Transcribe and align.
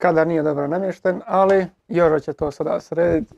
kadar 0.00 0.26
nije 0.26 0.42
dobro 0.42 0.66
namješten, 0.66 1.20
ali 1.26 1.66
Joža 1.88 2.18
će 2.20 2.32
to 2.32 2.50
sada 2.50 2.80
srediti. 2.80 3.34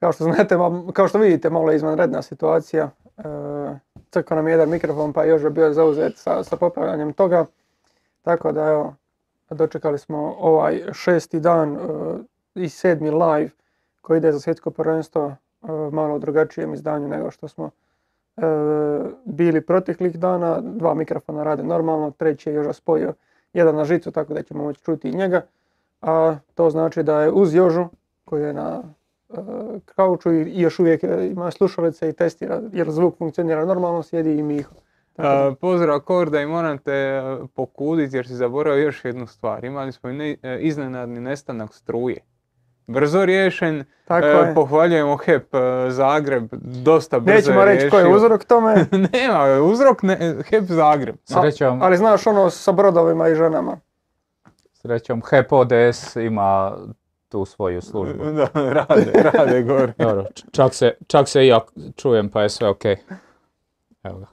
Kao 0.00 0.12
što 0.12 0.24
znate, 0.24 0.56
kao 0.92 1.08
što 1.08 1.18
vidite, 1.18 1.50
malo 1.50 1.70
je 1.70 1.76
izvanredna 1.76 2.22
situacija. 2.22 2.90
E, 3.18 4.24
nam 4.30 4.48
je 4.48 4.52
jedan 4.52 4.68
mikrofon, 4.68 5.12
pa 5.12 5.24
je 5.24 5.30
Joža 5.30 5.50
bio 5.50 5.72
zauzet 5.72 6.16
sa, 6.16 6.44
sa 6.44 6.56
popravljanjem 6.56 7.12
toga. 7.12 7.46
Tako 8.22 8.52
da 8.52 8.66
evo, 8.66 8.94
dočekali 9.50 9.98
smo 9.98 10.36
ovaj 10.38 10.82
šesti 10.92 11.40
dan 11.40 11.76
e, 11.76 11.78
i 12.54 12.68
sedmi 12.68 13.10
live 13.10 13.50
koji 14.00 14.18
ide 14.18 14.32
za 14.32 14.40
svjetsko 14.40 14.70
prvenstvo 14.70 15.26
e, 15.26 15.34
malo 15.92 16.18
drugačijem 16.18 16.74
izdanju 16.74 17.08
nego 17.08 17.30
što 17.30 17.48
smo 17.48 17.70
e, 18.36 18.42
bili 19.24 19.60
proteklih 19.60 20.18
dana. 20.18 20.60
Dva 20.60 20.94
mikrofona 20.94 21.42
rade 21.44 21.62
normalno, 21.62 22.10
treći 22.10 22.50
je 22.50 22.54
Joža 22.54 22.72
spojio 22.72 23.14
jedan 23.52 23.76
na 23.76 23.84
žicu 23.84 24.10
tako 24.10 24.34
da 24.34 24.42
ćemo 24.42 24.64
moći 24.64 24.82
čuti 24.82 25.08
i 25.08 25.16
njega. 25.16 25.42
A 26.00 26.36
to 26.54 26.70
znači 26.70 27.02
da 27.02 27.22
je 27.22 27.32
uz 27.32 27.54
Jožu 27.54 27.84
koji 28.24 28.42
je 28.42 28.52
na 28.52 28.82
e, 29.30 29.34
kauču 29.84 30.32
i 30.32 30.42
i 30.42 30.60
još 30.60 30.78
uvijek 30.78 31.04
e, 31.04 31.28
ima 31.32 31.50
slušalice 31.50 32.08
i 32.08 32.12
testira 32.12 32.60
jer 32.72 32.90
zvuk 32.90 33.18
funkcionira 33.18 33.64
normalno, 33.64 34.02
sjedi 34.02 34.38
i 34.38 34.42
Miho. 34.42 34.74
A, 35.18 35.54
pozdrav 35.60 36.00
Korda 36.00 36.40
i 36.40 36.46
moram 36.46 36.78
te 36.78 37.22
pokuditi 37.54 38.16
jer 38.16 38.26
si 38.26 38.34
zaboravio 38.34 38.84
još 38.84 39.04
jednu 39.04 39.26
stvar. 39.26 39.64
Imali 39.64 39.92
smo 39.92 40.10
i 40.10 40.12
ne- 40.12 40.36
iznenadni 40.60 41.20
nestanak 41.20 41.74
struje. 41.74 42.16
Brzo 42.86 43.24
riješen, 43.24 43.84
Tako 44.04 44.26
e, 44.26 44.30
je. 44.30 44.54
pohvaljujemo 44.54 45.16
HEP 45.16 45.54
Zagreb, 45.88 46.48
dosta 46.84 47.20
brzo 47.20 47.36
Nećemo 47.36 47.60
je 47.60 47.66
reći 47.66 47.90
koji 47.90 48.04
je 48.04 48.14
uzrok 48.14 48.44
tome, 48.44 48.74
Nema, 49.12 49.62
uzrok 49.62 50.02
ne, 50.02 50.36
HEP 50.50 50.64
Zagreb. 50.64 51.16
Srećom, 51.24 51.82
ali 51.82 51.96
znaš 51.96 52.26
ono 52.26 52.50
sa 52.50 52.72
brodovima 52.72 53.28
i 53.28 53.34
ženama. 53.34 53.76
Srećom 54.86 55.22
HEP 55.30 55.52
ODS 55.52 56.16
ima 56.16 56.76
tu 57.28 57.44
svoju 57.44 57.82
službu. 57.82 58.24
Da, 58.32 58.48
rade, 58.54 59.12
rade 59.32 59.62
gore. 59.62 59.92
Dobro, 59.98 60.24
čak 60.52 60.74
se, 60.74 60.94
čak 61.06 61.28
se 61.28 61.44
i 61.44 61.48
ja 61.48 61.60
čujem 61.96 62.28
pa 62.28 62.42
je 62.42 62.48
sve 62.48 62.68
ok. 62.68 62.84
Evo 64.02 64.18
ga. 64.18 64.26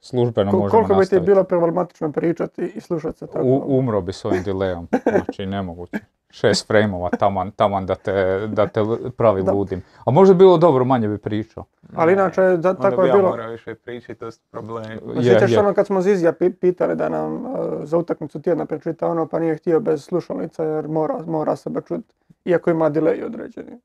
Službeno 0.00 0.50
Ko- 0.50 0.58
možemo 0.58 0.70
koliko 0.70 1.00
bi 1.00 1.06
ti 1.06 1.20
bilo 1.20 1.44
problematično 1.44 2.12
pričati 2.12 2.72
i 2.74 2.80
slušati 2.80 3.18
se 3.18 3.26
tako? 3.26 3.44
U, 3.44 3.78
umro 3.78 4.00
bi 4.00 4.12
s 4.12 4.24
ovim 4.24 4.44
delayom, 4.44 4.86
znači 5.26 5.46
nemoguće. 5.46 5.98
Šest 6.36 6.66
frame-ova 6.66 7.10
taman, 7.10 7.50
taman 7.50 7.86
da 7.86 7.94
te, 7.94 8.12
da 8.48 8.66
te 8.66 8.80
pravi 9.16 9.42
Da. 9.42 9.52
ludim. 9.52 9.82
A 10.04 10.10
možda 10.10 10.34
bi 10.34 10.38
bilo 10.38 10.56
dobro, 10.58 10.84
manje 10.84 11.08
bi 11.08 11.18
pričao. 11.18 11.64
Ali 11.94 12.12
inače, 12.12 12.40
da, 12.40 12.46
Onda 12.70 12.74
tako 12.74 12.96
bi 12.96 13.02
je 13.02 13.10
ja 13.10 13.16
bilo. 13.16 13.28
morao 13.28 13.50
više 13.50 13.74
pričati, 13.74 14.14
to 14.14 14.26
je 14.26 14.32
problem. 14.50 14.84
Je, 15.16 15.22
Sjećaš 15.22 15.52
je. 15.52 15.58
ono 15.58 15.74
kad 15.74 15.86
smo 15.86 16.00
Zizija 16.00 16.32
pi- 16.32 16.52
pitali 16.52 16.96
da 16.96 17.08
nam 17.08 17.36
e, 17.36 17.40
za 17.82 17.98
utakmicu 17.98 18.42
tjedna 18.42 18.66
pročita 18.66 19.08
ono, 19.08 19.26
pa 19.26 19.38
nije 19.38 19.56
htio 19.56 19.80
bez 19.80 20.04
slušalica 20.04 20.64
jer 20.64 20.88
mora, 20.88 21.18
mora 21.26 21.56
sebe 21.56 21.80
čuti, 21.80 22.14
iako 22.44 22.70
ima 22.70 22.90
delay 22.90 23.24
određeni. 23.24 23.80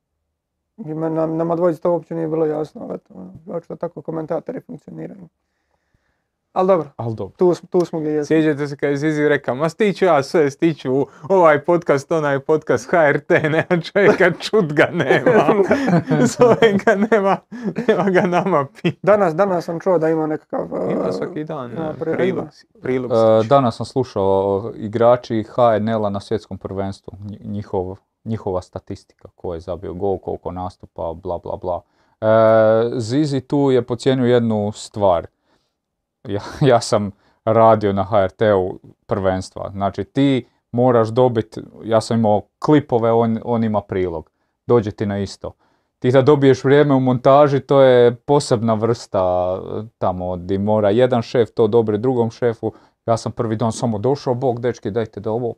I 0.77 0.93
nama 0.93 1.55
dvojici 1.55 1.81
to 1.81 1.91
uopće 1.91 2.15
nije 2.15 2.27
bilo 2.27 2.45
jasno, 2.45 2.81
ali 2.83 2.95
eto, 2.95 3.13
ono, 3.13 3.33
očito 3.47 3.75
tako 3.75 4.01
komentatori 4.01 4.61
funkcioniraju. 4.61 5.27
Ali 6.53 6.67
dobro, 6.67 6.87
Ali 6.97 7.15
dobro. 7.15 7.33
tu, 7.37 7.53
tu 7.69 7.79
smo 7.81 7.99
gdje 7.99 8.09
jesmo. 8.09 8.27
Sjećate 8.27 8.67
se 8.67 8.75
kad 8.75 8.89
je 8.89 8.97
Zizi 8.97 9.27
rekao, 9.27 9.55
ma 9.55 9.69
stiću 9.69 10.05
ja 10.05 10.23
sve, 10.23 10.51
stiću 10.51 10.93
u 10.93 11.05
ovaj 11.29 11.61
podcast, 11.61 12.11
onaj 12.11 12.39
podcast 12.39 12.89
HRT, 12.91 13.29
nema 13.51 13.81
čovjeka, 13.83 14.31
čut 14.31 14.65
ga 14.65 14.85
nema. 14.85 15.63
Zove 16.29 16.55
ga, 16.85 16.95
nema, 16.95 17.37
nema 17.87 18.09
ga 18.11 18.21
nama 18.21 18.65
pi. 18.73 18.91
Danas, 19.03 19.35
danas 19.35 19.65
sam 19.65 19.79
čuo 19.79 19.97
da 19.97 20.09
ima 20.09 20.27
nekakav... 20.27 20.67
e, 20.79 20.91
Ima 20.91 21.11
svaki 21.11 21.43
dan 21.43 21.71
ima 21.71 21.89
e, 21.91 21.99
prilog, 21.99 22.45
prilog, 22.81 23.11
E, 23.11 23.15
danas 23.43 23.77
sam 23.77 23.85
slušao 23.85 24.71
igrači 24.75 25.43
HNL-a 25.45 26.09
na 26.09 26.19
svjetskom 26.19 26.57
prvenstvu, 26.57 27.13
nji- 27.19 27.39
njihov, 27.43 27.95
njihova 28.23 28.61
statistika, 28.61 29.29
ko 29.35 29.53
je 29.53 29.59
zabio 29.59 29.93
gol, 29.93 30.17
koliko 30.17 30.51
nastupa, 30.51 31.13
bla 31.13 31.37
bla 31.37 31.57
bla. 31.57 31.81
E, 32.21 32.25
Zizi 32.97 33.41
tu 33.41 33.71
je 33.71 33.81
pocijenio 33.81 34.25
jednu 34.25 34.71
stvar. 34.71 35.27
Ja, 36.27 36.41
ja 36.71 36.81
sam 36.81 37.11
radio 37.45 37.93
na 37.93 38.03
HRT-u 38.03 38.79
prvenstva, 39.05 39.69
znači 39.71 40.03
ti 40.03 40.45
moraš 40.71 41.07
dobiti, 41.07 41.61
ja 41.83 42.01
sam 42.01 42.19
imao 42.19 42.41
klipove, 42.59 43.11
on, 43.11 43.39
on 43.43 43.63
ima 43.63 43.81
prilog, 43.81 44.31
dođe 44.65 44.91
ti 44.91 45.05
na 45.05 45.19
isto. 45.19 45.53
Ti 45.99 46.11
da 46.11 46.21
dobiješ 46.21 46.63
vrijeme 46.63 46.93
u 46.93 46.99
montaži, 46.99 47.59
to 47.59 47.81
je 47.81 48.15
posebna 48.15 48.73
vrsta 48.73 49.53
e, 49.57 49.83
tamo 49.97 50.37
di 50.37 50.57
mora 50.57 50.89
jedan 50.89 51.21
šef 51.21 51.49
to 51.51 51.67
dobri 51.67 51.97
drugom 51.97 52.31
šefu. 52.31 52.71
Ja 53.05 53.17
sam 53.17 53.31
prvi 53.31 53.55
dan 53.55 53.71
samo 53.71 53.97
došao, 53.97 54.33
bog 54.33 54.59
dečki 54.59 54.91
dajte 54.91 55.19
da 55.19 55.31
ovo. 55.31 55.53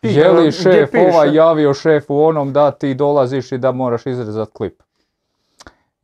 Ti? 0.00 0.08
Je 0.08 0.28
li 0.28 0.40
gdje 0.40 0.52
šef 0.52 0.90
ovaj 1.10 1.34
javio 1.34 1.74
šefu 1.74 2.16
onom 2.16 2.52
da 2.52 2.70
ti 2.70 2.94
dolaziš 2.94 3.52
i 3.52 3.58
da 3.58 3.72
moraš 3.72 4.06
izrezat 4.06 4.48
klip. 4.52 4.82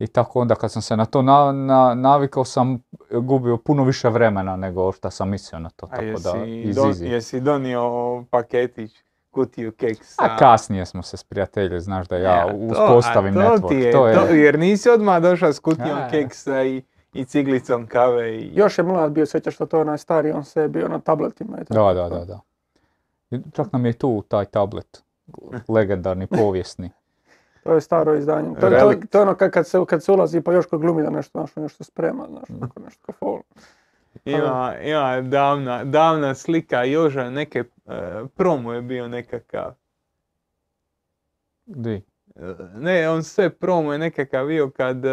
I 0.01 0.07
tako 0.07 0.39
onda 0.39 0.55
kad 0.55 0.71
sam 0.71 0.81
se 0.81 0.97
na 0.97 1.05
to 1.05 1.21
na, 1.21 1.51
na- 1.51 1.93
navikao 1.93 2.45
sam 2.45 2.79
gubio 3.11 3.57
puno 3.57 3.83
više 3.83 4.09
vremena 4.09 4.55
nego 4.55 4.91
što 4.91 5.09
sam 5.09 5.29
mislio 5.29 5.59
na 5.59 5.69
to. 5.69 5.85
A 5.85 5.89
Tako 5.89 6.01
da, 6.01 6.07
jesi, 6.29 6.61
iz 6.61 6.75
don- 6.75 6.89
Izi. 6.89 7.05
jesi 7.05 7.39
donio 7.39 7.83
paketić, 8.31 8.91
kutiju 9.31 9.71
keksa? 9.71 10.21
A 10.23 10.37
kasnije 10.37 10.85
smo 10.85 11.01
se 11.03 11.17
sprijateljili, 11.17 11.81
znaš 11.81 12.07
da 12.07 12.17
ja 12.17 12.31
Ja, 12.31 12.47
to- 12.47 12.55
uspostavim 12.57 13.37
a 13.37 13.41
to 13.41 13.57
network. 13.57 13.69
ti 13.69 13.75
je, 13.75 13.91
to 13.91 14.07
je, 14.07 14.15
to- 14.15 14.25
jer 14.25 14.59
nisi 14.59 14.89
odmah 14.89 15.21
došao 15.21 15.53
s 15.53 15.59
kutijom 15.59 15.97
A. 15.97 16.09
keksa 16.09 16.63
i, 16.63 16.83
i 17.13 17.25
ciglicom 17.25 17.87
kave 17.87 18.31
i... 18.31 18.51
Još 18.53 18.77
je 18.77 18.83
mlad 18.83 19.11
bio, 19.11 19.25
sjećaš 19.25 19.55
što 19.55 19.65
to 19.65 19.77
je 19.77 19.81
onaj 19.81 19.97
stari, 19.97 20.31
on 20.31 20.43
se 20.43 20.61
je 20.61 20.67
bio 20.67 20.87
na 20.87 20.99
tabletima 20.99 21.57
i 21.57 21.65
tako. 21.65 21.73
Da, 21.83 21.93
da, 21.93 22.09
da, 22.09 22.25
da. 22.25 22.39
Čak 23.53 23.71
nam 23.71 23.85
je 23.85 23.93
tu 23.93 24.23
taj 24.23 24.45
tablet, 24.45 25.03
legendarni, 25.67 26.27
povijesni. 26.27 26.89
To 27.63 27.73
je 27.73 27.81
staro 27.81 28.15
izdanje. 28.15 28.55
To, 28.59 28.69
to, 28.69 28.93
to 29.09 29.17
je 29.17 29.21
ono 29.21 29.35
kad, 29.35 29.51
kad, 29.51 29.67
se, 29.67 29.77
kad 29.87 30.03
se 30.03 30.11
ulazi 30.11 30.41
pa 30.41 30.53
Joško 30.53 30.77
glumi 30.77 31.03
da 31.03 31.09
nešto, 31.09 31.39
znaš, 31.39 31.55
nešto 31.55 31.83
sprema, 31.83 32.27
znaš, 32.29 32.49
onako 32.49 32.79
nešto 32.79 33.01
kao 33.05 33.15
fol. 33.19 33.39
Ima, 34.25 34.75
ima 34.83 35.21
davna, 35.21 35.83
davna 35.83 36.35
slika 36.35 36.83
Joža, 36.83 37.29
neke, 37.29 37.63
e, 37.85 38.23
promo 38.35 38.73
je 38.73 38.81
bio 38.81 39.07
nekakav. 39.07 39.73
Di? 41.65 41.93
E, 42.35 42.55
Ne, 42.75 43.09
on 43.09 43.23
sve 43.23 43.49
promo 43.49 43.93
je 43.93 43.99
nekakav 43.99 44.47
bio 44.47 44.69
kad 44.69 45.05
e, 45.05 45.09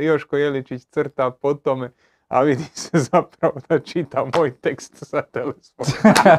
Joško 0.00 0.36
Jeličić 0.36 0.84
crta 0.84 1.30
po 1.30 1.54
tome, 1.54 1.90
a 2.28 2.42
vidi 2.42 2.64
se 2.74 2.98
zapravo 3.12 3.54
da 3.68 3.78
čita 3.78 4.24
moj 4.36 4.54
tekst 4.54 4.92
sa 4.96 5.22
telefona. 5.22 6.38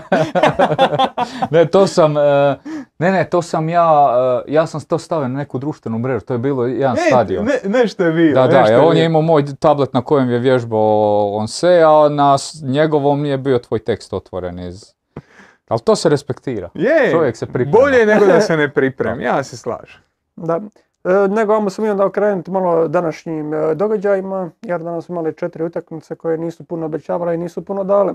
ne, 1.52 1.66
to 1.66 1.88
sam, 1.88 2.18
e, 2.18 2.58
ne, 3.00 3.12
ne, 3.12 3.30
to 3.30 3.42
sam 3.42 3.70
ja, 3.70 4.14
e, 4.48 4.52
ja 4.52 4.68
sam 4.68 4.82
to 4.82 4.98
stavio 4.98 5.28
na 5.28 5.38
neku 5.38 5.60
društvenu 5.60 6.00
mrežu, 6.00 6.26
to 6.26 6.34
je 6.34 6.38
bilo 6.38 6.66
jedan 6.66 6.98
stadion. 7.08 7.46
Ne, 7.46 7.60
nešto 7.80 8.04
je 8.04 8.12
bio. 8.12 8.34
Da, 8.34 8.48
da, 8.48 8.60
nešto 8.62 8.74
e, 8.74 8.78
on 8.78 8.92
bio. 8.92 9.00
je 9.00 9.06
imao 9.06 9.22
moj 9.22 9.46
tablet 9.60 9.94
na 9.94 10.02
kojem 10.02 10.30
je 10.30 10.40
vježbao 10.40 11.30
on 11.34 11.48
se, 11.48 11.84
a 11.86 12.10
na 12.10 12.36
njegovom 12.64 13.22
nije 13.22 13.38
bio 13.38 13.60
tvoj 13.60 13.80
tekst 13.80 14.14
otvoren 14.14 14.60
iz... 14.60 14.96
Ali 15.68 15.80
to 15.80 15.96
se 15.96 16.10
respektira. 16.10 16.70
Je, 16.74 17.12
Čovjek 17.12 17.38
se 17.38 17.46
priprema. 17.46 17.72
bolje 17.72 18.06
nego 18.06 18.26
da 18.26 18.42
se 18.42 18.58
ne 18.58 18.74
pripremi, 18.78 19.24
ja 19.24 19.44
se 19.44 19.58
slažem. 19.58 20.02
Da. 20.36 20.62
E, 21.06 21.28
nego 21.28 21.54
vamo 21.54 21.70
sam 21.70 21.90
onda 21.90 22.06
okrenuti 22.06 22.52
malo 22.52 22.88
današnjim 22.88 23.54
e, 23.54 23.76
događajima, 23.76 24.52
jer 24.62 24.84
danas 24.84 25.06
smo 25.06 25.14
imali 25.14 25.36
četiri 25.36 25.64
utakmice 25.64 26.16
koje 26.16 26.38
nisu 26.38 26.64
puno 26.64 26.86
obećavale 26.86 27.36
i 27.36 27.38
nisu 27.38 27.66
puno 27.66 27.84
dale. 27.84 28.14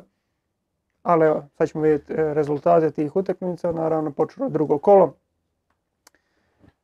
Ali 1.03 1.27
evo, 1.27 1.45
sad 1.59 1.69
ćemo 1.69 1.85
vidjeti 1.85 2.13
e, 2.13 2.35
rezultate 2.35 2.91
tih 2.91 3.17
utakmica, 3.17 3.73
naravno 3.73 4.11
počelo 4.11 4.49
drugo 4.49 4.79
kolo. 4.79 5.15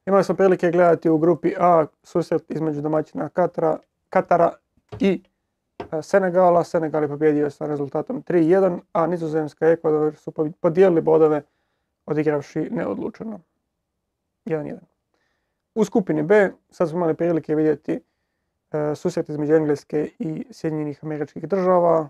Imali 0.06 0.24
smo 0.24 0.34
prilike 0.34 0.70
gledati 0.70 1.10
u 1.10 1.18
grupi 1.18 1.54
A 1.58 1.86
susret 2.02 2.50
između 2.50 2.80
domaćina 2.80 3.28
Katara, 3.28 3.78
Katara 4.10 4.52
i 4.98 5.22
Senegala. 6.02 6.64
Senegal 6.64 7.02
je 7.02 7.08
pobjedio 7.08 7.50
sa 7.50 7.66
rezultatom 7.66 8.22
3-1, 8.22 8.78
a 8.92 9.06
Nizozemska 9.06 9.68
i 9.68 9.72
Ekvador 9.72 10.14
su 10.16 10.32
podijelili 10.60 11.00
bodove 11.00 11.42
odigravši 12.06 12.60
neodlučeno. 12.70 13.40
1-1. 14.44 14.95
U 15.76 15.84
skupini 15.84 16.22
B 16.22 16.52
sad 16.70 16.88
smo 16.88 16.98
imali 16.98 17.14
prilike 17.14 17.54
vidjeti 17.54 18.00
e, 18.72 18.94
susret 18.94 19.28
između 19.28 19.54
Engleske 19.54 20.10
i 20.18 20.46
Sjedinjenih 20.50 21.04
američkih 21.04 21.48
država. 21.48 22.08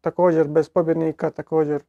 Također 0.00 0.48
bez 0.48 0.68
pobjednika, 0.68 1.30
također 1.30 1.82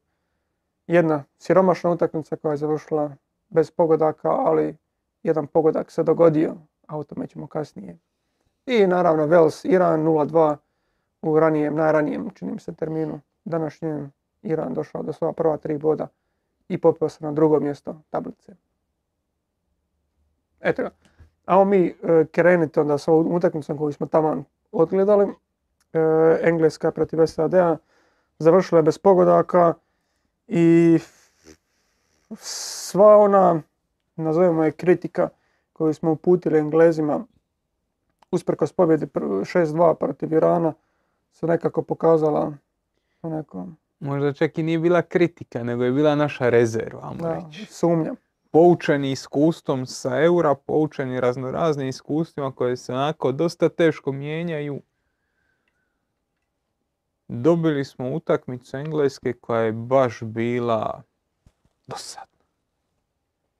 jedna 0.87 1.23
siromašna 1.37 1.91
utakmica 1.91 2.35
koja 2.35 2.51
je 2.51 2.57
završila 2.57 3.15
bez 3.49 3.71
pogodaka, 3.71 4.29
ali 4.29 4.75
jedan 5.23 5.47
pogodak 5.47 5.91
se 5.91 6.03
dogodio, 6.03 6.55
a 6.87 6.97
o 6.97 7.03
tome 7.03 7.27
ćemo 7.27 7.47
kasnije. 7.47 7.97
I 8.65 8.87
naravno 8.87 9.25
Vels, 9.25 9.65
Iran 9.65 10.05
0-2 10.05 10.55
u 11.21 11.39
ranijem, 11.39 11.75
najranijem, 11.75 12.29
čini 12.35 12.51
mi 12.51 12.59
se, 12.59 12.75
terminu 12.75 13.19
današnjem. 13.45 14.11
Iran 14.41 14.73
došao 14.73 15.03
do 15.03 15.13
svoja 15.13 15.33
prva 15.33 15.57
tri 15.57 15.77
boda 15.77 16.07
i 16.69 16.77
popeo 16.77 17.09
se 17.09 17.23
na 17.23 17.31
drugo 17.31 17.59
mjesto 17.59 18.01
tablice. 18.09 18.66
Eto 20.61 20.83
ga. 20.83 21.63
Mi 21.65 21.87
e, 21.87 22.25
krenuti 22.31 22.79
onda 22.79 22.97
s 22.97 23.07
ovom 23.07 23.31
utakmicom 23.35 23.77
koju 23.77 23.91
smo 23.93 24.07
tamo 24.07 24.43
odgledali. 24.71 25.27
E, 25.93 25.99
Engleska 26.41 26.91
protiv 26.91 27.25
SAD-a 27.25 27.77
završila 28.39 28.79
je 28.79 28.83
bez 28.83 28.97
pogodaka 28.97 29.73
i 30.47 30.99
sva 32.35 33.17
ona, 33.17 33.61
nazovimo 34.15 34.63
je 34.63 34.71
kritika 34.71 35.29
koju 35.73 35.93
smo 35.93 36.11
uputili 36.11 36.59
Englezima 36.59 37.25
usprkos 38.31 38.73
pobjedi 38.73 39.05
pr- 39.05 39.57
6-2 39.57 39.93
protiv 39.93 40.33
Irana 40.33 40.73
se 41.31 41.47
nekako 41.47 41.81
pokazala 41.81 42.53
onako, 43.21 43.67
Možda 43.99 44.33
čak 44.33 44.57
i 44.57 44.63
nije 44.63 44.79
bila 44.79 45.01
kritika, 45.01 45.63
nego 45.63 45.83
je 45.83 45.91
bila 45.91 46.15
naša 46.15 46.49
rezerva, 46.49 47.01
ajmo 47.03 47.47
reći. 47.47 47.65
sumnja. 47.65 48.13
Poučeni 48.57 49.11
iskustvom 49.11 49.85
sa 49.85 50.23
eura, 50.23 50.55
poučeni 50.55 51.19
raznoraznim 51.19 51.87
iskustvima 51.87 52.51
koje 52.51 52.77
se 52.77 52.93
onako 52.93 53.31
dosta 53.31 53.69
teško 53.69 54.11
mijenjaju. 54.11 54.81
Dobili 57.27 57.85
smo 57.85 58.09
utakmicu 58.09 58.77
Engleske 58.77 59.33
koja 59.33 59.61
je 59.61 59.71
baš 59.71 60.19
bila 60.21 61.03
dosadna. 61.87 62.45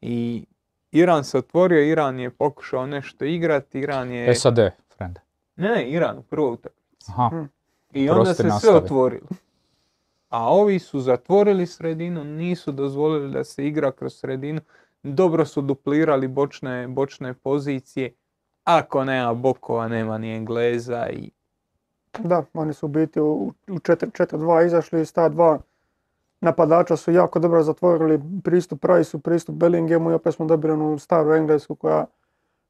I 0.02 0.46
Iran 0.92 1.24
se 1.24 1.38
otvorio, 1.38 1.84
Iran 1.84 2.20
je 2.20 2.30
pokušao 2.30 2.88
nešto 2.88 3.26
igrati, 3.26 3.80
Iran 3.80 4.12
je... 4.12 4.36
SAD, 4.36 4.60
friend. 4.96 5.18
Ne, 5.56 5.70
ne, 5.70 5.90
Iran 5.90 6.18
u 6.18 6.24
prvoj 6.24 6.54
utakmici. 6.54 7.12
Aha, 7.12 7.48
I 7.94 8.10
onda 8.10 8.24
Prosti, 8.24 8.36
se 8.36 8.44
sve 8.44 8.50
nastavi. 8.50 8.78
otvorilo. 8.78 9.28
A 10.30 10.50
ovi 10.54 10.80
su 10.80 11.00
zatvorili 11.00 11.68
sredinu, 11.68 12.24
nisu 12.24 12.72
dozvolili 12.72 13.34
da 13.34 13.44
se 13.44 13.68
igra 13.68 13.92
kroz 13.92 14.14
sredinu. 14.14 14.62
Dobro 15.04 15.46
su 15.46 15.62
duplirali 15.62 16.28
bočne, 16.28 16.88
bočne 16.88 17.34
pozicije. 17.34 18.14
Ako 18.64 19.04
nema 19.04 19.34
bokova, 19.34 19.88
nema 19.88 20.18
ni 20.18 20.36
Engleza 20.36 21.10
i 21.10 21.32
Da, 22.20 22.44
oni 22.54 22.74
su 22.74 22.86
u 22.86 22.90
biti 22.90 23.20
u 23.22 23.26
u 23.68 23.74
4-4-2 23.74 24.66
izašli 24.66 25.02
iz 25.02 25.14
ta 25.14 25.30
dva 25.30 25.60
napadača 26.42 26.96
su 26.96 27.12
jako 27.12 27.40
dobro 27.40 27.64
zatvorili 27.64 28.22
pristup 28.44 28.82
Price-u, 28.82 29.20
pristup 29.20 29.56
Bellinghamu 29.56 30.12
i 30.12 30.14
opet 30.14 30.34
smo 30.36 30.46
dobili 30.46 30.74
onu 30.74 31.00
staru 31.00 31.34
Englesku 31.34 31.76
koja 31.76 32.06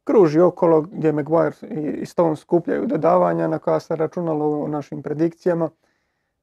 kruži 0.03 0.39
okolo 0.39 0.81
gdje 0.81 1.12
Maguire 1.12 1.56
i- 2.01 2.06
Stone 2.06 2.35
skupljaju 2.35 2.85
dodavanja 2.88 3.47
na 3.47 3.59
koja 3.59 3.79
se 3.79 3.95
računalo 3.95 4.47
u 4.47 4.68
našim 4.68 5.01
predikcijama, 5.01 5.69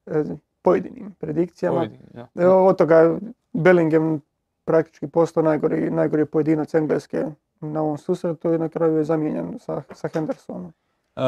e, 0.07 0.25
pojedinim 0.63 1.11
predikcijama. 1.13 1.77
pojedini, 1.77 2.05
da. 2.13 2.29
E, 2.37 2.47
Od 2.47 2.79
toga 2.79 3.19
Bellingham 3.53 4.21
praktički 4.65 5.09
postao 5.09 5.43
najgori, 5.43 5.91
najgori 5.91 6.27
pojedinac 6.27 6.75
Engleske 6.75 7.25
na 7.61 7.83
ovom 7.83 7.99
susretu 7.99 8.55
i 8.55 8.59
na 8.59 8.69
kraju 8.69 8.97
je 8.97 9.05
zamijenjen 9.05 9.59
sa, 9.59 9.83
sa 9.95 10.09
Hendersonom. 10.09 10.73
E, 11.17 11.23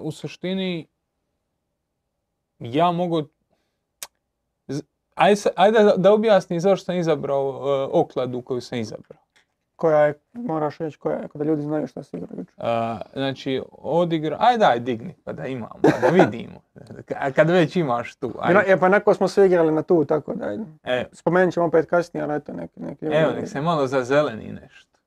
u 0.00 0.12
suštini, 0.12 0.88
ja 2.58 2.92
mogu... 2.92 3.22
Ajde, 5.14 5.40
ajde 5.56 5.82
da, 5.82 5.96
da 5.96 6.12
objasnim 6.12 6.60
zašto 6.60 6.84
sam 6.84 6.96
izabrao 6.96 7.48
e, 7.48 7.88
okladu 7.92 8.42
koju 8.42 8.60
sam 8.60 8.78
izabrao. 8.78 9.25
Koja 9.76 10.00
je, 10.00 10.14
moraš 10.32 10.78
reći 10.78 10.98
koja 10.98 11.16
je, 11.16 11.28
da 11.34 11.44
ljudi 11.44 11.62
znaju 11.62 11.86
šta 11.86 12.02
se 12.02 12.16
igra 12.16 12.28
jučer. 12.38 12.54
A, 12.58 12.98
znači, 13.12 13.62
odigra... 13.72 14.36
Aj 14.40 14.58
daj, 14.58 14.80
digni, 14.80 15.14
pa 15.24 15.32
da 15.32 15.46
imamo, 15.46 15.74
da 16.00 16.08
vidimo. 16.08 16.60
A 17.22 17.30
kad 17.32 17.50
već 17.50 17.76
imaš 17.76 18.14
tu, 18.16 18.32
ajde. 18.40 18.64
E, 18.66 18.76
pa 18.76 18.88
neko 18.88 19.14
smo 19.14 19.28
se 19.28 19.46
igrali 19.46 19.72
na 19.72 19.82
tu, 19.82 20.04
tako 20.04 20.34
da. 20.34 20.56
E, 20.84 21.04
spomenut 21.12 21.54
ćemo 21.54 21.66
opet 21.66 21.86
kasnije, 21.90 22.24
ali 22.24 22.34
eto 22.34 22.52
neki, 22.52 22.80
neki 22.80 23.06
evo, 23.06 23.32
nek 23.32 23.48
se 23.48 23.60
malo 23.60 23.86
zazeleni 23.86 24.52
nešto. 24.52 24.98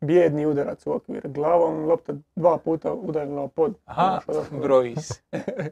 bijedni 0.00 0.46
udarac 0.46 0.86
u 0.86 0.92
okvir 0.92 1.28
glavom, 1.28 1.84
lopta 1.84 2.12
dva 2.36 2.58
puta 2.58 2.92
udarila 2.92 3.48
pod. 3.48 3.74
Aha, 3.84 4.20
ovako. 4.28 4.56
broji 4.56 4.96
se. 4.96 5.20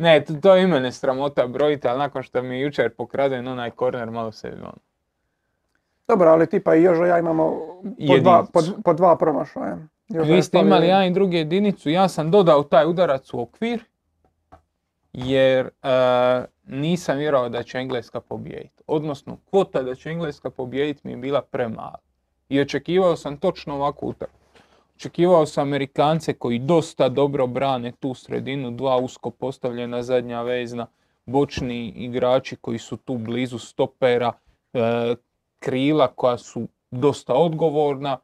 Ne, 0.00 0.24
to, 0.24 0.34
to 0.34 0.56
i 0.56 0.66
mene 0.66 0.92
sramota 0.92 1.46
brojiti, 1.46 1.88
ali 1.88 1.98
nakon 1.98 2.22
što 2.22 2.42
mi 2.42 2.56
je 2.56 2.60
jučer 2.60 2.90
pokraden 2.90 3.48
onaj 3.48 3.70
korner, 3.70 4.10
malo 4.10 4.32
se 4.32 4.52
ono, 4.52 4.72
Dobro, 6.08 6.30
ali 6.30 6.46
tipa 6.46 6.74
i 6.74 6.82
Jožo 6.82 7.04
ja 7.04 7.18
imamo 7.18 7.56
po 8.08 8.18
dva, 8.18 8.46
po, 8.52 8.60
po 8.84 8.94
dva 8.94 9.16
promašaja. 9.16 9.78
Vi 10.08 10.42
ste 10.42 10.58
imali 10.58 10.86
jedan 10.86 11.04
i 11.04 11.10
drugi 11.10 11.36
jedinicu, 11.36 11.90
ja 11.90 12.08
sam 12.08 12.30
dodao 12.30 12.62
taj 12.62 12.86
udarac 12.86 13.34
u 13.34 13.40
okvir, 13.40 13.84
jer 15.12 15.66
e, 15.66 15.70
nisam 16.66 17.18
vjerovao 17.18 17.48
da 17.48 17.62
će 17.62 17.78
Engleska 17.78 18.20
pobijediti. 18.20 18.82
Odnosno, 18.86 19.36
kvota 19.50 19.82
da 19.82 19.94
će 19.94 20.10
Engleska 20.10 20.50
pobijediti 20.50 21.00
mi 21.04 21.12
je 21.12 21.16
bila 21.16 21.42
premala. 21.42 21.98
I 22.48 22.60
očekivao 22.60 23.16
sam 23.16 23.36
točno 23.36 23.74
ovakvu 23.74 24.08
utakmicu. 24.08 24.62
Očekivao 24.96 25.46
sam 25.46 25.68
Amerikance 25.68 26.32
koji 26.32 26.58
dosta 26.58 27.08
dobro 27.08 27.46
brane 27.46 27.92
tu 27.92 28.14
sredinu, 28.14 28.70
dva 28.70 28.96
usko 28.96 29.30
postavljena 29.30 30.02
zadnja 30.02 30.42
vezna, 30.42 30.86
bočni 31.26 31.88
igrači 31.88 32.56
koji 32.56 32.78
su 32.78 32.96
tu 32.96 33.18
blizu 33.18 33.58
stopera, 33.58 34.32
e, 34.72 35.14
krila 35.58 36.06
koja 36.06 36.38
su 36.38 36.68
dosta 36.90 37.34
odgovorna, 37.34 38.18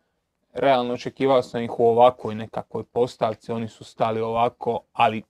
realno 0.52 0.94
očekivao 0.94 1.42
sam 1.42 1.62
ih 1.62 1.81
u 1.81 1.86
ovakvoj 1.86 2.34
nekakvoj 2.34 2.84
postavci, 2.84 3.52
oni 3.52 3.69
su 3.69 3.84
stali 3.84 4.20
ovako, 4.20 4.81
ali 4.92 5.22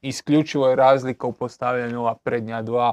isključivo 0.00 0.68
je 0.68 0.76
razlika 0.76 1.26
u 1.26 1.32
postavljanju 1.32 2.00
ova 2.00 2.14
prednja 2.14 2.62
dva. 2.62 2.92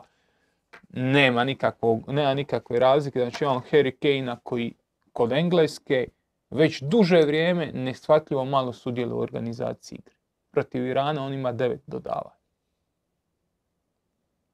Nema, 0.89 1.43
nikakvog, 1.43 2.03
nema 2.07 2.33
nikakve 2.33 2.79
razlike, 2.79 3.19
znači 3.19 3.43
imamo 3.43 3.61
Harry 3.71 3.91
Kane 3.99 4.35
koji 4.43 4.73
kod 5.13 5.31
Engleske 5.31 6.07
već 6.49 6.81
duže 6.81 7.21
vrijeme 7.21 7.71
neshvatljivo 7.73 8.45
malo 8.45 8.73
sudjeluje 8.73 9.15
u 9.15 9.21
organizaciji 9.21 9.97
igre. 9.99 10.15
Protiv 10.51 10.87
Irana 10.87 11.25
on 11.25 11.33
ima 11.33 11.53
9 11.53 11.77
dodavanja. 11.87 12.39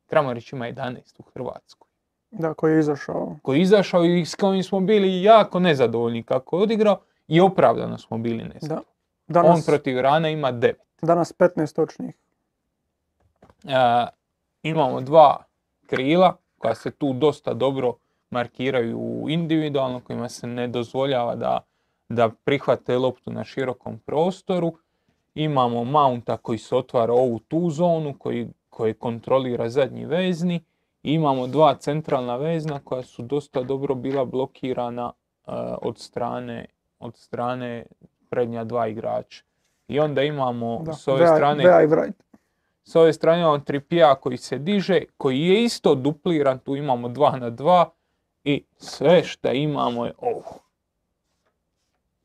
Kramarić 0.05 0.53
ima 0.53 0.65
11 0.65 1.19
u 1.19 1.23
Hrvatskoj 1.23 1.94
Da, 2.39 2.53
koji 2.53 2.73
je 2.73 2.79
izašao. 2.79 3.35
koji 3.41 3.57
je 3.57 3.61
izašao 3.61 4.05
i 4.05 4.25
s 4.25 4.35
kojim 4.35 4.63
smo 4.63 4.79
bili 4.79 5.23
jako 5.23 5.59
nezadovoljni 5.59 6.23
kako 6.23 6.57
je 6.57 6.63
odigrao 6.63 6.99
i 7.27 7.41
opravdano 7.41 7.97
smo 7.97 8.17
bili 8.17 8.43
nezadovoljni. 8.43 8.85
Da. 9.27 9.39
On 9.39 9.45
Danas, 9.45 9.65
protiv 9.65 9.97
Irana 9.97 10.29
ima 10.29 10.51
9. 10.51 10.73
danas 11.01 11.33
15 11.39 11.75
točnih. 11.75 12.15
E, 13.63 14.05
imamo 14.63 15.01
dva 15.01 15.43
krila 15.85 16.37
koja 16.57 16.75
se 16.75 16.91
tu 16.91 17.13
dosta 17.13 17.53
dobro 17.53 17.93
markiraju 18.29 19.25
individualno, 19.29 19.99
kojima 19.99 20.29
se 20.29 20.47
ne 20.47 20.67
dozvoljava 20.67 21.35
da, 21.35 21.59
da 22.09 22.29
prihvate 22.43 22.97
loptu 22.97 23.31
na 23.31 23.43
širokom 23.43 23.99
prostoru. 23.99 24.73
Imamo 25.35 25.83
Mounta 25.83 26.37
koji 26.37 26.57
se 26.57 26.75
otvara 26.75 27.13
ovu 27.13 27.39
tu 27.39 27.69
zonu, 27.69 28.13
koji, 28.17 28.47
koji 28.69 28.93
kontrolira 28.93 29.69
zadnji 29.69 30.05
vezni. 30.05 30.63
I 31.05 31.13
imamo 31.13 31.47
dva 31.47 31.75
centralna 31.75 32.35
vezna 32.35 32.79
koja 32.83 33.03
su 33.03 33.21
dosta 33.21 33.63
dobro 33.63 33.95
bila 33.95 34.25
blokirana 34.25 35.11
e, 35.11 35.51
od 35.81 35.99
strane, 35.99 36.65
od 36.99 37.17
strane 37.17 37.85
prednja 38.29 38.63
dva 38.63 38.87
igrača. 38.87 39.43
I 39.87 39.99
onda 39.99 40.21
imamo 40.23 40.81
Da. 40.85 40.93
s 40.93 41.07
ove 41.07 41.27
strane 41.27 41.63
i 41.63 42.11
s 42.83 42.95
ove 42.95 43.13
strane 43.13 43.41
imamo 43.41 43.59
Tripija 43.59 44.15
koji 44.15 44.37
se 44.37 44.57
diže, 44.57 45.01
koji 45.17 45.41
je 45.41 45.63
isto 45.63 45.95
dupliran, 45.95 46.59
tu 46.59 46.75
imamo 46.75 47.07
2 47.07 47.39
na 47.39 47.51
2 47.51 47.85
i 48.43 48.63
sve 48.77 49.23
što 49.23 49.51
imamo 49.51 50.05
je 50.05 50.13
ovo. 50.17 50.59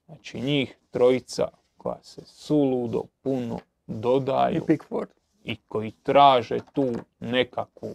Znači 0.07 0.41
njih 0.41 0.77
trojica 0.91 1.49
koja 1.77 1.99
se 2.03 2.23
suludo 2.25 3.03
puno 3.23 3.59
i 3.87 3.93
dodaju 3.93 4.65
Pickford. 4.67 5.11
i 5.45 5.57
koji 5.69 5.91
traže 5.91 6.59
tu 6.73 6.87
nekakvu 7.21 7.89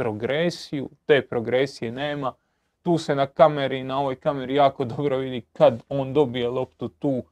progresiju, 0.00 0.90
te 1.06 1.22
progresije 1.26 1.92
nema. 1.92 2.32
Tu 2.82 2.98
se 2.98 3.14
na 3.14 3.26
kameri, 3.26 3.82
na 3.84 3.98
ovoj 3.98 4.16
kameri 4.16 4.54
jako 4.54 4.84
dobro 4.84 5.18
vidi 5.18 5.40
kad 5.52 5.82
on 5.88 6.12
dobije 6.12 6.48
loptu 6.48 6.88
tu. 6.88 7.22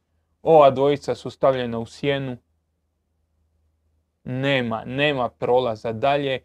Ova 0.41 0.69
dvojica 0.69 1.15
su 1.15 1.29
stavljena 1.29 1.79
u 1.79 1.85
sjenu. 1.85 2.37
Nema, 4.23 4.83
nema 4.85 5.29
prolaza 5.29 5.91
dalje. 5.91 6.39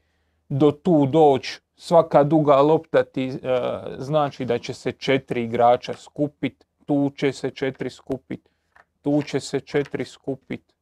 Do 0.48 0.70
tu 0.70 1.06
doći 1.06 1.60
svaka 1.76 2.24
duga 2.24 2.56
lopta 2.56 3.02
ti 3.04 3.28
e, 3.28 3.34
znači 3.98 4.44
da 4.44 4.58
će 4.58 4.74
se 4.74 4.92
četiri 4.92 5.44
igrača 5.44 5.94
skupit. 5.94 6.64
Tu 6.86 7.10
će 7.16 7.32
se 7.32 7.50
četiri 7.50 7.90
skupit. 7.90 8.48
Tu 9.02 9.22
će 9.22 9.40
se 9.40 9.60
četiri 9.60 10.04
skupit 10.04 10.74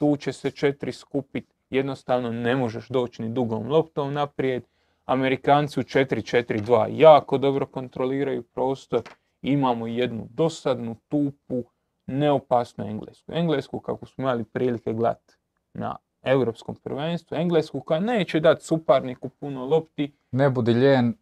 tu 0.00 0.16
će 0.16 0.32
se 0.32 0.50
četiri 0.50 0.92
skupit, 0.92 1.54
jednostavno 1.70 2.32
ne 2.32 2.56
možeš 2.56 2.88
doći 2.88 3.22
ni 3.22 3.28
dugom 3.28 3.68
loptom 3.68 4.12
naprijed. 4.12 4.62
Amerikanci 5.10 5.80
u 5.80 5.82
4-4-2 5.82 6.86
jako 6.90 7.38
dobro 7.38 7.66
kontroliraju 7.66 8.42
prostor, 8.42 9.02
imamo 9.42 9.86
jednu 9.86 10.28
dosadnu, 10.30 10.96
tupu, 11.08 11.64
neopasnu 12.06 12.84
Englesku. 12.84 13.32
Englesku 13.32 13.80
kako 13.80 14.06
smo 14.06 14.22
imali 14.22 14.44
prilike 14.44 14.92
gledati 14.92 15.34
na 15.74 15.96
europskom 16.22 16.74
prvenstvu, 16.74 17.36
Englesku 17.36 17.80
koja 17.80 18.00
neće 18.00 18.40
dati 18.40 18.64
suparniku 18.64 19.28
puno 19.28 19.66
lopti, 19.66 20.12
Ne 20.30 20.50
budi 20.50 20.74
lijen, 20.74 21.14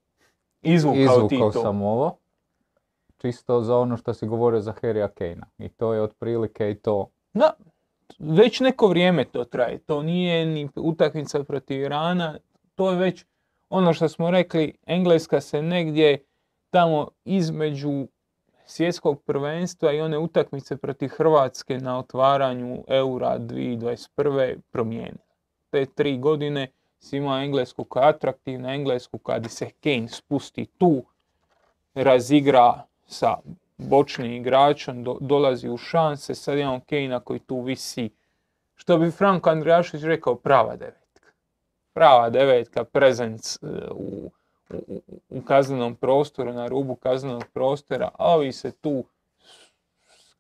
izvukao 0.62 1.00
izvukao 1.00 1.52
sam 1.52 1.82
ovo. 1.82 2.18
Čisto 3.18 3.60
za 3.60 3.76
ono 3.76 3.96
što 3.96 4.14
si 4.14 4.26
govorio 4.26 4.60
za 4.60 4.72
Harrya 4.82 5.08
Kanea. 5.08 5.46
I 5.58 5.68
to 5.68 5.94
je 5.94 6.02
otprilike 6.02 6.70
i 6.70 6.74
to. 6.74 7.10
Da, 7.34 7.52
već 8.18 8.60
neko 8.60 8.86
vrijeme 8.86 9.24
to 9.24 9.44
traje. 9.44 9.78
To 9.78 10.02
nije 10.02 10.46
ni 10.46 10.68
utakmica 10.76 11.44
protiv 11.44 11.80
Irana, 11.80 12.38
to 12.74 12.90
je 12.90 12.96
već 12.96 13.24
ono 13.70 13.92
što 13.92 14.08
smo 14.08 14.30
rekli, 14.30 14.74
Engleska 14.86 15.40
se 15.40 15.62
negdje 15.62 16.24
tamo 16.70 17.08
između 17.24 18.06
svjetskog 18.66 19.22
prvenstva 19.22 19.92
i 19.92 20.00
one 20.00 20.18
utakmice 20.18 20.76
protiv 20.76 21.08
Hrvatske 21.08 21.78
na 21.78 21.98
otvaranju 21.98 22.84
Eura 22.88 23.38
2021. 23.38 24.56
promijenila. 24.70 25.28
Te 25.70 25.86
tri 25.86 26.18
godine 26.18 26.68
si 27.00 27.16
imao 27.16 27.38
Englesku 27.38 27.86
je 27.96 28.02
atraktivna, 28.02 28.74
Englesku 28.74 29.18
kad 29.18 29.46
se 29.50 29.70
Kane 29.80 30.08
spusti 30.08 30.66
tu, 30.78 31.04
razigra 31.94 32.82
sa 33.06 33.36
bočnim 33.76 34.32
igračom, 34.32 35.04
do- 35.04 35.18
dolazi 35.20 35.68
u 35.68 35.76
šanse, 35.76 36.34
sad 36.34 36.58
imamo 36.58 36.80
Kane 36.88 37.20
koji 37.24 37.40
tu 37.40 37.60
visi, 37.60 38.10
što 38.74 38.98
bi 38.98 39.10
Franko 39.10 39.50
Andrejašić 39.50 40.02
rekao, 40.02 40.34
prava 40.34 40.76
devetka. 40.76 41.07
Prava 41.98 42.30
devetka, 42.30 42.84
prezenc 42.84 43.56
e, 43.56 43.66
u, 43.90 44.30
u, 44.70 45.00
u 45.28 45.42
kaznenom 45.42 45.94
prostoru, 45.94 46.52
na 46.52 46.68
rubu 46.68 46.94
kaznenog 46.94 47.44
prostora, 47.54 48.10
a 48.18 48.34
ovi 48.34 48.52
se 48.52 48.70
tu 48.70 49.04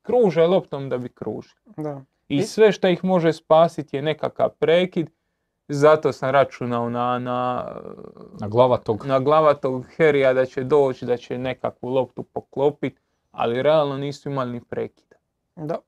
kruže 0.02 0.46
loptom 0.46 0.88
da 0.88 0.98
bi 0.98 1.08
kružili. 1.08 1.60
Da. 1.76 2.02
I 2.28 2.42
sve 2.42 2.72
što 2.72 2.88
ih 2.88 3.04
može 3.04 3.32
spasiti 3.32 3.96
je 3.96 4.02
nekakav 4.02 4.48
prekid, 4.50 5.10
zato 5.68 6.12
sam 6.12 6.30
računao 6.30 6.90
na, 6.90 7.18
na, 7.18 7.66
Na 8.40 8.48
glava 8.48 8.76
tog 8.76 9.06
na 9.06 9.18
glavatog 9.18 9.86
Herija 9.96 10.32
da 10.32 10.46
će 10.46 10.64
doći, 10.64 11.06
da 11.06 11.16
će 11.16 11.38
nekakvu 11.38 11.88
loptu 11.88 12.22
poklopiti, 12.22 13.00
ali 13.30 13.62
realno 13.62 13.96
nisu 13.96 14.30
imali 14.30 14.52
ni 14.52 14.60
prekida. 14.60 15.16
Da. 15.56 15.78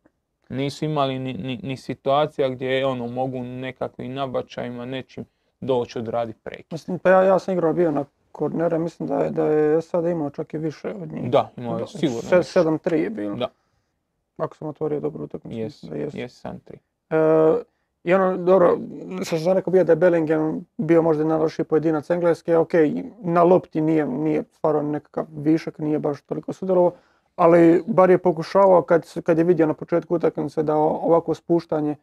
Nisu 0.48 0.84
imali 0.84 1.18
ni, 1.18 1.32
ni, 1.32 1.60
ni 1.62 1.76
situacija 1.76 2.48
gdje 2.48 2.86
ono, 2.86 3.06
mogu 3.06 3.42
nekakvim 3.42 4.14
nabačajima 4.14 4.84
nečim 4.84 5.24
doći 5.60 5.98
odraditi 5.98 6.38
prekid. 6.42 6.66
Mislim, 6.72 6.98
pa 6.98 7.10
ja, 7.10 7.22
ja 7.22 7.38
sam 7.38 7.54
igrao 7.54 7.72
bio 7.72 7.90
na 7.90 8.04
kornere, 8.32 8.78
mislim 8.78 9.08
da 9.08 9.18
je, 9.18 9.30
da 9.30 9.44
je 9.44 9.82
sad 9.82 10.06
imao 10.06 10.30
čak 10.30 10.54
i 10.54 10.58
više 10.58 10.88
od 11.02 11.12
njih. 11.12 11.30
Da, 11.30 11.50
imao 11.56 11.78
je 11.78 11.86
sigurno 11.86 12.22
Se- 12.22 12.36
više. 12.38 12.60
7-3 12.60 12.94
je 12.94 13.10
bilo. 13.10 13.36
Da. 13.36 13.48
Ako 14.36 14.56
sam 14.56 14.68
otvorio 14.68 15.00
dobru 15.00 15.24
utakmicu. 15.24 15.58
Jes, 15.58 16.14
jes, 16.14 16.40
sam 16.40 16.58
tri. 16.58 16.78
E, 17.10 17.16
I 18.04 18.14
ono, 18.14 18.36
dobro, 18.36 18.78
što 19.24 19.38
sam 19.38 19.52
rekao 19.52 19.70
bio 19.70 19.84
da 19.84 19.92
je 19.92 19.96
Bellingham 19.96 20.64
bio 20.76 21.02
možda 21.02 21.24
najlošiji 21.24 21.64
pojedinac 21.64 22.10
Engleske, 22.10 22.56
ok, 22.56 22.72
na 23.22 23.42
lopti 23.42 23.80
nije, 23.80 24.06
nije 24.06 24.42
stvarno 24.52 24.82
nekakav 24.82 25.26
višak, 25.36 25.78
nije 25.78 25.98
baš 25.98 26.22
toliko 26.22 26.52
sudjelovao, 26.52 26.92
ali 27.36 27.82
bar 27.86 28.10
je 28.10 28.18
pokušavao 28.18 28.82
kad, 28.82 29.22
kad 29.22 29.38
je 29.38 29.44
vidio 29.44 29.66
na 29.66 29.74
početku 29.74 30.14
utakmice 30.14 30.62
da 30.62 30.76
ovako 30.76 31.34
spuštanje 31.34 31.96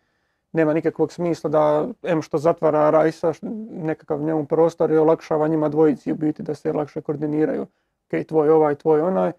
nema 0.58 0.74
nikakvog 0.74 1.12
smisla 1.12 1.50
da 1.50 1.88
em 2.04 2.22
što 2.22 2.38
zatvara 2.38 2.90
Rajsa, 2.90 3.34
nekakav 3.72 4.22
njemu 4.22 4.46
prostor 4.46 4.92
i 4.92 4.98
olakšava 4.98 5.48
njima 5.48 5.70
dvojici 5.70 6.12
u 6.12 6.16
biti 6.16 6.44
da 6.44 6.56
se 6.56 6.74
lakše 6.74 7.02
koordiniraju. 7.02 7.62
Ok, 7.62 8.26
tvoj 8.28 8.50
ovaj, 8.50 8.76
tvoj 8.76 9.02
onaj. 9.02 9.32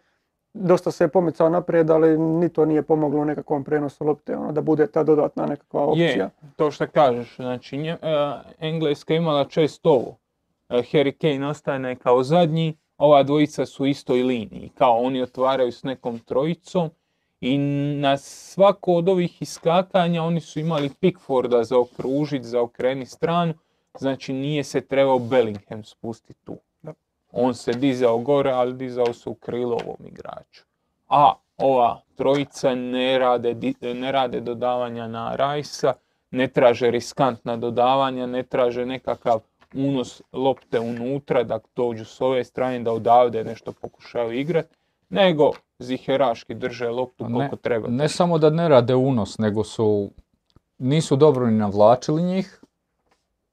Dosta 0.54 0.90
se 0.90 1.04
je 1.04 1.08
pomicao 1.08 1.48
naprijed, 1.48 1.90
ali 1.90 2.18
ni 2.18 2.48
to 2.48 2.64
nije 2.64 2.82
pomoglo 2.82 3.20
u 3.20 3.24
nekakvom 3.24 3.64
prenosu 3.64 4.04
lopte, 4.04 4.36
ono, 4.36 4.52
da 4.52 4.60
bude 4.60 4.86
ta 4.86 5.02
dodatna 5.02 5.46
nekakva 5.46 5.80
opcija. 5.84 6.24
Je, 6.24 6.30
to 6.56 6.70
što 6.70 6.86
kažeš, 6.86 7.36
znači 7.36 7.76
nje- 7.76 7.96
e, 8.02 8.32
Engleska 8.58 9.12
je 9.12 9.16
imala 9.16 9.44
često 9.44 9.90
ovo. 9.90 10.16
E, 10.68 10.76
Harry 10.76 11.12
Kane 11.12 11.48
ostane 11.48 11.96
kao 11.96 12.22
zadnji, 12.22 12.76
ova 12.98 13.22
dvojica 13.22 13.66
su 13.66 13.82
u 13.82 13.86
istoj 13.86 14.22
liniji, 14.22 14.70
kao 14.78 14.98
oni 14.98 15.22
otvaraju 15.22 15.72
s 15.72 15.82
nekom 15.82 16.18
trojicom 16.18 16.90
i 17.40 17.58
na 17.98 18.16
svako 18.16 18.94
od 18.94 19.08
ovih 19.08 19.42
iskakanja 19.42 20.22
oni 20.22 20.40
su 20.40 20.60
imali 20.60 20.90
Pickforda 21.00 21.64
za 21.64 21.78
okružit, 21.78 22.44
za 22.44 22.60
okreni 22.60 23.06
stranu, 23.06 23.54
znači 23.98 24.32
nije 24.32 24.64
se 24.64 24.80
trebao 24.80 25.18
Bellingham 25.18 25.84
spustiti 25.84 26.44
tu. 26.44 26.58
On 27.32 27.54
se 27.54 27.72
dizao 27.72 28.18
gore, 28.18 28.50
ali 28.50 28.74
dizao 28.74 29.12
se 29.12 29.28
u 29.28 29.34
krilo 29.34 29.78
ovom 29.84 30.06
igraču. 30.06 30.64
A 31.08 31.34
ova 31.58 32.00
trojica 32.16 32.74
ne 32.74 33.18
rade, 33.18 33.74
ne 33.94 34.12
rade 34.12 34.40
dodavanja 34.40 35.08
na 35.08 35.36
Rajsa, 35.36 35.92
ne 36.30 36.48
traže 36.48 36.90
riskantna 36.90 37.56
dodavanja, 37.56 38.26
ne 38.26 38.42
traže 38.42 38.86
nekakav 38.86 39.40
unos 39.74 40.22
lopte 40.32 40.80
unutra 40.80 41.42
da 41.42 41.58
dođu 41.76 42.04
s 42.04 42.20
ove 42.20 42.44
strane 42.44 42.80
da 42.80 42.92
odavde 42.92 43.44
nešto 43.44 43.72
pokušaju 43.72 44.32
igrati, 44.32 44.76
nego 45.08 45.52
ziheraški 45.78 46.54
drže 46.54 46.88
loptu 46.88 47.28
Ne, 47.28 47.32
koliko 47.34 47.56
treba. 47.56 47.88
Ne 47.88 48.08
samo 48.08 48.38
da 48.38 48.50
ne 48.50 48.68
rade 48.68 48.94
unos, 48.94 49.38
nego 49.38 49.64
su, 49.64 50.10
nisu 50.78 51.16
dobro 51.16 51.46
ni 51.46 51.58
navlačili 51.58 52.22
njih, 52.22 52.60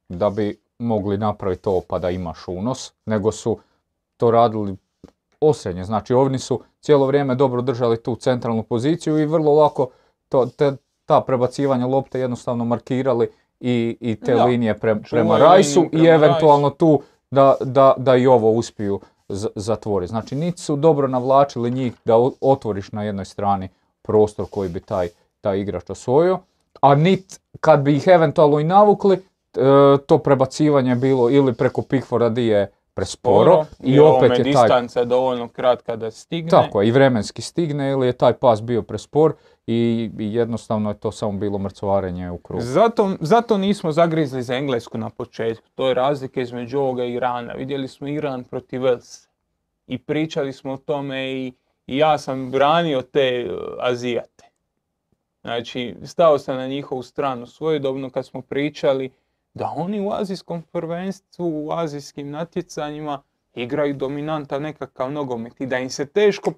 da 0.09 0.29
bi 0.29 0.57
mogli 0.79 1.17
napraviti 1.17 1.61
to 1.61 1.81
pa 1.89 1.99
da 1.99 2.09
imaš 2.09 2.47
unos, 2.47 2.93
nego 3.05 3.31
su 3.31 3.59
to 4.17 4.31
radili 4.31 4.75
osrednje. 5.41 5.83
Znači 5.83 6.13
ovni 6.13 6.39
su 6.39 6.61
cijelo 6.79 7.05
vrijeme 7.07 7.35
dobro 7.35 7.61
držali 7.61 8.03
tu 8.03 8.15
centralnu 8.15 8.63
poziciju 8.63 9.19
i 9.19 9.25
vrlo 9.25 9.53
lako 9.53 9.89
to, 10.29 10.45
te, 10.45 10.73
ta 11.05 11.21
prebacivanja 11.21 11.87
lopte 11.87 12.19
jednostavno 12.19 12.65
markirali 12.65 13.29
i, 13.59 13.97
i 14.01 14.15
te 14.15 14.33
Da. 14.35 14.45
linije 14.45 14.73
pre- 14.73 14.79
prema 15.09 15.35
Čuvaju 15.35 15.43
Rajsu 15.43 15.79
liniju 15.79 15.89
i 16.03 16.07
prema 16.07 16.25
eventualno 16.25 16.69
tu 16.69 17.01
da, 17.31 17.55
da, 17.61 17.93
da 17.97 18.15
i 18.15 18.27
ovo 18.27 18.51
uspiju 18.51 18.99
z- 19.29 19.47
zatvoriti. 19.55 20.09
Znači 20.09 20.35
niti 20.35 20.61
su 20.61 20.75
dobro 20.75 21.07
navlačili 21.07 21.71
njih 21.71 21.93
da 22.05 22.15
otvoriš 22.41 22.91
na 22.91 23.03
jednoj 23.03 23.25
strani 23.25 23.69
prostor 24.01 24.45
koji 24.49 24.69
bi 24.69 24.79
taj, 24.79 25.07
taj 25.41 25.59
igrač 25.59 25.89
osvojio, 25.89 26.39
a 26.81 26.95
nit 26.95 27.39
kad 27.59 27.79
bi 27.81 27.95
ih 27.95 28.07
eventualno 28.07 28.59
i 28.59 28.63
navukli, 28.63 29.15
e, 29.15 29.59
to 30.05 30.17
prebacivanje 30.17 30.91
je 30.91 30.95
bilo 30.95 31.29
ili 31.29 31.53
preko 31.53 31.81
Pickforda 31.81 32.29
di 32.29 32.45
je 32.45 32.71
presporo 32.93 33.65
i 33.79 33.91
jer 33.91 34.01
ovome 34.01 34.17
opet 34.17 34.31
je 34.31 34.35
taj 34.35 34.43
distanca 34.43 34.99
je 34.99 35.05
dovoljno 35.05 35.47
kratka 35.47 35.95
da 35.95 36.11
stigne. 36.11 36.49
tako 36.49 36.81
je, 36.81 36.87
i 36.87 36.91
vremenski 36.91 37.41
stigne 37.41 37.91
ili 37.91 38.07
je 38.07 38.13
taj 38.13 38.33
pas 38.33 38.61
bio 38.61 38.81
prespor 38.81 39.33
i, 39.67 40.09
jednostavno 40.17 40.89
je 40.89 40.99
to 40.99 41.11
samo 41.11 41.31
bilo 41.39 41.57
mrcvarenje 41.57 42.31
u 42.31 42.37
krugu. 42.37 42.63
Zato, 42.63 43.15
zato 43.19 43.57
nismo 43.57 43.91
zagrizli 43.91 44.43
za 44.43 44.55
Englesku 44.55 44.97
na 44.97 45.09
početku. 45.09 45.67
To 45.75 45.87
je 45.87 45.93
razlika 45.93 46.41
između 46.41 46.79
ovoga 46.79 47.03
i 47.03 47.13
Irana. 47.13 47.53
Vidjeli 47.53 47.87
smo 47.87 48.07
Iran 48.07 48.43
protiv 48.43 48.81
Velsa. 48.81 49.29
I 49.87 49.97
pričali 49.97 50.53
smo 50.53 50.73
o 50.73 50.77
tome 50.77 51.31
i, 51.31 51.53
i 51.87 51.97
ja 51.97 52.17
sam 52.17 52.51
branio 52.51 53.01
te 53.01 53.49
uh, 53.49 53.59
Azijate. 53.79 54.45
Znači, 55.41 55.95
stao 56.03 56.39
sam 56.39 56.55
na 56.55 56.67
njihovu 56.67 57.03
stranu 57.03 57.45
svojedobno 57.47 58.09
kad 58.09 58.25
smo 58.25 58.41
pričali 58.41 59.11
da 59.53 59.73
oni 59.75 59.99
u 59.99 60.11
azijskom 60.11 60.61
prvenstvu, 60.61 61.65
u 61.65 61.71
azijskim 61.71 62.29
natjecanjima 62.29 63.21
igraju 63.55 63.93
dominantan 63.93 64.61
nekakav 64.61 65.11
nogomet 65.11 65.61
i 65.61 65.65
da 65.65 65.77
im 65.77 65.89
se 65.89 66.05
teško 66.05 66.53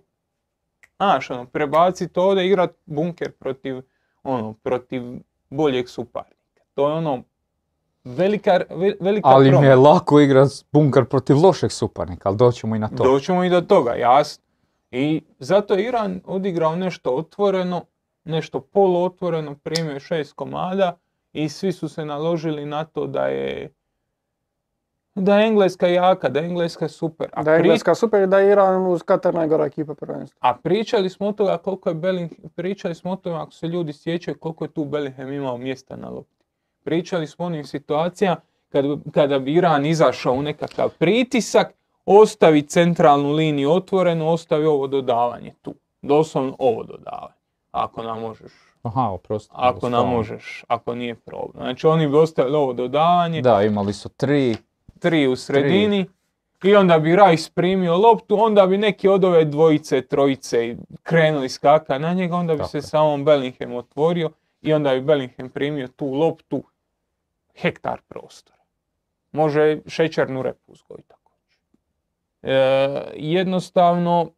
Znaš, 0.98 1.30
ono, 1.30 1.46
prebaciti 1.46 2.20
ovdje 2.20 2.44
i 2.44 2.48
igrat 2.48 2.72
bunker 2.86 3.32
protiv, 3.32 3.82
ono, 4.24 4.54
protiv 4.54 5.02
boljeg 5.50 5.90
suparnika. 5.90 6.62
To 6.74 6.90
je 6.90 6.94
ono, 6.96 7.24
velika, 8.04 8.52
ve- 8.70 8.96
velika 9.00 9.28
Ali 9.28 9.44
mi 9.44 9.48
je 9.48 9.52
promjena. 9.52 9.76
lako 9.76 10.20
igrat 10.20 10.50
bunker 10.72 11.06
protiv 11.06 11.38
lošeg 11.38 11.72
suparnika, 11.72 12.30
ali 12.30 12.38
doćemo 12.38 12.76
i 12.76 12.80
na 12.80 12.88
to. 12.88 13.04
Doćemo 13.04 13.44
i 13.44 13.50
do 13.50 13.62
toga, 13.62 13.94
jasno. 13.94 14.44
I 14.92 15.22
zato 15.40 15.74
je 15.74 15.84
Iran 15.84 16.22
odigrao 16.26 16.76
nešto 16.76 17.10
otvoreno, 17.12 17.86
nešto 18.24 18.60
poluotvoreno, 18.62 19.56
primio 19.56 20.00
šest 20.00 20.34
komada 20.34 20.98
i 21.34 21.50
svi 21.50 21.72
su 21.72 21.90
se 21.90 22.06
naložili 22.06 22.66
na 22.66 22.84
to 22.84 23.08
da 23.08 23.22
je 23.22 23.74
da 25.18 25.40
je 25.40 25.48
Engleska 25.48 25.88
jaka, 25.88 26.30
da 26.30 26.40
je 26.40 26.46
Engleska 26.46 26.88
super. 26.90 27.28
A 27.34 27.44
Da 27.44 27.52
je 27.52 27.60
pri- 27.60 27.64
Engleska 27.64 27.96
super 27.96 28.22
i 28.22 28.28
da 28.28 28.40
je 28.40 28.52
Iran 28.52 28.88
uz 28.88 29.04
Katar 29.04 29.34
najgora 29.34 29.66
ekipa 29.66 29.94
prvenstva. 29.96 30.38
A 30.42 30.56
pričali 30.56 31.10
smo 31.10 31.28
o 31.28 31.32
toga 31.32 31.58
koliko 31.58 31.90
je 31.90 31.96
Bellingham, 31.96 32.50
pričali 32.52 32.96
smo 32.96 33.12
o 33.12 33.16
tome 33.16 33.36
ako 33.36 33.52
se 33.52 33.68
ljudi 33.68 33.94
sjećaju 33.94 34.38
koliko 34.38 34.64
je 34.66 34.70
tu 34.70 34.86
Bellingham 34.86 35.32
imao 35.32 35.58
mjesta 35.58 35.96
na 35.96 36.10
lopti. 36.10 36.46
Pričali 36.84 37.28
smo 37.28 37.46
o 37.46 37.48
onim 37.48 37.66
situacijama 37.66 38.38
kad, 38.70 38.86
kada 39.12 39.40
bi 39.40 39.54
Iran 39.54 39.86
izašao 39.86 40.34
u 40.34 40.42
nekakav 40.42 40.90
pritisak, 40.90 41.74
ostavi 42.06 42.62
centralnu 42.62 43.32
liniju 43.32 43.72
otvorenu, 43.72 44.30
ostavi 44.30 44.66
ovo 44.66 44.88
dodavanje 44.88 45.54
tu. 45.62 45.74
Doslovno 46.02 46.56
ovo 46.60 46.84
dodavanje. 46.84 47.34
Ako 47.72 48.04
nam 48.04 48.20
možeš. 48.22 48.52
Aha, 48.84 49.02
oprosti. 49.04 49.52
Ako 49.54 49.90
nam 49.90 50.10
možeš, 50.10 50.64
ako 50.68 50.96
nije 50.96 51.16
problem. 51.16 51.64
Znači 51.64 51.88
oni 51.88 52.08
bi 52.08 52.16
ostavili 52.16 52.56
ovo 52.56 52.74
dodavanje, 52.74 53.42
Da, 53.42 53.62
imali 53.64 53.94
su 53.94 54.10
tri, 54.10 54.56
tri 55.00 55.28
u 55.28 55.36
sredini 55.36 56.06
i 56.64 56.76
onda 56.76 57.00
bi 57.00 57.16
Rice 57.16 57.52
primio 57.54 57.98
loptu, 57.98 58.36
onda 58.40 58.68
bi 58.68 58.78
neki 58.78 59.08
od 59.08 59.24
ove 59.24 59.46
dvojice, 59.46 60.02
trojice 60.02 60.76
krenuli 61.04 61.50
skaka 61.50 61.98
na 61.98 62.14
njega, 62.14 62.36
onda 62.36 62.54
bi 62.54 62.58
Tako 62.58 62.70
se 62.70 62.82
samo 62.82 63.24
Bellingham 63.24 63.76
otvorio 63.76 64.30
i 64.62 64.74
onda 64.74 64.94
bi 64.94 65.02
Bellingham 65.02 65.50
primio 65.50 65.88
tu 65.88 66.06
loptu 66.06 66.64
hektar 67.56 68.02
prostora. 68.08 68.58
Može 69.32 69.80
šećernu 69.88 70.42
repu 70.42 70.72
uzgojiti 70.72 71.08
tako. 71.08 71.32
E, 72.42 72.58
jednostavno 73.16 74.32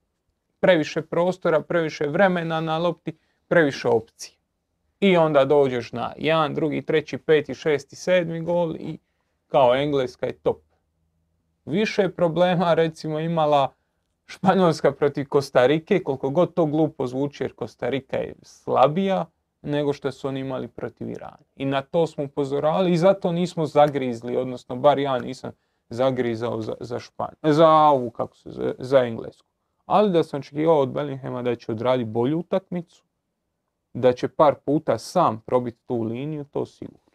previše 0.60 1.02
prostora, 1.02 1.62
previše 1.62 2.08
vremena 2.08 2.62
na 2.62 2.78
lopti, 2.78 3.18
previše 3.48 3.88
opcije. 3.88 4.36
I 5.00 5.18
onda 5.18 5.46
dođeš 5.46 5.92
na 5.92 6.14
jedan, 6.18 6.56
drugi, 6.56 6.82
treći, 6.82 7.18
peti, 7.18 7.56
šesti, 7.56 7.96
sedmi 7.96 8.42
gol 8.42 8.76
i 8.76 8.98
kao 9.50 9.76
Engleska 9.76 10.26
je 10.26 10.34
top. 10.34 10.62
Više 11.66 12.02
je 12.02 12.16
problema 12.16 12.74
recimo 12.74 13.20
imala 13.20 13.74
Španjolska 14.26 14.92
protiv 14.92 15.28
Kostarike, 15.28 16.04
koliko 16.04 16.30
god 16.30 16.54
to 16.54 16.66
glupo 16.66 17.08
zvuči 17.08 17.44
jer 17.44 17.54
Kostarika 17.54 18.18
je 18.18 18.36
slabija 18.42 19.26
nego 19.62 19.94
što 19.94 20.12
su 20.12 20.28
oni 20.28 20.40
imali 20.40 20.68
protiv 20.68 21.10
Irana. 21.10 21.38
I 21.56 21.66
na 21.66 21.82
to 21.82 22.08
smo 22.08 22.24
upozoravali 22.24 22.92
i 22.92 22.98
zato 22.98 23.32
nismo 23.32 23.66
zagrizli, 23.66 24.38
odnosno 24.38 24.76
bar 24.76 25.00
ja 25.00 25.20
nisam 25.20 25.52
zagrizao 25.90 26.62
za, 26.62 26.74
za 26.80 27.00
Španj, 27.00 27.34
za 27.44 27.70
ovu, 27.70 28.10
kako 28.12 28.36
se 28.36 28.50
zove, 28.52 28.74
za 28.80 29.00
Englesku. 29.00 29.48
Ali 29.86 30.12
da 30.12 30.24
sam 30.24 30.40
očekivao 30.40 30.80
od 30.80 30.90
Bellinghama 30.90 31.42
da 31.42 31.56
će 31.56 31.72
odraditi 31.72 32.10
bolju 32.10 32.40
utakmicu, 32.40 33.04
da 33.94 34.14
će 34.14 34.28
par 34.28 34.56
puta 34.66 34.98
sam 34.98 35.42
probiti 35.46 35.78
tu 35.86 36.02
liniju, 36.02 36.44
to 36.44 36.66
sigurno. 36.66 37.09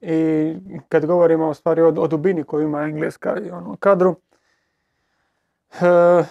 I 0.00 0.54
kad 0.88 1.06
govorimo 1.06 1.48
o 1.48 1.54
stvari 1.54 1.82
o, 1.82 1.88
o 1.88 2.06
dubini 2.06 2.44
koju 2.44 2.62
ima 2.64 2.82
Engleska 2.82 3.36
i 3.46 3.50
ono 3.50 3.76
kadru, 3.80 4.14
e, 5.72 6.24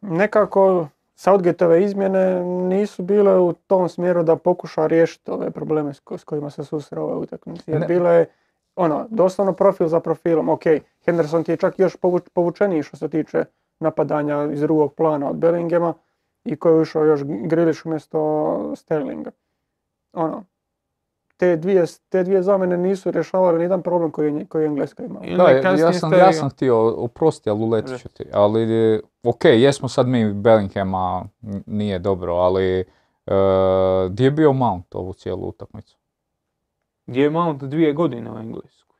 nekako 0.00 0.88
Southgateove 1.16 1.84
izmjene 1.84 2.44
nisu 2.44 3.02
bile 3.02 3.38
u 3.38 3.52
tom 3.52 3.88
smjeru 3.88 4.22
da 4.22 4.36
pokuša 4.36 4.86
riješiti 4.86 5.30
ove 5.30 5.50
probleme 5.50 5.94
s, 5.94 6.00
ko- 6.00 6.18
s 6.18 6.24
kojima 6.24 6.50
se 6.50 6.64
susreo 6.64 7.02
ove 7.04 7.14
utakmice. 7.14 7.72
Jer 7.72 7.86
bilo 7.88 8.10
je 8.10 8.26
ono, 8.76 9.06
doslovno 9.10 9.52
profil 9.52 9.88
za 9.88 10.00
profilom. 10.00 10.48
Ok, 10.48 10.62
Henderson 11.04 11.44
ti 11.44 11.52
je 11.52 11.56
čak 11.56 11.78
još 11.78 11.96
povuč, 11.96 12.22
povučeniji 12.32 12.82
što 12.82 12.96
se 12.96 13.08
tiče 13.08 13.44
napadanja 13.80 14.52
iz 14.52 14.60
drugog 14.60 14.94
plana 14.94 15.30
od 15.30 15.36
Bellingema 15.36 15.94
i 16.44 16.56
koji 16.56 16.74
je 16.74 16.80
ušao 16.80 17.04
još 17.04 17.20
Grealish 17.24 17.86
umjesto 17.86 18.72
Sterlinga. 18.76 19.30
Ono, 20.12 20.44
te 21.40 21.56
dvije, 21.56 21.84
te 22.08 22.24
dvije 22.24 22.42
zamjene 22.42 22.76
nisu 22.76 23.10
rješavale 23.10 23.58
nijedan 23.58 23.82
problem 23.82 24.10
koji 24.10 24.46
koji 24.46 24.62
je 24.62 24.66
Engleska 24.66 25.04
imala. 25.04 25.26
Da, 25.36 25.70
ja 25.70 25.92
sam, 25.92 26.12
ja 26.12 26.32
sam 26.32 26.50
htio, 26.50 27.04
oprosti, 27.04 27.50
ali 27.50 27.62
uletit 27.62 28.00
ću 28.00 28.08
ti. 28.08 28.24
Ali, 28.32 29.00
ok, 29.22 29.44
jesmo 29.44 29.88
sad 29.88 30.08
mi 30.08 30.32
Bellinghama, 30.32 31.24
nije 31.66 31.98
dobro, 31.98 32.34
ali 32.34 32.80
e, 32.80 32.84
gdje 34.10 34.24
je 34.24 34.30
bio 34.30 34.52
Mount 34.52 34.94
ovu 34.94 35.12
cijelu 35.12 35.48
utakmicu? 35.48 35.98
Gdje 37.06 37.22
je 37.22 37.30
Mount 37.30 37.62
dvije 37.62 37.92
godine 37.92 38.32
u 38.32 38.38
Engleskoj. 38.38 38.96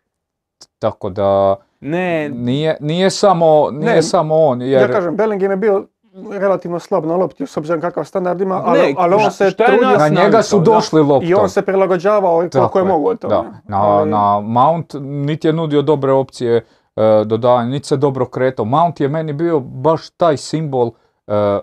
Tako 0.79 1.11
da, 1.11 1.57
Ne, 1.81 2.29
nije, 2.29 2.77
nije 2.81 3.11
samo, 3.11 3.71
nije 3.71 3.95
Ne, 3.95 4.03
samo 4.03 4.37
on, 4.37 4.63
jer... 4.63 4.83
Ja 4.83 4.89
kažem, 4.89 5.17
Bellingham 5.17 5.51
je 5.51 5.57
bio 5.57 5.87
relativno 6.31 6.79
slab 6.79 7.05
na 7.07 7.17
lopti, 7.17 7.47
s 7.47 7.57
obzirom 7.57 7.81
kakav 7.81 8.05
standard 8.05 8.41
ima, 8.41 8.63
ali, 8.65 8.79
Ne, 8.79 8.95
ali 8.99 9.15
on 9.15 9.31
se 9.31 9.51
trudio 9.51 9.99
na 9.99 10.09
njega 10.09 10.43
su 10.43 10.61
došli 10.61 11.03
loptom. 11.03 11.31
i 11.31 11.35
on 11.35 11.49
se 11.49 11.63
prilagođavao 11.63 12.37
koliko 12.53 12.79
je 12.79 12.83
je, 12.83 12.89
mogu 12.89 13.09
od 13.09 13.19
toga. 13.19 13.35
Da, 13.35 13.43
na, 13.65 13.83
Ali- 13.83 14.11
na 14.11 14.41
Mount 14.41 14.95
niti 15.01 15.49
je 15.49 15.53
nudio 15.53 15.83
dobre 15.83 16.13
opcije 16.13 16.57
e, 16.97 17.25
dodavanja, 17.25 17.71
niti 17.71 17.87
se 17.87 17.97
dobro 17.97 18.27
kretao. 18.27 18.65
Mount 18.65 19.01
je 19.01 19.09
meni 19.09 19.33
bio 19.33 19.61
baš 19.61 20.11
taj 20.11 20.37
simbol, 20.37 20.91
e, 21.27 21.59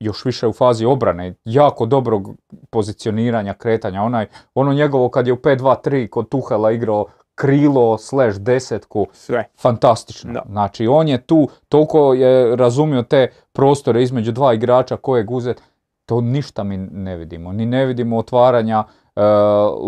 još 0.00 0.24
više 0.24 0.46
u 0.46 0.52
fazi 0.52 0.84
obrane, 0.84 1.34
jako 1.44 1.86
dobrog 1.86 2.28
pozicioniranja, 2.70 3.54
kretanja. 3.54 4.02
Onaj, 4.02 4.26
ono 4.54 4.72
njegovo 4.72 5.08
kad 5.08 5.26
je 5.26 5.32
u 5.32 5.36
5-2-3 5.36 6.08
kod 6.08 6.28
Tuhela 6.28 6.70
igrao 6.70 7.04
krilo 7.40 7.98
slash 7.98 8.38
desetku, 8.38 9.06
sve. 9.12 9.44
fantastično. 9.58 10.32
Da. 10.32 10.42
Znači 10.48 10.86
on 10.86 11.08
je 11.08 11.18
tu, 11.18 11.48
toliko 11.68 12.14
je 12.14 12.56
razumio 12.56 13.02
te 13.02 13.28
prostore 13.52 14.02
između 14.02 14.32
dva 14.32 14.54
igrača 14.54 14.96
kojeg 14.96 15.30
uzet, 15.30 15.62
to 16.06 16.20
ništa 16.20 16.64
mi 16.64 16.76
ne 16.76 17.16
vidimo. 17.16 17.52
Ni 17.52 17.66
ne 17.66 17.86
vidimo 17.86 18.18
otvaranja 18.18 18.84
e, 19.16 19.20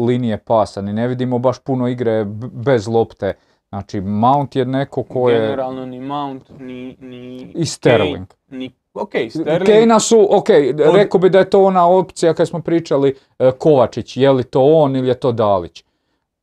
linije 0.06 0.38
pasa, 0.38 0.82
ni 0.82 0.92
ne 0.92 1.08
vidimo 1.08 1.38
baš 1.38 1.58
puno 1.58 1.88
igre 1.88 2.24
b- 2.24 2.46
bez 2.52 2.88
lopte. 2.88 3.34
Znači 3.68 4.00
Mount 4.00 4.56
je 4.56 4.64
neko 4.64 5.02
ko 5.02 5.30
je... 5.30 5.40
Generalno 5.40 5.86
ni 5.86 6.00
Mount, 6.00 6.50
ni, 6.58 6.96
ni 7.00 7.52
I 7.54 7.66
Sterling. 7.66 8.26
Kane, 8.48 8.58
ni, 8.58 8.70
ok, 8.94 9.10
Sterling. 9.30 9.66
Kejna 9.66 10.00
su, 10.00 10.26
ok, 10.30 10.48
Od- 10.88 10.94
rekao 10.94 11.20
bi 11.20 11.30
da 11.30 11.38
je 11.38 11.50
to 11.50 11.64
ona 11.64 11.88
opcija 11.88 12.34
kad 12.34 12.48
smo 12.48 12.60
pričali 12.62 13.14
e, 13.38 13.50
Kovačić, 13.58 14.16
je 14.16 14.30
li 14.30 14.44
to 14.44 14.62
on 14.62 14.96
ili 14.96 15.08
je 15.08 15.14
to 15.14 15.32
Dalić. 15.32 15.84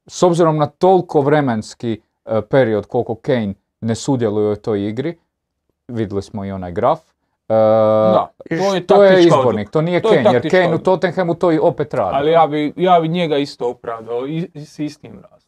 S 0.10 0.24
obzirom 0.24 0.58
na 0.58 0.67
toliko 0.67 1.22
vremenski 1.22 2.02
e, 2.26 2.41
period 2.41 2.86
koliko 2.86 3.15
Kane 3.15 3.54
ne 3.82 3.95
sudjeluje 3.95 4.52
u 4.52 4.56
toj 4.56 4.88
igri, 4.88 5.17
vidjeli 5.88 6.22
smo 6.22 6.45
i 6.45 6.52
onaj 6.52 6.72
graf, 6.72 7.00
e, 7.50 7.54
Da, 8.13 8.30
to 8.50 8.76
je 8.76 8.88
to 8.88 9.04
je 9.04 9.24
izbornik, 9.24 9.48
odluka. 9.48 9.72
to 9.72 9.82
nije 9.82 10.02
To 10.02 10.10
je 10.10 10.24
Kane, 10.24 10.30
jer 10.36 10.41
taktička 10.41 10.58
Kane 10.62 10.76
u. 10.76 10.80
Tottenhamu 10.80 11.36
to 11.36 11.52
i 11.52 11.60
opet 11.60 11.93
radi. 11.93 12.15
Ali 12.15 12.32
ja 12.32 12.48
bi, 12.48 12.74
ja 12.76 13.00
bi 13.00 13.08
njega 13.08 13.38
isto 13.38 13.69
opravdao 13.69 14.28
i, 14.28 14.50
i 14.54 14.65
s 14.65 14.80
istim 14.80 15.12
razlogom. 15.12 15.39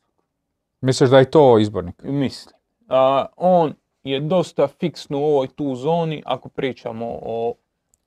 Misliš 0.82 1.10
da 1.10 1.20
je 1.20 1.32
to 1.32 1.60
izbornik? 1.60 2.04
Mislim. 2.04 2.56
A, 2.90 3.26
on 3.38 3.74
je 4.04 4.20
dosta 4.20 4.68
fiksno 4.68 5.20
u 5.20 5.24
ovoj 5.24 5.48
tu 5.48 5.76
zoni 5.76 6.24
ako 6.26 6.50
pričamo 6.50 7.20
o 7.22 7.54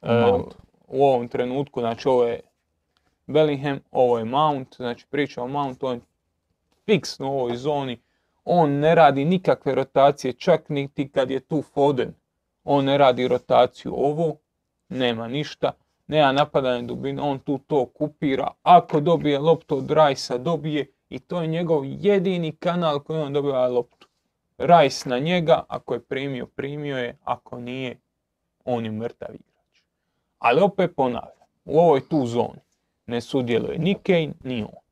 Mountu. 0.02 0.56
u 0.88 1.04
ovom 1.06 1.28
trenutku, 1.28 1.80
znači 1.80 2.08
ovo 2.08 2.24
je 2.24 2.40
Bellingham, 3.26 3.80
ovo 3.92 4.18
je 4.18 4.24
Mount, 4.24 4.76
znači 4.76 5.06
pričamo 5.10 5.46
o 5.46 5.48
Mount, 5.48 5.82
on 5.82 5.94
je 5.94 6.00
fiksno 6.84 7.30
u 7.30 7.38
ovoj 7.38 7.56
zoni, 7.56 8.00
on 8.44 8.70
ne 8.70 8.94
radi 8.94 9.24
nikakve 9.24 9.74
rotacije, 9.74 10.32
čak 10.32 10.68
niti 10.68 11.08
kad 11.08 11.30
je 11.30 11.40
tu 11.40 11.62
Foden, 11.62 12.14
on 12.64 12.84
ne 12.84 12.98
radi 12.98 13.28
rotaciju 13.28 13.94
ovo, 13.96 14.36
nema 14.88 15.28
ništa, 15.28 15.72
nema 16.06 16.32
napadanja 16.32 16.82
dubine, 16.82 17.22
on 17.22 17.38
tu 17.38 17.58
to 17.58 17.86
kupira, 17.86 18.50
ako 18.62 19.00
dobije 19.00 19.38
loptu 19.38 19.78
od 19.78 19.90
Rajsa, 19.90 20.38
dobije 20.38 20.86
i 21.08 21.18
to 21.18 21.42
je 21.42 21.46
njegov 21.46 21.84
jedini 21.84 22.52
kanal 22.56 23.00
koji 23.00 23.20
on 23.20 23.32
dobiva 23.32 23.68
loptu. 23.68 24.08
Rajs 24.58 25.04
na 25.04 25.18
njega, 25.18 25.64
ako 25.68 25.94
je 25.94 26.00
primio, 26.00 26.46
primio 26.46 26.98
je, 26.98 27.18
ako 27.24 27.60
nije, 27.60 28.00
on 28.64 28.84
je 28.84 28.90
mrtav 28.90 29.28
igrač. 29.34 29.82
Ali 30.38 30.60
opet 30.60 30.90
ponavljam, 30.96 31.46
u 31.64 31.78
ovoj 31.78 32.08
tu 32.08 32.26
zoni 32.26 32.60
ne 33.06 33.20
sudjeluje 33.20 33.78
ni 33.78 33.94
Kane, 33.94 34.32
ni 34.44 34.62
on. 34.62 34.83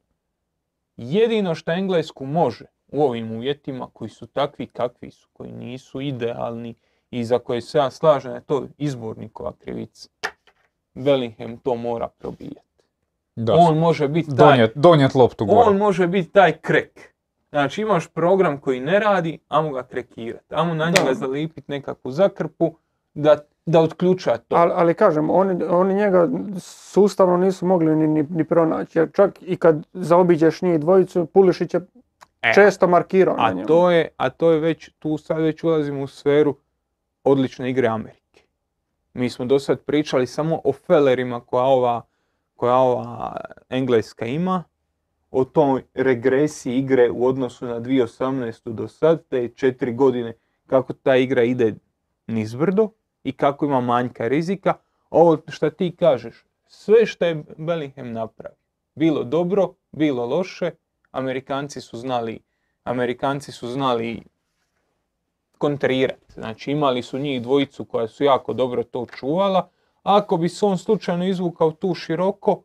Jedino 0.96 1.54
što 1.54 1.72
Englesku 1.72 2.26
može 2.26 2.64
u 2.88 3.02
ovim 3.02 3.32
uvjetima 3.32 3.88
koji 3.92 4.08
su 4.10 4.26
takvi 4.26 4.66
kakvi 4.66 5.10
su, 5.10 5.28
koji 5.32 5.52
nisu 5.52 6.00
idealni 6.00 6.74
i 7.10 7.24
za 7.24 7.38
koje 7.38 7.60
se 7.60 7.78
ja 7.78 7.90
slažem 7.90 8.34
je 8.34 8.40
to 8.40 8.66
izbornikova 8.78 9.52
krivica. 9.52 10.08
Bellingham 10.94 11.56
to 11.56 11.74
mora 11.74 12.08
probijati. 12.08 12.72
Da. 13.36 13.54
On 13.54 13.78
može 13.78 14.08
biti 14.08 14.36
taj, 14.36 14.50
Donijet, 14.50 14.72
donijet 14.74 15.14
loptu 15.14 15.44
gore. 15.46 15.68
on 15.68 15.76
može 15.76 16.06
biti 16.06 16.30
taj 16.32 16.52
krek. 16.52 17.14
Znači 17.50 17.80
imaš 17.80 18.08
program 18.08 18.60
koji 18.60 18.80
ne 18.80 18.98
radi, 18.98 19.38
amo 19.48 19.70
ga 19.70 19.82
krekirati, 19.82 20.54
amo 20.54 20.74
na 20.74 20.86
njega 20.86 21.14
zalipiti 21.14 21.72
nekakvu 21.72 22.10
zakrpu 22.10 22.74
da, 23.14 23.38
da 23.66 23.80
otključa 23.80 24.36
to. 24.36 24.56
Ali, 24.56 24.72
ali 24.74 24.94
kažem, 24.94 25.30
oni, 25.30 25.64
oni 25.64 25.94
njega 25.94 26.28
sustavno 26.58 27.36
nisu 27.36 27.66
mogli 27.66 27.96
ni, 27.96 28.06
ni, 28.06 28.26
ni 28.30 28.44
pronaći. 28.44 28.98
Jer 28.98 29.08
čak 29.12 29.42
i 29.42 29.56
kad 29.56 29.86
zaobiđeš 29.92 30.62
njih 30.62 30.80
dvojicu, 30.80 31.26
Pulišić 31.26 31.74
je 31.74 31.80
E, 32.42 32.52
često 32.54 32.86
markirao 32.86 33.36
na 33.36 33.42
A 33.42 33.52
njemu. 33.52 33.66
to 33.66 33.90
je, 33.90 34.08
a 34.16 34.30
to 34.30 34.50
je 34.50 34.60
već, 34.60 34.90
tu 34.98 35.18
sad 35.18 35.40
već 35.40 35.64
ulazimo 35.64 36.02
u 36.02 36.06
sferu 36.06 36.56
odlične 37.24 37.70
igre 37.70 37.88
Amerike. 37.88 38.42
Mi 39.14 39.30
smo 39.30 39.44
do 39.44 39.58
sad 39.58 39.80
pričali 39.80 40.26
samo 40.26 40.60
o 40.64 40.72
felerima 40.72 41.40
koja 41.40 41.64
ova, 41.64 42.02
koja 42.56 42.76
ova 42.76 43.36
Engleska 43.68 44.26
ima, 44.26 44.64
o 45.30 45.44
toj 45.44 45.82
regresiji 45.94 46.78
igre 46.78 47.10
u 47.10 47.26
odnosu 47.26 47.66
na 47.66 47.80
2018. 47.80 48.72
do 48.72 48.88
sad, 48.88 49.26
te 49.28 49.48
četiri 49.48 49.92
godine, 49.92 50.32
kako 50.66 50.92
ta 50.92 51.16
igra 51.16 51.42
ide 51.42 51.74
nizbrdo 52.26 52.88
i 53.24 53.32
kako 53.32 53.64
ima 53.64 53.80
manjka 53.80 54.28
rizika. 54.28 54.74
Ovo 55.10 55.38
što 55.48 55.70
ti 55.70 55.96
kažeš, 55.96 56.44
sve 56.66 57.06
što 57.06 57.24
je 57.24 57.44
Bellingham 57.56 58.12
napravio, 58.12 58.58
bilo 58.94 59.24
dobro, 59.24 59.74
bilo 59.92 60.26
loše, 60.26 60.70
Amerikanci 61.10 61.80
su 61.80 61.96
znali, 61.96 62.40
Amerikanci 62.84 63.52
su 63.52 63.68
znali 63.68 64.22
kontrirati. 65.58 66.32
Znači 66.32 66.70
imali 66.70 67.02
su 67.02 67.18
njih 67.18 67.42
dvojicu 67.42 67.84
koja 67.84 68.08
su 68.08 68.24
jako 68.24 68.52
dobro 68.52 68.82
to 68.82 69.06
čuvala. 69.06 69.68
Ako 70.02 70.36
bi 70.36 70.48
se 70.48 70.66
on 70.66 70.78
slučajno 70.78 71.26
izvukao 71.26 71.72
tu 71.72 71.94
široko, 71.94 72.62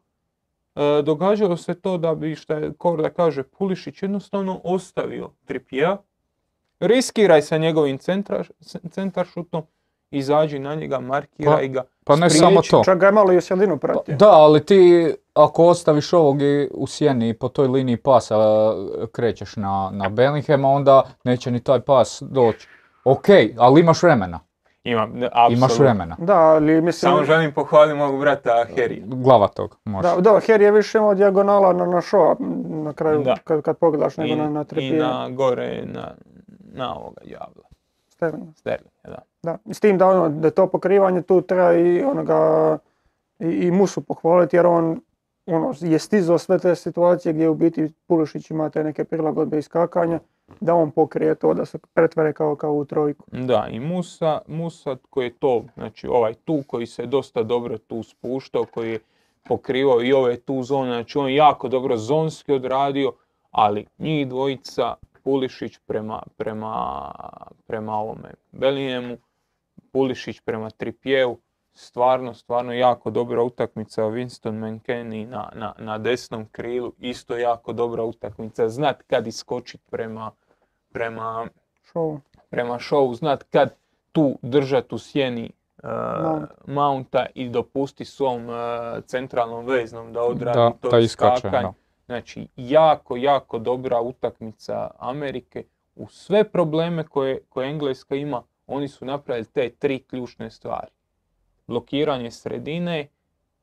e, 0.76 1.02
događalo 1.02 1.58
se 1.58 1.74
to 1.82 1.98
da 1.98 2.16
bi, 2.16 2.36
šta 2.36 2.56
je 2.56 2.74
Korda 2.74 3.10
kaže, 3.10 3.44
Pulišić 3.44 4.02
jednostavno 4.02 4.62
ostavio 4.64 5.30
Tripija, 5.46 5.98
riskiraj 6.80 7.42
sa 7.42 7.58
njegovim 7.58 7.98
centar, 7.98 8.48
centaršutom, 8.92 9.64
izađi 10.12 10.60
na 10.60 10.76
njega, 10.76 11.00
markiraj 11.00 11.68
ga. 11.68 11.84
pa 12.04 12.16
ne 12.16 12.30
spriječi- 12.30 12.40
samo 12.40 12.62
to. 12.62 12.82
Čak 12.84 13.00
ga 13.00 13.06
je 13.06 13.12
malo 13.12 13.34
i 13.34 13.38
u 13.38 13.42
sredinu 13.42 13.78
pratio. 13.78 14.16
Da, 14.16 14.30
ali 14.30 14.66
ti 14.66 15.14
ako 15.34 15.66
ostaviš 15.66 16.14
ovog 16.14 16.42
i 16.42 16.70
u 16.72 16.88
sjeni 16.88 17.30
i 17.30 17.34
po 17.34 17.50
toj 17.50 17.68
liniji 17.68 17.98
pasa 17.98 18.36
e, 18.36 19.06
krećeš 19.08 19.56
na, 19.56 19.90
na 19.94 20.10
Bellinghama, 20.10 20.70
onda 20.70 21.04
neće 21.24 21.52
ni 21.52 21.60
taj 21.60 21.80
pas 21.80 22.24
doći. 22.24 22.68
Ok, 23.04 23.26
ali 23.58 23.82
imaš 23.82 24.04
vremena. 24.04 24.40
Ima, 24.84 25.06
ne, 25.06 25.18
Imaš 25.50 25.54
apsolutno. 25.64 25.86
vremena. 25.86 26.16
Da, 26.20 26.36
ali 26.36 26.74
mislim... 26.74 27.12
Samo 27.12 27.24
želim 27.24 27.54
pohvaliti 27.54 27.98
mog 27.98 28.20
brata 28.20 28.66
Harry. 28.68 29.02
Glava 29.06 29.48
tog, 29.48 29.78
može. 29.86 30.08
Da, 30.08 30.22
da, 30.22 30.30
Harry 30.32 30.62
je 30.62 30.72
više 30.72 30.98
imao 30.98 31.14
dijagonala 31.14 31.74
na, 31.74 31.86
na 31.86 31.98
show 31.98 32.36
na 32.84 32.94
kraju 32.94 33.24
Da. 33.24 33.36
kad, 33.38 33.62
kad 33.62 33.78
pogledaš 33.78 34.18
nego 34.18 34.34
I, 34.34 34.36
na, 34.36 34.50
na 34.50 34.62
i 34.62 34.66
Trippija. 34.66 35.08
na 35.08 35.30
gore 35.30 35.84
na, 35.86 36.12
na 36.74 36.96
ovoga 36.96 37.22
javla. 37.26 37.64
Sterling. 38.10 38.56
Sterling, 38.56 38.92
da. 39.06 39.18
Da. 39.44 39.58
S 39.66 39.80
tim 39.80 39.98
da, 39.98 40.08
ono, 40.08 40.30
da 40.30 40.52
to 40.52 40.68
pokrivanje 40.68 41.22
tu 41.22 41.42
treba 41.42 41.74
i 41.74 42.04
onoga 42.04 42.78
i, 43.40 43.46
i 43.46 43.72
Musu 43.72 44.02
pohvaliti 44.02 44.56
jer 44.56 44.66
on 44.66 45.00
ono, 45.48 45.74
je 45.82 46.00
stizao 46.00 46.38
sve 46.38 46.60
te 46.60 46.76
situacije 46.76 47.34
gdje 47.34 47.50
u 47.50 47.56
biti 47.56 47.94
Pulišić 48.08 48.52
ima 48.52 48.70
te 48.70 48.84
neke 48.84 49.04
prilagodbe 49.04 49.58
i 49.58 49.62
skakanja, 49.62 50.20
da 50.60 50.76
on 50.76 50.92
pokrije 50.92 51.36
to, 51.36 51.54
da 51.54 51.66
se 51.66 51.78
pretvore 51.94 52.34
kao, 52.34 52.56
kao 52.56 52.74
u 52.74 52.86
trojku. 52.86 53.26
Da, 53.32 53.68
i 53.72 53.80
Musa, 53.80 54.42
Musa 54.48 54.98
koji 55.10 55.26
je 55.26 55.34
to, 55.40 55.64
znači 55.74 56.08
ovaj 56.08 56.34
tu 56.34 56.64
koji 56.68 56.86
se 56.86 57.06
dosta 57.06 57.44
dobro 57.44 57.78
tu 57.78 58.04
spuštao, 58.04 58.66
koji 58.66 58.92
je 58.92 59.00
pokrivao 59.44 60.02
i 60.02 60.14
ove 60.14 60.38
tu 60.38 60.64
zone, 60.64 60.92
znači 60.92 61.18
on 61.18 61.34
jako 61.34 61.68
dobro 61.68 61.98
zonski 61.98 62.54
odradio, 62.54 63.12
ali 63.52 63.86
njih 63.98 64.28
dvojica, 64.28 64.96
Pulišić 65.24 65.78
prema, 65.86 66.24
prema, 66.38 67.12
prema 67.68 67.96
ovome 67.96 68.34
Bellinghemu, 68.52 69.18
Pulišić 69.92 70.40
prema 70.42 70.70
Tripjevu, 70.70 71.40
stvarno, 71.74 72.34
stvarno 72.34 72.74
jako 72.74 73.10
dobra 73.10 73.44
utakmica. 73.44 74.02
Winston 74.04 74.76
McKennie 74.76 75.28
na, 75.28 75.50
na, 75.56 75.74
na 75.78 75.98
desnom 75.98 76.46
krilu, 76.52 76.94
isto 77.00 77.38
jako 77.38 77.74
dobra 77.74 78.04
utakmica. 78.04 78.70
Znat 78.70 79.04
kad 79.08 79.28
iskočit 79.28 79.82
prema, 79.90 80.32
prema, 80.92 81.48
Show. 81.94 82.20
prema 82.50 82.80
showu, 82.80 83.16
znat 83.16 83.44
kad 83.44 83.76
tu 84.12 84.38
držat 84.42 84.94
u 84.94 84.98
sjeni 84.98 85.52
uh, 85.84 85.90
Mount. 85.90 86.50
Mounta 86.68 87.26
i 87.36 87.50
dopusti 87.50 88.06
svom 88.06 88.50
uh, 88.50 88.56
centralnom 89.06 89.66
veznom 89.66 90.14
da 90.14 90.22
odradi 90.22 90.58
Da, 90.58 90.72
to 90.82 90.90
da 90.90 91.00
iskače, 91.00 91.36
iskakanje. 91.38 91.64
da. 91.64 91.74
Znači, 92.06 92.48
jako, 92.56 93.16
jako 93.16 93.60
dobra 93.60 94.02
utakmica 94.02 94.90
Amerike. 95.00 95.64
U 95.96 96.08
sve 96.08 96.44
probleme 96.44 97.04
koje, 97.04 97.40
koje 97.50 97.70
Engleska 97.70 98.16
ima, 98.16 98.44
oni 98.68 98.88
su 98.88 99.06
napravili 99.06 99.46
te 99.46 99.70
tri 99.70 100.00
ključne 100.00 100.52
stvari. 100.52 100.92
Blokiranje 101.68 102.32
sredine, 102.32 103.08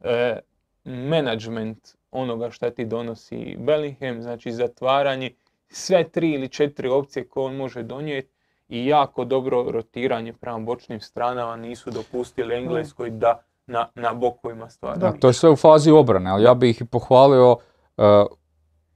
e, 0.00 0.38
management 0.84 1.78
onoga 2.10 2.50
šta 2.50 2.70
ti 2.70 2.84
donosi 2.84 3.56
Bellingham, 3.58 4.22
znači 4.22 4.52
zatvaranje, 4.52 5.30
sve 5.68 6.08
tri 6.08 6.30
ili 6.30 6.48
četiri 6.48 6.88
opcije 6.88 7.28
koje 7.28 7.46
on 7.46 7.56
može 7.56 7.82
donijeti 7.82 8.34
i 8.68 8.86
jako 8.86 9.24
dobro 9.24 9.64
rotiranje 9.70 10.32
prema 10.32 10.58
bočnim 10.58 11.00
stranama 11.00 11.56
nisu 11.56 11.90
dopustili 11.90 12.54
Engleskoj 12.54 13.10
da 13.10 13.42
na, 13.66 13.88
na 13.94 14.14
bokovima 14.14 14.70
stvara. 14.70 14.96
Da, 14.96 15.12
To 15.12 15.26
je 15.26 15.32
sve 15.32 15.50
u 15.50 15.56
fazi 15.56 15.90
obrane, 15.90 16.30
ali 16.30 16.44
ja 16.44 16.54
bih 16.54 16.80
ih 16.80 16.88
pohvalio 16.90 17.56
e, 17.96 18.02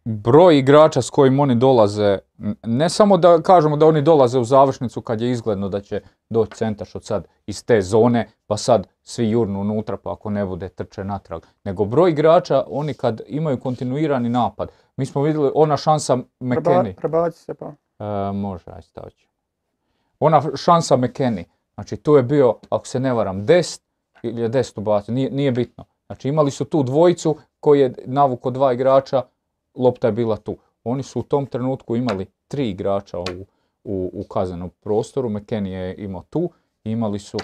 broj 0.04 0.58
igrača 0.58 1.02
s 1.02 1.10
kojim 1.10 1.40
oni 1.40 1.54
dolaze, 1.54 2.18
ne 2.62 2.88
samo 2.88 3.16
da 3.16 3.42
kažemo 3.42 3.76
da 3.76 3.86
oni 3.86 4.02
dolaze 4.02 4.38
u 4.38 4.44
završnicu 4.44 5.00
kad 5.00 5.20
je 5.20 5.30
izgledno 5.30 5.68
da 5.68 5.80
će 5.80 6.00
doći 6.30 6.52
centaš 6.52 6.94
od 6.94 7.04
sad 7.04 7.26
iz 7.46 7.64
te 7.64 7.82
zone, 7.82 8.28
pa 8.46 8.56
sad 8.56 8.86
svi 9.02 9.30
jurnu 9.30 9.60
unutra 9.60 9.96
pa 9.96 10.12
ako 10.12 10.30
ne 10.30 10.46
bude 10.46 10.68
trče 10.68 11.04
natrag, 11.04 11.42
nego 11.64 11.84
broj 11.84 12.10
igrača 12.10 12.64
oni 12.68 12.94
kad 12.94 13.20
imaju 13.26 13.60
kontinuirani 13.60 14.28
napad. 14.28 14.68
Mi 14.96 15.06
smo 15.06 15.22
vidjeli 15.22 15.50
ona 15.54 15.76
šansa 15.76 16.16
McKennie, 16.40 16.94
prebaci 16.94 17.38
se 17.38 17.54
pa. 17.54 17.72
E, 17.98 18.32
može, 18.32 18.70
aj 18.70 18.82
stavit. 18.82 19.14
Ona 20.20 20.42
šansa 20.56 20.96
McKennie, 20.96 21.44
znači 21.74 21.96
tu 21.96 22.16
je 22.16 22.22
bio, 22.22 22.54
ako 22.70 22.86
se 22.86 23.00
ne 23.00 23.12
varam, 23.12 23.46
Dest 23.46 23.82
ili 24.22 24.42
je 24.42 24.48
Dest 24.48 24.78
ubacio, 24.78 25.14
nije, 25.14 25.30
nije 25.30 25.52
bitno. 25.52 25.84
Znači 26.06 26.28
imali 26.28 26.50
su 26.50 26.64
tu 26.64 26.82
dvojicu 26.82 27.36
koji 27.60 27.80
je 27.80 27.94
navuko 28.06 28.50
dva 28.50 28.72
igrača, 28.72 29.22
lopta 29.74 30.06
je 30.06 30.12
bila 30.12 30.36
tu. 30.36 30.56
Oni 30.88 31.02
su 31.02 31.20
u 31.20 31.24
tom 31.24 31.46
trenutku 31.46 31.96
imali 31.96 32.26
tri 32.48 32.70
igrača 32.70 33.18
u, 33.18 33.24
u, 33.84 34.10
u 34.14 34.24
kaznenom 34.24 34.70
prostoru, 34.80 35.30
McKennie 35.30 35.78
je 35.78 35.94
imao 35.96 36.22
tu, 36.22 36.50
imali 36.84 37.18
su 37.18 37.38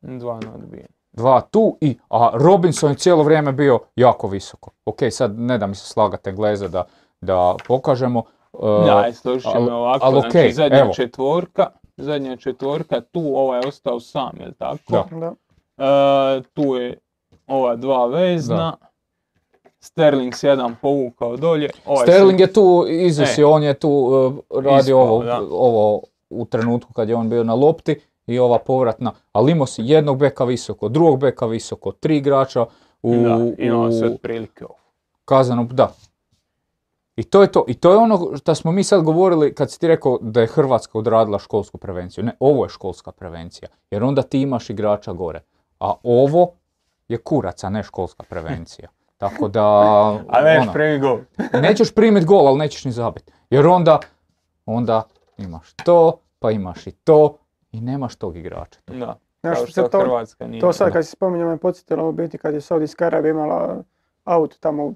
Dva 0.00 0.34
na 0.36 0.54
odbijanje. 0.54 0.88
dva 1.12 1.40
tu, 1.40 1.76
i, 1.80 1.98
a 2.10 2.30
Robinson 2.34 2.90
je 2.90 2.96
cijelo 2.96 3.22
vrijeme 3.22 3.52
bio 3.52 3.78
jako 3.96 4.28
visoko. 4.28 4.70
Ok, 4.84 4.98
sad 5.10 5.38
ne 5.38 5.58
da 5.58 5.66
mi 5.66 5.74
se 5.74 5.86
slagate 5.86 6.32
gleze 6.32 6.68
da, 6.68 6.84
da 7.20 7.56
pokažemo. 7.66 8.22
e, 8.54 8.56
Da, 8.86 9.00
je, 9.00 9.12
ćemo 9.40 9.52
ali- 9.54 9.70
ovako, 9.70 10.04
ali 10.04 10.14
znači 10.14 10.28
okej, 10.30 10.52
zadnja 10.52 10.78
evo. 10.78 10.92
četvorka, 10.92 11.66
zadnja 11.96 12.36
četvorka, 12.36 13.00
tu 13.02 13.32
ovaj 13.34 13.60
je 13.60 13.68
ostao 13.68 14.00
sam, 14.00 14.30
jel 14.40 14.52
tako? 14.52 14.78
Da. 14.88 15.04
Da. 15.12 15.34
E, 15.78 16.42
tu 16.44 16.74
je 16.76 16.98
ova 17.46 17.76
dva 17.76 18.06
vezna, 18.06 18.76
Sterling 19.80 20.34
se 20.34 20.48
jedan 20.48 20.76
povukao 20.82 21.36
dolje, 21.36 21.70
ovaj 21.86 22.06
Sterling 22.06 22.40
je 22.40 22.52
tu 22.52 22.86
izvisio, 22.88 23.50
on 23.50 23.62
je 23.62 23.74
tu 23.74 23.90
uh, 23.90 24.62
radio 24.64 24.98
ovo, 25.00 25.24
ovo 25.50 26.02
u 26.30 26.44
trenutku 26.44 26.92
kad 26.92 27.08
je 27.08 27.16
on 27.16 27.28
bio 27.28 27.44
na 27.44 27.54
lopti 27.54 28.00
i 28.26 28.38
ova 28.38 28.58
povratna, 28.58 29.12
ali 29.32 29.52
imao 29.52 29.66
si 29.66 29.82
jednog 29.84 30.18
beka 30.18 30.44
visoko, 30.44 30.88
drugog 30.88 31.20
beka 31.20 31.46
visoko, 31.46 31.92
tri 31.92 32.16
igrača 32.16 32.66
u, 33.02 33.14
da, 33.14 33.38
imao 33.58 33.92
se 33.92 34.06
u 34.06 34.12
otprilike 34.12 34.64
ovo. 34.64 34.78
kazanom, 35.24 35.68
da. 35.72 35.92
I 37.16 37.22
to 37.22 37.42
je 37.42 37.52
to, 37.52 37.64
i 37.68 37.74
to 37.74 37.90
je 37.90 37.96
ono 37.96 38.36
što 38.36 38.54
smo 38.54 38.72
mi 38.72 38.84
sad 38.84 39.02
govorili 39.02 39.54
kad 39.54 39.70
si 39.70 39.80
ti 39.80 39.88
rekao 39.88 40.18
da 40.20 40.40
je 40.40 40.46
Hrvatska 40.46 40.98
odradila 40.98 41.38
školsku 41.38 41.78
prevenciju. 41.78 42.24
Ne, 42.24 42.36
ovo 42.40 42.64
je 42.64 42.68
školska 42.68 43.12
prevencija, 43.12 43.68
jer 43.90 44.04
onda 44.04 44.22
ti 44.22 44.40
imaš 44.40 44.70
igrača 44.70 45.12
gore. 45.12 45.40
A 45.80 45.94
ovo 46.02 46.52
je 47.08 47.18
kurac, 47.18 47.64
a 47.64 47.70
ne 47.70 47.82
školska 47.82 48.22
prevencija. 48.22 48.88
Tako 49.18 49.48
da, 49.48 49.62
A 50.28 50.42
neš 50.42 50.62
ono, 50.62 50.72
prvi 50.72 50.98
gol. 50.98 51.18
nećeš 51.62 51.94
primiti 51.94 52.26
gol, 52.26 52.48
ali 52.48 52.58
nećeš 52.58 52.84
ni 52.84 52.92
zabiti. 52.92 53.32
Jer 53.50 53.66
onda, 53.66 53.98
onda 54.66 55.02
imaš 55.38 55.72
to, 55.74 56.12
pa 56.38 56.50
imaš 56.50 56.86
i 56.86 56.92
to 56.92 57.36
i 57.72 57.80
nemaš 57.80 58.16
tog 58.16 58.36
igrača. 58.36 58.80
Da, 58.86 59.18
kao 59.42 59.54
se 59.56 59.66
što 59.66 59.82
to- 59.82 60.00
Hrvatska 60.00 60.46
nije. 60.46 60.60
To 60.60 60.72
sad 60.72 60.92
kad 60.92 61.04
si 61.04 61.10
spominjao 61.10 61.48
me 61.48 61.56
podsjetilo 61.56 62.08
u 62.08 62.12
biti 62.12 62.38
kad 62.38 62.54
je 62.54 62.60
Saudijska 62.60 63.06
Arabija 63.06 63.30
imala 63.30 63.76
aut 64.24 64.56
tamo 64.60 64.84
u 64.84 64.94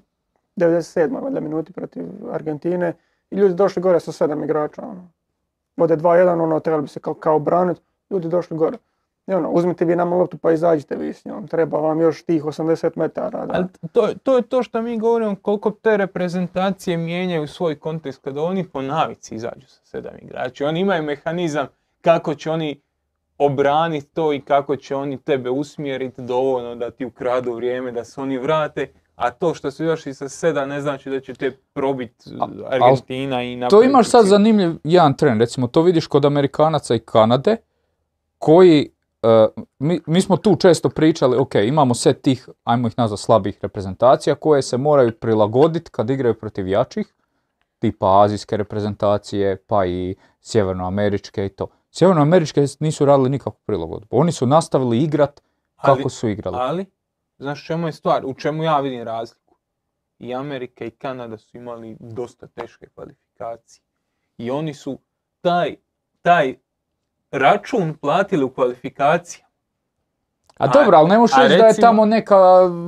97. 0.55 1.23
valjda 1.23 1.39
minuti 1.39 1.73
protiv 1.73 2.03
Argentine 2.31 2.93
i 3.31 3.35
ljudi 3.35 3.53
došli 3.53 3.81
gore 3.81 3.99
sa 3.99 4.11
sedam 4.11 4.43
igrača. 4.43 4.81
Ono. 4.81 5.07
Vode 5.77 5.97
2-1, 5.97 6.43
ono, 6.43 6.59
trebali 6.59 6.81
bi 6.81 6.87
se 6.89 6.99
kao, 6.99 7.13
kao 7.13 7.39
braniti, 7.39 7.81
ljudi 8.09 8.27
došli 8.27 8.57
gore. 8.57 8.77
I 9.27 9.33
ono, 9.33 9.49
uzmite 9.49 9.85
vi 9.85 9.95
nama 9.95 10.15
loptu 10.15 10.37
pa 10.37 10.51
izađite 10.51 10.95
vi 10.95 11.13
s 11.13 11.25
njom, 11.25 11.47
treba 11.47 11.77
vam 11.77 12.01
još 12.01 12.23
tih 12.23 12.43
80 12.43 12.91
metara. 12.95 13.45
Da. 13.45 13.53
Ali 13.53 13.65
to, 13.91 14.09
to 14.23 14.35
je 14.35 14.41
to 14.41 14.63
što 14.63 14.81
mi 14.81 14.99
govorimo 14.99 15.35
koliko 15.35 15.71
te 15.71 15.97
reprezentacije 15.97 16.97
mijenjaju 16.97 17.47
svoj 17.47 17.79
kontekst 17.79 18.21
kada 18.21 18.41
oni 18.41 18.67
po 18.67 18.81
navici 18.81 19.35
izađu 19.35 19.67
sa 19.67 19.85
sedam 19.85 20.13
igrača. 20.21 20.67
Oni 20.67 20.79
imaju 20.79 21.03
mehanizam 21.03 21.67
kako 22.01 22.35
će 22.35 22.51
oni 22.51 22.81
obraniti 23.37 24.07
to 24.07 24.33
i 24.33 24.41
kako 24.41 24.75
će 24.75 24.95
oni 24.95 25.17
tebe 25.17 25.49
usmjeriti 25.49 26.21
dovoljno 26.21 26.75
da 26.75 26.91
ti 26.91 27.05
ukradu 27.05 27.53
vrijeme, 27.53 27.91
da 27.91 28.03
se 28.03 28.21
oni 28.21 28.37
vrate. 28.37 28.87
A 29.15 29.31
to 29.31 29.53
što 29.53 29.71
su 29.71 29.83
još 29.83 30.07
i 30.07 30.13
sa 30.13 30.29
sedam 30.29 30.69
ne 30.69 30.81
znači 30.81 31.09
da 31.09 31.19
će 31.19 31.33
te 31.33 31.51
probiti 31.73 32.29
Argentina 32.69 33.43
i 33.43 33.55
To 33.55 33.59
napraviti 33.59 33.89
imaš 33.89 34.09
sad 34.09 34.25
zanimljiv 34.25 34.71
jedan 34.83 35.17
trend, 35.17 35.41
recimo 35.41 35.67
to 35.67 35.81
vidiš 35.81 36.07
kod 36.07 36.25
Amerikanaca 36.25 36.95
i 36.95 36.99
Kanade, 36.99 37.57
koji, 38.37 38.89
e, 39.23 39.47
mi, 39.79 40.01
mi 40.07 40.21
smo 40.21 40.37
tu 40.37 40.55
često 40.55 40.89
pričali, 40.89 41.37
ok, 41.37 41.55
imamo 41.55 41.93
set 41.93 42.21
tih, 42.21 42.49
ajmo 42.63 42.87
ih 42.87 42.93
nazvati 42.97 43.23
slabih 43.23 43.59
reprezentacija, 43.61 44.35
koje 44.35 44.61
se 44.61 44.77
moraju 44.77 45.19
prilagoditi 45.19 45.91
kad 45.91 46.09
igraju 46.09 46.39
protiv 46.39 46.67
jačih, 46.67 47.13
tipa 47.79 48.23
azijske 48.23 48.57
reprezentacije, 48.57 49.57
pa 49.67 49.85
i 49.85 50.15
sjevernoameričke 50.41 51.45
i 51.45 51.49
to. 51.49 51.67
Sjevernoameričke 51.91 52.65
nisu 52.79 53.05
radili 53.05 53.29
nikakvu 53.29 53.59
prilagodbu, 53.65 54.07
oni 54.11 54.31
su 54.31 54.45
nastavili 54.45 55.03
igrat 55.03 55.41
kako 55.75 56.01
Ali- 56.01 56.09
su 56.09 56.27
igrali. 56.27 56.57
Ali, 56.59 56.85
znaš 57.37 57.65
čemu 57.65 57.87
je 57.87 57.91
stvar? 57.91 58.25
U 58.25 58.33
čemu 58.33 58.63
ja 58.63 58.79
vidim 58.79 59.03
razliku? 59.03 59.55
I 60.19 60.33
Amerika 60.33 60.85
i 60.85 60.91
Kanada 60.91 61.37
su 61.37 61.57
imali 61.57 61.97
dosta 61.99 62.47
teške 62.47 62.87
kvalifikacije. 62.95 63.83
I 64.37 64.51
oni 64.51 64.73
su 64.73 64.99
taj, 65.41 65.75
taj 66.21 66.55
račun 67.33 67.93
platili 67.93 68.43
u 68.43 68.49
kvalifikacijama. 68.49 69.43
A 70.57 70.63
A- 70.63 70.67
dobro, 70.67 70.97
ali 70.97 71.09
ne 71.09 71.17
možeš 71.17 71.37
reći 71.39 71.57
da 71.57 71.65
je 71.65 71.73
tamo 71.75 72.05
neka 72.05 72.37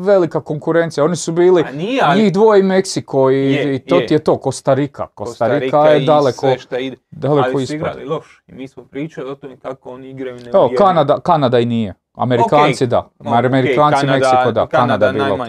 velika 0.02 0.42
konkurencija. 0.42 1.04
Oni 1.04 1.16
su 1.16 1.32
bili 1.32 1.64
A 1.64 1.72
nije, 1.72 2.02
ali 2.04 2.24
njih 2.24 2.34
dvoje 2.34 2.60
i 2.60 2.64
Meksiko 2.64 3.32
i, 3.32 3.54
Je, 3.54 3.76
i 3.76 3.80
to 3.80 3.96
je. 3.96 4.08
ti 4.08 4.14
je 4.14 4.20
to, 4.20 4.38
Kostarika. 4.38 5.08
Kostarika 5.08 5.60
Kostarika 5.62 5.90
je 5.90 6.04
i 6.04 6.06
daleko, 6.06 6.56
sve 6.60 6.86
ide. 6.86 6.98
daleko 7.12 7.50
ali 7.50 7.66
su 7.68 7.76
igrali 7.76 8.06
loš. 8.06 8.44
I 8.48 8.54
mi 8.54 8.68
smo 8.68 8.84
pričali 8.86 9.30
o 9.30 9.36
tome 9.36 9.58
kako 9.58 9.90
oni 9.92 10.10
igraju 10.10 10.36
Evo, 10.36 10.44
neuvjerljivo. 10.44 10.78
Kanada, 10.78 11.20
Kanada 11.20 11.60
i 11.60 11.66
nije. 11.66 11.94
Amerikanci 12.14 12.88
da. 12.88 13.10
Amerikanci, 13.20 13.78
Kanada- 13.98 14.12
Meksiko 14.14 14.52
da. 14.52 14.68
Kanada 14.68 15.06
je 15.06 15.14
bilo 15.14 15.34
ok. 15.34 15.48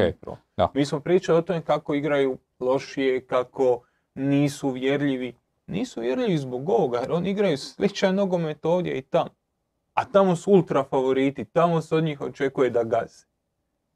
Da. 0.57 0.69
Mi 0.75 0.85
smo 0.85 1.01
pričali 1.01 1.39
o 1.39 1.43
tome 1.43 1.61
kako 1.61 1.95
igraju 1.95 2.39
lošije, 2.61 3.21
kako 3.21 3.81
nisu 4.15 4.71
vjerljivi. 4.71 5.35
Nisu 5.67 6.01
vjerljivi 6.01 6.39
zbog 6.39 6.69
ovoga, 6.69 6.99
jer 6.99 7.13
oni 7.13 7.31
igraju 7.31 7.59
sličan 7.59 8.15
nogomet 8.15 8.67
ovdje 8.67 8.99
i 8.99 9.03
tamo. 9.03 9.31
A 9.95 10.05
tamo 10.05 10.37
su 10.37 10.51
ultra 10.53 10.85
favoriti, 10.85 11.45
tamo 11.45 11.81
se 11.81 11.97
od 11.97 12.05
njih 12.05 12.21
očekuje 12.21 12.71
da 12.71 12.85
gaze. 12.85 13.25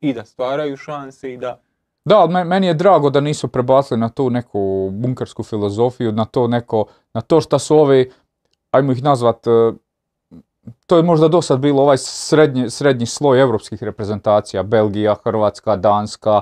I 0.01 0.13
da 0.13 0.25
stvaraju 0.25 0.77
šanse 0.77 1.33
i 1.33 1.37
da... 1.37 1.61
Da, 2.05 2.19
ali 2.19 2.33
me- 2.33 2.45
meni 2.45 2.67
je 2.67 2.75
drago 2.75 3.11
da 3.11 3.21
nisu 3.21 3.49
prebacili 3.49 4.01
na 4.01 4.09
tu 4.09 4.31
neku 4.31 4.91
bunkersku 4.93 5.43
filozofiju, 5.43 6.13
na 6.13 6.25
to 6.25 6.47
neko, 6.47 6.85
na 7.15 7.21
to 7.21 7.41
što 7.41 7.59
su 7.59 7.77
ovi, 7.77 8.11
ajmo 8.71 8.93
ih 8.93 9.03
nazvat, 9.03 9.47
e, 9.47 9.73
to 10.87 10.97
je 10.97 11.03
možda 11.03 11.29
do 11.29 11.43
sad 11.43 11.59
bilo 11.61 11.83
ovaj 11.83 11.99
srednji, 11.99 12.71
srednji 12.71 13.07
sloj 13.07 13.41
europskih 13.41 13.83
reprezentacija, 13.83 14.63
Belgija, 14.63 15.15
Hrvatska, 15.25 15.77
Danska, 15.77 16.41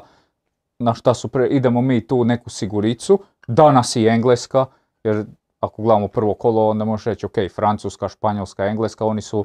na 0.79 0.95
šta 0.95 1.15
su 1.15 1.29
pre, 1.29 1.47
idemo 1.47 1.81
mi 1.81 2.07
tu 2.07 2.25
neku 2.25 2.51
siguricu, 2.51 3.19
danas 3.47 3.97
i 3.97 4.07
Engleska, 4.07 4.67
jer 5.09 5.25
ako 5.61 5.83
gledamo 5.83 6.09
prvo 6.09 6.35
kolo, 6.35 6.69
onda 6.69 6.85
možeš 6.85 7.05
reći, 7.05 7.27
ok, 7.27 7.35
Francuska, 7.55 8.09
Španjolska, 8.09 8.67
Engleska, 8.67 9.05
oni 9.05 9.23
su, 9.23 9.45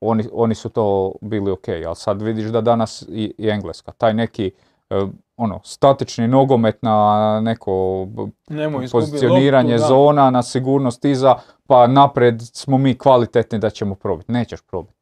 oni, 0.00 0.24
oni 0.32 0.54
su 0.54 0.68
to 0.68 1.12
bili 1.20 1.50
ok, 1.50 1.68
ali 1.86 1.96
sad 1.96 2.22
vidiš 2.22 2.46
da 2.46 2.60
danas 2.60 3.04
i, 3.08 3.34
i 3.38 3.48
Engleska, 3.48 3.92
taj 3.92 4.14
neki 4.14 4.50
e, 4.90 5.06
ono, 5.36 5.60
statični 5.64 6.28
nogomet 6.28 6.82
na 6.82 7.40
neko 7.42 8.06
Nemoj 8.48 8.88
pozicioniranje 8.92 9.74
loptu, 9.74 9.88
zona, 9.88 10.30
na 10.30 10.42
sigurnost 10.42 11.04
iza, 11.04 11.34
pa 11.66 11.86
napred 11.86 12.42
smo 12.42 12.78
mi 12.78 12.98
kvalitetni 12.98 13.58
da 13.58 13.70
ćemo 13.70 13.94
probiti. 13.94 14.32
Nećeš 14.32 14.60
probiti. 14.62 14.96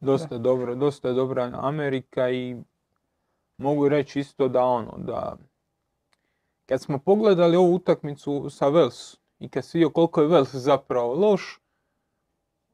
Dosta 0.00 0.34
je 0.34 0.38
dobro, 0.38 0.74
dosta 0.74 1.08
je 1.08 1.14
dobra 1.14 1.50
Amerika 1.54 2.30
i 2.30 2.56
mogu 3.58 3.88
reći 3.88 4.20
isto 4.20 4.48
da 4.48 4.64
ono, 4.64 4.94
da 4.96 5.36
kad 6.68 6.80
smo 6.80 6.98
pogledali 6.98 7.56
ovu 7.56 7.74
utakmicu 7.74 8.50
sa 8.50 8.66
Wales 8.66 9.16
i 9.38 9.48
kad 9.48 9.64
si 9.64 9.78
vidio 9.78 9.90
koliko 9.90 10.22
je 10.22 10.28
Wales 10.28 10.56
zapravo 10.56 11.14
loš, 11.14 11.60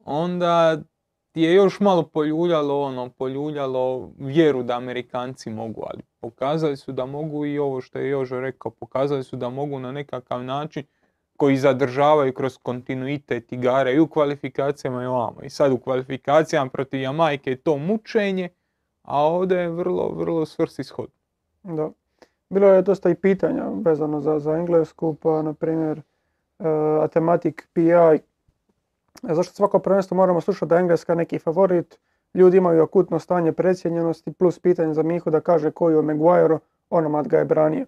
onda 0.05 0.83
ti 1.33 1.41
je 1.41 1.55
još 1.55 1.81
malo 1.81 2.03
poljuljalo 2.03 2.83
ono, 2.83 3.11
poljuljalo 3.11 4.11
vjeru 4.19 4.63
da 4.63 4.77
Amerikanci 4.77 5.51
mogu, 5.51 5.85
ali 5.91 6.03
pokazali 6.21 6.77
su 6.77 6.93
da 6.93 7.07
mogu 7.07 7.47
i 7.47 7.59
ovo 7.59 7.81
što 7.81 7.99
je 7.99 8.11
Jožo 8.11 8.41
rekao, 8.41 8.71
pokazali 8.71 9.25
su 9.25 9.37
da 9.37 9.49
mogu 9.49 9.79
na 9.79 9.93
nekakav 9.93 10.45
način 10.45 10.85
koji 11.37 11.57
zadržavaju 11.57 12.35
kroz 12.35 12.59
kontinuitet 12.59 13.53
igara 13.53 13.91
i 13.91 13.99
u 13.99 14.09
kvalifikacijama 14.09 15.03
i 15.03 15.07
ovamo. 15.07 15.43
I 15.43 15.51
sad 15.51 15.73
u 15.73 15.79
kvalifikacijama 15.79 16.71
protiv 16.71 17.01
Jamajke 17.01 17.51
je 17.51 17.57
to 17.57 17.77
mučenje, 17.77 18.49
a 19.03 19.23
ovdje 19.23 19.59
je 19.59 19.71
vrlo, 19.71 20.09
vrlo 20.09 20.47
svrsishodno. 20.47 21.15
Da. 21.63 21.91
Bilo 22.51 22.69
je 22.69 22.83
dosta 22.83 23.11
i 23.11 23.15
pitanja 23.15 23.65
vezano 23.85 24.21
za, 24.21 24.39
za 24.39 24.53
Englesku, 24.53 25.15
pa 25.15 25.43
na 25.43 25.53
primjer 25.53 26.03
uh, 26.59 26.67
Atematic 27.03 27.55
PI. 27.73 27.91
E, 27.91 28.19
Zašto 29.23 29.55
svako 29.55 29.79
prvenstvo 29.79 30.17
moramo 30.17 30.41
slušati 30.41 30.69
da 30.69 30.75
je 30.75 30.81
Engleska 30.81 31.15
neki 31.15 31.39
favorit? 31.39 31.99
Ljudi 32.35 32.57
imaju 32.57 32.83
akutno 32.83 33.19
stanje 33.19 33.53
precijenjenosti 33.53 34.33
plus 34.33 34.59
pitanje 34.59 34.95
za 34.95 35.03
Mihu 35.03 35.31
da 35.31 35.41
kaže 35.41 35.71
koji 35.71 35.95
je 35.95 36.03
Maguire, 36.03 36.59
onomat 36.91 37.29
ga 37.29 37.39
je 37.39 37.45
branio. 37.45 37.87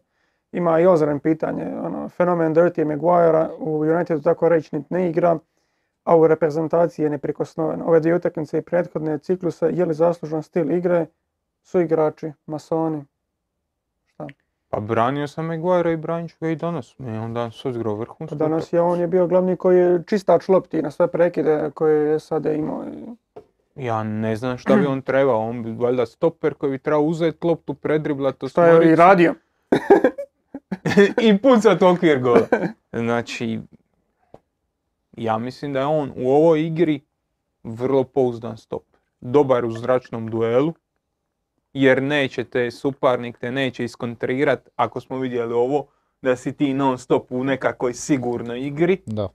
Ima 0.52 0.80
i 0.80 0.86
Ozren 0.86 1.18
pitanje, 1.18 1.66
ono, 1.82 2.08
fenomen 2.08 2.54
Dirty 2.54 2.84
Maguire 2.84 3.48
u 3.58 3.80
Unitedu 3.80 4.22
tako 4.22 4.48
reći 4.48 4.76
niti 4.76 4.94
ne 4.94 5.10
igra, 5.10 5.38
a 6.04 6.16
u 6.16 6.26
reprezentaciji 6.26 7.04
je 7.04 7.10
neprikosnoven. 7.10 7.82
Ove 7.82 8.00
dvije 8.00 8.16
utakmice 8.16 8.58
i 8.58 8.62
prethodne 8.62 9.18
cikluse, 9.18 9.70
je 9.72 9.84
li 9.84 9.94
zaslužan 9.94 10.42
stil 10.42 10.70
igre, 10.70 11.06
su 11.62 11.80
igrači, 11.80 12.32
masoni, 12.46 13.04
Pa 14.76 14.80
branio 14.80 15.28
sam 15.28 15.46
Maguire 15.46 15.92
i 15.92 15.96
branit 15.96 16.30
ću 16.30 16.36
ga 16.40 16.48
i 16.48 16.56
danas. 16.56 16.98
Ne, 16.98 17.20
on 17.20 17.34
danas 17.34 17.64
odigrao 17.64 17.94
vrhunsko. 17.94 18.36
Danas 18.36 18.72
je 18.72 18.80
on 18.80 19.00
je 19.00 19.06
bio 19.06 19.26
glavni 19.26 19.56
koji 19.56 19.78
je 19.78 20.02
čistač 20.06 20.48
lopti 20.48 20.82
na 20.82 20.90
sve 20.90 21.06
prekide 21.06 21.70
koje 21.74 22.10
je 22.10 22.20
SAD 22.20 22.46
imao. 22.46 22.84
Ja 23.74 24.02
ne 24.02 24.36
znam 24.36 24.58
šta 24.58 24.76
bi 24.76 24.86
on 24.86 25.02
trebao, 25.02 25.48
on 25.48 25.62
bi 25.62 25.72
valjda 25.72 26.06
stoper 26.06 26.54
koji 26.54 26.70
bi 26.70 26.78
trebao 26.78 27.02
uzeti 27.02 27.46
loptu, 27.46 27.74
predriblat 27.74 28.36
Što 28.48 28.64
je 28.64 28.92
i 28.92 28.96
radio. 28.96 29.34
i 31.28 31.38
pucat 31.38 31.82
okvir 31.82 32.20
gola. 32.20 32.46
Znači, 32.92 33.60
ja 35.16 35.38
mislim 35.38 35.72
da 35.72 35.78
je 35.78 35.86
on 35.86 36.12
u 36.16 36.30
ovoj 36.30 36.66
igri 36.66 37.00
vrlo 37.62 38.04
pouzdan 38.04 38.56
stoper. 38.56 39.00
Dobar 39.20 39.64
u 39.64 39.70
zračnom 39.70 40.30
duelu, 40.30 40.74
jer 41.80 42.02
neće 42.02 42.44
te 42.44 42.70
suparnik 42.70 43.38
te 43.38 43.52
neće 43.52 43.84
iskontrirat 43.84 44.68
ako 44.76 45.00
smo 45.00 45.18
vidjeli 45.18 45.54
ovo, 45.54 45.86
da 46.22 46.36
si 46.36 46.52
ti 46.52 46.74
non 46.74 46.98
stop 46.98 47.32
u 47.32 47.44
nekakvoj 47.44 47.94
sigurnoj 47.94 48.66
igri. 48.66 48.98
Da. 49.06 49.28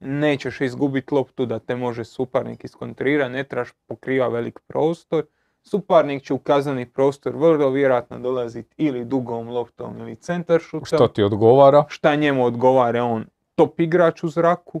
nećeš 0.00 0.60
izgubiti 0.60 1.14
loptu 1.14 1.46
da 1.46 1.58
te 1.58 1.76
može 1.76 2.04
suparnik 2.04 2.64
iskontrira, 2.64 3.28
ne 3.28 3.44
trebaš 3.44 3.68
pokriva 3.86 4.28
velik 4.28 4.60
prostor. 4.66 5.24
Suparnik 5.62 6.22
će 6.22 6.34
u 6.34 6.38
kazneni 6.38 6.86
prostor 6.86 7.36
vrlo 7.36 7.70
vjerojatno 7.70 8.18
dolaziti 8.18 8.74
ili 8.76 9.04
dugom 9.04 9.48
loptom 9.48 9.98
ili 9.98 10.16
centar 10.16 10.60
šutom. 10.60 10.84
Što 10.84 11.08
ti 11.08 11.22
odgovara? 11.22 11.84
Šta 11.88 12.14
njemu 12.14 12.44
odgovara, 12.44 13.04
on 13.04 13.26
top 13.54 13.80
igrač 13.80 14.24
u 14.24 14.28
zraku, 14.28 14.80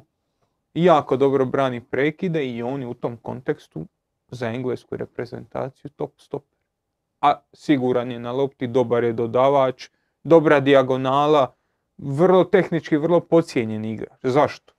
jako 0.74 1.16
dobro 1.16 1.44
brani 1.44 1.80
prekide 1.80 2.46
i 2.46 2.62
on 2.62 2.80
je 2.80 2.86
u 2.86 2.94
tom 2.94 3.16
kontekstu 3.16 3.86
za 4.32 4.48
englesku 4.48 4.96
reprezentaciju 4.96 5.90
top 5.96 6.20
stoper. 6.20 6.58
A 7.20 7.34
siguran 7.52 8.10
je 8.12 8.18
na 8.18 8.32
lopti, 8.32 8.66
dobar 8.66 9.04
je 9.04 9.12
dodavač, 9.12 9.88
dobra 10.24 10.60
dijagonala, 10.60 11.54
vrlo 11.98 12.44
tehnički, 12.44 12.96
vrlo 12.96 13.20
pocijenjen 13.20 13.84
igrač. 13.84 14.18
Zašto? 14.22 14.72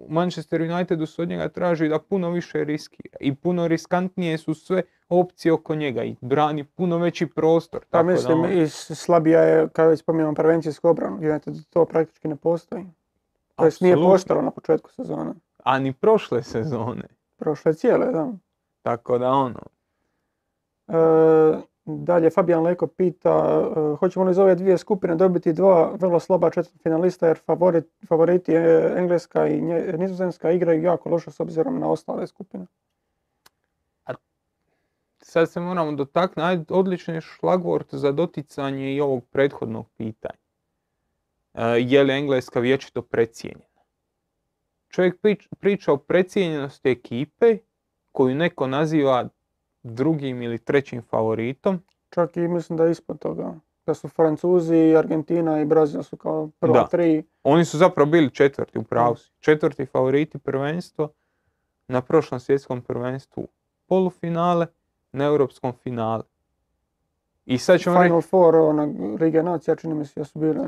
U 0.00 0.06
Manchester 0.08 0.62
Unitedu 0.62 1.06
se 1.06 1.22
od 1.22 1.28
njega 1.28 1.48
traži 1.48 1.88
da 1.88 1.98
puno 1.98 2.30
više 2.30 2.64
riskira 2.64 3.16
i 3.20 3.34
puno 3.34 3.68
riskantnije 3.68 4.38
su 4.38 4.54
sve 4.54 4.82
opcije 5.08 5.52
oko 5.52 5.74
njega 5.74 6.04
i 6.04 6.16
brani 6.20 6.64
puno 6.64 6.98
veći 6.98 7.26
prostor. 7.26 7.80
Pa 7.80 7.86
tako 7.98 8.06
da 8.06 8.12
mislim 8.12 8.40
on- 8.40 8.52
i 8.52 8.68
slabija 8.68 9.40
je, 9.40 9.68
kada 9.68 9.96
spominjamo 9.96 10.34
prevencijsku 10.34 10.88
obranu, 10.88 11.16
United 11.16 11.54
to 11.70 11.84
praktički 11.84 12.28
ne 12.28 12.36
postoji. 12.36 12.84
To 13.56 13.64
jest 13.64 13.80
nije 13.80 13.96
postojalo 13.96 14.42
na 14.42 14.50
početku 14.50 14.90
sezone. 14.92 15.32
A 15.64 15.78
ni 15.78 15.92
prošle 15.92 16.42
sezone. 16.42 17.08
Prošle 17.36 17.74
cijele, 17.74 18.12
da. 18.12 18.32
Tako 18.82 19.18
da 19.18 19.30
ono, 19.30 19.60
E, 20.88 21.58
dalje, 21.84 22.30
Fabijan 22.30 22.62
Leko 22.62 22.86
pita, 22.86 23.30
e, 23.76 23.96
hoćemo 23.96 24.24
li 24.24 24.30
iz 24.30 24.38
ove 24.38 24.54
dvije 24.54 24.78
skupine 24.78 25.14
dobiti 25.14 25.52
dva 25.52 25.92
vrlo 26.00 26.20
slaba 26.20 26.50
četvrtfinalista 26.50 27.26
jer 27.26 27.38
favorit, 27.46 27.84
favoriti 28.08 28.52
e, 28.54 28.92
Engleska 28.96 29.46
i 29.46 29.60
nje- 29.60 29.98
Nizozemska 29.98 30.50
igraju 30.50 30.82
jako 30.82 31.08
loše 31.08 31.30
s 31.30 31.40
obzirom 31.40 31.80
na 31.80 31.88
ostale 31.90 32.26
skupine. 32.26 32.66
sad 35.20 35.50
se 35.50 35.60
moramo 35.60 35.92
dotaknuti, 35.92 36.72
odličan 36.72 37.14
je 37.14 37.20
šlagvort 37.20 37.94
za 37.94 38.12
doticanje 38.12 38.94
i 38.94 39.00
ovog 39.00 39.24
prethodnog 39.24 39.86
pitanja. 39.96 40.38
E, 41.54 41.62
je 41.64 42.02
li 42.02 42.12
Engleska 42.12 42.60
vječito 42.60 43.02
precijenjena? 43.02 43.67
Čovjek 44.88 45.20
prič- 45.22 45.48
priča 45.60 45.92
o 45.92 45.96
precijenjenosti 45.96 46.90
ekipe 46.90 47.58
koju 48.12 48.34
neko 48.34 48.66
naziva 48.66 49.28
drugim 49.82 50.42
ili 50.42 50.58
trećim 50.58 51.02
favoritom. 51.02 51.82
Čak 52.10 52.36
i 52.36 52.40
mislim 52.40 52.76
da 52.76 52.84
je 52.84 52.90
ispod 52.90 53.18
toga. 53.18 53.54
Da 53.86 53.94
su 53.94 54.08
Francuzi, 54.08 54.94
Argentina 54.96 55.60
i 55.60 55.64
Brazil 55.64 56.02
su 56.02 56.16
kao 56.16 56.50
prva 56.60 56.74
Da. 56.74 56.86
tri. 56.86 57.24
Oni 57.42 57.64
su 57.64 57.78
zapravo 57.78 58.10
bili 58.10 58.30
četvrti 58.30 58.78
u 58.78 58.82
pravu. 58.82 59.16
Četvrti 59.40 59.86
favoriti 59.86 60.38
prvenstva 60.38 61.08
na 61.88 62.00
prošlom 62.00 62.40
svjetskom 62.40 62.82
prvenstvu 62.82 63.48
polufinale, 63.86 64.66
na 65.12 65.24
europskom 65.24 65.72
finale. 65.72 66.22
I 67.46 67.58
sad 67.58 67.80
ćemo 67.80 67.96
reći, 67.96 68.06
Final 68.08 68.20
Four, 68.22 68.56
ona 68.56 68.88
Liga 69.20 69.42
Nacija, 69.42 69.76
čini 69.76 69.94
mi 69.94 70.04
se 70.06 70.24
su 70.24 70.38
bile. 70.38 70.66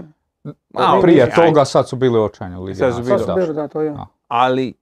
A, 0.75 0.99
Prije 1.03 1.25
ok, 1.25 1.35
toga 1.35 1.65
sad 1.65 1.89
su 1.89 1.97
bili 1.97 2.19
očajni 2.19 2.57
u 2.57 2.63
Ligi 2.63 2.79
Sad 2.79 2.95
su 2.95 3.03
bili 3.03 3.55
da. 3.55 3.69
to 3.69 3.81
je. 3.81 3.91
A. 3.91 4.07
ali 4.29 4.75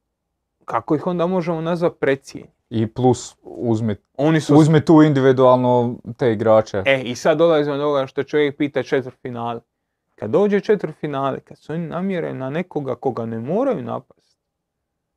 kako 0.64 0.94
ih 0.94 1.07
onda 1.07 1.27
možemo 1.27 1.61
nazvati 1.61 1.97
precijenjeni? 2.01 2.53
I 2.71 2.87
plus 2.87 3.37
uzmi, 3.42 3.97
Oni 4.16 4.40
su... 4.40 4.57
uzmi 4.57 4.85
tu 4.85 5.03
individualno 5.03 5.94
te 6.16 6.33
igrače. 6.33 6.83
E, 6.87 7.03
i 7.03 7.14
sad 7.14 7.38
dolazimo 7.38 7.77
do 7.77 7.85
ovoga 7.85 8.07
što 8.07 8.23
čovjek 8.23 8.57
pita 8.57 8.83
četvrtfinale. 8.83 9.61
Kad 10.14 10.31
dođe 10.31 10.61
četvrtfinale, 10.61 11.40
kad 11.40 11.59
su 11.59 11.73
oni 11.73 11.87
namjereni 11.87 12.38
na 12.38 12.51
nekoga 12.51 12.94
koga 12.94 13.27
ne 13.27 13.38
moraju 13.38 13.83
napasti, 13.83 14.37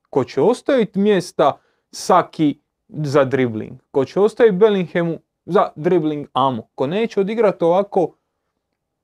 ko 0.09 0.23
će 0.23 0.41
ostaviti 0.41 0.99
mjesta 0.99 1.57
Saki 1.91 2.59
za 2.89 3.23
dribling, 3.23 3.79
ko 3.91 4.05
će 4.05 4.19
ostaviti 4.19 4.55
Bellinghamu 4.55 5.17
za 5.45 5.69
dribling 5.75 6.27
amo, 6.33 6.67
ko 6.75 6.87
neće 6.87 7.19
odigrati 7.19 7.63
ovako, 7.63 8.15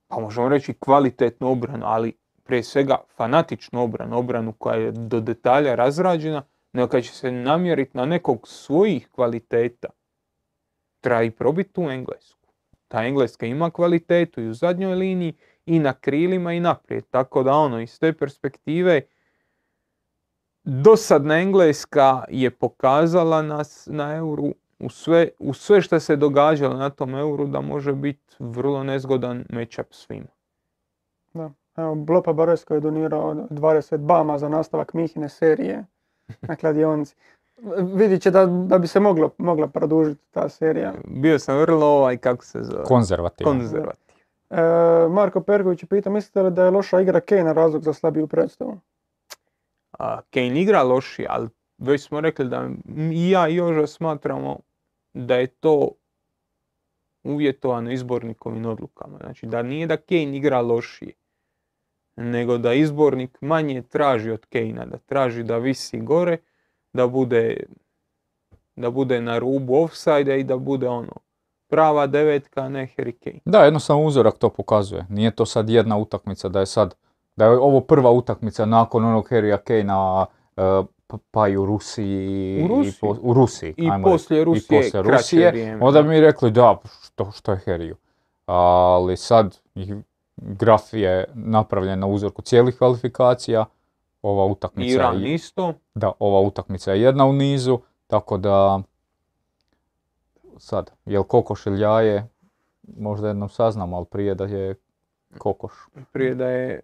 pa 0.08 0.20
možemo 0.20 0.50
reći 0.50 0.74
kvalitetnu 0.74 1.52
obranu, 1.52 1.86
ali 1.86 2.13
prije 2.43 2.63
svega 2.63 2.98
fanatičnu 3.15 3.84
obranu, 3.84 4.17
obranu 4.17 4.54
koja 4.54 4.76
je 4.76 4.91
do 4.91 5.20
detalja 5.20 5.76
razrađena, 5.76 6.43
nego 6.74 6.88
kad 6.88 7.04
će 7.04 7.13
se 7.13 7.32
namjeriti 7.32 7.98
na 7.98 8.06
nekog 8.06 8.48
svojih 8.48 9.10
kvaliteta, 9.12 9.88
treba 11.02 11.24
i 11.24 11.32
probiti 11.32 11.74
tu 11.74 11.82
Englesku. 11.82 12.50
Ta 12.88 13.04
Engleska 13.04 13.46
ima 13.46 13.72
kvalitetu 13.72 14.41
i 14.41 14.50
u 14.50 14.54
zadnjoj 14.54 14.96
liniji 14.96 15.34
i 15.65 15.80
na 15.80 15.93
krilima 15.93 16.54
i 16.54 16.60
naprijed. 16.60 17.04
Tako 17.10 17.43
da 17.43 17.54
ono, 17.54 17.82
iz 17.82 18.00
te 18.00 18.13
perspektive 18.13 19.02
dosadna 20.63 21.39
Engleska 21.39 22.24
je 22.30 22.52
pokazala 22.52 23.41
nas 23.41 23.88
na 23.91 24.15
euru 24.15 24.54
u 24.80 24.90
sve, 24.90 25.30
u 25.40 25.54
sve 25.54 25.82
što 25.82 26.00
se 26.00 26.16
događalo 26.16 26.78
na 26.78 26.90
tom 26.90 27.16
euru 27.16 27.46
da 27.46 27.62
može 27.62 27.94
biti 27.94 28.36
vrlo 28.40 28.84
nezgodan 28.84 29.46
matchup 29.50 29.88
svima. 29.94 30.28
Evo, 31.78 31.96
Blopa 31.96 32.34
Baresko 32.34 32.74
je 32.74 32.80
donirao 32.80 33.34
20 33.34 33.98
bama 33.98 34.38
za 34.38 34.50
nastavak 34.50 34.94
Mihine 34.94 35.30
serije 35.30 35.86
na 36.48 36.56
kladionici. 36.56 37.16
Vidit 37.94 38.22
će 38.22 38.32
da, 38.32 38.46
da 38.46 38.78
bi 38.78 38.88
se 38.88 39.00
moglo, 39.00 39.30
mogla 39.38 39.68
produžiti 39.68 40.22
ta 40.32 40.50
serija. 40.50 40.94
Bio 41.06 41.40
sam 41.40 41.58
vrlo 41.58 41.86
ovaj, 41.86 42.18
kako 42.18 42.46
se 42.46 42.60
zove, 42.63 42.84
Konzervativan. 42.84 43.54
konzervativan. 43.54 44.18
E, 44.50 44.62
Marko 45.10 45.42
Perković 45.42 45.84
je 45.84 45.88
pitao, 45.88 46.13
mislite 46.13 46.42
li 46.42 46.52
da 46.52 46.66
je 46.66 46.72
loša 46.72 47.02
igra 47.02 47.20
Kane 47.20 47.54
razlog 47.54 47.84
za 47.84 47.94
slabiju 47.94 48.28
predstavu? 48.28 48.80
A, 50.00 50.22
Kane 50.34 50.62
igra 50.62 50.84
lošije, 50.84 51.28
ali 51.30 51.50
već 51.78 52.08
smo 52.08 52.22
rekli 52.22 52.46
da 52.46 52.70
i 53.12 53.30
ja 53.30 53.48
i 53.48 53.56
Joža 53.56 53.88
smatramo 53.88 54.60
da 55.13 55.36
je 55.36 55.48
to 55.48 55.89
uvjetovano 57.24 57.91
izbornikovim 57.91 58.65
odlukama. 58.65 59.17
Znači 59.17 59.46
da 59.46 59.62
nije 59.62 59.88
da 59.88 59.98
Kane 59.98 60.38
igra 60.38 60.62
lošije, 60.62 61.13
nego 62.15 62.58
da 62.58 62.74
izbornik 62.74 63.38
manje 63.41 63.82
traži 63.82 64.32
od 64.32 64.46
Kanea, 64.46 64.86
da 64.86 64.98
traži 64.98 65.43
da 65.43 65.58
visi 65.58 66.00
gore, 66.00 66.38
da 66.93 67.08
bude, 67.08 67.63
da 68.76 68.89
bude 68.89 69.22
na 69.22 69.39
rubu 69.39 69.76
offside 69.76 70.39
i 70.39 70.43
da 70.43 70.58
bude 70.58 70.88
ono 70.88 71.13
prava 71.67 72.08
devetka, 72.08 72.70
ne 72.70 72.88
Harry 72.98 73.20
Kane. 73.24 73.39
Da, 73.46 73.63
jednostavno 73.63 74.04
uzorak 74.04 74.38
to 74.38 74.50
pokazuje. 74.50 75.06
Nije 75.10 75.32
to 75.32 75.46
sad 75.46 75.70
jedna 75.70 75.98
utakmica, 75.98 76.50
da 76.50 76.60
je 76.60 76.65
sad, 76.65 76.96
da 77.36 77.46
je 77.46 77.52
ovo 77.52 77.82
prva 77.82 78.12
utakmica 78.12 78.65
nakon 78.65 79.06
onog 79.06 79.28
Harrya 79.30 79.58
Kanea, 79.58 80.26
pa- 81.08 81.17
pa 81.32 81.48
i 81.48 81.58
u 81.58 81.65
Rusiji. 81.65 82.62
U 82.62 82.65
i 82.65 82.67
Rusiji. 82.67 82.93
po- 83.02 83.17
u 83.22 83.34
Rusiji. 83.34 83.74
I 83.78 83.89
poslije 84.04 84.43
Rusije, 84.43 84.82
poslije 84.82 85.04
Rusije, 85.04 85.48
vrijeme. 85.48 85.86
Onda 85.86 86.02
bi 86.02 86.10
mi 86.10 86.20
rekli 86.20 86.52
da, 86.52 86.78
što, 87.04 87.32
što 87.32 87.52
je 87.52 87.62
Harryu. 87.65 87.96
Ali 88.46 89.17
sad 89.17 89.58
i 89.76 89.93
graf 90.38 90.93
je 90.93 91.26
napravljen 91.34 92.00
na 92.00 92.08
uzorku 92.08 92.41
cijelih 92.41 92.78
kvalifikacija. 92.78 93.65
Ova 94.22 94.46
utakmica 94.46 94.93
Iran 94.93 95.22
je, 95.22 95.34
isto. 95.34 95.74
da, 95.96 96.12
ova 96.20 96.39
utakmica 96.41 96.91
je 96.93 97.02
jedna 97.02 97.26
u 97.26 97.34
nizu, 97.34 97.80
tako 98.08 98.38
da 98.38 98.82
sad, 100.58 100.91
jel 101.06 101.24
kokoš 101.24 101.65
ili 101.65 101.80
jaje, 101.80 102.28
možda 102.98 103.28
jednom 103.28 103.50
saznamo, 103.50 103.98
ali 103.98 104.06
prije 104.06 104.36
da 104.36 104.46
je 104.46 104.76
kokoš, 105.38 105.72
prije 106.12 106.36
da 106.36 106.50
je 106.50 106.82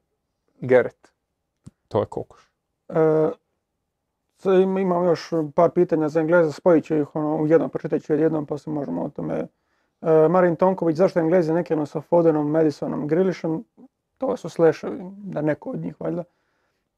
Geret. 0.59 1.11
to 1.87 1.99
je 1.99 2.05
kokoš. 2.05 2.41
E, 2.89 3.29
imam 4.81 5.05
još 5.05 5.29
par 5.55 5.69
pitanja 5.69 6.09
za 6.09 6.19
Engleza, 6.19 6.51
spojit 6.51 6.85
ću 6.85 6.95
ih 6.95 7.15
ono, 7.15 7.35
u 7.35 7.47
jednom, 7.47 7.69
pročitat 7.69 8.01
ću 8.01 8.13
jednom 8.13 8.45
pa 8.45 8.57
se 8.57 8.69
možemo 8.69 9.03
o 9.03 9.09
tome. 9.09 9.47
E, 10.01 10.27
Marin 10.29 10.55
Tonković, 10.55 10.97
zašto 10.97 11.19
Englezi 11.19 11.53
ne 11.53 11.63
krenu 11.63 11.85
sa 11.85 12.01
Fodenom, 12.01 12.51
Madisonom, 12.51 13.07
Grilišom? 13.07 13.65
To 14.17 14.37
su 14.37 14.49
slashovi, 14.49 14.99
da 15.17 15.41
neko 15.41 15.69
od 15.69 15.79
njih 15.79 16.01
valjda. 16.01 16.23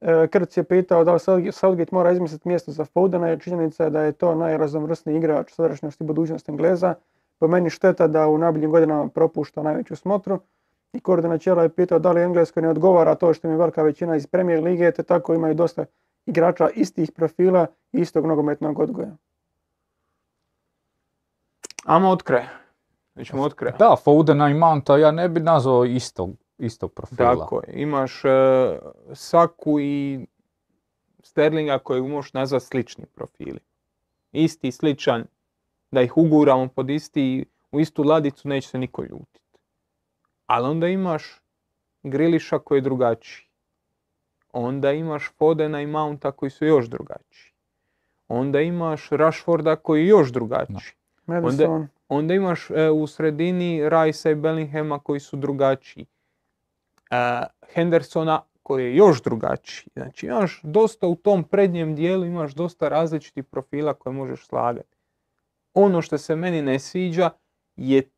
E, 0.02 0.28
Krc 0.28 0.58
je 0.58 0.64
pitao 0.64 1.04
da 1.04 1.14
li 1.14 1.20
Southgate- 1.20 1.94
mora 1.94 2.12
izmisliti 2.12 2.48
mjesto 2.48 2.72
za 2.72 2.86
Fodena 2.86 3.28
jer 3.28 3.42
činjenica 3.42 3.84
je 3.84 3.90
da 3.90 4.02
je 4.02 4.12
to 4.12 4.36
najraznovrsniji 4.36 5.18
igrač 5.18 5.54
sadašnjosti 5.54 6.04
i 6.04 6.08
budućnosti 6.08 6.52
Engleza. 6.52 6.94
Po 7.40 7.48
meni 7.48 7.70
šteta 7.70 8.08
da 8.08 8.28
u 8.28 8.38
najboljim 8.38 8.72
godinama 8.72 9.08
propušta 9.08 9.64
najveću 9.64 9.96
smotru. 9.96 10.40
I 10.94 11.00
Kordina 11.00 11.38
Ćela 11.38 11.64
je 11.64 11.70
pitao 11.70 12.00
da 12.00 12.12
li 12.12 12.22
Engleskoj 12.22 12.64
ne 12.64 12.70
odgovara 12.70 13.16
to 13.16 13.34
što 13.34 13.48
im 13.48 13.52
je 13.52 13.58
velika 13.58 13.84
većina 13.84 14.16
iz 14.16 14.28
Premier 14.28 14.64
Lige, 14.64 14.92
te 14.92 15.04
tako 15.04 15.34
imaju 15.34 15.54
dosta 15.54 15.86
igrača 16.26 16.70
istih 16.70 17.12
profila 17.12 17.68
i 17.92 18.00
istog 18.00 18.26
nogometnog 18.26 18.80
odgoja. 18.80 19.16
Amo 21.86 22.10
od 22.10 22.24
kraja. 22.24 22.50
Hoćemo 23.18 23.44
od 23.44 23.54
kraja. 23.54 23.78
Da, 23.78 23.96
Fodena 24.04 24.50
i 24.50 24.54
Mounta 24.54 24.98
ja 24.98 25.12
ne 25.12 25.30
bi 25.30 25.40
nazvao 25.40 25.86
istog, 25.86 26.30
istog 26.58 26.94
profila. 26.94 27.36
Tako 27.36 27.62
je. 27.68 27.82
Imaš 27.82 28.26
e, 28.26 28.30
Saku 29.14 29.80
i 29.80 30.26
Sterlinga 31.24 31.80
kojeg 31.80 32.06
možeš 32.06 32.34
nazvati 32.34 32.66
slični 32.66 33.06
profili. 33.06 33.60
Isti, 34.32 34.72
sličan, 34.72 35.26
da 35.92 36.02
ih 36.02 36.18
uguramo 36.18 36.68
pod 36.68 36.90
isti, 36.90 37.46
u 37.72 37.80
istu 37.80 38.04
ladicu 38.04 38.48
neće 38.48 38.68
se 38.68 38.78
niko 38.78 39.02
ljutiti. 39.02 39.60
Ali 40.46 40.68
onda 40.68 40.88
imaš 40.88 41.42
Griliša 42.04 42.60
koji 42.60 42.78
je 42.78 42.82
drugačiji. 42.82 43.45
Onda 44.58 44.91
imaš 44.91 45.32
Fodena 45.38 45.82
i 45.82 45.88
Mounta 45.88 46.32
koji 46.32 46.50
su 46.50 46.65
još 46.65 46.86
drugačiji. 46.86 47.52
Onda 48.28 48.62
imaš 48.62 49.10
Rashforda 49.10 49.76
koji 49.76 50.02
je 50.02 50.08
još 50.08 50.32
drugačiji. 50.32 50.94
Madison, 51.26 51.88
Onda 52.10 52.34
imaš 52.34 52.70
e, 52.72 52.89
u 52.89 53.08
sredini 53.08 53.89
Ricea 53.89 54.32
i 54.32 54.36
Bellinghama 54.36 55.00
koji 55.00 55.20
su 55.20 55.38
drugačiji. 55.38 56.06
E, 57.12 57.44
Hendersona 57.74 58.41
koji 58.63 58.86
je 58.86 58.96
još 58.96 59.24
drugačiji. 59.24 59.91
Znači 59.96 60.26
imaš 60.26 60.60
dosta 60.63 61.08
u 61.08 61.15
tom 61.15 61.44
prednjem 61.44 61.96
dijelu, 61.96 62.26
imaš 62.26 62.54
dosta 62.54 62.89
različitih 62.89 63.44
profila 63.44 63.94
koje 63.94 64.13
možeš 64.13 64.48
slagati. 64.48 64.98
Ono 65.74 66.02
što 66.02 66.18
se 66.18 66.36
meni 66.36 66.62
ne 66.62 66.80
sviđa 66.80 67.30
je 67.76 68.10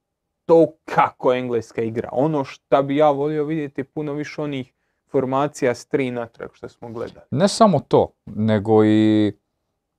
to 0.45 0.67
kako 0.86 1.34
Engleska 1.34 1.82
igra. 1.82 2.10
Ono 2.12 2.43
što 2.43 2.84
bi 2.84 2.95
ja 2.95 3.12
volio 3.12 3.43
vidjeti 3.43 3.82
je 3.82 3.86
puno 3.86 4.13
više 4.13 4.41
onih 4.41 4.73
formacija 5.12 5.76
s 5.76 5.86
tri 5.86 6.12
natrag 6.12 6.50
što 6.54 6.70
smo 6.70 6.89
gledali. 6.89 7.26
Ne 7.32 7.48
samo 7.48 7.80
to, 7.80 8.08
nego 8.26 8.86
i 8.86 9.34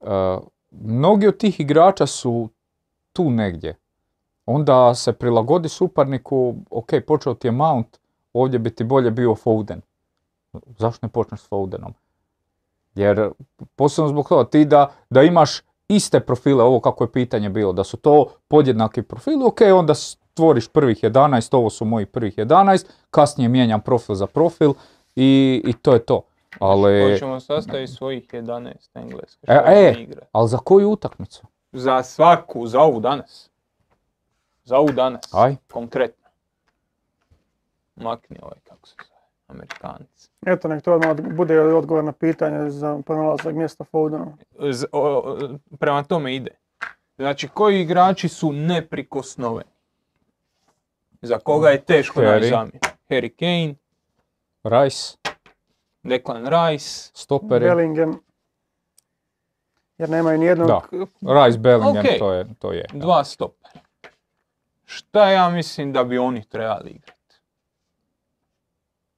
e, 0.00 0.38
mnogi 0.70 1.28
od 1.28 1.36
tih 1.36 1.60
igrača 1.60 2.06
su 2.06 2.48
tu 3.12 3.30
negdje. 3.30 3.76
Onda 4.46 4.94
se 4.94 5.12
prilagodi 5.12 5.68
suparniku, 5.68 6.54
ok, 6.70 6.90
počeo 7.06 7.34
ti 7.34 7.46
je 7.46 7.52
Mount, 7.52 7.98
ovdje 8.32 8.58
bi 8.58 8.70
ti 8.70 8.84
bolje 8.84 9.10
bio 9.10 9.34
Foden. 9.34 9.80
Zašto 10.78 11.06
ne 11.06 11.12
počneš 11.12 11.40
s 11.40 11.48
Fodenom? 11.48 11.94
Jer, 12.94 13.30
posebno 13.76 14.08
zbog 14.08 14.28
toga, 14.28 14.50
ti 14.50 14.64
da, 14.64 14.92
da 15.10 15.22
imaš 15.22 15.62
iste 15.88 16.20
profile, 16.20 16.64
ovo 16.64 16.80
kako 16.80 17.04
je 17.04 17.12
pitanje 17.12 17.50
bilo, 17.50 17.72
da 17.72 17.84
su 17.84 17.96
to 17.96 18.26
podjednaki 18.48 19.02
profili, 19.02 19.44
ok, 19.44 19.60
onda 19.74 19.94
stvoriš 19.94 20.68
prvih 20.68 20.98
11, 21.02 21.56
ovo 21.56 21.70
su 21.70 21.84
moji 21.84 22.06
prvih 22.06 22.36
11, 22.36 22.86
kasnije 23.10 23.48
mijenjam 23.48 23.80
profil 23.80 24.14
za 24.14 24.26
profil 24.26 24.72
i, 25.16 25.62
i 25.64 25.72
to 25.72 25.92
je 25.92 26.04
to. 26.04 26.22
Ali, 26.60 27.12
Hoćemo 27.12 27.40
sastaviti 27.40 27.92
svojih 27.92 28.28
11 28.28 28.72
engleske. 28.94 29.40
E, 29.48 29.54
što 29.54 29.70
e. 29.70 30.06
ali 30.32 30.48
za 30.48 30.58
koju 30.58 30.90
utakmicu? 30.90 31.46
Za 31.72 32.02
svaku, 32.02 32.66
za 32.66 32.80
ovu 32.80 33.00
danas. 33.00 33.50
Za 34.64 34.78
ovu 34.78 34.92
danas. 34.92 35.34
Aj. 35.34 35.56
Konkretno. 35.72 36.28
Makni 37.96 38.36
ovaj, 38.42 38.58
kako 38.64 38.88
se 38.88 38.94
zove, 38.98 39.18
Amerikanac. 39.46 40.30
eto 40.46 40.68
nek 40.68 40.82
to 40.84 40.94
odmah 40.94 41.10
od- 41.10 41.34
bude 41.36 41.60
odgovor 41.60 42.04
na 42.04 42.12
pitanje 42.12 42.70
za 42.70 42.98
pronalazak 43.06 43.54
mjesta 43.54 43.84
Fodena. 43.84 44.26
Prema 45.78 46.02
tome 46.02 46.34
ide. 46.36 46.50
Znači, 47.16 47.48
koji 47.48 47.80
igrači 47.80 48.28
su 48.28 48.52
neprikosnoveni? 48.52 49.70
Za 51.22 51.38
koga 51.38 51.68
je 51.70 51.80
teško 51.80 52.22
naći 52.22 52.46
zamjenu? 52.48 52.78
Harry 53.10 53.30
Kane, 53.38 53.74
Rice, 54.68 55.16
Declan 56.02 56.46
Rice, 56.46 57.10
stoperi. 57.14 57.64
Bellingham, 57.64 58.20
jer 59.98 60.10
nemaju 60.10 60.38
nijednog 60.38 60.68
Da. 60.68 60.80
Rice, 61.44 61.58
Bellingham, 61.58 62.04
to 62.18 62.32
je, 62.32 62.54
to 62.58 62.72
je. 62.72 62.84
da. 62.92 62.98
dva 62.98 63.24
stopera. 63.24 63.80
Šta 64.84 65.30
ja 65.30 65.48
mislim 65.50 65.92
da 65.92 66.04
bi 66.04 66.18
oni 66.18 66.44
trebali 66.48 66.90
igrati? 66.90 67.34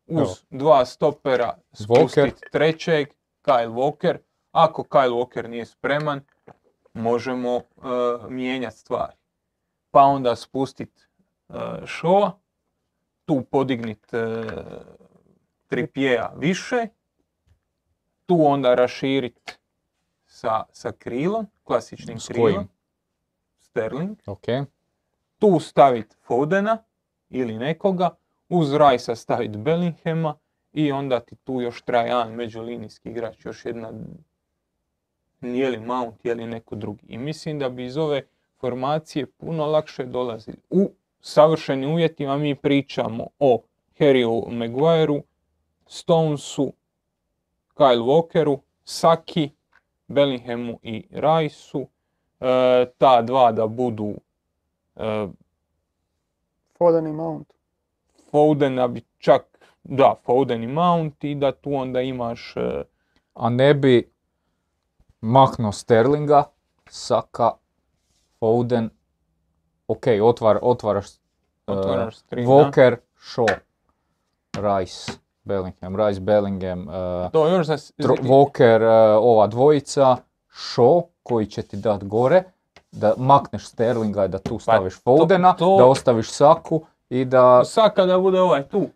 Uz 0.07 0.20
Evo. 0.20 0.35
dva 0.51 0.85
stopera 0.85 1.55
Walker. 1.72 1.85
spustiti 1.85 2.51
trećeg, 2.53 3.09
Kyle 3.43 3.72
Walker. 3.72 4.18
Ako 4.53 4.83
Kyle 4.83 5.11
Walker 5.12 5.47
nije 5.47 5.66
spreman, 5.66 6.20
možemo 6.95 7.57
uh, 7.57 7.62
mijenjati 8.29 8.77
stvari. 8.77 9.12
Pa 9.91 10.03
onda 10.03 10.37
spustiti 10.37 11.03
uh, 11.49 11.57
Shaw, 11.83 12.31
tu 13.25 13.43
podignit 13.51 14.12
uh, 14.12 14.20
Trippiera 15.71 16.33
više, 16.37 16.87
tu 18.27 18.47
onda 18.47 18.75
raširit 18.75 19.59
sa, 20.27 20.62
sa 20.73 20.93
krilom, 20.93 21.47
klasičnim 21.64 22.18
S 22.21 22.29
krilom. 22.29 22.53
kojim? 22.53 22.68
Sterling, 23.61 24.18
Ok, 24.27 24.45
tu 25.39 25.61
staviti 25.61 26.16
Fodena 26.23 26.79
ili 27.29 27.59
nekoga, 27.59 28.11
uz 28.49 28.75
Rajsa 28.75 29.14
staviti 29.14 29.59
Bellinghama 29.59 30.35
i 30.73 30.93
onda 30.93 31.21
ti 31.21 31.37
tu 31.37 31.61
još 31.61 31.83
traje 31.83 32.09
jedan 32.09 32.33
međulinijski 32.35 33.11
igrač, 33.11 33.45
još 33.45 33.64
jedna 33.64 33.93
je 35.43 35.68
li 35.68 35.79
Mount, 35.79 36.25
je 36.25 36.35
li 36.35 36.47
neko 36.47 36.75
drugi. 36.75 37.07
I 37.09 37.18
mislim 37.18 37.59
da 37.59 37.68
bi 37.68 37.85
iz 37.85 37.97
ove 37.97 38.23
formacije 38.59 39.27
puno 39.27 39.66
lakše 39.66 40.05
dolazili. 40.05 40.57
U 40.71 40.91
savršenim 41.21 41.91
uvjetima 41.91 42.37
mi 42.37 42.55
pričamo 42.55 43.27
o 43.39 43.62
Harryu 43.99 44.51
Maguireu, 44.51 45.23
Stonesu, 45.91 46.72
Kyle 47.76 48.03
Walkeru, 48.03 48.61
Saki, 48.84 49.51
Bellinghamu 50.09 50.78
i 50.82 51.09
Rajsu. 51.12 51.88
E, 52.41 52.86
ta 52.99 53.22
dva 53.22 53.53
da 53.53 53.66
budu 53.66 54.14
e, 54.97 55.28
Foden 56.78 57.07
i 57.07 57.12
Mount. 57.12 57.53
Fodena 58.30 58.88
bi 58.88 59.03
čak 59.18 59.45
da, 59.82 60.14
Foden 60.26 60.62
i 60.62 60.66
Mount 60.66 61.24
i 61.24 61.34
da 61.34 61.53
tu 61.53 61.74
onda 61.74 62.01
imaš 62.01 62.57
e, 62.57 62.82
A 63.34 63.51
ne 63.51 63.74
bi 63.74 64.12
maknuo 65.20 65.72
Sterlinga, 65.72 66.45
Saka, 66.91 67.51
Foden, 68.38 68.91
ok, 69.88 70.07
otvar, 70.22 70.59
otvaraš 70.62 71.07
e, 71.16 71.18
Otvaraš 71.66 72.16
da. 72.30 72.36
Walker, 72.36 72.97
Shaw, 73.18 73.47
Rice, 74.55 75.12
Bellingham, 75.45 75.97
Rice, 75.97 76.20
Bellingham, 76.20 76.88
e, 76.88 77.30
to 77.32 77.49
još 77.49 77.66
za... 77.66 77.76
Tro- 77.76 78.22
Walker, 78.22 78.82
e, 78.82 79.16
ova 79.16 79.47
dvojica, 79.47 80.16
Shaw 80.51 81.03
koji 81.22 81.47
će 81.47 81.62
ti 81.62 81.76
dat 81.76 82.05
gore, 82.05 82.43
da 82.93 83.14
makneš 83.16 83.66
Sterlinga 83.66 84.24
i 84.24 84.28
da 84.28 84.38
tu 84.38 84.59
staviš 84.59 84.95
Pa 84.95 85.11
to- 85.11 85.16
Fodena, 85.18 85.53
to- 85.53 85.76
da 85.78 85.86
ostaviš 85.86 86.30
Saku 86.30 86.80
i 87.11 87.24
da... 87.24 87.64
Sad 87.64 87.95
kada 87.95 88.18
bude 88.18 88.41
ovaj 88.41 88.62
tu, 88.62 88.86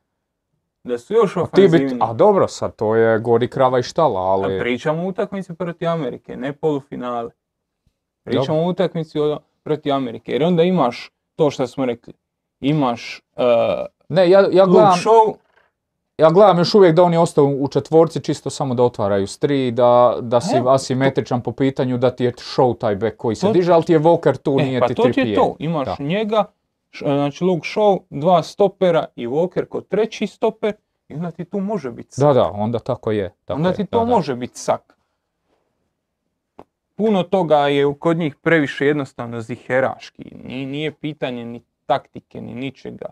da 0.84 0.98
su 0.98 1.14
još 1.14 1.34
Ti 1.34 1.38
bi, 1.38 1.42
ofanzivniji. 1.42 1.98
a 2.00 2.12
dobro 2.12 2.48
sad, 2.48 2.76
to 2.76 2.94
je 2.96 3.18
gori 3.18 3.48
krava 3.48 3.78
i 3.78 3.82
štala, 3.82 4.20
A 4.20 4.24
ali... 4.24 4.58
Pričamo 4.60 5.02
o 5.02 5.06
utakmici 5.06 5.54
protiv 5.54 5.88
Amerike, 5.88 6.36
ne 6.36 6.52
polufinale. 6.52 7.30
Pričamo 8.24 8.58
o 8.58 8.68
utakmici 8.68 9.18
protiv 9.62 9.94
Amerike, 9.94 10.32
jer 10.32 10.44
onda 10.44 10.62
imaš 10.62 11.10
to 11.36 11.50
što 11.50 11.66
smo 11.66 11.86
rekli. 11.86 12.12
Imaš 12.60 13.22
uh, 13.36 13.42
Ne, 14.08 14.30
ja, 14.30 14.40
ja 14.52 14.66
gledam, 14.66 14.92
Shaw, 14.92 15.34
ja 16.18 16.30
gledam 16.30 16.58
još 16.58 16.74
uvijek 16.74 16.94
da 16.94 17.02
oni 17.02 17.16
ostaju 17.16 17.56
u 17.60 17.68
četvorci 17.68 18.20
čisto 18.20 18.50
samo 18.50 18.74
da 18.74 18.82
otvaraju 18.82 19.26
s 19.26 19.38
tri, 19.38 19.70
da, 19.70 20.16
da 20.20 20.40
si 20.40 20.56
Evo, 20.56 20.70
asimetričan 20.70 21.40
po 21.40 21.52
pitanju 21.52 21.98
da 21.98 22.10
ti 22.10 22.24
je 22.24 22.32
show 22.32 22.78
taj 22.78 22.96
back 22.96 23.16
koji 23.16 23.36
se 23.36 23.46
To- 23.46 23.52
diže, 23.52 23.72
ali 23.72 23.84
ti 23.84 23.92
je 23.92 24.00
Walker 24.00 24.36
tu, 24.36 24.56
e, 24.60 24.64
nije 24.64 24.80
pa 24.80 24.88
ti 24.88 24.94
to 24.94 25.02
ti 25.04 25.20
je 25.20 25.34
to. 25.34 25.56
Imaš 25.58 25.86
Da. 25.88 25.96
njega, 26.00 26.44
š- 26.90 27.04
znači 27.04 27.44
Luke 27.44 27.66
Shaw, 27.66 27.98
dva 28.10 28.42
stopera 28.42 29.04
i 29.16 29.26
Walker 29.26 29.64
kod 29.64 29.88
treći 29.88 30.26
stoper 30.26 30.74
i 31.08 31.14
onda 31.14 31.30
ti 31.30 31.44
tu 31.44 31.60
može 31.60 31.90
biti 31.90 32.14
Da, 32.16 32.32
da, 32.32 32.44
onda 32.44 32.78
tako 32.78 33.10
je. 33.10 33.34
Tako 33.44 33.56
onda 33.56 33.68
je, 33.68 33.74
ti 33.74 33.86
to 33.86 33.98
da. 33.98 34.04
može 34.04 34.34
biti 34.34 34.58
sak. 34.58 34.94
Puno 36.94 37.22
toga 37.22 37.58
je 37.58 37.94
kod 37.94 38.16
njih 38.16 38.36
previše 38.36 38.86
jednostavno 38.86 39.40
ziheraški. 39.40 40.24
Nije, 40.44 40.66
nije 40.66 40.92
pitanje 40.92 41.44
ni 41.44 41.62
taktike, 41.86 42.40
ni 42.40 42.54
ničega. 42.54 43.06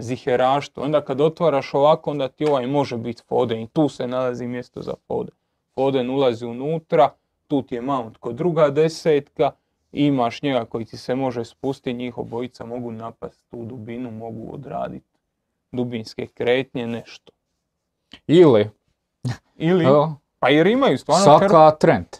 Ziheraštvo. 0.00 0.82
Onda 0.82 1.04
kad 1.04 1.20
otvaraš 1.20 1.74
ovako, 1.74 2.10
onda 2.10 2.28
ti 2.28 2.44
ovaj 2.44 2.66
može 2.66 2.96
biti 2.96 3.22
Foden 3.28 3.60
i 3.60 3.68
tu 3.68 3.88
se 3.88 4.06
nalazi 4.06 4.46
mjesto 4.46 4.82
za 4.82 4.94
Foden. 5.06 5.34
Foden 5.74 6.10
ulazi 6.10 6.46
unutra, 6.46 7.10
tu 7.48 7.62
ti 7.62 7.74
je 7.74 7.80
Mount 7.80 8.16
kod 8.16 8.34
druga 8.34 8.70
desetka, 8.70 9.50
imaš 9.92 10.42
njega 10.42 10.64
koji 10.64 10.84
ti 10.84 10.96
se 10.96 11.14
može 11.14 11.44
spustiti, 11.44 11.92
njih 11.94 12.18
obojica 12.18 12.64
mogu 12.64 12.92
napast 12.92 13.44
u 13.52 13.64
dubinu, 13.64 14.10
mogu 14.10 14.54
odraditi 14.54 15.18
dubinske 15.72 16.26
kretnje, 16.26 16.86
nešto. 16.86 17.32
Ili, 18.26 18.70
Ili, 19.56 19.86
pa 20.38 20.48
jer 20.48 20.66
imaju 20.66 20.98
stvarno 20.98 21.24
Saka 21.24 21.70
Trent. 21.70 22.16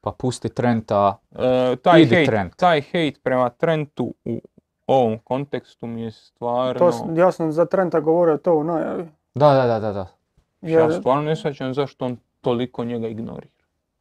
Pa 0.00 0.10
pusti 0.12 0.48
Trenta, 0.48 1.18
E, 1.30 1.76
taj, 1.76 2.00
Idi 2.02 2.14
hejt, 2.14 2.26
Trent. 2.26 2.56
taj 2.56 2.80
hejt 2.80 3.22
prema 3.22 3.50
Trentu 3.50 4.14
u 4.24 4.40
ovom 4.92 5.18
kontekstu 5.18 5.86
mi 5.86 6.02
je 6.02 6.10
stvarno... 6.10 6.90
To, 6.90 7.14
ja 7.16 7.32
sam 7.32 7.52
za 7.52 7.64
Trenta 7.64 8.00
govorio 8.00 8.36
to 8.36 8.54
u 8.54 8.64
najavi. 8.64 9.08
da, 9.34 9.54
da, 9.54 9.66
da, 9.66 9.80
da, 9.80 9.92
da. 9.92 10.06
Ja 10.62 10.80
Jer, 10.80 10.92
stvarno 11.00 11.22
ne 11.22 11.36
shvaćam 11.36 11.74
zašto 11.74 12.04
on 12.04 12.16
toliko 12.40 12.84
njega 12.84 13.08
ignorira. 13.08 13.52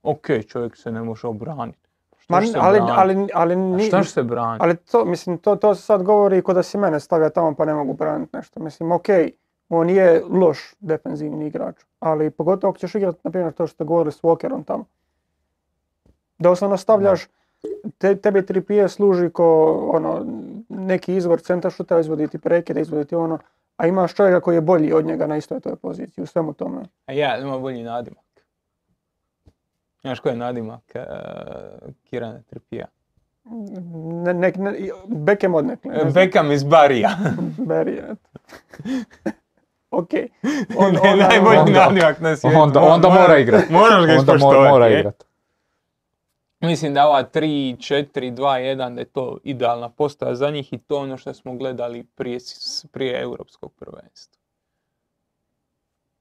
Ok, 0.03 0.27
čovjek 0.47 0.77
se 0.77 0.91
ne 0.91 1.03
može 1.03 1.27
obraniti. 1.27 1.89
Ma, 2.29 2.41
se 2.41 2.57
ali, 2.61 2.79
ali, 2.81 3.27
ali, 3.33 3.55
ni- 3.55 3.87
šta 3.87 4.03
se 4.03 4.23
braniti? 4.23 4.63
ali 4.63 4.75
to, 4.77 5.05
mislim, 5.05 5.37
to, 5.37 5.55
to 5.55 5.75
se 5.75 5.81
sad 5.81 6.03
govori 6.03 6.41
ko 6.41 6.53
da 6.53 6.63
si 6.63 6.77
mene 6.77 6.99
stavlja 6.99 7.29
tamo 7.29 7.55
pa 7.55 7.65
ne 7.65 7.73
mogu 7.73 7.93
braniti 7.93 8.37
nešto. 8.37 8.59
Mislim, 8.59 8.91
ok, 8.91 9.05
on 9.69 9.89
je 9.89 10.23
loš 10.29 10.73
defenzivni 10.79 11.47
igrač, 11.47 11.75
ali 11.99 12.29
pogotovo 12.29 12.71
ako 12.71 12.79
ćeš 12.79 12.95
igrati, 12.95 13.19
na 13.23 13.31
primjer, 13.31 13.53
to 13.53 13.67
što 13.67 13.73
ste 13.73 13.83
govorili 13.83 14.11
s 14.11 14.21
Walkerom 14.21 14.65
tamo. 14.65 14.85
Doslovno 16.37 16.77
stavljaš, 16.77 17.27
te, 17.97 18.15
tebi 18.15 18.45
Trippier 18.45 18.89
služi 18.89 19.29
ko 19.29 19.73
ono, 19.93 20.25
neki 20.71 21.15
izvor 21.15 21.41
centar 21.41 21.71
šuta, 21.71 21.99
izvoditi 21.99 22.39
prekide, 22.39 22.81
izvoditi 22.81 23.15
ono, 23.15 23.39
a 23.77 23.87
imaš 23.87 24.13
čovjeka 24.13 24.39
koji 24.39 24.55
je 24.55 24.61
bolji 24.61 24.93
od 24.93 25.05
njega 25.05 25.27
na 25.27 25.37
istoj 25.37 25.59
toj 25.59 25.75
poziciji, 25.75 26.23
u 26.23 26.27
svemu 26.27 26.53
tome. 26.53 26.81
A 27.05 27.13
ja 27.13 27.37
imam 27.37 27.61
bolji 27.61 27.83
nadimak. 27.83 28.23
Znaš 30.01 30.19
koji 30.19 30.33
je 30.33 30.37
nadimak 30.37 30.83
uh, 30.95 31.01
Kirana 32.03 32.41
Tripija? 32.41 32.85
Ne, 34.15 34.33
ne, 34.33 34.53
ne, 34.57 34.73
Beckham 35.07 35.55
odnekle. 35.55 35.91
ne 35.91 35.99
znam. 35.99 36.13
Beckham 36.13 36.51
iz 36.51 36.63
Barija. 36.63 37.09
Eto. 38.11 38.29
ok. 39.91 40.09
On, 40.77 40.95
On- 41.03 41.19
najbolji 41.19 41.57
onda- 41.57 41.71
nadimak 41.79 42.19
na 42.19 42.35
svijetu. 42.35 42.59
onda- 42.59 42.79
onda 42.81 43.09
mora 43.09 43.37
igrat. 43.37 43.69
Moraš 43.69 44.05
ga 44.05 44.13
Onda 44.13 44.33
mora, 44.35 44.35
ispoštovati. 44.37 45.30
Mislim 46.61 46.93
da 46.93 47.07
ova 47.07 47.23
3, 47.23 47.75
4, 47.77 48.33
2, 48.33 48.35
1 48.35 48.95
da 48.95 49.01
je 49.01 49.05
to 49.05 49.37
idealna 49.43 49.89
postava 49.89 50.35
za 50.35 50.49
njih 50.49 50.73
i 50.73 50.77
to 50.77 50.97
ono 50.97 51.17
što 51.17 51.33
smo 51.33 51.55
gledali 51.55 52.03
prije, 52.03 52.39
prije 52.91 53.21
europskog 53.21 53.73
prvenstva. 53.73 54.41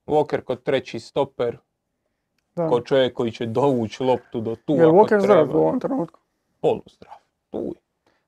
Walker 0.06 0.40
kod 0.40 0.62
treći 0.62 1.00
stoper, 1.00 1.58
Da. 2.56 2.68
kod 2.68 2.84
čovjek 2.84 3.14
koji 3.14 3.32
će 3.32 3.46
dovući 3.46 4.02
loptu 4.02 4.40
do 4.40 4.56
tu 4.64 4.72
Je 4.72 4.86
Walker 4.86 5.20
zdrav 5.20 5.56
u 5.56 5.58
ovom 5.58 5.80
trenutku? 5.80 6.20
Poluzdrav. 6.60 7.14
Tu 7.50 7.58
je. 7.58 7.80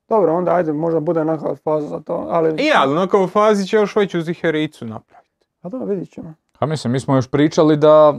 Dobro, 0.09 0.35
onda 0.35 0.55
ajde, 0.55 0.73
možda 0.73 1.01
bude 1.01 1.25
neka 1.25 1.57
faza 1.65 1.89
za 1.89 2.01
to, 2.01 2.27
ali... 2.31 2.63
I 2.63 2.71
ali 2.75 2.95
na 2.95 3.07
kao 3.07 3.29
fazi 3.29 3.67
će 3.67 3.77
još 3.77 3.97
veću 3.97 4.21
zihericu 4.21 4.87
napraviti. 4.87 5.47
A 5.63 5.69
da, 5.69 5.79
vidit 5.79 6.11
ćemo. 6.11 6.35
A 6.59 6.67
mislim, 6.67 6.93
mi 6.93 7.01
smo 7.01 7.15
još 7.15 7.31
pričali 7.31 7.77
da 7.77 8.19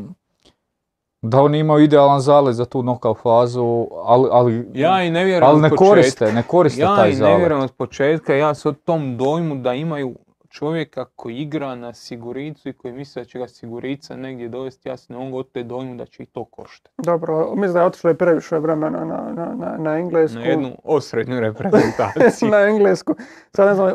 da 1.24 1.42
oni 1.42 1.60
imaju 1.60 1.84
idealan 1.84 2.20
zalet 2.20 2.56
za 2.56 2.66
tu 2.66 2.82
knockout 2.82 3.18
fazu, 3.22 3.88
ali, 4.04 4.30
ali, 4.32 4.70
Ja 4.74 5.04
i 5.04 5.12
ne 5.12 5.24
vjerujem 5.24 5.52
ali 5.52 5.62
ne 5.62 5.70
početka. 5.70 5.86
koriste, 5.86 6.34
ne 6.34 6.44
koriste 6.44 6.82
Ja 6.82 6.96
taj 6.96 7.10
i 7.10 7.12
ne 7.12 7.18
zalet. 7.18 7.38
vjerujem 7.38 7.64
od 7.64 7.72
početka, 7.72 8.36
ja 8.36 8.54
sam 8.54 8.74
tom 8.74 9.18
dojmu 9.18 9.56
da 9.56 9.74
imaju 9.74 10.16
čovjeka 10.50 11.06
koji 11.16 11.36
igra 11.38 11.76
na 11.76 11.94
siguricu 11.94 12.70
i 12.70 12.74
koji 12.74 12.94
misle 12.94 13.22
da 13.22 13.26
će 13.26 13.40
ga 13.40 13.48
sigurica 13.48 14.16
negdje 14.16 14.50
dovesti, 14.50 14.90
ja 14.90 14.98
se 14.98 15.14
ne 15.14 15.20
mogu 15.20 15.38
od 15.38 15.52
te 15.52 15.64
dojmu 15.64 15.96
da 15.96 16.06
će 16.06 16.24
i 16.24 16.26
to 16.26 16.46
koštati. 16.46 16.96
Dobro, 16.98 17.56
mislim 17.56 17.74
da 17.74 17.80
je 17.80 17.86
otišlo 17.86 18.10
i 18.12 18.18
previše 18.18 18.58
vremena 18.58 19.06
na, 19.06 19.32
na, 19.36 19.56
na, 19.56 19.78
na 19.78 19.98
englesku. 19.98 20.40
Na 20.40 20.46
jednu 20.46 20.72
osrednju 20.84 21.40
reprezentaciju. 21.40 22.50
na 22.52 22.60
englesku. 22.60 23.16
Sad 23.56 23.68
ne 23.68 23.76
znam, 23.76 23.92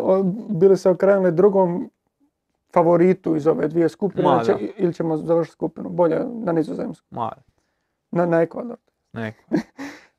bili 0.48 0.76
se 0.76 0.90
okrenuli 0.90 1.32
drugom 1.32 1.90
favoritu 2.72 3.36
iz 3.36 3.46
ove 3.46 3.68
dvije 3.68 3.88
skupine 3.88 4.22
Ma, 4.24 4.34
ili 4.36 4.44
će- 4.44 4.72
ili 4.76 4.94
ćemo 4.94 5.16
završiti 5.16 5.52
skupinu. 5.52 5.88
Bolje 5.88 6.18
na 6.34 6.52
nizozemsku, 6.52 7.06
Mali, 7.10 7.40
na, 8.10 8.26
na 8.26 8.40
Ekvador. 8.40 8.76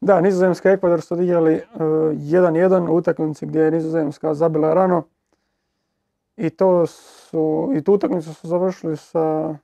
Da, 0.02 0.22
Nizozemska 0.22 0.70
i 0.70 0.74
Ekvador 0.74 1.02
su 1.02 1.14
odigrali 1.14 1.54
e, 1.54 1.64
1-1 1.74 2.90
u 2.90 2.96
utakmici 2.96 3.46
gdje 3.46 3.60
je 3.62 3.72
Nizozemska 3.72 4.34
zabila 4.34 4.74
rano. 4.74 5.04
I 6.38 6.50
to 6.50 6.86
su, 6.86 7.72
i 7.76 7.84
tu 7.84 7.94
utakmicu 7.94 8.34
su 8.34 8.48
završili 8.48 8.98
sa, 8.98 9.56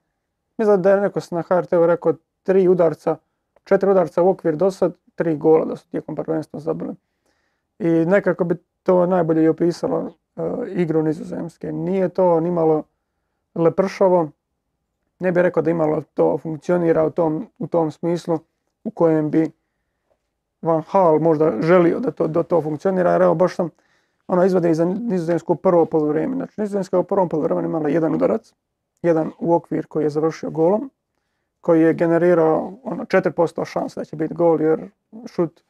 mislim 0.58 0.82
da 0.82 0.92
je 0.92 1.02
neko 1.02 1.20
na 1.32 1.42
HRT-u 1.42 1.86
rekao 1.86 2.14
tri 2.44 2.68
udarca, 2.68 3.16
četiri 3.64 3.92
udarca 3.92 4.24
u 4.24 4.30
okvir 4.30 4.56
do 4.56 4.72
sad, 4.72 4.94
tri 5.16 5.38
gola 5.38 5.66
da 5.66 5.76
su 5.76 5.88
tijekom 5.88 6.16
prvenstva 6.16 6.60
zabili. 6.60 6.94
I 7.80 7.88
nekako 7.90 8.44
bi 8.44 8.56
to 8.84 9.06
najbolje 9.06 9.44
i 9.44 9.48
opisalo 9.48 10.12
igru 10.76 11.04
Nizozemske. 11.04 11.72
Nije 11.72 12.10
to 12.10 12.40
nimalo 12.40 12.84
lepršavo, 13.56 14.30
ne 15.20 15.32
bih 15.32 15.42
rekao 15.42 15.64
da 15.64 15.72
imalo 15.72 16.02
to 16.14 16.38
funkcionira 16.38 17.06
u 17.06 17.10
tom, 17.10 17.48
u 17.60 17.68
tom 17.68 17.92
smislu 17.92 18.40
u 18.84 18.92
kojem 18.92 19.30
bi 19.30 19.52
Van 20.62 20.82
Hal 20.82 21.20
možda 21.20 21.62
želio 21.62 22.00
da 22.00 22.12
to, 22.12 22.28
da 22.28 22.44
to 22.44 22.62
funkcionira, 22.62 23.12
jer 23.12 23.22
evo 23.22 23.36
baš 23.36 23.56
sam 23.56 23.70
ono 24.28 24.46
izvade 24.46 24.74
za 24.74 24.86
nizozemsko 24.86 25.56
prvo 25.56 25.86
poluvreme. 25.86 26.36
Znači 26.36 26.62
nizozemska 26.62 27.00
u 27.00 27.04
prvom 27.04 27.30
poluvremenu 27.30 27.68
imala 27.68 27.90
jedan 27.90 28.14
udarac, 28.16 28.54
jedan 29.02 29.32
u 29.40 29.54
okvir 29.54 29.86
koji 29.88 30.04
je 30.04 30.10
završio 30.10 30.50
golom, 30.50 30.92
koji 31.62 31.82
je 31.82 31.94
generirao 31.94 32.74
ono 32.84 33.06
4% 33.06 33.66
šanse 33.66 34.00
da 34.00 34.06
će 34.06 34.16
biti 34.16 34.34
gol, 34.34 34.62
jer 34.62 34.90
šut 35.26 35.62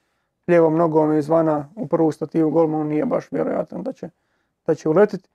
lijevom 0.47 0.75
nogom 0.75 1.17
izvana 1.17 1.69
u 1.75 1.87
prvu 1.87 2.11
stativu 2.11 2.51
golmanu 2.51 2.83
nije 2.83 3.05
baš 3.05 3.31
vjerojatan 3.31 3.83
da 3.83 3.93
će, 3.93 4.09
da 4.65 4.75
će 4.75 4.89
uletiti. 4.89 5.29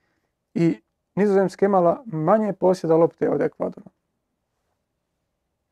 I 0.55 0.81
Nizozemska 1.15 1.67
imala 1.67 2.03
manje 2.07 2.53
posjeda 2.53 2.97
lopte 2.97 3.31
od 3.31 3.41
Ekvadora. 3.41 3.91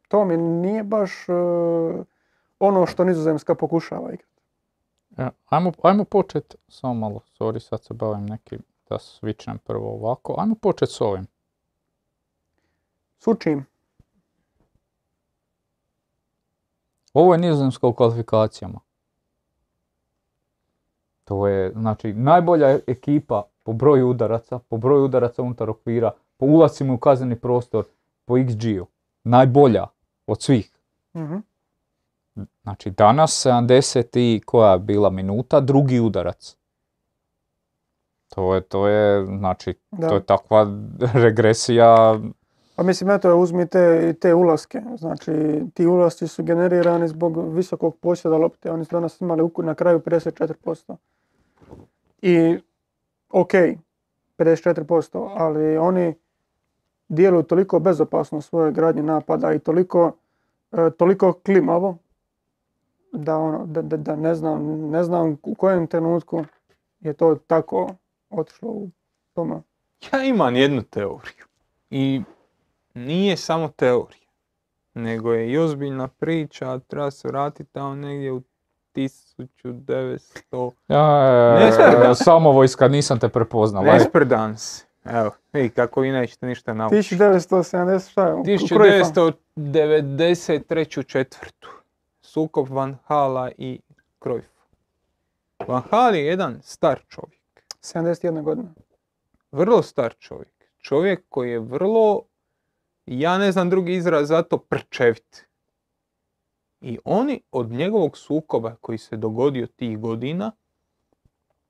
To 0.08 0.24
mi 0.24 0.36
nije 0.36 0.82
baš 0.82 1.28
e, 1.28 1.32
ono 2.58 2.86
što 2.86 3.04
Nizozemska 3.04 3.54
pokušava 3.54 4.12
igrati. 4.12 4.42
Ja, 5.18 5.30
ajmo, 5.48 5.72
ajmo 5.82 6.04
počet, 6.04 6.54
samo 6.68 6.94
malo, 6.94 7.20
sorry, 7.38 7.58
sad 7.58 7.84
se 7.84 7.94
bavim 7.94 8.26
nekim, 8.26 8.62
da 8.88 8.98
switchnem 8.98 9.58
prvo 9.58 9.92
ovako. 9.92 10.34
Ajmo 10.38 10.54
počet 10.54 10.88
s 10.90 11.00
ovim. 11.00 11.26
Sučim. 13.18 13.66
Ovo 17.12 17.34
je 17.34 17.38
nizozemska 17.38 17.86
u 17.86 17.94
kvalifikacijama. 17.94 18.80
To 21.28 21.46
je, 21.46 21.72
znači, 21.72 22.12
najbolja 22.12 22.78
ekipa 22.86 23.42
po 23.62 23.72
broju 23.72 24.08
udaraca, 24.08 24.58
po 24.58 24.76
broju 24.76 25.04
udaraca 25.04 25.42
unutar 25.42 25.70
okvira, 25.70 26.10
po 26.36 26.46
ulascima 26.46 26.94
u 26.94 26.98
kazneni 26.98 27.36
prostor, 27.36 27.84
po 28.24 28.34
XG-u. 28.34 28.86
Najbolja 29.24 29.86
od 30.26 30.42
svih. 30.42 30.70
Mhm. 31.16 31.36
Znači 32.62 32.90
danas 32.90 33.46
70 33.46 34.18
i 34.18 34.40
koja 34.46 34.72
je 34.72 34.78
bila 34.78 35.10
minuta, 35.10 35.60
drugi 35.60 36.00
udarac. 36.00 36.56
To 38.28 38.54
je, 38.54 38.60
to 38.60 38.88
je, 38.88 39.26
znači, 39.26 39.74
Da. 39.90 40.08
to 40.08 40.14
je 40.14 40.22
takva 40.22 40.66
regresija. 41.24 42.20
Pa 42.76 42.82
mislim, 42.82 43.10
eto, 43.10 43.36
uzmi 43.36 43.66
te, 43.66 44.12
te 44.20 44.34
ulaske. 44.34 44.82
Znači, 44.98 45.62
ti 45.74 45.86
ulasci 45.86 46.28
su 46.28 46.42
generirani 46.42 47.08
zbog 47.08 47.54
visokog 47.54 47.96
posjeda 47.96 48.36
lopte. 48.36 48.70
Oni 48.70 48.84
su 48.84 48.90
danas 48.92 49.20
imali 49.20 49.50
na 49.58 49.74
kraju 49.74 49.98
54%. 49.98 50.96
I, 52.22 52.58
ok, 53.28 53.52
54%, 54.38 55.30
ali 55.34 55.76
oni 55.76 56.14
djeluju 57.08 57.42
toliko 57.42 57.78
bezopasno 57.78 58.38
u 58.38 58.42
svojoj 58.42 58.72
gradnji 58.72 59.02
napada 59.02 59.52
i 59.52 59.58
toliko, 59.58 60.12
e, 60.72 60.90
toliko 60.98 61.32
klimavo 61.32 61.98
da, 63.12 63.36
ono, 63.36 63.66
da, 63.66 63.82
da, 63.82 63.96
da 63.96 64.16
ne, 64.16 64.34
znam, 64.34 64.90
ne 64.90 65.04
znam 65.04 65.38
u 65.42 65.54
kojem 65.54 65.86
trenutku 65.86 66.44
je 67.00 67.12
to 67.12 67.34
tako 67.46 67.94
otišlo 68.30 68.68
u 68.68 68.90
tome. 69.34 69.62
Ja 70.12 70.24
imam 70.24 70.56
jednu 70.56 70.82
teoriju. 70.82 71.44
I 71.90 72.22
nije 72.94 73.36
samo 73.36 73.68
teorija. 73.68 74.28
Nego 74.94 75.32
je 75.32 75.50
i 75.50 75.58
ozbiljna 75.58 76.08
priča, 76.08 76.78
treba 76.78 77.10
se 77.10 77.28
vratiti 77.28 77.72
tamo 77.72 77.94
negdje 77.94 78.32
u 78.32 78.40
1900... 78.98 80.70
Ja, 80.88 81.54
Ne 81.58 81.72
smem. 81.72 82.14
samo 82.14 82.52
vojska, 82.52 82.88
nisam 82.88 83.18
te 83.18 83.28
prepoznal. 83.28 83.84
Ne 83.84 83.90
aj. 83.90 84.00
spredam 84.00 84.56
se. 84.56 84.84
Evo, 85.04 85.30
vidi 85.52 85.68
kako 85.68 86.00
vi 86.00 86.12
nećete 86.12 86.46
ništa 86.46 86.74
naučiti. 86.74 87.16
1970, 87.16 88.10
šta 88.10 88.26
je? 88.26 88.34
u 88.34 88.44
Cruyffa? 88.44 89.32
1993. 89.56 91.06
četvrtu. 91.06 91.68
Sukob 92.20 92.68
Van 92.68 92.96
Hala 93.04 93.50
i 93.58 93.80
Cruyffa. 94.20 94.58
Van 95.66 95.82
Hal 95.90 96.14
je 96.14 96.26
jedan 96.26 96.58
star 96.62 97.00
čovjek. 97.08 97.40
71 97.82 98.42
godina. 98.42 98.68
Vrlo 99.52 99.82
star 99.82 100.14
čovjek. 100.18 100.52
Čovjek 100.78 101.24
koji 101.28 101.50
je 101.50 101.58
vrlo, 101.58 102.22
ja 103.06 103.38
ne 103.38 103.52
znam 103.52 103.70
drugi 103.70 103.94
izraz 103.94 104.28
za 104.28 104.42
to, 104.42 104.58
prčevit. 104.58 105.47
I 106.80 106.98
oni 107.04 107.40
od 107.52 107.70
njegovog 107.70 108.18
sukoba 108.18 108.76
koji 108.80 108.98
se 108.98 109.16
dogodio 109.16 109.66
tih 109.66 109.98
godina, 109.98 110.52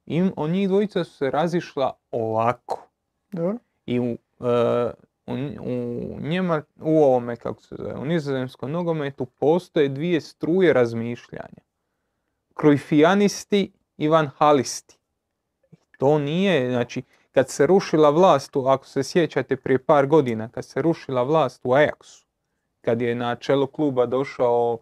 im, 0.07 0.33
od 0.37 0.51
njih 0.51 0.69
dvojica 0.69 1.05
su 1.05 1.13
se 1.17 1.31
razišla 1.31 1.93
ovako. 2.11 2.89
Dobro. 3.33 3.59
I 3.87 4.01
u, 4.01 4.19
e, 4.41 4.91
u, 5.27 5.33
u, 5.61 6.21
Njema- 6.21 6.63
u 6.81 6.99
ovome, 7.03 7.37
kako 7.37 7.63
se 7.63 7.75
zove, 7.79 7.95
u 7.95 8.05
nizozemskom 8.05 8.71
nogometu 8.71 9.27
postoje 9.27 9.89
dvije 9.89 10.21
struje 10.21 10.73
razmišljanja. 10.73 11.63
Krujfijanisti 12.55 13.73
i 13.97 14.09
vanhalisti. 14.09 14.99
To 15.99 16.19
nije, 16.19 16.71
znači, 16.71 17.03
kad 17.33 17.49
se 17.49 17.67
rušila 17.67 18.11
vlast, 18.11 18.57
u- 18.57 18.67
ako 18.67 18.87
se 18.87 19.03
sjećate 19.03 19.57
prije 19.57 19.79
par 19.85 20.07
godina, 20.07 20.49
kad 20.49 20.65
se 20.65 20.83
rušila 20.83 21.23
vlast 21.23 21.61
u 21.65 21.69
Ajaxu, 21.71 22.25
kad 22.81 23.03
je 23.03 23.15
na 23.15 23.37
čelo 23.37 23.67
kluba 23.67 24.07
došao 24.07 24.79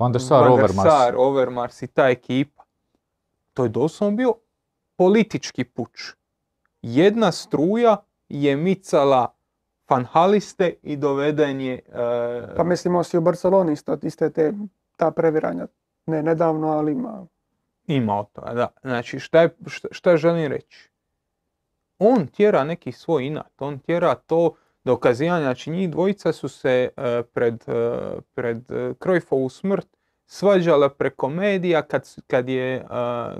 Van 0.00 0.12
der 0.12 0.22
Sar, 0.22 0.48
Overmars. 0.48 0.88
Sar, 0.88 1.14
Overmars 1.16 1.82
i 1.82 1.86
ta 1.86 2.08
ekipa, 2.08 2.62
to 3.54 3.62
je 3.62 3.68
doslovno 3.68 4.16
bio 4.16 4.34
politički 4.96 5.64
puč. 5.64 6.12
Jedna 6.82 7.32
struja 7.32 7.96
je 8.28 8.56
micala 8.56 9.34
fanhaliste 9.88 10.74
i 10.82 10.96
doveden 10.96 11.60
je... 11.60 11.74
e, 11.74 12.54
Pa 12.56 12.64
mislimo 12.64 13.02
si 13.04 13.18
u 13.18 13.20
Barceloni 13.20 13.72
isto, 13.72 13.98
iste 14.02 14.30
te, 14.30 14.52
ta 14.96 15.10
previranja. 15.10 15.66
Ne 16.06 16.22
nedavno, 16.22 16.68
ali 16.68 16.92
ima. 16.92 17.26
imao 17.86 18.24
to, 18.32 18.40
da. 18.40 18.68
Znači, 18.82 19.18
šta, 19.18 19.40
je, 19.40 19.56
šta, 19.66 19.88
šta 19.90 20.16
želim 20.16 20.52
reći? 20.52 20.90
On 21.98 22.26
tjera 22.26 22.64
neki 22.64 22.92
svoj 22.92 23.26
inat, 23.26 23.52
on 23.58 23.78
tjera 23.78 24.14
to 24.14 24.54
dokazivanje, 24.84 25.44
znači 25.44 25.70
njih 25.70 25.90
dvojica 25.90 26.32
su 26.32 26.48
se 26.48 26.88
e, 26.96 27.22
pred, 27.22 27.64
e, 27.68 27.72
pred 28.34 28.56
uh, 28.70 28.96
Cruyffovu 28.96 29.48
smrt 29.48 29.88
svađala 30.32 30.88
preko 30.88 31.28
medija 31.28 31.82
kad, 31.82 32.16
kad 32.26 32.48
je, 32.48 32.74
e, 32.74 32.84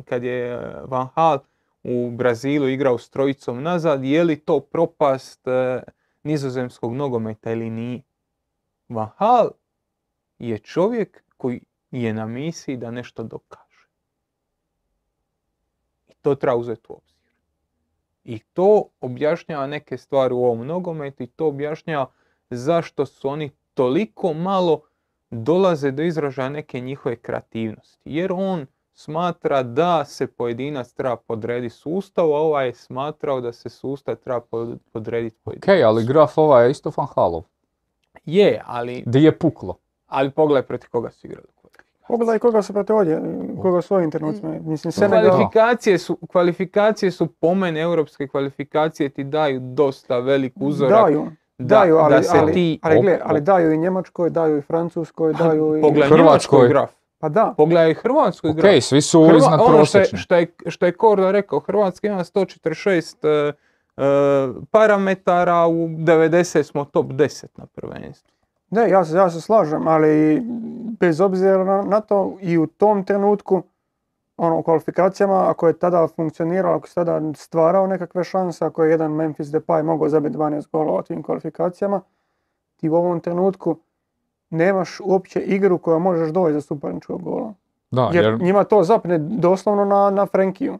kad 0.04 0.24
je 0.24 0.46
e, 0.46 0.80
Van 0.84 1.08
Hal 1.14 1.38
u 1.82 2.10
Brazilu 2.10 2.68
igrao 2.68 2.98
s 2.98 3.10
trojicom 3.10 3.62
nazad, 3.62 4.04
je 4.04 4.24
li 4.24 4.40
to 4.40 4.60
propast 4.60 5.48
e, 5.48 5.82
nizozemskog 6.22 6.94
nogometa 6.94 7.52
ili 7.52 7.70
nije. 7.70 8.02
Van 8.88 9.08
Hal 9.16 9.50
je 10.38 10.58
čovjek 10.58 11.24
koji 11.36 11.60
je 11.90 12.14
na 12.14 12.26
misiji 12.26 12.76
da 12.76 12.90
nešto 12.90 13.22
dokaže. 13.22 13.88
I 16.08 16.14
to 16.14 16.34
treba 16.34 16.56
uzeti 16.56 16.86
u 16.88 16.92
obzir. 16.92 17.11
I 18.24 18.38
to 18.38 18.84
objašnjava 19.00 19.66
neke 19.66 19.98
stvari 19.98 20.34
u 20.34 20.44
ovom 20.44 20.66
nogometu 20.66 21.22
i 21.22 21.26
to 21.26 21.46
objašnjava 21.46 22.06
zašto 22.50 23.06
su 23.06 23.28
oni 23.28 23.50
toliko 23.74 24.32
malo 24.32 24.80
dolaze 25.30 25.90
do 25.90 26.02
izražaja 26.02 26.48
neke 26.48 26.80
njihove 26.80 27.16
kreativnosti. 27.16 28.00
Jer 28.04 28.32
on 28.32 28.66
smatra 28.94 29.62
da 29.62 30.04
se 30.04 30.26
pojedinac 30.26 30.92
treba 30.92 31.16
podrediti 31.16 31.74
sustavu, 31.74 32.32
a 32.32 32.38
ovaj 32.38 32.66
je 32.66 32.74
smatrao 32.74 33.40
da 33.40 33.52
se 33.52 33.68
sustav 33.68 34.16
treba 34.16 34.40
pod- 34.40 34.78
podrediti 34.92 35.36
Ok, 35.36 35.42
pojedincu. 35.44 35.86
ali 35.86 36.04
graf 36.04 36.38
ovaj 36.38 36.64
je 36.64 36.70
isto 36.70 36.92
Van 36.96 37.06
Halov. 37.06 37.42
Je, 38.24 38.62
ali, 38.66 39.02
Di 39.06 39.22
je 39.22 39.38
puklo. 39.38 39.76
ali 40.06 40.30
pogledaj 40.30 40.62
protiv 40.62 40.88
koga 40.90 41.10
su 41.10 41.26
igrali. 41.26 41.46
Pogledaj 42.08 42.38
koga 42.38 42.62
su 42.62 42.72
protiv 42.72 42.96
ovdje, 42.96 43.20
koga 43.62 43.82
su 43.82 43.94
ovim 43.94 44.10
trenucima. 44.10 44.58
Mislim, 44.64 44.92
Senegal. 44.92 45.30
Kvalifikacije 45.30 45.98
su, 45.98 46.18
kvalifikacije 46.30 47.10
su 47.10 47.26
po 47.26 47.54
meni, 47.54 47.80
europske 47.80 48.28
kvalifikacije 48.28 49.08
ti 49.08 49.24
daju 49.24 49.60
dosta 49.62 50.18
velik 50.18 50.52
uzorak. 50.56 51.02
Daju, 51.04 51.30
da, 51.58 51.76
daju, 51.78 51.96
ali, 51.96 52.14
da 52.14 52.22
se 52.22 52.38
ali, 52.38 52.52
ti... 52.52 52.80
ali, 53.22 53.40
daju 53.40 53.72
i 53.72 53.78
Njemačkoj, 53.78 54.30
daju 54.30 54.58
i 54.58 54.62
Francuskoj, 54.62 55.32
daju 55.32 55.78
i... 55.78 55.80
Pogledaj 55.80 56.08
Hrvatskoj. 56.08 56.68
Graf. 56.68 56.90
Pa 57.18 57.28
da, 57.28 57.54
Pogledaj 57.56 57.94
Hrvatskoj 57.94 58.50
Ok, 58.50 58.56
graf. 58.56 58.74
svi 58.80 59.00
su 59.00 59.20
Hrva- 59.24 59.36
iznad 59.36 59.60
ono 59.60 59.84
što 59.84 59.98
je, 59.98 60.02
prosječni. 60.02 60.18
što, 60.18 60.34
je, 60.34 60.46
što 60.66 60.86
je 60.86 60.92
Korda 60.92 61.30
rekao, 61.30 61.60
Hrvatska 61.60 62.06
ima 62.06 62.24
146 62.24 63.16
e, 63.22 63.52
e, 63.96 64.02
parametara, 64.70 65.66
u 65.66 65.88
90 65.88 66.62
smo 66.62 66.84
top 66.84 67.06
10 67.06 67.44
na 67.56 67.66
prvenstvu. 67.66 68.32
Ne, 68.72 68.90
ja 68.90 69.04
se, 69.04 69.16
ja 69.16 69.30
se 69.30 69.40
slažem, 69.40 69.88
ali 69.88 70.42
bez 71.00 71.20
obzira 71.20 71.64
na, 71.64 71.82
na 71.82 72.00
to 72.00 72.36
i 72.40 72.58
u 72.58 72.66
tom 72.66 73.04
trenutku, 73.04 73.62
ono, 74.36 74.58
u 74.58 74.62
kvalifikacijama, 74.62 75.50
ako 75.50 75.66
je 75.66 75.78
tada 75.78 76.08
funkcionirao, 76.16 76.74
ako 76.74 76.88
se 76.88 76.94
tada 76.94 77.20
stvarao 77.34 77.86
nekakve 77.86 78.24
šanse, 78.24 78.64
ako 78.64 78.84
je 78.84 78.90
jedan 78.90 79.12
Memphis 79.12 79.46
Depay 79.46 79.82
mogao 79.82 80.08
zabiti 80.08 80.36
12 80.36 80.66
golova 80.72 80.98
u 80.98 81.02
tim 81.02 81.22
kvalifikacijama, 81.22 82.00
ti 82.76 82.88
u 82.88 82.94
ovom 82.94 83.20
trenutku 83.20 83.76
nemaš 84.50 85.00
uopće 85.04 85.40
igru 85.40 85.78
koja 85.78 85.98
možeš 85.98 86.30
doći 86.30 86.52
za 86.52 86.60
suparničkog 86.60 87.22
gola. 87.22 87.54
Da, 87.90 88.10
Jer, 88.12 88.24
jer 88.24 88.42
njima 88.42 88.64
to 88.64 88.82
zapne 88.82 89.18
doslovno 89.18 89.84
na, 89.84 90.10
na 90.10 90.26
Frenkiju. 90.26 90.78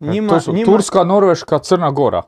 Njima, 0.00 0.32
to 0.32 0.40
su 0.40 0.52
njima 0.52 0.72
Turska, 0.72 1.04
Norveška, 1.04 1.58
Crna 1.58 1.90
Gora. 1.90 2.22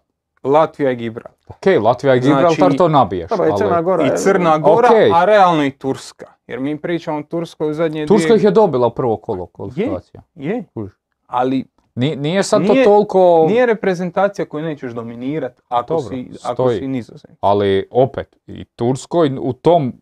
Latvija 0.44 0.90
i 0.90 0.96
Gibraltar. 0.96 1.36
Ok, 1.48 1.82
Latvija 1.82 2.14
i 2.14 2.20
Znači- 2.20 2.34
Gibraltar 2.34 2.76
to 2.76 2.88
nabiješ. 2.88 3.30
Dobro, 3.30 3.46
i 3.46 3.50
ali 3.50 3.58
Crna 3.58 3.82
Gora. 3.82 4.02
I 4.02 4.06
je- 4.06 4.16
Crna 4.16 4.58
Gora, 4.58 4.88
Okej. 4.88 5.10
a 5.14 5.24
realno 5.24 5.64
i 5.64 5.70
Turska. 5.70 6.26
Jer 6.46 6.60
mi 6.60 6.78
pričamo 6.78 7.18
o 7.18 7.22
Turskoj 7.22 7.70
u 7.70 7.74
zadnje 7.74 8.06
Turska 8.06 8.26
dvije... 8.26 8.36
ih 8.36 8.44
je 8.44 8.50
dobila 8.50 8.90
prvo 8.90 9.16
kolo 9.16 9.46
kvalifikacija. 9.46 10.22
Je, 10.34 10.64
Kužiš. 10.74 10.92
ali 11.26 11.64
Nije, 11.94 12.16
nije 12.16 12.42
sad 12.42 12.62
Nije- 12.62 12.84
to 12.84 12.90
toliko, 12.90 13.44
nije 13.48 13.66
reprezentacija 13.66 14.44
koju 14.44 14.64
nećeš 14.64 14.92
dominirati 14.92 15.62
ako, 15.68 15.94
Dobro, 15.94 16.08
si, 16.08 16.30
ako 16.44 16.70
si 16.70 16.88
nizozem. 16.88 17.30
ali 17.40 17.88
opet 17.90 18.36
i 18.46 18.64
Turskoj 18.66 19.38
u 19.40 19.52
tom 19.52 19.92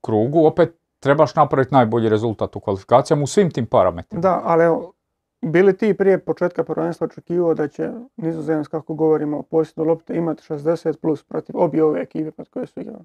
krugu 0.00 0.46
opet 0.46 0.74
trebaš 1.00 1.34
napraviti 1.34 1.74
najbolji 1.74 2.08
rezultat 2.08 2.56
u 2.56 2.60
kvalifikacijama 2.60 3.22
u 3.22 3.26
svim 3.26 3.50
tim 3.50 3.66
parametrima. 3.66 4.20
Da, 4.20 4.40
ali 4.44 4.64
evo, 4.64 4.92
bili 5.42 5.76
ti 5.76 5.94
prije 5.94 6.18
početka 6.18 6.64
prvenstva 6.64 7.04
očekivao 7.04 7.54
da 7.54 7.68
će 7.68 7.82
Nizozemska, 8.16 8.80
kako 8.80 8.94
govorimo 8.94 9.38
o 9.38 9.42
posjedu 9.42 9.84
lopte, 9.84 10.14
imati 10.14 10.42
60 10.44 10.96
plus 10.96 11.22
protiv 11.22 11.56
obje 11.58 11.84
ove 11.84 12.00
ekipe 12.00 12.30
protiv 12.30 12.50
koje 12.50 12.66
su 12.66 12.80
igrali. 12.80 13.04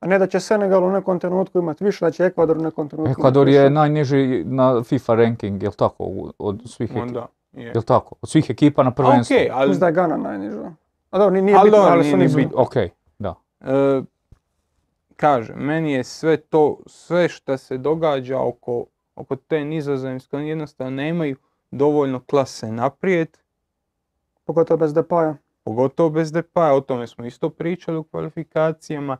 A 0.00 0.06
ne 0.06 0.18
da 0.18 0.26
će 0.26 0.40
Senegal 0.40 0.84
u 0.84 0.90
nekom 0.90 1.20
trenutku 1.20 1.58
imati 1.58 1.84
više, 1.84 2.04
da 2.04 2.10
će 2.10 2.24
Ekvador 2.24 2.58
u 2.58 2.62
nekom 2.62 2.88
trenutku 2.88 3.08
imati 3.08 3.20
Ekvador 3.20 3.48
je 3.48 3.60
više. 3.60 3.70
najniži 3.70 4.44
na 4.44 4.82
FIFA 4.82 5.14
ranking, 5.14 5.62
jel 5.62 5.72
tako, 5.72 6.04
od 6.38 6.62
svih 6.66 6.90
ekipa? 6.90 7.02
Onda, 7.02 7.26
je. 7.52 7.64
Jel 7.64 7.82
tako? 7.82 8.14
Od 8.22 8.28
svih 8.28 8.50
ekipa 8.50 8.82
na 8.82 8.88
A 8.88 8.92
prvenstvu. 8.92 9.34
okej, 9.34 9.50
ali 9.52 9.68
Mislim 9.68 9.80
da 9.80 9.86
je 9.86 9.92
Gana 9.92 10.16
najniža. 10.18 10.72
A 11.10 11.18
dobro, 11.18 11.30
ni- 11.30 11.42
nije 11.42 11.56
Ali 11.56 11.70
bitno, 11.70 11.84
ali 11.84 12.04
su 12.04 12.16
ni 12.16 12.22
nizu. 12.22 12.36
bitno. 12.36 12.52
Ok, 12.56 12.74
da. 13.18 13.34
E, 13.60 14.02
kažem, 15.16 15.56
meni 15.58 15.92
je 15.92 16.04
sve 16.04 16.36
to, 16.36 16.78
sve 16.86 17.28
što 17.28 17.56
se 17.56 17.78
događa 17.78 18.40
oko, 18.40 18.84
oko 19.14 19.36
te 19.36 19.64
nizozemske, 19.64 20.36
oni 20.36 20.48
jednostavno 20.48 20.90
nemaju 20.90 21.36
dovoljno 21.70 22.20
klase 22.20 22.72
naprijed 22.72 23.38
Pogotovo 24.44 24.78
bez 24.78 24.94
Depaja. 24.94 25.36
pogotovo 25.64 26.10
bez 26.10 26.32
Depaja, 26.32 26.74
o 26.74 26.80
tome 26.80 27.06
smo 27.06 27.26
isto 27.26 27.50
pričali 27.50 27.98
u 27.98 28.04
kvalifikacijama. 28.04 29.16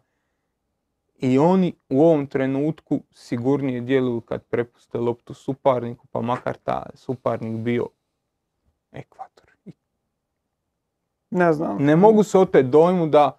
I 1.18 1.38
oni 1.38 1.74
u 1.88 2.02
ovom 2.02 2.26
trenutku 2.26 3.00
sigurnije 3.10 3.80
djeluju 3.80 4.20
kad 4.20 4.42
prepuste 4.42 4.98
loptu 4.98 5.34
suparniku, 5.34 6.06
pa 6.06 6.20
makar 6.20 6.56
ta 6.56 6.86
suparnik 6.94 7.56
bio 7.56 7.88
ekvator. 8.92 9.44
Ne 11.30 11.52
znam. 11.52 11.84
Ne 11.84 11.96
mogu 11.96 12.22
se 12.22 12.38
oteti 12.38 12.68
dojmu 12.68 13.06
da, 13.06 13.38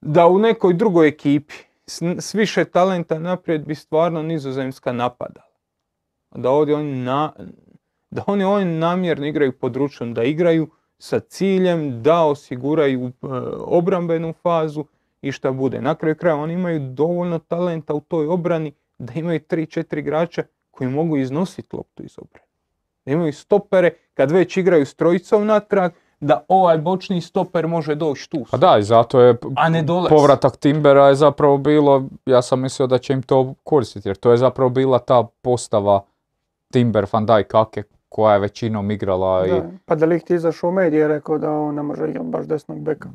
da 0.00 0.26
u 0.26 0.38
nekoj 0.38 0.74
drugoj 0.74 1.08
ekipi 1.08 1.54
s, 1.86 2.02
s 2.18 2.34
više 2.34 2.64
talenta 2.64 3.18
naprijed 3.18 3.66
bi 3.66 3.74
stvarno 3.74 4.22
nizozemska 4.22 4.92
napadala. 4.92 5.51
Da 6.34 6.50
ovdje 6.50 6.74
oni, 6.74 6.94
na, 6.94 7.32
da 8.10 8.24
oni, 8.26 8.44
oni 8.44 8.64
namjerno 8.64 9.26
igraju 9.26 9.58
pod 9.58 9.76
ručom, 9.76 10.14
da 10.14 10.22
igraju 10.22 10.68
sa 10.98 11.20
ciljem 11.20 12.02
da 12.02 12.24
osiguraju 12.24 13.06
e, 13.06 13.12
obrambenu 13.58 14.32
fazu 14.42 14.84
i 15.22 15.32
šta 15.32 15.52
bude. 15.52 15.80
Na 15.80 15.94
kraju 15.94 16.16
kraja 16.16 16.36
oni 16.36 16.54
imaju 16.54 16.80
dovoljno 16.80 17.38
talenta 17.38 17.94
u 17.94 18.00
toj 18.00 18.26
obrani 18.26 18.72
da 18.98 19.12
imaju 19.16 19.40
3-4 19.40 19.98
igrača 19.98 20.42
koji 20.70 20.90
mogu 20.90 21.16
iznositi 21.16 21.76
loptu 21.76 22.02
iz 22.02 22.18
obrane. 22.18 22.46
Da 23.04 23.12
imaju 23.12 23.32
stopere 23.32 23.90
kad 24.14 24.30
već 24.30 24.56
igraju 24.56 24.86
s 24.86 24.94
trojicom 24.94 25.46
natrag, 25.46 25.92
da 26.20 26.44
ovaj 26.48 26.78
bočni 26.78 27.20
stoper 27.20 27.66
može 27.66 27.94
doći 27.94 28.30
tu. 28.30 28.44
Pa 28.50 28.56
da, 28.56 28.76
i 28.78 28.82
zato 28.82 29.20
je 29.20 29.36
A 29.56 29.68
ne 29.68 29.86
povratak 30.08 30.56
Timbera 30.56 31.08
je 31.08 31.14
zapravo 31.14 31.58
bilo, 31.58 32.04
ja 32.26 32.42
sam 32.42 32.60
mislio 32.60 32.86
da 32.86 32.98
će 32.98 33.12
im 33.12 33.22
to 33.22 33.54
koristiti, 33.64 34.08
jer 34.08 34.16
to 34.16 34.30
je 34.30 34.36
zapravo 34.36 34.70
bila 34.70 34.98
ta 34.98 35.26
postava 35.42 36.02
Timber, 36.72 37.06
Van 37.12 37.26
Dijk, 37.26 37.54
Ake, 37.54 37.82
koja 38.08 38.32
je 38.34 38.40
većinom 38.40 38.90
igrala 38.90 39.46
i 39.46 39.50
Da, 39.50 39.62
pa 39.84 39.94
da 39.94 40.06
Ligt 40.06 40.30
je 40.30 40.36
izašao 40.36 40.70
u 40.70 40.72
medije 40.72 41.04
i 41.04 41.08
rekao 41.08 41.38
da 41.38 41.50
on 41.50 41.74
ne 41.74 41.82
može 41.82 42.08
igrati 42.08 42.28
baš 42.28 42.46
desnog 42.46 42.80
beka. 42.80 43.08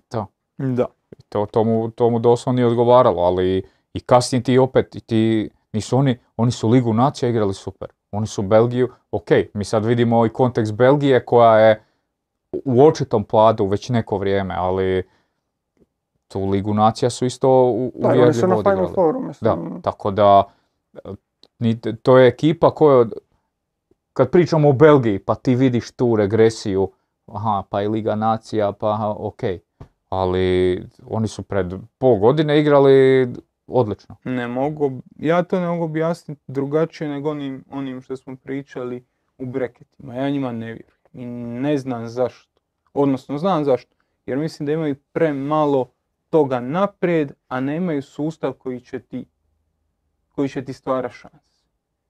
Da. 0.58 0.86
to, 1.30 1.46
to, 1.46 1.64
mu, 1.64 1.92
to 1.92 2.10
mu 2.10 2.20
doslovno 2.20 2.56
nije 2.56 2.68
odgovaralo, 2.68 3.22
ali 3.22 3.64
i 3.94 4.00
kasnije 4.00 4.44
ti 4.44 4.58
opet, 4.58 4.96
i 4.96 5.00
ti, 5.00 5.50
nisu 5.74 5.98
oni, 5.98 6.18
oni 6.38 6.52
su 6.52 6.70
Ligu 6.70 6.94
nacija 6.94 7.30
igrali 7.30 7.54
super. 7.54 7.88
Oni 8.12 8.28
su 8.28 8.42
Belgiju, 8.42 8.90
ok, 9.12 9.28
mi 9.54 9.64
sad 9.64 9.86
vidimo 9.86 10.26
i 10.26 10.30
kontekst 10.30 10.74
Belgije 10.74 11.26
koja 11.26 11.60
je 11.60 11.84
u 12.66 12.84
očitom 12.84 13.24
pladu 13.24 13.66
već 13.66 13.90
neko 13.90 14.18
vrijeme, 14.18 14.56
ali 14.58 15.04
tu 16.28 16.46
Ligu 16.46 16.74
nacija 16.74 17.10
su 17.10 17.26
isto 17.26 17.50
u, 17.66 17.92
Da, 17.96 18.16
i 18.16 18.20
oni 18.20 18.34
su 18.34 18.48
na 18.48 18.56
uvjerljivo 18.56 18.62
Final 18.62 18.84
odigrali. 18.84 18.94
Fouru, 18.96 19.20
Da, 19.42 19.56
mislim. 19.56 19.82
tako 19.82 20.12
da 20.12 20.44
e, 20.96 21.00
ni- 21.60 21.80
to 22.04 22.18
je 22.18 22.28
ekipa 22.28 22.72
koja, 22.72 23.06
kad 24.18 24.32
pričamo 24.32 24.70
o 24.70 24.74
Belgiji, 24.74 25.20
pa 25.20 25.36
ti 25.36 25.56
vidiš 25.56 25.92
tu 25.92 26.16
regresiju, 26.16 26.92
aha, 27.26 27.64
pa 27.70 27.82
i 27.82 27.88
Liga 27.88 28.16
nacija, 28.16 28.72
pa 28.72 29.16
ok, 29.18 29.42
ali 30.10 30.84
oni 31.08 31.28
su 31.28 31.44
pred 31.44 31.74
pol 31.98 32.16
godine 32.20 32.60
igrali 32.60 33.28
odlično. 33.68 34.16
Ne 34.24 34.48
mogu, 34.48 34.92
ja 35.20 35.44
to 35.44 35.60
ne 35.60 35.68
mogu 35.68 35.84
objasniti 35.84 36.42
drugačije 36.48 37.10
nego 37.10 37.32
onim, 37.32 37.64
onim 37.70 38.02
što 38.02 38.18
smo 38.18 38.36
pričali 38.36 39.06
u 39.38 39.46
breketima. 39.46 40.16
Ja 40.16 40.30
njima 40.30 40.52
ne 40.52 40.66
vjerujem 40.66 40.98
i 41.14 41.26
ne 41.62 41.78
znam 41.78 42.08
zašto. 42.08 42.62
Odnosno, 42.94 43.38
znam 43.38 43.66
zašto. 43.66 43.96
Jer 44.26 44.38
mislim 44.38 44.66
da 44.66 44.72
imaju 44.72 44.96
premalo 45.12 45.90
toga 46.30 46.60
naprijed, 46.60 47.32
a 47.48 47.60
nemaju 47.60 48.02
sustav 48.02 48.54
koji 48.54 48.80
će 48.80 49.00
ti, 49.00 49.26
koji 50.36 50.50
će 50.50 50.66
ti 50.66 50.74
stvara 50.74 51.10
šanse. 51.10 51.47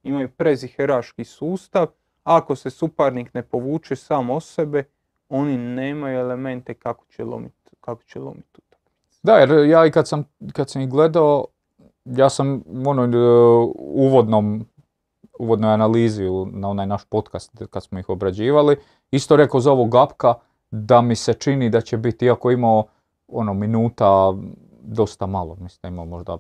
Imaju 0.04 0.30
preziheraški 0.30 1.24
sustav, 1.24 1.88
ako 2.24 2.56
se 2.56 2.70
suparnik 2.70 3.34
ne 3.34 3.42
povuče 3.44 3.96
sam 3.96 4.30
od 4.30 4.44
sebe, 4.44 4.84
oni 5.30 5.58
nemaju 5.58 6.20
elemente 6.20 6.74
kako 6.74 7.06
će 7.06 7.24
lomiti 7.24 7.58
kako 7.88 8.04
će 8.04 8.20
utakmicu. 8.20 9.20
Da, 9.24 9.34
jer 9.34 9.70
ja 9.70 9.86
i 9.86 9.92
kad 9.92 10.08
sam, 10.08 10.24
kad 10.54 10.70
sam 10.70 10.82
ih 10.82 10.90
gledao, 10.90 11.46
ja 12.06 12.30
sam 12.30 12.64
u 12.66 12.90
onoj 12.90 13.08
e, 13.08 13.18
uvodnom, 13.78 14.66
uvodnoj 15.40 15.74
analizi 15.74 16.24
na 16.52 16.70
onaj 16.70 16.88
naš 16.88 17.06
podcast 17.06 17.64
kad 17.70 17.84
smo 17.84 18.00
ih 18.00 18.10
obrađivali, 18.10 18.78
isto 19.12 19.36
rekao 19.36 19.60
za 19.60 19.72
ovog 19.72 19.90
Gapka 19.90 20.34
da 20.72 21.02
mi 21.02 21.16
se 21.16 21.34
čini 21.34 21.70
da 21.70 21.82
će 21.82 21.98
biti, 21.98 22.26
iako 22.26 22.52
imao 22.52 22.84
ono 23.28 23.54
minuta 23.54 24.34
dosta 24.88 25.26
malo, 25.26 25.56
mislim 25.60 25.80
da 25.82 25.88
imao 25.88 26.06
možda 26.06 26.38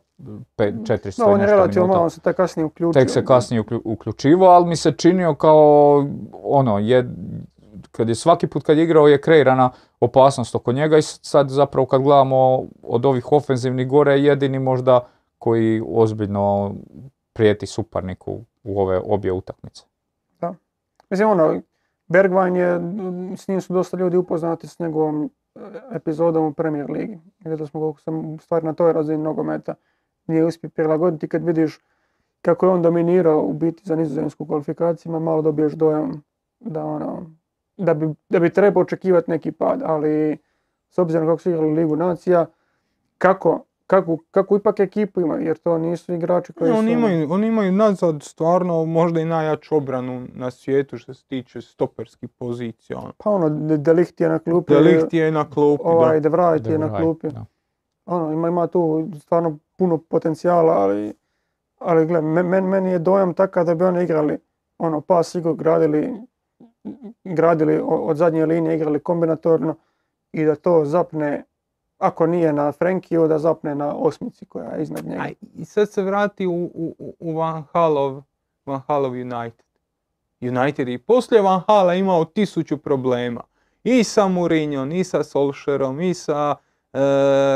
pe, 0.56 0.72
400 0.72 1.18
Da, 1.18 1.26
on 1.26 1.40
i 1.40 1.44
je 1.44 1.48
relativno 1.48 1.88
malo 1.88 2.10
se 2.10 2.22
tek 2.22 2.36
kasnije 2.36 2.66
uključio. 2.66 3.02
Tek 3.02 3.10
se 3.10 3.26
kasnije 3.26 3.62
uklju- 3.62 3.82
uključivao, 3.86 4.50
ali 4.50 4.66
mi 4.66 4.76
se 4.76 4.92
činio 4.92 5.36
kao 5.36 6.06
ono, 6.44 6.80
je, 6.80 7.10
kad 7.92 8.10
je 8.10 8.16
svaki 8.16 8.48
put 8.48 8.64
kad 8.64 8.78
je 8.78 8.84
igrao 8.84 9.08
je 9.08 9.22
kreirana 9.22 9.70
opasnost 10.00 10.56
oko 10.56 10.72
njega 10.72 10.98
i 10.98 11.02
sad 11.02 11.50
zapravo 11.50 11.86
kad 11.86 12.02
gledamo 12.02 12.64
od 12.84 13.06
ovih 13.06 13.32
ofenzivnih 13.32 13.88
gore 13.88 14.12
je 14.14 14.24
jedini 14.24 14.60
možda 14.60 15.08
koji 15.38 15.84
ozbiljno 15.90 16.74
prijeti 17.34 17.66
suparniku 17.66 18.40
u 18.64 18.82
ove 18.82 19.02
obje 19.06 19.32
utakmice. 19.32 19.84
Mislim, 21.10 21.30
ono, 21.30 21.62
Bergwijn 22.08 22.56
je, 22.56 22.80
s 23.38 23.48
njim 23.48 23.62
su 23.62 23.74
dosta 23.74 23.98
ljudi 23.98 24.18
upoznati 24.18 24.68
s 24.68 24.80
njegovom 24.80 25.30
e, 25.56 25.60
epizodom 25.92 26.46
u 26.46 26.54
Premier 26.54 26.92
Ligi. 26.92 27.20
I 27.46 27.50
da 27.50 27.68
smo 27.68 27.80
koliko 27.80 28.00
sam 28.00 28.40
stvari 28.40 28.66
na 28.66 28.74
toj 28.74 28.94
razini 28.94 29.24
nogometa 29.24 29.76
nije 30.28 30.46
uspio 30.46 30.70
prilagoditi 30.70 31.28
kad 31.28 31.46
vidiš 31.46 31.80
kako 32.42 32.66
je 32.66 32.72
on 32.72 32.82
dominirao 32.82 33.42
u 33.42 33.54
biti 33.54 33.84
za 33.86 33.96
nizozemsku 33.96 34.46
kvalifikaciju, 34.46 35.10
ima 35.10 35.20
malo 35.20 35.42
dobiješ 35.42 35.74
dojam 35.74 36.24
da 36.60 36.86
ono, 36.86 37.32
da 37.78 37.94
bi, 37.94 38.08
da 38.30 38.40
bi 38.40 38.50
trebao 38.50 38.84
očekivati 38.84 39.32
neki 39.32 39.52
pad, 39.52 39.82
ali 39.86 40.38
s 40.90 40.98
obzirom 40.98 41.28
kako 41.28 41.42
su 41.42 41.50
igrali 41.50 41.74
Ligu 41.74 41.96
nacija, 41.96 42.46
kako, 43.18 43.64
kako, 43.88 44.18
kako 44.32 44.58
ipak 44.58 44.80
ekipu 44.80 45.22
imaju, 45.22 45.46
jer 45.46 45.58
to 45.58 45.78
nisu 45.78 46.14
igrači 46.14 46.54
koji 46.54 46.70
Ne, 46.70 46.76
su... 46.76 46.80
oni, 46.80 46.92
ono- 46.92 47.00
imaju, 47.00 47.32
oni 47.32 47.48
imaju 47.48 47.72
nazad 47.72 48.24
stvarno 48.24 48.86
možda 48.86 49.20
i 49.20 49.26
najjaču 49.26 49.76
obranu 49.76 50.28
na 50.34 50.52
svijetu 50.52 50.98
što 50.98 51.14
se 51.14 51.26
tiče 51.26 51.62
stoperskih 51.62 52.30
pozicija. 52.30 53.00
ono. 53.00 53.14
Pa 53.18 53.30
ono, 53.30 53.50
De, 53.50 53.78
De 53.78 53.94
Ligt 53.94 54.22
je 54.22 54.30
na 54.30 54.40
klupi, 54.40 54.74
De 54.74 54.80
Ligt 54.80 55.14
je 55.14 55.32
na 55.32 55.50
klupi, 55.50 55.84
ovaj 55.86 56.14
da. 56.14 56.20
De 56.20 56.30
Vrij 56.30 56.72
je 56.74 56.78
na 56.80 56.98
klupi. 56.98 57.28
da. 57.30 57.46
Ono, 58.06 58.34
ima, 58.34 58.48
ima 58.48 58.68
tu 58.68 59.10
stvarno 59.20 59.58
puno 59.78 59.98
potencijala, 60.00 60.74
ali, 60.74 61.14
ali 61.78 62.06
gle, 62.06 62.22
men, 62.22 62.46
men- 62.46 62.66
meni 62.66 62.90
je 62.92 63.00
dojam 63.00 63.34
takav 63.34 63.66
da 63.66 63.76
bi 63.76 63.84
oni 63.84 64.04
igrali, 64.04 64.38
ono, 64.78 65.02
pas 65.02 65.36
igru 65.36 65.54
gradili, 65.56 66.14
gradili 67.24 67.82
od 67.84 68.18
zadnje 68.18 68.46
linije, 68.46 68.76
igrali 68.76 69.00
kombinatorno 69.00 69.76
i 70.32 70.46
da 70.46 70.56
to 70.56 70.86
zapne, 70.86 71.44
ako 71.98 72.28
nije 72.28 72.54
na 72.54 72.72
Frenkiju, 72.72 73.28
da 73.28 73.40
zapne 73.40 73.76
na 73.76 73.96
osmici 73.96 74.46
koja 74.46 74.70
je 74.70 74.84
iznad 74.84 75.06
njega. 75.06 75.28
I 75.56 75.66
sad 75.66 75.90
se 75.90 76.02
vrati 76.04 76.48
u, 76.48 76.72
u, 76.74 77.16
u- 77.20 77.38
Van 77.38 77.64
Halov, 77.74 78.22
Van 78.66 78.82
Halov 78.88 79.12
United. 79.12 79.66
United 80.42 80.88
i 80.88 80.98
poslije 80.98 81.42
Van 81.42 81.62
Hala 81.68 81.94
imao 81.96 82.26
tisuću 82.26 82.78
problema. 82.78 83.42
I 83.84 84.04
sa 84.04 84.28
Mourinhom, 84.28 84.92
i 84.92 85.04
sa 85.04 85.24
Solskjaerom, 85.24 86.02
i 86.02 86.14
sa 86.14 86.56
e, 86.94 87.00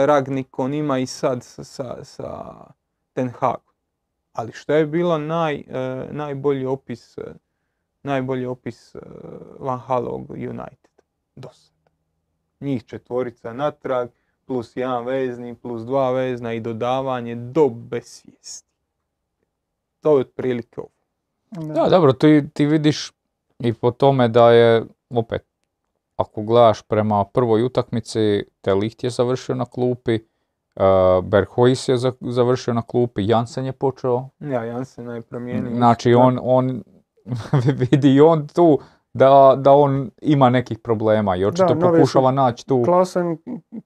Ragnikom, 0.06 0.74
ima 0.74 0.98
i 1.00 1.06
sad 1.06 1.44
sa, 1.44 1.64
sa, 1.64 2.04
sa 2.04 2.54
Ten 3.14 3.30
Hagom. 3.30 3.74
Ali 4.34 4.52
što 4.52 4.74
je 4.74 4.86
bilo 4.86 5.18
naj, 5.18 5.56
e, 5.56 5.64
najbolji 6.12 6.66
opis, 6.66 7.18
e, 7.18 7.34
najbolji 8.04 8.46
opis 8.46 8.96
e, 8.96 9.00
Van 9.60 9.80
Halovog 9.80 10.30
United? 10.30 10.92
Dosad. 11.36 11.74
Njih 12.60 12.84
četvorica 12.86 13.54
natrag, 13.54 14.10
plus 14.52 14.76
jedan 14.76 15.06
vezni, 15.06 15.56
plus 15.56 15.82
dva 15.82 16.12
vezna 16.12 16.54
i 16.54 16.60
dodavanje 16.60 17.36
do 17.36 17.70
besvijesti. 17.70 18.68
To 20.02 20.12
je 20.12 20.22
otprilike 20.22 20.82
ovo. 20.82 20.90
Da, 21.74 21.90
dobro, 21.90 22.14
ti, 22.14 22.44
ti 22.54 22.66
vidiš 22.66 23.12
i 23.60 23.74
po 23.74 23.92
tome 23.92 24.28
da 24.28 24.52
je, 24.52 24.84
opet, 25.10 25.42
ako 26.16 26.42
gledaš 26.42 26.82
prema 26.82 27.26
prvoj 27.26 27.64
utakmici, 27.64 28.20
Te 28.62 28.74
Ligt 28.74 29.04
je 29.04 29.10
završio 29.10 29.56
na 29.56 29.66
klupi, 29.66 30.20
uh, 30.76 30.82
Berghuis 31.24 31.88
je 31.88 31.98
za- 31.98 32.14
završio 32.22 32.74
na 32.74 32.82
klupi, 32.82 33.28
Jansen 33.28 33.66
je 33.66 33.72
počeo. 33.72 34.30
Ja, 34.40 34.64
Jansen 34.64 35.10
je 35.10 35.22
promijenio. 35.22 35.76
Znači, 35.76 36.14
on, 36.14 36.40
on 36.42 36.84
vidi 37.82 38.14
i 38.14 38.22
on 38.22 38.48
tu 38.48 38.80
da, 39.14 39.56
da 39.58 39.72
on 39.72 40.12
ima 40.22 40.50
nekih 40.50 40.80
problema 40.80 41.36
i 41.36 41.46
očito 41.46 41.74
Da, 41.74 41.88
pokušava 41.88 42.32
naći 42.32 42.68
tu. 42.68 42.82
Klasen, 42.86 43.38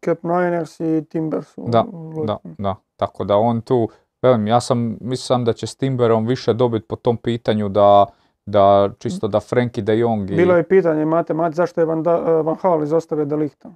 Cap 0.06 0.24
Niners 0.24 0.80
i 0.80 1.06
Timbers. 1.10 1.54
Da, 1.58 1.86
u- 1.92 2.26
Da, 2.26 2.38
da. 2.58 2.76
Tako 2.96 3.24
da 3.24 3.38
on 3.38 3.62
tu, 3.62 3.90
velim, 4.22 4.48
ja 4.48 4.60
sam, 4.60 4.98
mislim 5.02 5.46
da 5.46 5.54
će 5.54 5.68
s 5.68 5.76
Timberom 5.76 6.26
više 6.26 6.54
dobiti 6.54 6.88
po 6.88 6.96
tom 6.96 7.18
pitanju 7.18 7.70
da, 7.70 8.06
da 8.46 8.90
čisto 9.00 9.28
da 9.28 9.40
Frankie 9.40 9.84
de 9.84 10.00
Jong 10.00 10.32
i... 10.32 10.36
Bilo 10.36 10.56
je 10.56 10.64
pitanje 10.64 11.06
Mate, 11.06 11.34
Mate, 11.34 11.56
zašto 11.56 11.82
je 11.82 11.86
Van, 11.86 12.04
da, 12.04 12.24
eh, 12.28 12.42
Van 12.42 12.56
Gaal 12.64 12.84
izostavio 12.84 13.26
De 13.26 13.36
Lichta? 13.36 13.70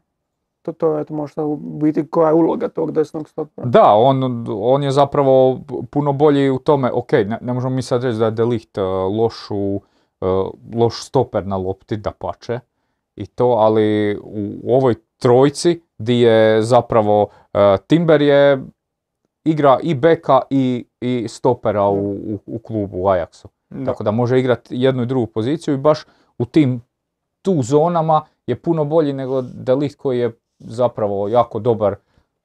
To, 0.62 0.72
to 0.72 0.94
je 0.94 1.02
eto 1.02 1.14
možda 1.14 1.44
u 1.44 1.56
biti 1.56 2.08
koja 2.08 2.28
je 2.28 2.34
uloga 2.34 2.68
tog 2.68 2.92
desnog 2.92 3.30
stopera. 3.30 3.68
Da, 3.68 3.94
on, 3.94 4.46
on 4.50 4.84
je 4.84 4.92
zapravo 4.92 5.60
puno 5.92 6.14
bolji 6.14 6.50
u 6.50 6.60
tome, 6.60 6.92
ok, 6.92 7.12
ne, 7.12 7.38
ne 7.42 7.54
možemo 7.54 7.76
mi 7.76 7.82
sad 7.82 8.04
reći 8.04 8.20
da 8.20 8.26
je 8.26 8.32
Delicht 8.32 8.78
uh, 8.78 8.84
lošu, 9.20 9.56
uh, 9.58 9.82
loš 10.76 11.04
stoper 11.04 11.48
na 11.48 11.58
lopti, 11.58 11.98
da 11.98 12.12
pače, 12.12 12.60
i 13.16 13.26
to, 13.26 13.46
ali 13.46 14.18
u, 14.24 14.76
ovoj 14.76 14.96
trojci 15.18 15.82
di 15.98 16.20
je 16.20 16.62
zapravo 16.62 17.28
e, 17.54 17.78
Timber 17.88 18.22
je 18.22 18.64
igra 19.44 19.80
i 19.84 19.96
beka 19.96 20.42
i, 20.50 20.86
i 21.02 21.26
stopera 21.28 21.88
u, 21.88 22.12
u, 22.12 22.40
u 22.46 22.60
klubu 22.60 22.98
u 22.98 23.06
Ajaxu. 23.06 23.48
Da. 23.70 23.86
Tako 23.86 24.04
da 24.04 24.12
može 24.12 24.40
igrati 24.40 24.76
jednu 24.76 25.04
i 25.04 25.06
drugu 25.06 25.28
poziciju 25.28 25.74
i 25.74 25.78
baš 25.78 26.06
u 26.38 26.46
tim 26.46 26.82
tu 27.42 27.62
zonama 27.62 28.22
je 28.48 28.56
puno 28.56 28.86
bolji 28.86 29.14
nego 29.14 29.42
Delikt 29.42 29.96
koji 29.96 30.20
je 30.20 30.32
zapravo 30.60 31.28
jako 31.28 31.60
dobar 31.60 31.96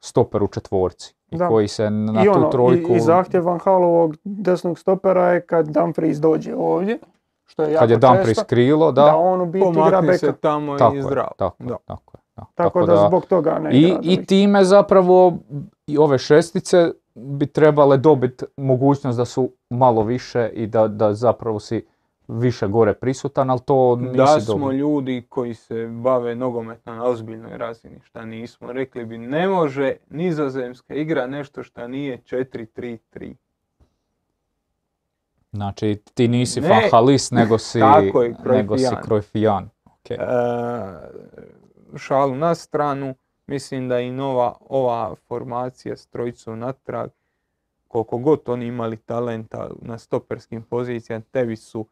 stoper 0.00 0.42
u 0.42 0.48
četvorci. 0.48 1.14
I 1.30 1.36
Da. 1.36 1.48
koji 1.48 1.68
se 1.68 1.90
na 1.90 2.22
I 2.22 2.24
tu 2.24 2.32
ono, 2.32 2.50
trojku, 2.50 2.92
i, 2.92 2.96
i 2.96 3.00
zahtjev 3.00 3.44
Van 3.44 3.58
Halovog 3.58 4.16
desnog 4.24 4.78
stopera 4.78 5.32
je 5.32 5.46
kad 5.46 5.68
Dumfries 5.68 6.18
dođe 6.18 6.54
ovdje, 6.54 6.98
što 7.44 7.62
je 7.62 7.72
jako 7.72 7.80
kad 7.80 7.90
je 7.90 7.96
Dumfries 7.96 8.26
često, 8.28 8.44
krilo, 8.44 8.92
da, 8.92 9.02
da, 9.02 9.16
on 9.16 9.40
u 9.40 9.46
biti 9.46 9.64
igra 9.70 10.18
se 10.18 10.32
tamo 10.32 10.78
tako 10.78 10.94
i 10.94 10.96
je, 10.96 11.02
zdrav. 11.02 11.28
tako, 11.36 11.62
je, 11.62 11.68
Da. 11.68 11.76
tako 11.84 12.12
je, 12.14 12.20
da. 12.36 12.44
Tako, 12.54 12.86
da, 12.86 13.06
zbog 13.08 13.26
toga 13.26 13.58
ne 13.58 13.70
I, 13.76 13.80
igra 13.82 14.00
I 14.02 14.26
time 14.26 14.64
zapravo 14.64 15.38
i 15.86 15.98
ove 15.98 16.18
šestice 16.18 16.90
bi 17.14 17.46
trebale 17.46 17.96
dobiti 17.96 18.44
mogućnost 18.56 19.18
da 19.18 19.24
su 19.24 19.50
malo 19.70 20.02
više 20.02 20.50
i 20.52 20.66
da, 20.66 20.88
da 20.88 21.14
zapravo 21.14 21.60
si 21.60 21.86
više 22.28 22.66
gore 22.66 22.94
prisutan, 22.94 23.50
ali 23.50 23.60
to 23.60 23.96
nisi 23.96 24.16
Da 24.16 24.26
smo 24.40 24.54
dobio. 24.58 24.78
ljudi 24.78 25.26
koji 25.28 25.54
se 25.54 25.86
bave 25.86 26.34
nogometno 26.34 26.94
na 26.94 27.04
ozbiljnoj 27.04 27.58
razini, 27.58 28.00
šta 28.02 28.24
nismo. 28.24 28.72
Rekli 28.72 29.04
bi 29.04 29.18
ne 29.18 29.48
može 29.48 29.96
nizozemska 30.10 30.94
igra 30.94 31.26
nešto 31.26 31.62
šta 31.62 31.86
nije 31.88 32.18
4-3-3. 32.18 33.34
Znači 35.54 36.02
ti 36.14 36.28
nisi 36.28 36.60
Ne. 36.60 36.68
fahalist 36.68 37.32
nego 37.32 37.58
si, 37.68 37.80
Tako 37.80 38.22
je, 38.22 38.34
nego 38.46 38.78
si 38.78 38.84
Cruyffian. 38.84 39.02
Cruyffian. 39.04 39.64
Ok. 39.86 40.10
E, 40.10 40.18
šalu 41.96 42.34
na 42.34 42.54
stranu, 42.54 43.14
mislim 43.46 43.88
da 43.88 44.00
i 44.00 44.10
nova 44.12 44.54
ova 44.60 45.14
formacija 45.18 45.96
s 45.96 46.06
trojicom 46.06 46.58
natrag, 46.58 47.10
koliko 47.88 48.18
god 48.18 48.40
oni 48.46 48.66
imali 48.66 48.96
talenta 48.96 49.70
na 49.76 49.98
stoperskim 49.98 50.62
pozicijama, 50.62 51.24
tebi 51.24 51.56
su, 51.56 51.86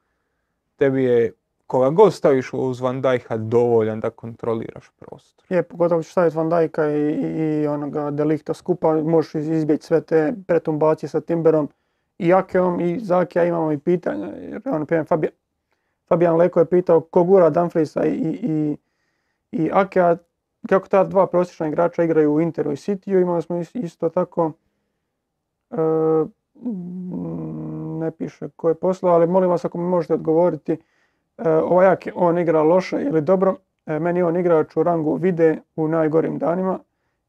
tebi 0.77 1.05
je 1.05 1.33
koga 1.67 1.91
god 1.91 2.15
staviš 2.15 2.51
uz 2.53 2.81
Van 2.81 3.03
Dijk'a 3.03 3.37
dovoljan 3.39 4.01
da 4.01 4.11
kontroliraš 4.11 4.91
prostor. 4.99 5.45
Je, 5.49 5.63
pogotovo 5.63 6.03
ćeš 6.03 6.13
staviti 6.13 6.37
Van 6.37 6.51
Dijka 6.51 6.87
i, 6.87 7.11
i, 7.11 7.61
i 7.63 7.67
onoga 7.67 8.11
Delikta 8.11 8.55
skupa, 8.55 8.95
možeš 8.95 9.35
iz- 9.35 9.49
izbjeći 9.49 9.87
sve 9.87 10.01
te 10.01 10.35
pretumbacije 10.47 11.09
sa 11.09 11.21
Timberom 11.21 11.69
i 12.23 12.33
Akeom 12.33 12.81
i 12.81 13.01
za 13.01 13.19
Akea 13.19 13.45
imamo 13.45 13.73
i 13.73 13.79
pitanja, 13.79 14.27
jer 14.37 14.63
Leko 16.37 16.61
je 16.61 16.67
pitao 16.67 17.01
ko 17.01 17.25
gura 17.25 17.51
Dumfriesa 17.51 18.05
i, 18.05 18.11
i, 18.43 18.77
i, 19.53 19.71
Akea, 19.73 20.17
kako 20.69 20.89
ta 20.89 21.05
dva 21.05 21.27
prosječna 21.27 21.69
igrača 21.69 22.03
igraju 22.05 22.33
u 22.35 22.41
Interu 22.41 22.73
i 22.73 22.77
Cityu, 22.77 23.23
imali 23.23 23.43
smo 23.43 23.57
is- 23.57 23.75
isto 23.75 24.09
tako, 24.09 24.53
e, 25.71 25.77
mm, 26.63 27.99
ne 27.99 28.11
piše 28.11 28.49
ko 28.57 28.69
je 28.69 28.75
poslao, 28.75 29.15
ali 29.15 29.27
molim 29.27 29.51
vas 29.51 29.65
ako 29.65 29.79
mi 29.79 29.85
možete 29.85 30.15
odgovoriti, 30.15 30.73
e, 31.39 31.49
ovaj 31.51 31.87
Ake, 31.87 32.13
on 32.15 32.39
igra 32.39 32.63
loše 32.63 33.03
ili 33.03 33.21
dobro, 33.21 33.57
E, 33.87 33.99
Meni 33.99 34.23
on 34.23 34.37
igrač 34.37 34.77
u 34.77 34.83
rangu 34.83 35.15
vide 35.17 35.59
u 35.77 35.89
najgorim 35.89 36.39
danima. 36.39 36.79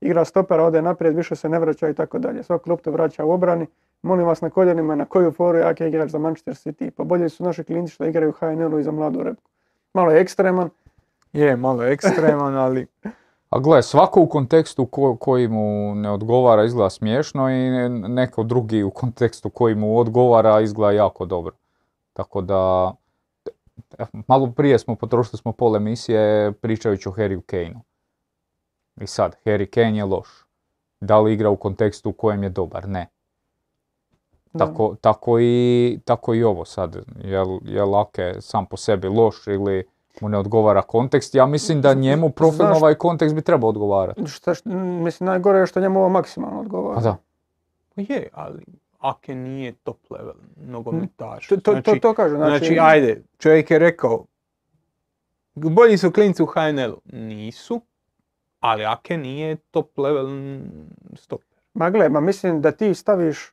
Igra 0.02 0.26
stopera, 0.26 0.64
ode 0.64 0.82
naprijed, 0.82 1.16
više 1.16 1.36
se 1.36 1.50
ne 1.50 1.60
vraća 1.60 1.90
i 1.90 1.94
tako 1.94 2.20
dalje. 2.20 2.44
Svaki 2.44 2.64
klub 2.64 2.80
te 2.82 2.92
vraća 2.92 3.26
u 3.26 3.32
obrani. 3.32 3.68
Molim 4.04 4.26
vas 4.26 4.42
na 4.42 4.50
koljenima 4.50 4.96
na 4.96 5.06
koju 5.06 5.32
foru 5.32 5.58
je 5.58 5.64
Ake 5.64 5.88
igrač 5.88 6.10
za 6.10 6.20
Manchester 6.20 6.54
City. 6.56 6.90
Pa 6.90 7.04
bolje 7.04 7.30
su 7.30 7.44
naši 7.44 7.64
klinci 7.64 7.94
što 7.94 8.06
igraju 8.06 8.30
u 8.30 8.34
HNL-u 8.34 8.80
i 8.80 8.84
za 8.84 8.92
mladu 8.92 9.24
repku. 9.24 9.50
Malo 9.94 10.12
je 10.12 10.22
ekstreman. 10.22 10.70
Je, 11.34 11.56
malo 11.56 11.84
ekstreman, 11.84 12.56
ali 12.56 12.88
A 13.50 13.60
gle, 13.60 13.84
svako 13.84 14.22
u 14.22 14.28
kontekstu 14.28 14.86
ko- 14.86 15.18
koji 15.18 15.48
mu 15.48 15.96
ne 15.96 16.12
odgovara 16.12 16.64
izgleda 16.64 16.90
smiješno 16.90 17.50
i 17.50 17.70
ne- 17.70 17.90
neko 17.90 18.44
drugi 18.44 18.84
u 18.84 18.92
kontekstu 18.92 19.50
koji 19.50 19.76
mu 19.76 20.00
odgovara 20.00 20.62
izgleda 20.62 20.92
jako 20.94 21.26
dobro. 21.26 21.54
Tako 22.14 22.42
da, 22.42 22.94
e, 24.00 24.06
malo 24.28 24.52
prije 24.52 24.80
smo 24.80 24.96
potrošili 24.96 25.38
smo 25.38 25.52
pol 25.52 25.76
emisije 25.76 26.52
pričajući 26.52 27.10
o 27.10 27.12
Harry 27.12 27.42
Kaneu. 27.42 27.82
I 28.98 29.08
sad, 29.08 29.36
Harry 29.46 29.66
Kane 29.66 29.98
je 29.98 30.06
loš. 30.06 30.28
Da 31.02 31.20
li 31.20 31.34
igra 31.34 31.50
u 31.50 31.56
kontekstu 31.56 32.10
u 32.10 32.14
kojem 32.14 32.44
je 32.44 32.50
dobar? 32.50 32.88
Ne. 32.90 33.08
Tako, 34.54 34.96
tako, 35.02 35.40
i, 35.40 36.00
tako 36.06 36.34
i 36.34 36.44
ovo 36.44 36.66
sad. 36.66 36.96
Jel, 37.18 37.60
je 37.64 37.84
Lake 37.84 38.34
sam 38.40 38.66
po 38.66 38.78
sebi 38.78 39.08
loš 39.08 39.48
ili 39.48 39.84
mu 40.22 40.30
ne 40.30 40.38
odgovara 40.38 40.82
kontekst? 40.82 41.36
Ja 41.36 41.46
mislim 41.46 41.82
da 41.82 41.94
njemu 41.94 42.30
profilno 42.30 42.66
Znaš- 42.66 42.78
ovaj 42.78 42.96
kontekst 42.96 43.36
bi 43.36 43.42
trebao 43.42 43.70
odgovarati. 43.70 44.28
Šta, 44.28 44.52
š- 44.52 44.70
mislim, 45.04 45.26
najgore 45.28 45.60
je 45.60 45.68
što 45.68 45.80
njemu 45.80 46.00
ovo 46.00 46.10
maksimalno 46.10 46.60
odgovara. 46.60 46.96
Pa 46.96 47.02
da. 47.02 47.18
Pa 47.96 48.02
je, 48.04 48.28
ali 48.34 48.64
Ake 49.00 49.36
nije 49.36 49.72
top 49.74 49.98
level 50.10 50.34
nogometaš. 50.58 51.48
To, 51.48 51.56
to, 51.56 51.62
to, 51.64 51.82
Znači, 51.82 52.00
to 52.00 52.14
kažem. 52.14 52.38
Znači, 52.38 52.58
Znači, 52.58 52.78
ajde, 52.82 53.22
čovjek 53.38 53.72
je 53.72 53.80
rekao, 53.80 54.26
bolji 55.56 55.98
su 55.98 56.12
klinci 56.12 56.44
u 56.44 56.48
HNL-u. 56.48 57.02
Nisu, 57.08 57.82
ali 58.60 58.86
Ake 58.86 59.18
nije 59.18 59.56
top 59.56 59.98
level 59.98 60.28
stoper. 61.16 61.48
Ma 61.74 61.90
gle, 61.90 62.10
ma 62.10 62.20
mislim 62.20 62.62
da 62.62 62.72
ti 62.72 62.94
staviš 62.94 63.53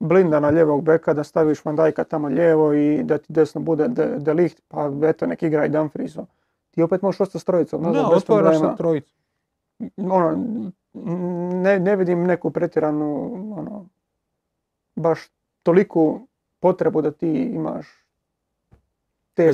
Blinda 0.00 0.40
na 0.40 0.50
ljevog 0.50 0.82
beka, 0.82 1.14
da 1.14 1.24
staviš 1.24 1.64
Van 1.64 1.76
Dijka 1.76 2.04
tamo 2.04 2.28
lijevo 2.28 2.72
i 2.72 3.02
da 3.02 3.18
ti 3.18 3.26
desno 3.28 3.60
bude 3.60 3.88
de, 3.88 4.06
de 4.18 4.34
Ligt, 4.34 4.62
pa 4.68 4.90
eto 5.02 5.26
nek 5.26 5.42
igra 5.42 5.66
i 5.66 5.68
Dumfriesom. 5.68 6.26
Ti 6.70 6.82
opet 6.82 7.02
možeš 7.02 7.20
ostati 7.20 7.38
s 7.38 7.44
trojicom, 7.44 7.82
Da, 7.82 7.88
otvaraš 8.08 8.24
problema. 8.24 8.58
sa 8.60 8.76
trojicu. 8.76 9.14
ono, 9.98 10.44
ne, 11.54 11.80
ne 11.80 11.96
vidim 11.96 12.22
neku 12.22 12.50
pretjeranu, 12.50 13.24
ono, 13.52 13.86
baš 14.96 15.20
toliku 15.62 16.20
potrebu 16.60 17.02
da 17.02 17.10
ti 17.10 17.28
imaš 17.54 17.86
te. 19.34 19.50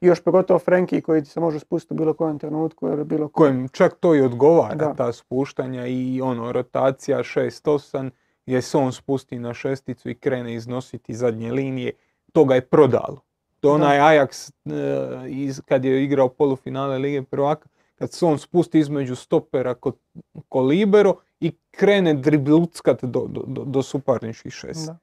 I 0.00 0.06
još 0.06 0.22
pogotovo 0.22 0.58
Frenkie 0.58 1.00
koji 1.00 1.22
ti 1.22 1.28
se 1.28 1.40
može 1.40 1.58
spustiti 1.58 1.94
u 1.94 1.96
bilo 1.96 2.14
kojem 2.14 2.38
trenutku 2.38 2.88
ili 2.88 3.04
bilo 3.04 3.28
kojem. 3.28 3.54
Kojem 3.54 3.68
čak 3.68 3.94
to 3.94 4.14
i 4.14 4.20
odgovara, 4.20 4.74
Da. 4.74 4.94
ta 4.94 5.12
spuštanja 5.12 5.86
i 5.86 6.20
ono, 6.20 6.52
rotacija 6.52 7.18
6-8, 7.18 8.10
gdje 8.46 8.62
se 8.62 8.78
on 8.78 8.92
spusti 8.92 9.38
na 9.38 9.54
šesticu 9.54 10.10
i 10.10 10.14
krene 10.14 10.54
iznositi 10.54 11.14
zadnje 11.14 11.52
linije, 11.52 11.92
to 12.32 12.44
ga 12.44 12.54
je 12.54 12.60
prodalo. 12.60 13.20
To 13.60 13.68
je 13.68 13.74
onaj 13.74 13.98
Ajax 13.98 14.52
e, 14.64 15.62
kad 15.64 15.84
je 15.84 16.04
igrao 16.04 16.28
polufinale 16.28 16.98
Lige 16.98 17.22
prvaka, 17.22 17.68
kad 17.94 18.12
se 18.12 18.26
on 18.26 18.38
spusti 18.38 18.78
između 18.78 19.16
stopera 19.16 19.74
kod 19.74 19.96
ko 20.48 20.60
libero 20.60 21.14
i 21.40 21.52
krene 21.70 22.14
dribluckat 22.14 23.04
do, 23.04 23.26
do, 23.28 23.42
do, 23.46 23.64
do 23.64 23.82
suparničkih 23.82 24.52
šest. 24.52 24.86
Da. 24.86 24.96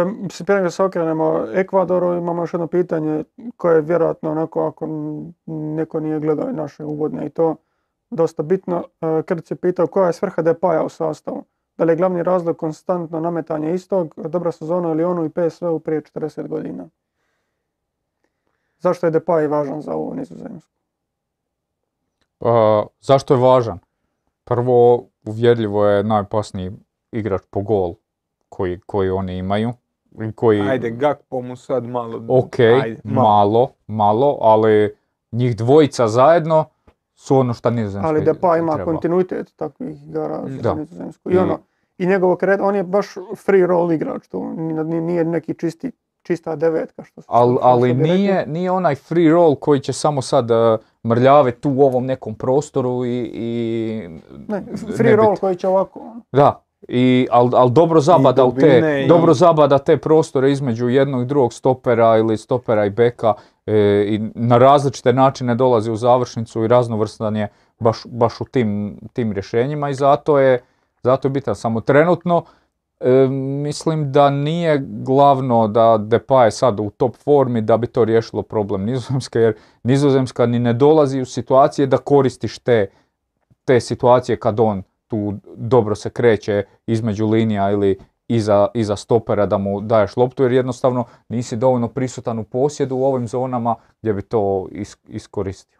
E, 0.00 0.04
Mislim, 0.04 0.46
prije 0.46 0.56
nego 0.56 0.70
se 0.70 0.82
okrenemo 0.82 1.46
Ekvadoru, 1.54 2.14
imamo 2.14 2.42
još 2.42 2.54
jedno 2.54 2.66
pitanje 2.66 3.24
koje 3.56 3.74
je 3.74 3.82
vjerojatno 3.82 4.30
onako 4.30 4.66
ako 4.66 4.88
neko 5.46 6.00
nije 6.00 6.20
gledao 6.20 6.52
naše 6.52 6.84
uvodne 6.84 7.26
i 7.26 7.30
to 7.30 7.56
dosta 8.10 8.42
bitno. 8.42 8.84
E, 9.00 9.22
Krc 9.22 9.50
je 9.50 9.56
pitao 9.56 9.86
koja 9.86 10.06
je 10.06 10.12
svrha 10.12 10.42
Depaja 10.42 10.82
u 10.82 10.88
sastavu. 10.88 11.44
Da 11.78 11.84
li 11.84 11.92
je 11.92 11.96
glavni 11.96 12.22
razlog 12.22 12.56
konstantno 12.56 13.20
nametanje 13.20 13.74
istog, 13.74 14.14
dobra 14.16 14.52
sezona 14.52 14.90
ili 14.90 15.04
onu 15.04 15.24
i 15.24 15.30
PSV-u 15.30 15.78
prije 15.78 16.02
40 16.02 16.48
godina? 16.48 16.88
Zašto 18.78 19.06
je 19.06 19.12
Depay 19.12 19.50
važan 19.50 19.82
za 19.82 19.94
ovu 19.94 20.14
nizozemsku? 20.14 20.72
Uh, 22.40 22.50
zašto 23.00 23.34
je 23.34 23.40
važan? 23.40 23.78
Prvo, 24.44 25.04
uvjerljivo 25.26 25.86
je 25.86 26.04
najopasniji 26.04 26.72
igrač 27.12 27.42
po 27.50 27.60
gol 27.60 27.94
koji, 28.48 28.80
koji 28.86 29.10
oni 29.10 29.36
imaju. 29.36 29.72
i 30.22 30.32
Koji, 30.32 30.60
Ajde, 30.60 30.90
Gakpo 30.90 31.40
mu 31.40 31.56
sad 31.56 31.84
malo... 31.84 32.22
ok, 32.28 32.58
ajde, 32.58 33.00
malo, 33.04 33.70
malo, 33.86 34.38
ali 34.40 34.96
njih 35.32 35.56
dvojica 35.56 36.08
zajedno 36.08 36.64
su 37.18 37.36
ono 37.36 37.54
što 37.54 37.70
nizozemskoj 37.70 38.08
Ali 38.08 38.20
Depay 38.22 38.58
ima 38.58 38.74
treba. 38.74 38.92
kontinuitet 38.92 39.56
takvih 39.56 40.04
igara 40.04 40.42
za 40.62 40.74
nizozemsku. 40.74 41.30
I, 41.30 41.34
I- 41.34 41.38
ono, 41.38 41.58
i 41.98 42.06
njegovo 42.06 42.36
kret, 42.36 42.60
on 42.60 42.74
je 42.74 42.82
baš 42.82 43.06
free 43.36 43.66
roll 43.66 43.92
igrač 43.92 44.22
ni- 44.84 45.00
nije 45.00 45.24
neki 45.24 45.54
čisti, 45.54 45.92
čista 46.22 46.56
devetka 46.56 47.04
što 47.04 47.20
su 47.22 47.26
Al, 47.30 47.48
što 47.48 47.60
ali 47.62 47.94
bi 47.94 48.02
rekli. 48.02 48.14
nije, 48.14 48.46
nije 48.46 48.70
onaj 48.70 48.94
free 48.94 49.30
roll 49.30 49.54
koji 49.54 49.80
će 49.80 49.92
samo 49.92 50.22
sad 50.22 50.50
uh, 50.50 50.56
mrljaviti 51.04 51.60
tu 51.60 51.70
u 51.70 51.82
ovom 51.82 52.06
nekom 52.06 52.34
prostoru 52.34 53.04
i... 53.04 53.30
i 53.34 54.08
Ne, 54.48 54.60
ne 54.60 54.76
free 54.92 55.16
roll 55.16 55.30
bit- 55.30 55.40
koji 55.40 55.56
će 55.56 55.68
ovako. 55.68 56.00
ono. 56.00 56.20
Da, 56.32 56.60
i, 56.82 57.28
al, 57.30 57.50
al 57.52 57.68
dobro 57.68 58.00
zabada 58.00 58.44
u 58.44 58.54
te, 58.54 59.02
i- 59.04 59.08
dobro 59.08 59.34
zabada 59.34 59.78
te 59.78 59.96
prostore 59.96 60.52
između 60.52 60.88
jednog 60.88 61.22
i 61.22 61.26
drugog 61.26 61.52
stopera 61.52 62.16
ili 62.16 62.36
stopera 62.36 62.84
i 62.84 62.90
beka 62.90 63.34
i 64.06 64.20
na 64.34 64.58
različite 64.58 65.12
načine 65.12 65.54
dolazi 65.54 65.90
u 65.90 65.96
završnicu 65.96 66.64
i 66.64 66.68
raznovrstan 66.68 67.36
je 67.36 67.48
baš, 67.78 68.02
baš 68.06 68.40
u 68.40 68.44
tim, 68.44 68.98
tim 69.12 69.32
rješenjima 69.32 69.90
i 69.90 69.94
zato 69.94 70.38
je, 70.38 70.62
zato 71.02 71.28
je 71.28 71.32
bitan. 71.32 71.54
Samo 71.54 71.80
trenutno 71.80 72.44
E, 73.00 73.28
mislim 73.62 74.12
da 74.12 74.30
nije 74.30 74.78
glavno 74.86 75.68
da 75.68 75.98
Depay 75.98 76.44
je 76.44 76.50
sad 76.50 76.80
u 76.80 76.90
top 76.90 77.16
formi 77.16 77.60
da 77.60 77.76
bi 77.76 77.86
to 77.86 78.04
riješilo 78.04 78.42
problem 78.42 78.84
Nizozemske, 78.84 79.38
jer 79.38 79.54
Nizozemska 79.82 80.46
ni 80.46 80.58
ne 80.58 80.72
dolazi 80.72 81.20
u 81.20 81.24
situacije 81.24 81.86
da 81.86 81.96
koristiš 81.96 82.58
te, 82.58 82.90
te 83.64 83.80
situacije 83.80 84.36
kad 84.36 84.60
on 84.60 84.82
tu 85.06 85.34
dobro 85.56 85.94
se 85.94 86.10
kreće 86.10 86.64
između 86.86 87.26
linija 87.26 87.70
ili 87.70 87.98
iza, 88.28 88.68
iza 88.74 88.96
stopera 88.96 89.46
da 89.46 89.58
mu 89.58 89.80
daješ 89.80 90.16
loptu, 90.16 90.42
jer 90.42 90.52
jednostavno 90.52 91.04
nisi 91.28 91.56
dovoljno 91.56 91.88
prisutan 91.88 92.38
u 92.38 92.44
posjedu 92.44 92.96
u 92.96 93.04
ovim 93.04 93.28
zonama 93.28 93.74
gdje 94.02 94.12
bi 94.12 94.22
to 94.22 94.68
is- 94.70 94.96
iskoristio. 95.08 95.78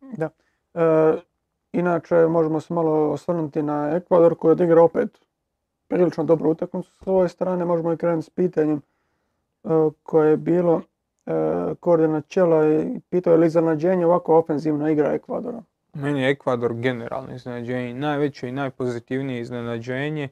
Da. 0.00 0.28
E, 0.74 1.14
inače, 1.72 2.14
možemo 2.16 2.60
se 2.60 2.74
malo 2.74 3.10
osvrnuti 3.10 3.62
na 3.62 3.90
Ekvador 3.96 4.34
koji 4.34 4.52
odigra 4.52 4.82
opet 4.82 5.18
prilično 5.88 6.24
dobru 6.24 6.50
utakmicu 6.50 6.90
s 6.90 7.04
svoje 7.04 7.28
strane. 7.28 7.64
Možemo 7.64 7.92
i 7.92 7.96
krenuti 7.96 8.26
s 8.26 8.30
pitanjem 8.30 8.82
e, 9.64 9.68
koje 10.02 10.30
je 10.30 10.36
bilo 10.36 10.82
e, 11.26 11.32
koordina 11.80 12.20
Čela 12.20 12.68
i 12.68 13.00
pitao 13.10 13.32
je 13.32 13.38
li 13.38 13.46
iznenađenje 13.46 14.06
ovako 14.06 14.36
ofenzivna 14.38 14.90
igra 14.90 15.12
Ekvadora. 15.12 15.62
Meni 15.94 16.22
je 16.22 16.30
Ekvador 16.30 16.74
generalno 16.74 17.34
iznenađenje, 17.34 17.94
najveće 17.94 18.48
i 18.48 18.52
najpozitivnije 18.52 19.40
iznenađenje. 19.40 20.28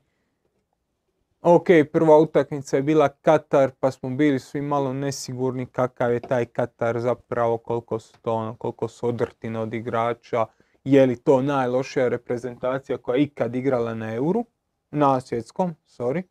Ok, 1.43 1.67
prva 1.93 2.19
utakmica 2.19 2.77
je 2.77 2.83
bila 2.83 3.09
Katar, 3.09 3.71
pa 3.81 3.91
smo 3.91 4.11
bili 4.11 4.39
svi 4.39 4.61
malo 4.61 4.93
nesigurni 4.93 5.67
kakav 5.67 6.13
je 6.13 6.21
taj 6.21 6.47
Katar 6.47 7.01
zapravo, 7.01 7.59
koliko 7.59 7.99
su 7.99 8.21
to 8.23 8.33
ono, 8.33 8.57
koliko 8.57 8.89
su 8.89 9.09
odrtine 9.09 9.59
od 9.61 9.75
igrača, 9.75 10.47
je 10.85 11.07
li 11.07 11.17
to 11.17 11.43
najlošija 11.43 12.09
reprezentacija 12.09 12.99
koja 12.99 13.17
je 13.17 13.23
ikad 13.23 13.55
igrala 13.55 13.95
na 13.95 14.15
Euru, 14.15 14.45
na 14.91 15.21
svjetskom, 15.21 15.75
sorry. 15.87 16.23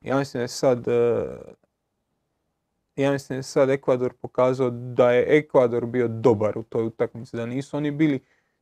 Ja 0.00 0.18
mislim 0.18 0.38
da 0.38 0.42
je 0.42 0.48
sad, 0.48 0.88
e, 0.88 1.36
ja 2.96 3.12
mislim 3.12 3.36
da 3.36 3.38
je 3.38 3.42
sad 3.42 3.70
Ekvador 3.70 4.12
pokazao 4.20 4.70
da 4.70 5.12
je 5.12 5.38
Ekvador 5.38 5.86
bio 5.86 6.08
dobar 6.08 6.58
u 6.58 6.62
toj 6.62 6.86
utakmici, 6.86 7.36
da 7.36 7.46
nisu 7.46 7.76
oni 7.76 7.90
bili 7.90 8.20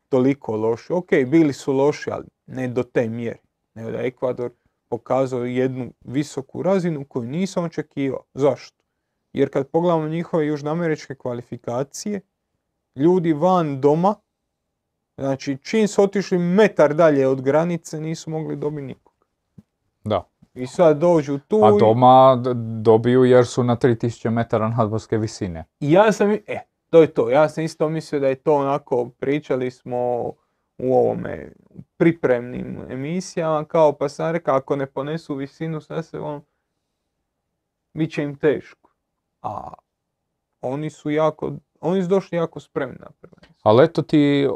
toliko 0.08 0.56
loši. 0.56 0.92
Ok, 0.92 1.10
bili 1.26 1.52
su 1.52 1.72
loši, 1.72 2.10
ali 2.10 2.26
ne 2.46 2.68
do 2.68 2.82
te 2.82 3.08
mjere. 3.08 3.38
Nego 3.74 3.90
da 3.90 3.98
Ekvador 3.98 4.50
pokazao 4.88 5.44
jednu 5.44 5.92
visoku 6.04 6.62
razinu 6.62 7.04
koju 7.04 7.24
nisam 7.24 7.64
očekivao. 7.64 8.22
Zašto? 8.34 8.84
Jer 9.32 9.52
kad 9.52 9.68
pogledamo 9.68 10.08
njihove 10.08 10.46
južnoameričke 10.46 11.14
kvalifikacije, 11.14 12.20
ljudi 12.96 13.32
van 13.32 13.80
doma, 13.80 14.14
znači 15.18 15.58
čim 15.62 15.88
su 15.88 16.02
otišli 16.02 16.38
metar 16.38 16.94
dalje 16.94 17.28
od 17.28 17.42
granice, 17.42 18.00
nisu 18.00 18.30
mogli 18.30 18.56
dobiti 18.56 18.82
nikog. 18.82 19.12
Da. 20.04 20.28
I 20.54 20.66
sad 20.66 20.98
dođu 20.98 21.38
tu 21.48 21.64
A 21.64 21.78
doma 21.78 22.42
dobiju 22.82 23.24
jer 23.24 23.46
su 23.46 23.64
na 23.64 23.76
3000 23.76 24.30
metara 24.30 24.68
nadmorske 24.68 25.18
visine. 25.18 25.64
I 25.80 25.92
ja 25.92 26.12
sam, 26.12 26.30
e, 26.30 26.60
to 26.90 27.00
je 27.00 27.06
to. 27.06 27.30
Ja 27.30 27.48
sam 27.48 27.64
isto 27.64 27.88
mislio 27.88 28.20
da 28.20 28.28
je 28.28 28.34
to 28.34 28.54
onako, 28.54 29.10
pričali 29.18 29.70
smo 29.70 30.32
u 30.78 30.94
ovome 30.94 31.52
pripremnim 31.96 32.78
emisijama, 32.90 33.64
kao 33.64 33.92
pa 33.92 34.08
sam 34.08 34.32
rekao, 34.32 34.56
ako 34.56 34.76
ne 34.76 34.86
ponesu 34.86 35.34
visinu 35.34 35.80
sa 35.80 36.02
sobom, 36.02 36.42
bit 37.94 38.12
će 38.12 38.22
im 38.22 38.38
teško. 38.38 38.90
A 39.42 39.72
oni 40.60 40.90
su 40.90 41.10
jako, 41.10 41.52
oni 41.80 42.02
su 42.02 42.08
došli 42.08 42.38
jako 42.38 42.60
spremni 42.60 42.96
na 43.00 43.10
prvenstvo. 43.20 43.54
Ali 43.62 43.84
eto 43.84 44.02
ti 44.02 44.48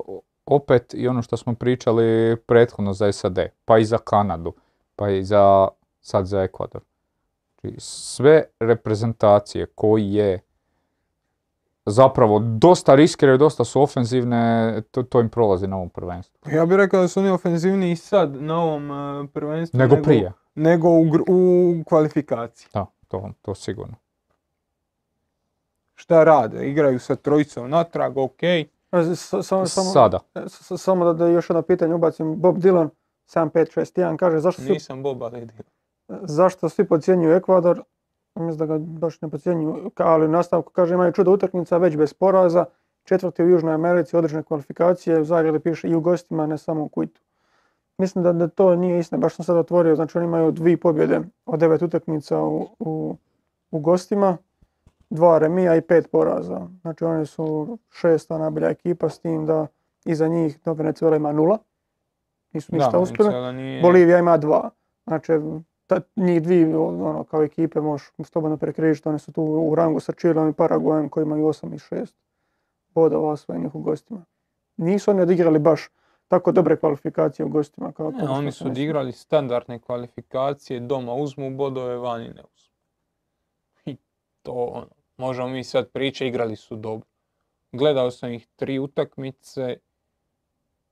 opet 0.47 0.95
i 0.95 1.09
ono 1.09 1.23
što 1.23 1.37
smo 1.37 1.55
pričali 1.55 2.37
prethodno 2.47 2.93
za 2.93 3.13
SAD, 3.13 3.39
pa 3.65 3.79
i 3.79 3.85
za 3.85 3.99
Kanadu, 3.99 4.55
pa 4.97 5.11
i 5.11 5.25
za, 5.25 5.69
sad 6.01 6.27
za 6.27 6.43
Ekvador. 6.43 6.83
Znači, 7.61 7.77
sve 7.81 8.45
reprezentacije 8.61 9.67
koji 9.67 10.13
je 10.13 10.41
zapravo 11.87 12.39
dosta 12.39 12.95
riskiraju, 12.95 13.39
dosta 13.39 13.65
su 13.65 13.83
ofenzivne, 13.83 14.43
to, 14.91 15.03
to 15.03 15.21
im 15.21 15.29
prolazi 15.29 15.67
na 15.67 15.77
ovom 15.77 15.91
prvenstvu. 15.91 16.51
Ja 16.51 16.67
bih 16.67 16.77
rekao 16.77 17.01
da 17.01 17.09
su 17.09 17.21
oni 17.21 17.31
ofenzivniji 17.31 17.97
sad 17.97 18.35
na 18.35 18.63
ovom 18.63 18.91
eh, 18.91 19.29
prvenstvu 19.29 19.79
Nego 19.79 19.97
prije. 19.97 20.33
nego 20.55 20.89
u, 20.89 21.05
u 21.29 21.75
kvalifikaciji. 21.85 22.69
Da, 22.75 22.87
to, 23.09 23.31
to 23.43 23.55
sigurno. 23.55 23.95
Šta 25.95 26.25
rade? 26.25 26.71
Igraju 26.71 26.99
sa 26.99 27.17
trojicom 27.17 27.71
natrag, 27.71 28.19
ok. 28.19 28.43
E, 28.43 28.67
Samo, 29.15 29.67
samo, 29.67 29.67
Sada. 29.67 30.21
e, 30.35 30.41
samo 30.77 31.05
da, 31.05 31.13
da 31.13 31.27
još 31.27 31.51
jedno 31.51 31.63
pitanje 31.63 31.95
ubacim. 31.95 32.37
Bob 32.37 32.57
Dylan 32.57 32.89
7561 33.29 34.17
kaže 34.17 34.39
zašto, 34.39 34.63
Nisam 34.63 35.03
Boba 35.03 35.29
vidio. 35.29 35.65
zašto 36.09 36.69
svi 36.69 36.85
podcjenjuju 36.85 37.33
Ekvador? 37.33 37.83
Mislim 38.35 38.59
da 38.59 38.67
ga 38.69 38.79
baš 38.81 39.21
ne 39.21 39.29
podcjenjuju, 39.29 39.91
ka- 39.91 40.05
ali 40.05 40.25
u 40.25 40.31
nastavku 40.31 40.73
kaže 40.73 40.95
imaju 40.95 41.13
čudo 41.13 41.33
utakmica 41.33 41.77
već 41.77 41.97
bez 41.97 42.13
poraza. 42.13 42.65
Četvrti 43.05 43.43
u 43.43 43.49
Južnoj 43.49 43.75
Americi, 43.75 44.17
određene 44.17 44.43
kvalifikacije, 44.43 45.21
u 45.21 45.25
Zagrebu 45.25 45.61
piše 45.61 45.89
i 45.89 45.95
u 45.95 46.01
gostima, 46.01 46.47
ne 46.47 46.59
samo 46.59 46.83
u 46.83 46.89
Kuitu. 46.89 47.21
Mislim 47.99 48.25
da, 48.25 48.33
da 48.33 48.49
to 48.49 48.77
nije 48.77 48.99
istina, 48.99 49.19
baš 49.19 49.35
sam 49.35 49.45
sad 49.45 49.57
otvorio, 49.57 49.97
znači 49.97 50.19
oni 50.19 50.27
imaju 50.27 50.53
dvije 50.53 50.77
pobjede 50.77 51.21
od 51.47 51.61
devet 51.61 51.83
utakmica 51.83 52.39
u, 52.39 52.67
u, 52.79 53.17
u 53.71 53.79
gostima, 53.81 54.37
dva 55.11 55.39
remija 55.39 55.77
i 55.77 55.81
pet 55.81 56.11
poraza. 56.11 56.61
Znači 56.81 57.05
oni 57.05 57.27
su 57.27 57.79
šesta 57.91 58.39
najbolja 58.39 58.71
ekipa 58.71 59.09
s 59.09 59.19
tim 59.19 59.47
da 59.47 59.67
iza 60.05 60.29
njih 60.29 60.59
do 60.65 60.73
Venezuela 60.73 61.17
ima 61.17 61.33
nula. 61.33 61.59
Nisu 62.53 62.75
ništa 62.75 62.91
Da, 62.91 62.99
uspjeli. 62.99 63.53
Nije- 63.53 63.83
Bolivija 63.83 64.19
ima 64.19 64.37
dva. 64.37 64.71
Znači, 65.07 65.33
ta, 65.91 66.01
njih 66.17 66.43
dvije 66.43 66.79
ono, 66.79 67.25
kao 67.25 67.43
ekipe 67.43 67.81
možeš 67.81 68.11
slobodno 68.25 68.57
prekrižiti, 68.57 69.09
oni 69.09 69.19
su 69.19 69.33
tu 69.33 69.43
u 69.43 69.75
rangu 69.75 70.01
sa 70.01 70.13
Čilom 70.13 70.49
i 70.49 70.53
Paraguajem 70.53 71.09
koji 71.09 71.23
imaju 71.23 71.47
8 71.47 71.75
i 71.75 71.79
6 71.79 72.13
bodova 72.95 73.31
osvojenih 73.31 73.75
u 73.75 73.81
gostima. 73.81 74.25
Nisu 74.77 75.11
oni 75.11 75.23
odigrali 75.23 75.59
baš 75.59 75.89
tako 76.29 76.53
dobre 76.53 76.77
kvalifikacije 76.77 77.47
u 77.47 77.49
gostima 77.49 77.93
kao 77.93 78.11
Ne, 78.11 78.29
oni 78.29 78.53
su 78.53 78.67
odigrali 78.67 79.13
standardne 79.13 79.79
kvalifikacije, 79.79 80.81
doma 80.81 81.15
uzmu 81.15 81.51
bodove, 81.51 81.97
vani 81.97 82.29
ne 82.29 82.43
uzmu. 82.55 82.75
I 83.85 83.97
to 84.43 84.53
ono, 84.53 84.89
možemo 85.17 85.49
mi 85.49 85.65
sad 85.65 85.89
pričati, 85.89 86.29
igrali 86.29 86.57
su 86.57 86.77
dobro. 86.77 87.07
Gledao 87.73 88.11
sam 88.11 88.33
ih 88.33 88.47
tri 88.57 88.79
utakmice 88.79 89.77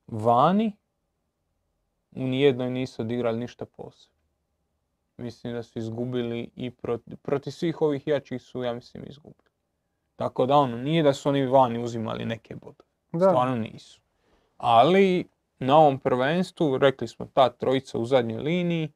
vani, 0.07 0.73
u 2.17 2.27
nijednoj 2.27 2.71
nisu 2.71 3.03
odigrali 3.03 3.39
ništa 3.39 3.65
posebno. 3.65 4.18
Mislim 5.19 5.53
da 5.53 5.63
su 5.63 5.79
izgubili 5.79 6.51
i 6.57 6.71
protiv, 6.71 7.17
protiv 7.17 7.51
svih 7.51 7.83
ovih 7.83 8.07
jačih 8.07 8.43
su, 8.43 8.63
ja 8.63 8.73
mislim, 8.73 9.05
izgubili. 9.07 9.49
Tako 10.17 10.47
da 10.47 10.57
ono, 10.57 10.77
nije 10.77 11.03
da 11.03 11.13
su 11.13 11.29
oni 11.29 11.47
vani 11.47 11.85
uzimali 11.85 12.25
neke 12.25 12.55
bodove. 12.55 12.89
Da, 13.13 13.29
Stvarno 13.29 13.57
nisu. 13.57 14.01
Ali 14.57 15.25
na 15.59 15.79
ovom 15.79 15.99
prvenstvu, 15.99 16.79
rekli 16.79 17.09
smo, 17.09 17.27
ta 17.35 17.51
trojica 17.51 17.99
u 17.99 18.05
zadnjoj 18.05 18.43
liniji, 18.43 18.93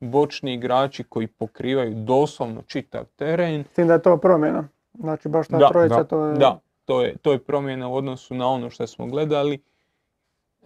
bočni 0.00 0.54
igrači 0.54 1.04
koji 1.04 1.26
pokrivaju 1.26 1.94
doslovno 1.94 2.62
čitav 2.62 3.04
teren. 3.16 3.64
s 3.64 3.74
tim 3.74 3.86
da 3.86 3.92
je 3.92 4.02
to 4.02 4.16
promjena. 4.16 4.68
Znači 4.94 5.28
baš 5.28 5.48
ta 5.48 5.58
Da, 5.58 5.68
trojica 5.68 5.96
da, 5.96 6.04
to 6.04 6.26
je... 6.26 6.34
Da, 6.34 6.60
to 6.84 7.02
je, 7.02 7.16
to 7.16 7.32
je 7.32 7.38
promjena 7.38 7.88
u 7.88 7.94
odnosu 7.94 8.34
na 8.34 8.48
ono 8.48 8.70
što 8.70 8.86
smo 8.86 9.06
gledali. 9.06 9.62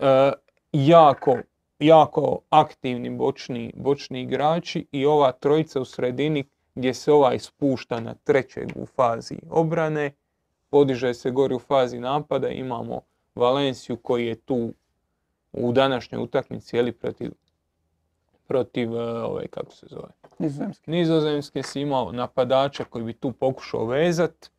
E, 0.01 0.33
jako, 0.73 1.37
jako 1.79 2.39
aktivni 2.51 3.11
bočni, 3.11 3.73
bočni 3.77 4.23
igrači 4.23 4.87
i 4.93 5.07
ova 5.07 5.33
trojica 5.33 5.81
u 5.81 5.85
sredini 5.85 6.45
gdje 6.75 6.95
se 6.95 7.13
ovaj 7.13 7.39
spušta 7.39 8.01
na 8.01 8.15
trećeg 8.15 8.69
u 8.77 8.87
fazi 8.87 9.37
obrane, 9.51 10.13
podiže 10.71 11.15
se 11.15 11.31
gori 11.31 11.55
u 11.55 11.59
fazi 11.59 11.99
napada, 11.99 12.49
imamo 12.49 13.01
Valenciju 13.35 13.97
koji 13.97 14.27
je 14.27 14.35
tu 14.35 14.73
u 15.53 15.73
današnjoj 15.73 16.23
utakmici 16.23 16.77
je 16.77 16.83
li 16.83 16.93
protiv 16.93 17.31
protiv 18.47 18.97
e, 18.97 19.01
ove 19.03 19.47
kako 19.47 19.73
se 19.73 19.87
zove 19.91 20.09
Nizozemski. 20.39 20.91
Nizozemske 20.91 21.63
si 21.63 21.81
imao 21.81 22.13
napadača 22.13 22.85
koji 22.85 23.05
bi 23.05 23.13
tu 23.13 23.33
pokušao 23.33 23.87
vezat 23.87 24.51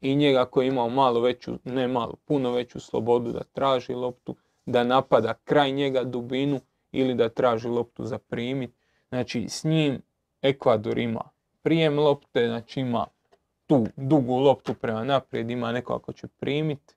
i 0.00 0.16
njega 0.16 0.44
koji 0.44 0.66
je 0.66 0.68
imao 0.68 0.88
malo 0.88 1.20
veću, 1.20 1.58
ne 1.64 1.88
malo, 1.88 2.14
puno 2.24 2.52
veću 2.52 2.80
slobodu 2.80 3.32
da 3.32 3.44
traži 3.44 3.94
loptu, 3.94 4.36
da 4.66 4.84
napada 4.84 5.34
kraj 5.34 5.72
njega 5.72 6.04
dubinu 6.04 6.60
ili 6.92 7.14
da 7.14 7.28
traži 7.28 7.68
loptu 7.68 8.04
za 8.04 8.18
primit. 8.18 8.70
Znači 9.08 9.48
s 9.48 9.64
njim 9.64 10.02
Ekvador 10.42 10.98
ima 10.98 11.20
prijem 11.62 11.98
lopte, 11.98 12.46
znači 12.46 12.80
ima 12.80 13.06
tu 13.66 13.86
dugu 13.96 14.36
loptu 14.36 14.74
prema 14.74 15.04
naprijed, 15.04 15.50
ima 15.50 15.72
neko 15.72 15.94
ako 15.94 16.12
će 16.12 16.26
primit, 16.26 16.96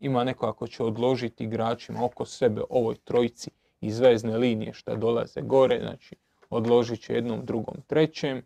ima 0.00 0.24
neko 0.24 0.46
ako 0.46 0.66
će 0.66 0.82
odložiti 0.82 1.44
igračima 1.44 2.04
oko 2.04 2.24
sebe 2.24 2.62
ovoj 2.70 2.94
trojici 3.04 3.50
iz 3.80 4.00
vezne 4.00 4.36
linije 4.36 4.72
što 4.72 4.96
dolaze 4.96 5.40
gore, 5.40 5.80
znači 5.80 6.16
odložit 6.50 7.00
će 7.00 7.14
jednom, 7.14 7.44
drugom, 7.44 7.76
trećem. 7.86 8.42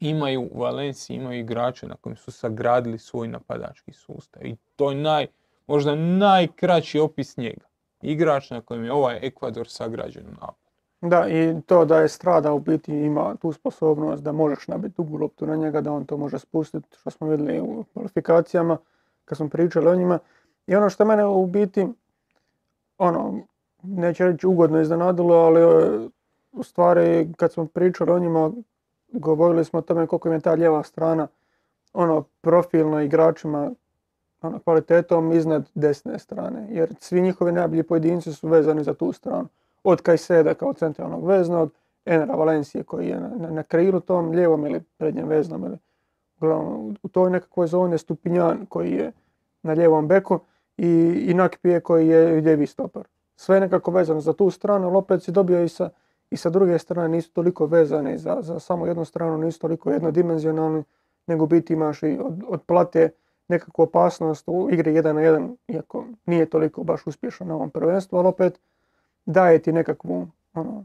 Imaju 0.00 0.48
u 0.52 0.60
Valenciji, 0.60 1.16
imaju 1.16 1.40
igrače 1.40 1.86
na 1.86 1.96
kojem 1.96 2.16
su 2.16 2.30
sagradili 2.30 2.98
svoj 2.98 3.28
napadački 3.28 3.92
sustav. 3.92 4.46
I 4.46 4.56
to 4.76 4.90
je 4.90 4.96
naj, 4.96 5.26
možda 5.68 5.94
najkraći 5.94 6.98
opis 6.98 7.36
njega. 7.36 7.66
Igrač 8.02 8.50
na 8.50 8.60
kojem 8.60 8.84
je 8.84 8.92
ovaj 8.92 9.18
Ekvador 9.22 9.68
sagrađen 9.68 10.26
u 10.26 10.30
napadu. 10.30 10.68
Da, 11.00 11.28
i 11.28 11.54
to 11.66 11.84
da 11.84 12.00
je 12.00 12.08
strada 12.08 12.52
u 12.52 12.58
biti 12.58 12.92
ima 12.92 13.34
tu 13.36 13.52
sposobnost 13.52 14.22
da 14.22 14.32
možeš 14.32 14.68
nabiti 14.68 14.94
dugu 14.96 15.16
loptu 15.16 15.46
na 15.46 15.56
njega, 15.56 15.80
da 15.80 15.92
on 15.92 16.04
to 16.04 16.16
može 16.16 16.38
spustiti, 16.38 16.88
što 17.00 17.10
smo 17.10 17.28
vidjeli 17.28 17.60
u 17.60 17.84
kvalifikacijama, 17.92 18.76
kad 19.24 19.38
smo 19.38 19.48
pričali 19.48 19.86
o 19.86 19.94
njima. 19.94 20.18
I 20.66 20.76
ono 20.76 20.90
što 20.90 21.04
mene 21.04 21.26
u 21.26 21.46
biti, 21.46 21.88
ono, 22.98 23.40
neću 23.82 24.24
reći 24.24 24.46
ugodno 24.46 24.80
iznenadilo, 24.80 25.34
ali 25.34 25.60
e, 25.60 26.08
u 26.52 26.62
stvari 26.62 27.32
kad 27.36 27.52
smo 27.52 27.66
pričali 27.66 28.10
o 28.10 28.18
njima, 28.18 28.52
govorili 29.12 29.64
smo 29.64 29.78
o 29.78 29.82
tome 29.82 30.06
koliko 30.06 30.28
im 30.28 30.34
je 30.34 30.40
ta 30.40 30.52
lijeva 30.52 30.82
strana, 30.82 31.28
ono, 31.92 32.22
profilno 32.40 33.00
igračima, 33.00 33.70
ono, 34.42 34.58
kvalitetom 34.58 35.32
iznad 35.32 35.70
desne 35.74 36.18
strane, 36.18 36.66
jer 36.70 36.94
svi 37.00 37.20
njihovi 37.20 37.52
najbolji 37.52 37.82
pojedinci 37.82 38.32
su 38.32 38.48
vezani 38.48 38.84
za 38.84 38.94
tu 38.94 39.12
stranu 39.12 39.48
od 39.84 40.02
Kajseda 40.02 40.54
kao 40.54 40.72
centralnog 40.72 41.26
veznog, 41.26 41.72
Enera 42.04 42.34
Valencije 42.34 42.84
koji 42.84 43.08
je 43.08 43.20
na, 43.20 43.28
na, 43.36 43.50
na 43.50 43.62
krilu 43.62 44.00
tom 44.00 44.30
lijevom 44.30 44.66
ili 44.66 44.80
prednjem 44.80 45.28
veznom 45.28 45.64
ili 45.64 45.78
uglavnom 46.40 46.96
u 47.02 47.08
toj 47.08 47.30
nekakvoj 47.30 47.66
zoni 47.66 47.98
Stupinjan 47.98 48.66
koji 48.66 48.92
je 48.92 49.12
na 49.62 49.72
lijevom 49.72 50.08
beku 50.08 50.40
i, 50.76 50.88
i 51.28 51.34
Nakpije 51.34 51.80
koji 51.80 52.08
je 52.08 52.40
lijevi 52.40 52.66
stopar. 52.66 53.04
Sve 53.36 53.56
je 53.56 53.60
nekako 53.60 53.90
vezano 53.90 54.20
za 54.20 54.32
tu 54.32 54.50
stranu, 54.50 54.96
opet 54.96 55.22
si 55.22 55.32
dobio 55.32 55.64
i 55.64 55.68
sa, 55.68 55.90
i 56.30 56.36
sa 56.36 56.50
druge 56.50 56.78
strane 56.78 57.08
nisu 57.08 57.32
toliko 57.32 57.66
vezani 57.66 58.18
za, 58.18 58.38
za 58.40 58.60
samo 58.60 58.86
jednu 58.86 59.04
stranu, 59.04 59.38
nisu 59.38 59.60
toliko 59.60 59.90
jednodimenzionalni, 59.90 60.84
nego 61.26 61.46
biti 61.46 61.72
imaš 61.72 62.02
i 62.02 62.18
od, 62.22 62.42
od 62.48 62.62
plate 62.62 63.10
nekakvu 63.48 63.82
opasnost 63.82 64.44
u 64.46 64.68
igri 64.70 64.92
1 64.92 65.02
na 65.04 65.20
1, 65.20 65.56
iako 65.68 66.04
nije 66.26 66.46
toliko 66.46 66.84
baš 66.84 67.06
uspješan 67.06 67.48
na 67.48 67.54
ovom 67.54 67.70
prvenstvu, 67.70 68.16
ali 68.16 68.28
opet 68.28 68.60
daje 69.26 69.58
ti 69.58 69.72
nekakvu 69.72 70.28
ono, 70.54 70.84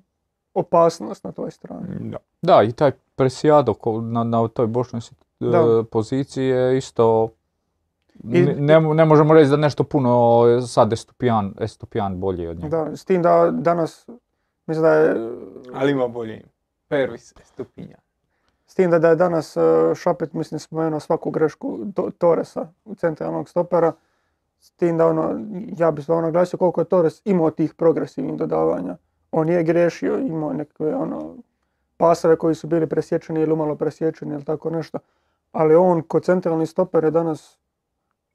opasnost 0.53 1.23
na 1.23 1.31
toj 1.31 1.51
strani. 1.51 1.87
Da. 2.01 2.17
Da, 2.41 2.63
i 2.63 2.71
taj 2.71 2.91
Presijado 3.15 3.73
na, 4.01 4.23
na 4.23 4.47
toj 4.47 4.67
bočnoj 4.67 5.01
si- 5.01 5.15
e, 5.41 5.45
Da. 5.45 5.83
poziciji 5.83 6.45
je 6.45 6.77
isto... 6.77 7.29
I- 8.23 8.41
ne, 8.41 8.79
ne, 8.81 9.05
možemo 9.05 9.33
reći 9.33 9.49
da 9.49 9.57
nešto 9.57 9.83
puno 9.83 10.41
sad 10.61 10.93
Estupijan, 10.93 11.53
Estupijan 11.59 12.19
bolji 12.19 12.47
od 12.47 12.57
njega. 12.57 12.83
Da, 12.83 12.95
s 12.95 13.05
tim 13.05 13.21
da 13.21 13.51
danas, 13.51 14.07
mislim 14.67 14.81
da 14.81 14.93
je, 14.93 15.15
Ali 15.73 15.91
ima 15.91 16.07
bolje 16.07 16.33
ime. 16.33 16.49
Pervis 16.87 17.33
Stupinja. 17.43 17.97
S 18.73 18.75
tim 18.75 18.91
da, 18.91 18.99
da 18.99 19.09
je 19.09 19.15
danas 19.15 19.57
e, 19.57 19.61
Šapet, 19.95 20.33
mislim, 20.33 20.59
spomenuo 20.59 20.99
svaku 20.99 21.31
grešku 21.31 21.79
To- 21.95 22.11
Torresa, 22.17 22.67
centralnog 22.97 23.49
stopera, 23.49 23.93
s 24.59 24.71
tim 24.71 24.97
da 24.97 25.07
ono, 25.07 25.39
ja 25.77 25.91
bih 25.91 26.03
stvarno 26.03 26.23
naglasio 26.23 26.57
koliko 26.57 26.81
je 26.81 26.85
Torres 26.85 27.21
imao 27.25 27.51
tih 27.51 27.73
progresivnih 27.73 28.35
dodavanja. 28.35 28.97
On 29.31 29.49
je 29.49 29.63
griješio, 29.63 30.17
imao 30.19 30.53
nekakve 30.53 30.95
ono, 30.95 31.35
pasove 31.97 32.35
koji 32.35 32.55
su 32.55 32.67
bili 32.67 32.87
presječeni 32.87 33.41
ili 33.41 33.53
umalo 33.53 33.75
presječeni 33.75 34.33
ili 34.33 34.43
tako 34.45 34.69
nešto, 34.69 34.99
ali 35.51 35.75
on 35.75 36.01
kod 36.01 36.23
centralni 36.23 36.65
stoper 36.65 37.03
je 37.03 37.11
danas 37.11 37.57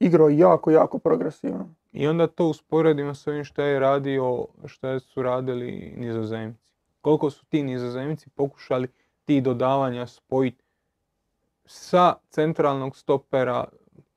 igrao 0.01 0.29
jako, 0.29 0.71
jako 0.71 0.99
progresivno. 0.99 1.69
I 1.93 2.09
onda 2.09 2.27
to 2.27 2.47
usporedimo 2.47 3.15
s 3.15 3.27
ovim 3.27 3.45
što 3.45 3.63
je 3.63 3.81
radio, 3.81 4.47
što 4.67 5.01
su 5.01 5.23
radili 5.23 5.95
nizozemci. 5.97 6.61
Koliko 7.01 7.31
su 7.31 7.45
ti 7.45 7.63
nizozemci 7.63 8.31
pokušali 8.31 8.89
ti 9.29 9.41
dodavanja 9.41 10.07
spojiti 10.07 10.65
sa 11.65 12.15
centralnog 12.31 12.97
stopera, 12.97 13.65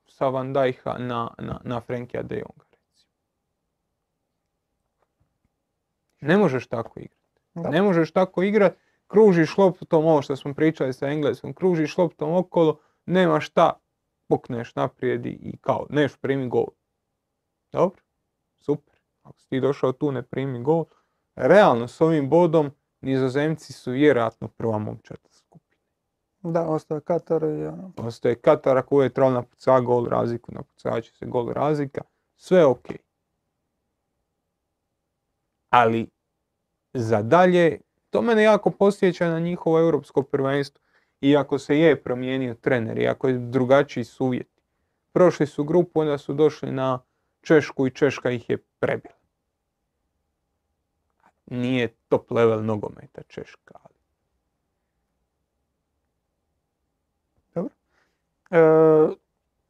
sa 0.08 0.28
Van 0.28 0.54
Dijk'a 0.54 0.98
na, 1.00 1.28
na, 1.38 1.60
na 1.64 1.82
Frenkija 1.82 2.24
de 2.24 2.36
Jonga. 2.36 2.66
Ne 6.22 6.38
možeš 6.38 6.68
tako 6.68 7.00
igrati. 7.00 7.42
Da. 7.54 7.70
Ne 7.70 7.82
možeš 7.82 8.12
tako 8.12 8.44
igrati, 8.44 8.78
kružiš 9.08 9.58
loptom, 9.58 10.06
ovo 10.06 10.22
što 10.22 10.36
smo 10.36 10.54
pričali 10.54 10.94
sa 10.94 11.08
engleskom, 11.08 11.54
kružiš 11.54 11.98
loptom 11.98 12.36
okolo, 12.36 12.80
nema 13.06 13.40
šta, 13.40 13.74
pukneš 14.28 14.76
naprijed 14.76 15.26
i- 15.26 15.30
i 15.30 15.58
kao, 15.58 15.86
neš 15.90 16.16
primi 16.18 16.50
gol. 16.50 16.68
Dobro, 17.72 18.02
super. 18.60 18.96
Ako 19.24 19.40
si 19.40 19.50
ti 19.50 19.60
došao 19.60 19.92
tu 19.92 20.12
ne 20.12 20.24
primi 20.24 20.64
gol. 20.64 20.86
Realno, 21.36 21.88
s 21.88 22.02
ovim 22.02 22.30
bodom, 22.30 22.72
nizozemci 23.02 23.74
su 23.74 23.92
vjerojatno 23.92 24.48
prva 24.48 24.78
momčad 24.78 25.18
skupine. 25.32 25.78
Da, 26.42 26.62
ostaje 26.68 27.02
Katar 27.02 27.44
i 27.44 27.66
ono, 27.66 27.94
Ostaje 27.98 28.36
Katar 28.36 28.78
ako 28.78 29.04
je 29.04 29.10
trebalo 29.10 29.34
napuca 29.34 29.80
gol 29.80 30.06
razliku, 30.06 30.52
napucat 30.52 31.04
će 31.04 31.12
se 31.12 31.26
gol 31.26 31.50
razlika, 31.50 32.02
sve 32.36 32.66
ok. 32.66 32.86
Ali 35.70 36.10
za 36.94 37.22
dalje, 37.22 37.82
to 38.10 38.22
mene 38.22 38.44
jako 38.44 38.70
posjeća 38.70 39.30
na 39.30 39.40
njihovo 39.40 39.80
europsko 39.80 40.24
prvenstvo. 40.24 40.82
Iako 41.22 41.60
se 41.60 41.80
je 41.80 42.04
promijenio 42.04 42.54
trener, 42.54 42.98
iako 42.98 43.28
je 43.28 43.38
drugačiji 43.38 44.04
su 44.04 44.26
uvjeti. 44.26 44.62
Prošli 45.12 45.48
su 45.48 45.64
grupu, 45.64 46.00
onda 46.00 46.18
su 46.18 46.34
došli 46.34 46.72
na 46.72 47.00
Češku 47.42 47.88
i 47.88 47.92
Češka 47.92 48.32
ih 48.32 48.50
je 48.50 48.58
prebila. 48.58 49.16
Nije 51.46 51.88
top 52.12 52.32
level 52.32 52.66
nogometa 52.66 53.22
Češka, 53.24 53.74
ali 53.84 53.96
E, 58.52 58.60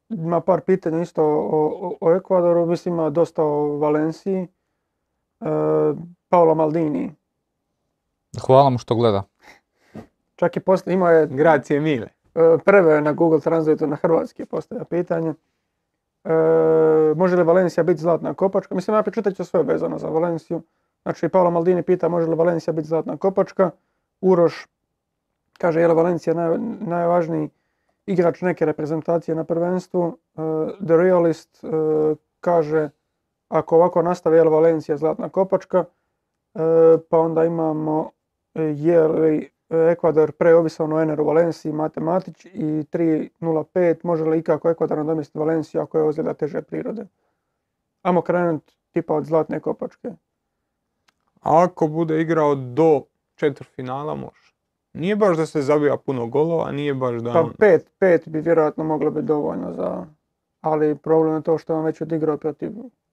ima 0.08 0.40
par 0.40 0.60
pitanja 0.60 1.00
isto 1.02 1.22
o, 1.22 1.66
o, 1.80 1.96
o 2.00 2.16
Ekvadoru, 2.16 2.66
mislim 2.66 2.94
ima 2.94 3.10
dosta 3.10 3.42
o 3.44 3.78
Valenciji. 3.78 4.48
E, 5.40 5.46
Paolo 6.28 6.54
Maldini, 6.54 7.14
Hvala 8.40 8.70
mu 8.70 8.78
što 8.78 8.94
gleda. 8.94 9.22
čak 10.36 10.56
i 10.56 10.60
posta, 10.60 10.92
imao 10.92 11.10
je 11.10 11.26
Gracije 11.26 11.80
mile. 11.80 12.08
e, 12.34 12.58
preve 12.64 13.00
na 13.00 13.12
Google 13.12 13.40
Translate 13.40 13.86
na 13.86 13.96
hrvatski 13.96 14.44
postavlja 14.44 14.84
pitanje. 14.84 15.34
E, 16.24 16.30
može 17.16 17.36
li 17.36 17.42
Valencija 17.44 17.84
biti 17.84 18.00
zlatna 18.00 18.34
kopačka? 18.34 18.74
Mislim, 18.74 18.96
ja 18.96 19.02
pročitat 19.02 19.34
ću 19.36 19.44
sve 19.44 19.62
vezano 19.62 19.98
za 19.98 20.08
Valenciju. 20.08 20.62
Znači, 21.02 21.28
Paolo 21.28 21.50
Maldini 21.50 21.82
pita 21.82 22.08
može 22.08 22.26
li 22.26 22.36
Valencija 22.36 22.72
biti 22.72 22.88
zlatna 22.88 23.16
kopačka. 23.16 23.70
Uroš 24.20 24.66
kaže 25.58 25.80
je 25.80 25.88
li 25.88 25.94
Valencija 25.94 26.34
naj, 26.34 26.58
najvažniji 26.80 27.48
igrač 28.06 28.40
neke 28.40 28.66
reprezentacije 28.66 29.34
na 29.34 29.44
prvenstvu. 29.44 30.06
E, 30.08 30.40
The 30.86 30.96
Realist 30.96 31.64
e, 31.64 31.68
kaže 32.40 32.90
ako 33.48 33.76
ovako 33.76 34.02
nastavi 34.02 34.36
je 34.36 34.44
li 34.44 34.50
Valencija 34.50 34.96
zlatna 34.96 35.28
kopačka. 35.28 35.84
E, 35.84 35.88
pa 37.10 37.18
onda 37.18 37.44
imamo 37.44 38.10
je 38.54 39.08
li 39.08 39.50
Ekvador 39.68 40.32
preovisan 40.32 40.92
o 40.92 41.00
Eneru 41.00 41.24
Valenciji, 41.24 41.72
Matematić 41.72 42.44
i 42.44 42.66
3.05 42.92 43.96
može 44.02 44.24
li 44.24 44.38
ikako 44.38 44.70
Ekvador 44.70 44.98
nadomjestiti 44.98 45.38
Valenciju 45.38 45.80
ako 45.80 45.98
je 45.98 46.04
ozljeda 46.04 46.34
teže 46.34 46.62
prirode. 46.62 47.06
Ajmo 48.02 48.22
krenut 48.22 48.72
tipa 48.90 49.14
od 49.14 49.24
zlatne 49.24 49.60
kopačke. 49.60 50.12
A 51.42 51.64
ako 51.64 51.88
bude 51.88 52.20
igrao 52.20 52.54
do 52.54 53.02
četvrtfinala 53.34 54.14
može. 54.14 54.52
Nije 54.92 55.16
baš 55.16 55.36
da 55.36 55.46
se 55.46 55.62
zabija 55.62 55.96
puno 55.96 56.26
golova, 56.26 56.72
nije 56.72 56.94
baš 56.94 57.22
da... 57.22 57.32
Pa 57.32 57.48
pet, 57.58 57.90
pet 57.98 58.28
bi 58.28 58.40
vjerojatno 58.40 58.84
moglo 58.84 59.10
biti 59.10 59.26
dovoljno 59.26 59.72
za... 59.72 60.04
Ali 60.60 60.96
problem 60.96 61.34
je 61.34 61.42
to 61.42 61.58
što 61.58 61.72
je 61.72 61.78
on 61.78 61.84
već 61.84 62.00
odigrao 62.00 62.36
protiv 62.36 62.70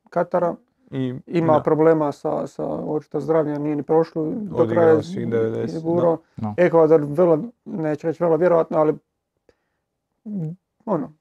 Katara. 0.09 0.55
i, 0.91 1.15
Ima 1.27 1.53
da. 1.53 1.63
problema 1.63 2.11
sa, 2.11 2.47
sa 2.47 2.65
očito 2.65 3.19
zdravljem, 3.19 3.63
nije 3.63 3.75
ni 3.75 3.83
prošlo 3.83 4.23
do 4.23 4.55
Odigrao 4.55 4.65
kraja 4.65 5.01
svih 5.03 5.27
90, 5.27 5.65
izgurao. 5.65 6.17
da. 6.37 6.53
Da. 6.57 6.65
Ekvador 6.65 7.01
vrlo, 7.03 7.39
neću 7.65 8.07
reći 8.07 8.23
vrlo 8.23 8.37
vjerojatno, 8.37 8.77
ali 8.77 8.93
ono, 10.85 11.13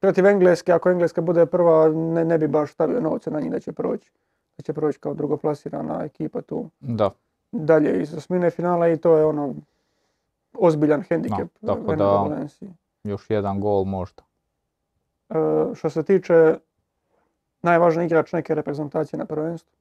protiv 0.00 0.26
Engleske, 0.26 0.72
ako 0.72 0.90
Engleska 0.90 1.20
bude 1.20 1.46
prva, 1.46 1.88
ne, 1.88 2.24
ne 2.24 2.38
bi 2.38 2.48
baš 2.48 2.72
stavio 2.72 3.00
novce 3.00 3.30
na 3.30 3.40
njih 3.40 3.50
da 3.50 3.60
će 3.60 3.72
proći. 3.72 4.12
Da 4.58 4.62
će 4.62 4.72
proći 4.72 4.98
kao 4.98 5.14
drugoplasirana 5.14 6.04
ekipa 6.04 6.42
tu 6.42 6.70
Da. 6.80 7.10
dalje 7.52 8.02
iz 8.02 8.14
osmine 8.14 8.50
finala 8.50 8.88
i 8.88 8.96
to 8.96 9.16
je 9.16 9.24
ono 9.24 9.54
ozbiljan 10.58 11.02
hendikep 11.02 11.48
No, 11.60 11.74
tako 11.74 11.96
da-. 11.96 12.46
Još 13.04 13.30
jedan 13.30 13.60
gol 13.60 13.84
možda. 13.84 14.22
E, 15.30 15.34
što 15.74 15.90
se 15.90 16.02
tiče 16.02 16.58
najvažniji 17.62 18.06
igrač 18.06 18.32
neke 18.32 18.54
reprezentacije 18.54 19.18
na 19.18 19.24
prvenstvu. 19.24 19.72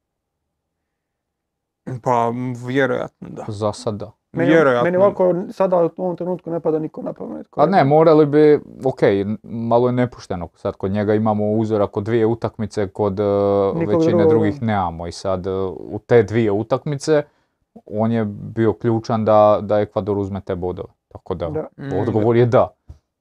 Pa 2.04 2.32
vjerojatno 2.68 3.30
da. 3.30 3.46
Za 3.48 3.74
sad 3.74 3.96
da. 3.96 4.12
Meni, 4.36 4.50
Vjerojatno. 4.50 4.84
meni 4.84 4.98
ovako 4.98 5.34
sada 5.50 5.78
u 5.78 5.90
ovom 5.98 6.18
trenutku 6.18 6.50
ne 6.50 6.60
pada 6.60 6.80
niko 6.80 7.02
na 7.02 7.14
pamet. 7.14 7.48
A 7.56 7.66
ne, 7.66 7.84
morali 7.84 8.26
bi, 8.26 8.60
ok, 8.86 9.00
malo 9.44 9.88
je 9.88 9.94
nepušteno. 9.94 10.48
Sad 10.56 10.76
kod 10.76 10.92
njega 10.92 11.14
imamo 11.14 11.52
uzorak 11.52 11.92
kod 11.92 12.04
dvije 12.04 12.26
utakmice, 12.26 12.88
kod 12.88 13.20
uh, 13.20 13.26
Nikog 13.80 13.96
većine 13.96 14.12
drugog, 14.14 14.30
drugih 14.30 14.62
nemamo. 14.62 15.08
I 15.08 15.12
sad 15.12 15.48
uh, 15.48 15.54
u 15.72 16.00
te 16.00 16.24
dvije 16.24 16.52
utakmice 16.52 17.24
on 17.86 18.12
je 18.12 18.26
bio 18.26 18.74
ključan 18.74 19.26
da, 19.26 19.60
da 19.62 19.80
Ekvador 19.80 20.18
uzme 20.18 20.42
te 20.42 20.56
bodove. 20.56 20.90
Tako 21.08 21.36
da, 21.36 21.50
Da. 21.50 21.68
Mm, 21.78 22.00
odgovor 22.00 22.36
je 22.36 22.46
da. 22.46 22.68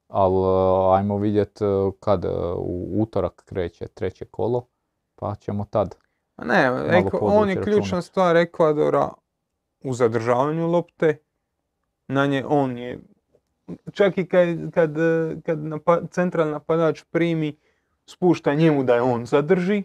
Ali 0.09 0.35
uh, 0.37 0.97
ajmo 0.97 1.17
vidjet 1.17 1.59
kad 2.01 2.25
u 2.57 3.03
utorak 3.03 3.43
kreće 3.45 3.87
treće 3.89 4.25
kolo, 4.25 4.67
pa 5.17 5.35
ćemo 5.35 5.65
tad. 5.71 5.97
A 6.37 6.45
Ne, 6.45 6.71
Eko- 6.91 7.19
on 7.23 7.49
je 7.51 7.63
ključna 7.63 8.03
stvar 8.03 8.37
Ekvadora 8.37 9.09
u 9.85 9.95
zadržavanju 9.95 10.67
lopte, 10.67 11.19
na 12.09 12.27
nje 12.27 12.45
on 12.49 12.79
je, 12.79 12.99
čak 13.93 14.19
i 14.19 14.27
kad, 14.27 14.49
kad, 14.75 14.95
kad 15.45 15.59
napa- 15.59 16.07
centralni 16.11 16.53
napadač 16.53 17.03
primi, 17.11 17.57
spušta 18.07 18.55
njemu 18.55 18.85
da 18.85 18.95
je 18.95 19.03
on 19.03 19.27
zadrži, 19.27 19.83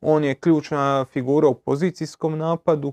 on 0.00 0.24
je 0.24 0.34
ključna 0.34 1.04
figura 1.04 1.48
u 1.48 1.54
pozicijskom 1.54 2.38
napadu, 2.38 2.92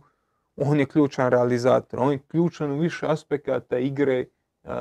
on 0.55 0.79
je 0.79 0.85
ključan 0.85 1.29
realizator, 1.29 1.99
on 1.99 2.11
je 2.11 2.19
ključan 2.27 2.71
u 2.71 2.79
više 2.79 3.05
aspekata 3.09 3.77
igre 3.77 4.25
uh, 4.63 4.71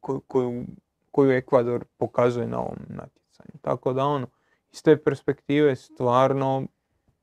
koju, 0.00 0.20
koju, 0.20 0.64
koju 1.10 1.30
Ekvador 1.30 1.84
pokazuje 1.96 2.46
na 2.46 2.58
ovom 2.58 2.78
natjecanju. 2.88 3.60
Tako 3.60 3.92
da 3.92 4.04
ono, 4.04 4.26
iz 4.72 4.82
te 4.82 4.96
perspektive 4.96 5.76
stvarno 5.76 6.66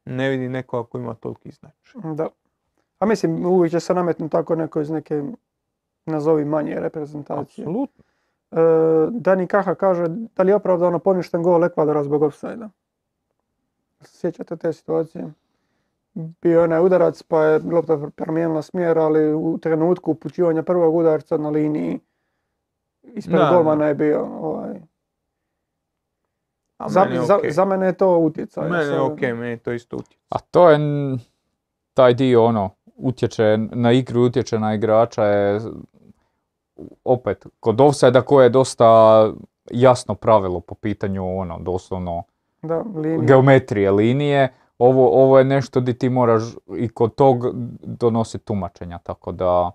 ne 0.05 0.29
vidi 0.29 0.49
nekoga 0.49 0.89
ko 0.89 0.97
ima 0.97 1.13
toliki 1.13 1.51
značaj. 1.51 2.15
Da. 2.15 2.27
A 2.99 3.05
mislim, 3.05 3.45
uvijek 3.45 3.71
će 3.71 3.79
se 3.79 3.93
nametnuti 3.93 4.31
tako 4.31 4.55
neko 4.55 4.81
iz 4.81 4.89
neke, 4.89 5.23
nazovi 6.05 6.45
manje 6.45 6.75
reprezentacije. 6.75 7.63
Apsolutno. 7.63 8.03
E, 8.51 8.55
Dani 9.11 9.47
Kaha 9.47 9.75
kaže 9.75 10.05
da 10.07 10.43
li 10.43 10.51
je 10.51 10.55
opravdano 10.55 10.99
poništen 10.99 11.43
gol 11.43 11.63
Ekvadora 11.63 12.03
zbog 12.03 12.21
offside 12.21 12.67
Sjećate 14.01 14.55
te 14.57 14.73
situacije? 14.73 15.33
Bio 16.13 16.51
je 16.51 16.63
onaj 16.63 16.79
udarac 16.81 17.23
pa 17.23 17.43
je 17.43 17.59
lopta 17.61 18.09
promijenila 18.15 18.61
smjer, 18.61 18.99
ali 18.99 19.33
u 19.33 19.57
trenutku 19.57 20.11
upućivanja 20.11 20.63
prvog 20.63 20.95
udarca 20.95 21.37
na 21.37 21.49
liniji 21.49 21.99
ispred 23.03 23.39
Da, 23.39 23.49
golmana 23.51 23.75
da. 23.77 23.87
je 23.87 23.95
bio 23.95 24.21
ovaj. 24.23 24.79
A 26.77 26.89
Za, 26.89 27.03
meni 27.03 27.15
je 27.15 27.21
za- 27.21 27.37
okej. 27.37 27.51
za 27.51 27.65
mene 27.65 27.85
je 27.85 27.93
to 27.93 28.17
utjecaj. 28.17 28.69
Meni 28.69 28.83
je 28.85 28.99
okej, 29.01 29.33
meni 29.33 29.49
je 29.49 29.57
to 29.57 29.71
isto 29.71 29.95
utjecaj. 29.95 30.17
A 30.29 30.39
to 30.41 30.69
je 30.69 30.75
n- 30.75 31.19
taj 31.93 32.13
dio 32.13 32.43
ono, 32.43 32.69
utječe 32.97 33.57
na 33.57 33.91
igru, 33.91 34.25
utječe 34.25 34.59
na 34.59 34.73
igrača 34.73 35.23
je 35.25 35.61
opet 37.03 37.45
kod 37.59 37.81
offside 37.81 38.21
koje 38.21 38.45
je 38.45 38.49
dosta 38.49 39.29
jasno 39.71 40.15
pravilo 40.15 40.59
po 40.59 40.75
pitanju 40.75 41.39
ono 41.39 41.59
doslovno 41.59 42.23
Da, 42.61 42.83
linija. 42.95 43.25
geometrije 43.27 43.91
linije. 43.91 44.53
Ovo, 44.79 45.23
ovo 45.23 45.37
je 45.37 45.43
nešto 45.45 45.79
di 45.79 45.93
ti 45.93 46.09
moraš 46.09 46.43
i 46.77 46.89
kod 46.89 47.15
tog 47.15 47.45
donositi 47.81 48.45
tumačenja, 48.45 48.97
tako 48.97 49.31
da 49.31 49.71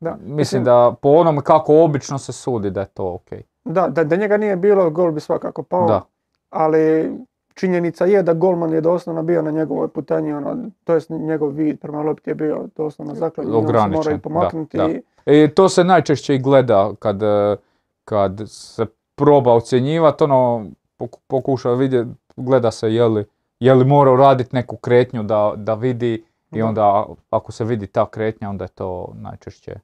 Da, 0.00 0.16
mislim 0.20 0.64
da 0.64 0.94
po 1.02 1.08
onome 1.08 1.40
kako 1.42 1.82
obično 1.84 2.18
se 2.18 2.32
sudi 2.32 2.70
da 2.70 2.80
je 2.80 2.86
to 2.86 3.14
ok. 3.14 3.30
Da, 3.64 3.88
da, 3.88 4.04
da 4.04 4.16
njega 4.16 4.36
nije 4.36 4.56
bilo, 4.56 4.90
gol 4.90 5.12
bi 5.12 5.20
svakako 5.20 5.62
pao. 5.62 5.86
Da. 5.86 6.02
Ali 6.50 7.12
činjenica 7.54 8.04
je 8.04 8.22
da 8.22 8.34
golman 8.34 8.72
je 8.72 8.80
doslovno 8.80 9.22
bio 9.22 9.42
na 9.42 9.50
njegovoj 9.50 9.88
putanji, 9.88 10.32
ono, 10.32 10.56
to 10.84 10.94
jest 10.94 11.10
njegov 11.10 11.48
vid 11.50 11.80
prema 11.80 12.02
lopti 12.02 12.30
je 12.30 12.34
bio 12.34 12.66
doslovno 12.76 13.14
zaklanjen, 13.14 13.54
on 13.54 13.66
se 13.66 13.72
mora 13.88 14.10
i 14.10 14.14
da, 14.14 14.20
pomaknuti. 14.20 14.76
da. 14.76 14.88
i- 14.88 15.02
E, 15.26 15.48
to 15.48 15.68
se 15.68 15.84
najčešće 15.84 16.34
i 16.34 16.38
gleda 16.38 16.90
kad, 16.94 17.22
e, 17.22 17.56
kad 18.04 18.40
se 18.46 18.86
proba 19.14 19.52
ocjenjivati, 19.52 20.24
ono, 20.24 20.66
poku- 20.96 21.20
pokuša 21.26 21.70
vidjeti, 21.70 22.10
gleda 22.36 22.70
se 22.70 22.94
je 22.94 23.04
li, 23.04 23.24
je 23.60 23.74
li 23.74 23.84
morao 23.84 24.16
raditi 24.16 24.50
neku 24.52 24.76
kretnju 24.76 25.22
da, 25.22 25.52
da 25.56 25.74
vidi 25.74 26.24
i 26.50 26.58
Da. 26.58 26.66
onda 26.66 27.06
ako 27.30 27.52
se 27.52 27.64
vidi 27.64 27.86
ta 27.86 28.06
kretnja, 28.06 28.50
onda 28.50 28.64
je 28.64 28.68
to 28.68 29.12
najčešće 29.14 29.74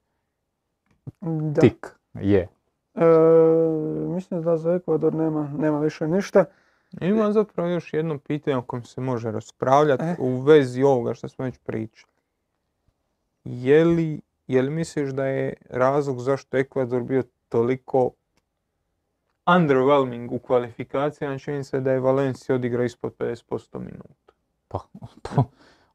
Da. 1.20 1.60
tik, 1.60 1.86
je. 2.14 2.48
E, 2.94 3.04
mislim 4.06 4.42
da 4.42 4.56
za 4.56 4.72
Ekvador 4.72 5.14
nema, 5.14 5.50
nema 5.58 5.80
više 5.80 6.08
ništa. 6.08 6.44
Imam 7.00 7.32
zapravo 7.32 7.68
još 7.68 7.92
jedno 7.94 8.18
pitanje 8.18 8.56
o 8.56 8.62
kojem 8.62 8.84
se 8.84 9.00
može 9.00 9.30
raspravljati 9.30 10.04
E. 10.04 10.16
u 10.18 10.40
vezi 10.40 10.82
ovoga 10.82 11.14
što 11.14 11.28
smo 11.28 11.44
već 11.44 11.58
pričali. 11.58 12.12
Je 13.44 13.84
li, 13.84 14.20
je 14.46 14.62
li 14.62 14.70
misliš 14.70 15.10
da 15.10 15.26
je 15.26 15.54
razlog 15.70 16.20
zašto 16.20 16.56
Ekvador 16.56 17.02
bio 17.02 17.22
toliko 17.48 18.10
underwhelming 19.46 20.32
u 20.32 20.38
kvalifikacijama, 20.38 21.38
čini 21.38 21.64
se 21.64 21.80
da 21.80 21.92
je 21.92 22.00
Valencia 22.00 22.54
odigrao 22.54 22.84
ispod 22.84 23.14
50% 23.18 23.78
minuta. 23.78 24.32
Pa, 24.68 24.78
po- 25.22 25.44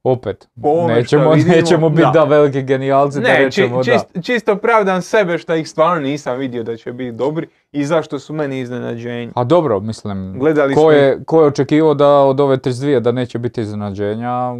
opet, 0.03 0.49
ovome 0.63 0.93
nećemo, 0.93 1.31
vidimo, 1.31 1.55
nećemo 1.55 1.89
biti 1.89 2.01
da. 2.03 2.11
da. 2.11 2.23
veliki 2.25 2.63
genijalci 2.63 3.19
da 3.19 3.23
Ne, 3.23 3.35
či- 3.35 3.43
rećemo 3.43 3.77
da. 3.77 3.83
čist- 3.83 4.23
čisto 4.23 4.55
pravdam 4.55 5.01
sebe 5.01 5.37
što 5.37 5.55
ih 5.55 5.69
stvarno 5.69 6.01
nisam 6.01 6.37
vidio 6.37 6.63
da 6.63 6.77
će 6.77 6.93
biti 6.93 7.11
dobri 7.11 7.47
i 7.71 7.85
zašto 7.85 8.19
su 8.19 8.33
meni 8.33 8.59
iznenađenje. 8.59 9.31
A 9.35 9.43
dobro, 9.43 9.79
mislim, 9.79 10.39
Gledali 10.39 10.73
ko 10.75 10.81
smo 10.81 10.91
je, 10.91 11.23
ko 11.25 11.41
je 11.41 11.47
očekivao 11.47 11.93
da 11.93 12.09
od 12.09 12.39
ove 12.39 12.57
32 12.57 12.99
da 12.99 13.11
neće 13.11 13.39
biti 13.39 13.61
iznenađenja, 13.61 14.55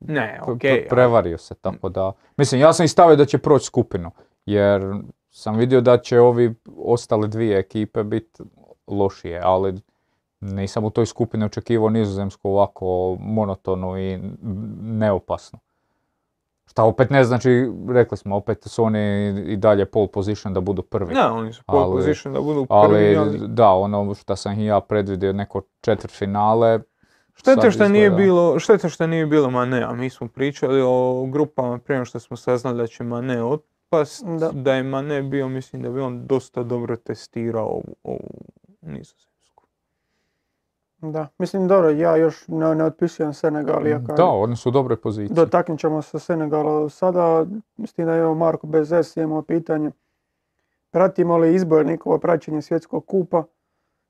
Ne, 0.00 0.40
ali- 0.42 0.86
prevario 0.88 1.38
se, 1.38 1.54
tako 1.54 1.88
da... 1.88 2.12
Mislim, 2.36 2.60
ja 2.60 2.72
sam 2.72 2.84
i 2.84 2.88
stavio 2.88 3.16
da 3.16 3.24
će 3.24 3.38
proći 3.38 3.66
skupinu, 3.66 4.10
jer 4.46 4.82
sam 5.30 5.56
vidio 5.56 5.80
da 5.80 5.98
će 5.98 6.20
ovi 6.20 6.54
ostale 6.76 7.28
dvije 7.28 7.58
ekipe 7.58 8.02
biti 8.02 8.42
lošije, 8.86 9.40
ali 9.44 9.74
nisam 10.42 10.84
u 10.84 10.90
toj 10.90 11.06
skupini 11.06 11.44
očekivao 11.44 11.90
nizozemsku 11.90 12.50
ovako 12.50 12.86
monotonu 13.20 13.98
i 13.98 14.12
n- 14.12 14.36
neopasnu. 14.80 15.58
Šta 16.66 16.84
opet 16.84 17.10
ne 17.10 17.24
znači, 17.24 17.48
rekli 17.88 18.16
smo, 18.16 18.36
opet 18.36 18.58
su 18.62 18.84
oni 18.84 19.28
i 19.46 19.56
dalje 19.56 19.86
pole 19.86 20.08
position 20.08 20.54
da 20.54 20.60
budu 20.60 20.82
prvi. 20.82 21.14
Ne, 21.14 21.26
oni 21.26 21.52
su 21.52 21.62
pole 21.64 21.82
Ali- 21.82 21.92
position 21.92 22.34
da 22.34 22.40
budu 22.40 22.66
prvi, 22.66 23.16
ali 23.16 23.38
da, 23.48 23.68
ono 23.68 24.14
što 24.14 24.36
sam 24.36 24.60
i 24.60 24.64
ja 24.64 24.80
predvidio, 24.80 25.32
neko 25.32 25.62
četvrt 25.80 26.12
finale, 26.12 26.80
Šteta 27.34 27.70
što 27.70 27.88
nije 27.88 28.10
bilo, 28.10 28.58
šteta 28.58 28.88
što 28.88 29.06
nije 29.06 29.26
bilo 29.26 29.50
Mane, 29.50 29.82
a 29.82 29.92
mi 29.92 30.10
smo 30.10 30.28
pričali 30.28 30.82
o 30.82 31.26
grupama 31.26 31.78
prije 31.78 32.04
što 32.04 32.20
smo 32.20 32.36
saznali 32.36 32.76
da 32.76 32.86
će 32.86 33.04
Mane 33.04 33.44
otpast, 33.44 34.24
Da. 34.30 34.50
da. 34.52 34.74
je 34.74 34.82
Mane 34.82 35.22
bio, 35.22 35.48
mislim 35.48 35.82
da 35.82 35.90
bi 35.90 36.00
on 36.00 36.26
dosta 36.26 36.62
dobro 36.62 36.96
testirao 36.96 37.66
ovu, 37.66 37.96
ovu 38.04 38.30
nizozemsku. 38.82 39.31
Da, 41.02 41.28
mislim 41.38 41.68
dobro, 41.68 41.90
ja 41.90 42.16
još 42.16 42.48
ne, 42.48 42.74
ne 42.74 42.84
otpisujem 42.84 43.32
Senegal, 43.32 43.86
iako 43.86 44.12
da, 44.12 44.24
oni 44.26 44.56
su 44.56 44.68
u 44.68 44.72
dobroj 44.72 44.96
poziciji. 44.96 45.34
dotaknut 45.34 45.80
ćemo 45.80 46.02
se 46.02 46.18
Senegala 46.18 46.88
sada, 46.88 47.46
s 47.78 47.92
tim 47.92 48.06
da 48.06 48.16
imamo 48.16 48.34
Marko 48.34 48.66
Bezes, 48.66 49.16
imamo 49.16 49.42
pitanje. 49.42 49.90
Pratimo 50.90 51.36
li 51.36 51.54
izbornikovo 51.54 52.18
praćenje 52.18 52.62
svjetskog 52.62 53.06
kupa 53.06 53.44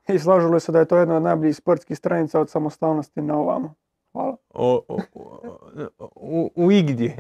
i 0.09 0.19
slažu 0.19 0.49
li 0.49 0.61
se 0.61 0.73
da 0.73 0.79
je 0.79 0.85
to 0.85 0.97
jedna 0.97 1.17
od 1.17 1.23
najboljih 1.23 1.57
sportskih 1.57 1.99
stranica 1.99 2.41
od 2.41 2.51
samostalnosti 2.51 3.23
na 3.23 3.37
ovamo? 3.37 3.75
Hvala. 4.13 4.37
O, 4.51 4.83
o- 4.89 4.99
o- 5.15 6.09
u, 6.15 6.51
u 6.57 6.73
igdje. 6.73 7.17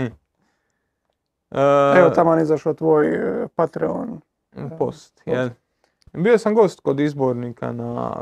Evo 1.97 2.07
E, 2.07 2.15
tamo 2.15 2.35
je 2.35 2.43
izašao 2.43 2.74
tvoj 2.74 3.07
e, 3.09 3.49
Patreon. 3.49 4.20
post. 4.78 5.23
jel? 5.27 5.49
Bio 6.12 6.39
sam 6.39 6.55
gost 6.55 6.81
kod 6.81 7.01
izbornika 7.01 7.73
na 7.73 8.12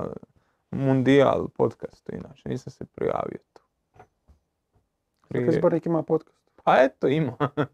Mundijal 0.70 1.48
podcastu, 1.48 2.12
inače 2.14 2.48
nisam 2.48 2.70
se 2.70 2.84
prijavio 2.84 3.38
tu. 3.52 3.62
Prije... 5.28 5.48
Izbornik 5.48 5.86
ima 5.86 6.02
podcast. 6.02 6.50
Pa 6.64 6.76
eto 6.82 7.08
ima. 7.08 7.36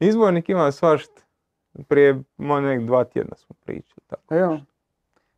Izbornik 0.00 0.48
ima 0.48 0.72
svašta. 0.72 1.22
Prije 1.88 2.22
nek 2.38 2.82
dva 2.82 3.04
tjedna 3.04 3.36
smo 3.36 3.56
pričali. 3.64 4.00
Tako. 4.06 4.34
Evo. 4.34 4.60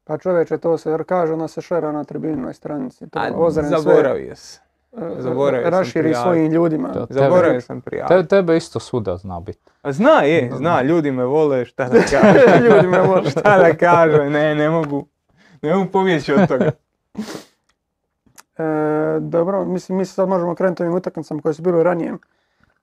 Pa 0.04 0.18
čovječe, 0.18 0.58
to 0.58 0.78
se 0.78 0.90
jer 0.90 1.04
kaže, 1.04 1.32
ona 1.32 1.48
se 1.48 1.60
šera 1.60 1.92
na 1.92 2.04
tribinoj 2.04 2.54
stranici. 2.54 3.10
To 3.10 3.18
A, 3.18 3.50
zaboravio 3.50 4.36
sam. 4.36 4.64
e, 4.92 5.14
zaboravio 5.22 5.70
sam 5.70 5.78
raširi 5.78 6.02
prijaviti. 6.02 6.22
svojim 6.22 6.52
ljudima. 6.52 6.88
Da. 6.88 7.06
Zaboravio 7.10 7.60
sam 7.60 7.80
prijaviti. 7.80 8.14
Te, 8.14 8.28
tebe 8.28 8.56
isto 8.56 8.80
svuda 8.80 9.16
zna 9.16 9.40
biti. 9.40 9.70
A 9.82 9.92
zna 9.92 10.22
je, 10.22 10.50
zna, 10.56 10.82
ljudi 10.82 11.10
me 11.10 11.24
vole, 11.24 11.64
šta 11.64 11.88
da 11.88 11.98
kažem. 12.20 12.64
Ljudi 12.64 12.86
me 12.86 13.00
vole. 13.00 13.30
šta 13.30 13.58
da 13.58 13.76
kažem, 13.76 14.32
ne, 14.32 14.54
ne 14.54 14.70
mogu. 14.70 15.06
Ne 15.62 15.74
mogu 15.74 15.90
pobjeći 15.92 16.32
od 16.32 16.48
toga. 16.48 16.70
E, 18.58 19.20
dobro, 19.20 19.64
mislim, 19.64 19.98
mi 19.98 20.04
se 20.04 20.12
sad 20.12 20.28
možemo 20.28 20.54
krenuti 20.54 20.82
ovim 20.82 20.94
utakmicama 20.94 21.42
koje 21.42 21.54
su 21.54 21.62
bile 21.62 21.80
u 21.80 21.82
ranijem 21.82 22.18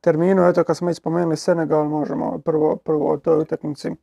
terminu. 0.02 0.44
Eto, 0.48 0.64
kad 0.64 0.78
smo 0.78 0.88
već 0.88 0.98
spomenuli 0.98 1.38
Senegal, 1.38 1.90
možemo 1.90 2.40
prvo, 2.46 2.76
prvo 2.76 3.12
o 3.12 3.18
toj 3.18 3.42
utakmici. 3.42 3.88
E, 3.88 3.94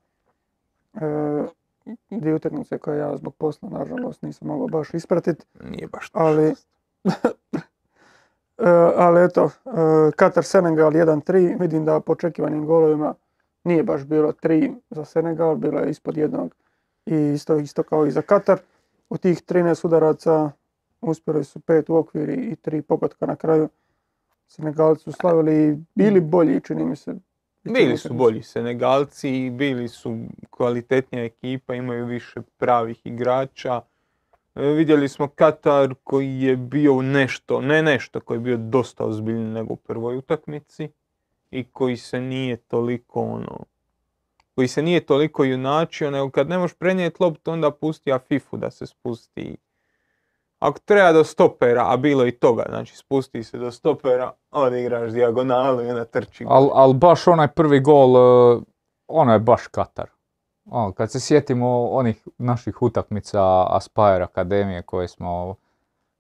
dvije 2.11 2.35
utakmice 2.35 2.79
koje 2.79 2.99
ja 2.99 3.17
zbog 3.17 3.35
posla, 3.35 3.69
nažalost, 3.69 4.23
nisam 4.23 4.49
mogao 4.49 4.67
baš 4.67 4.95
ispratiti. 4.95 5.45
Nije 5.71 5.89
baš 5.89 6.11
to. 6.11 6.19
Ali, 6.19 6.45
e, 8.59 8.71
ali 8.97 9.25
eto, 9.25 9.51
e, 9.67 9.71
Katar 10.17 10.45
Senegal 10.45 10.91
1-3, 10.91 11.61
vidim 11.61 11.85
da 11.85 12.01
po 12.01 12.13
očekivanim 12.13 12.67
golovima 12.67 13.15
nije 13.65 13.83
baš 13.83 14.05
bilo 14.05 14.33
3 14.33 14.75
za 14.91 15.05
Senegal, 15.05 15.57
bilo 15.57 15.81
je 15.81 15.91
ispod 15.91 16.17
jednog 16.17 16.55
i 17.07 17.15
isto, 17.15 17.57
isto 17.57 17.83
kao 17.83 18.07
i 18.07 18.11
za 18.11 18.23
Katar. 18.23 18.59
U 19.11 19.19
tih 19.19 19.43
13 19.43 19.87
udaraca 19.87 20.51
uspjeli 21.01 21.45
su 21.45 21.61
pet 21.61 21.91
u 21.91 21.97
okviri 21.97 22.35
i 22.35 22.57
tri 22.57 22.83
pogotka 22.83 23.27
na 23.27 23.37
kraju. 23.37 23.69
Senegalci 24.47 25.03
su 25.03 25.13
slavili 25.13 25.69
i 25.69 25.77
bili 25.95 26.21
bolji, 26.21 26.61
čini 26.61 26.85
mi 26.85 26.97
se. 26.97 27.15
Bili 27.65 27.97
su 27.97 28.15
bolji 28.15 28.43
Senegalci, 28.43 29.51
bili 29.51 29.89
su 29.89 30.19
kvalitetnija 30.51 31.25
ekipa, 31.25 31.75
imaju 31.75 32.07
više 32.07 32.41
pravih 32.57 33.07
igrača. 33.07 33.83
E, 34.55 34.67
vidjeli 34.67 35.09
smo 35.09 35.29
Katar 35.29 35.95
koji 36.05 36.41
je 36.41 36.57
bio 36.57 37.03
nešto, 37.03 37.61
ne 37.61 37.83
nešto, 37.83 38.21
koji 38.21 38.37
je 38.37 38.41
bio 38.41 38.57
dosta 38.57 39.05
ozbiljniji 39.05 39.53
nego 39.53 39.73
u 39.73 39.77
prvoj 39.77 40.17
utakmici. 40.17 40.89
i 41.51 41.65
koji 41.65 41.97
se 41.97 42.21
nije 42.21 42.57
toliko 42.57 43.21
ono, 43.21 43.59
koji 44.61 44.69
se 44.69 44.83
nije 44.83 45.01
toliko 45.01 45.45
junačio, 45.45 46.11
nego 46.11 46.31
kad 46.31 46.49
ne 46.49 46.59
možeš 46.59 46.77
prenijeti 46.77 47.23
loptu, 47.23 47.51
onda 47.51 47.71
pusti 47.71 48.13
Afifu 48.13 48.57
da 48.57 48.71
se 48.71 48.87
spusti. 48.87 49.57
Ako 50.59 50.79
treba 50.79 51.13
do 51.13 51.25
stopera, 51.25 51.85
a 51.87 51.97
bilo 51.97 52.27
i 52.27 52.33
toga, 52.33 52.65
znači 52.69 52.97
spusti 52.97 53.43
se 53.43 53.59
do 53.59 53.71
stopera, 53.71 54.33
odigraš 54.51 55.13
dijagonalu 55.13 55.83
i 55.83 55.89
onda 55.89 56.05
trči. 56.05 56.45
Al, 56.49 56.71
al 56.73 56.93
baš 56.93 57.27
onaj 57.27 57.49
prvi 57.49 57.81
gol, 57.81 58.17
e, 58.17 58.61
ono 59.09 59.33
je 59.33 59.39
baš 59.39 59.67
Katar. 59.67 60.07
Ono, 60.65 60.93
kad 60.93 61.13
se 61.13 61.21
sjetimo 61.21 61.89
onih 61.91 62.29
naših 62.39 62.83
utakmica 62.83 63.67
Aspire 63.69 64.25
Akademije 64.25 64.83
koje 64.83 65.09
smo, 65.09 65.55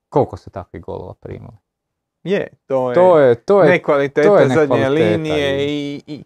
koliko 0.09 0.37
se 0.37 0.51
takvih 0.51 0.83
golova 0.83 1.15
primili? 1.15 1.57
Je, 2.23 2.49
to 2.67 2.91
je, 2.91 2.95
To 2.95 3.19
je, 3.19 3.35
to 3.35 3.63
je, 3.63 3.71
nekvaliteta 3.71 4.29
to 4.29 4.37
je 4.37 4.49
zadnje 4.49 4.77
nekvaliteta 4.77 4.89
linije 4.91 5.67
i, 5.69 6.03
i, 6.07 6.25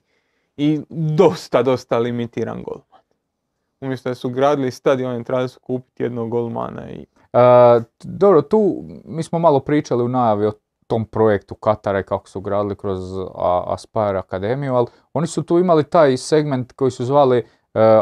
i 0.56 0.81
dosta, 0.90 1.62
dosta 1.62 1.98
limitiran 1.98 2.62
golman. 2.62 3.02
Umjesto 3.81 4.09
da 4.09 4.14
su 4.14 4.31
gradili 4.31 4.70
stadion, 4.70 5.24
trebali 5.24 5.48
su 5.48 5.60
kupiti 5.60 6.02
jednog 6.02 6.31
golmana 6.31 6.90
i 6.90 7.06
E, 7.35 7.82
dobro, 8.05 8.43
tu 8.43 8.85
mi 9.05 9.22
smo 9.22 9.39
malo 9.39 9.60
pričali 9.60 10.02
u 10.02 10.09
najavi 10.09 10.47
o 10.47 10.52
tom 10.86 11.05
projektu 11.05 11.55
Katara 11.55 12.01
i 12.01 12.02
kako 12.02 12.28
su 12.28 12.40
gradili 12.40 12.76
kroz 12.76 13.01
Aspire 13.66 14.18
Akademiju, 14.18 14.74
ali 14.74 14.86
oni 15.12 15.26
su 15.26 15.43
tu 15.43 15.59
imali 15.59 15.85
taj 15.85 16.16
segment 16.16 16.72
koji 16.72 16.90
su 16.90 17.05
zvali 17.05 17.39
e, 17.39 17.44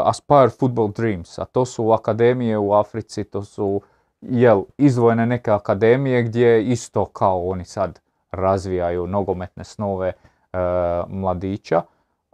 Aspire 0.03 0.49
Football 0.59 0.91
Dreams, 0.91 1.39
a 1.39 1.45
to 1.45 1.65
su 1.65 1.91
akademije 1.91 2.57
u 2.57 2.73
Africi, 2.73 3.23
to 3.23 3.43
su 3.43 3.81
jel, 4.21 4.63
izdvojene 4.77 5.25
neke 5.25 5.51
akademije 5.51 6.23
gdje 6.23 6.63
isto 6.63 7.05
kao 7.05 7.47
oni 7.47 7.65
sad 7.65 7.99
razvijaju 8.31 9.07
nogometne 9.07 9.63
snove 9.63 10.07
e, 10.07 10.57
mladića. 11.07 11.81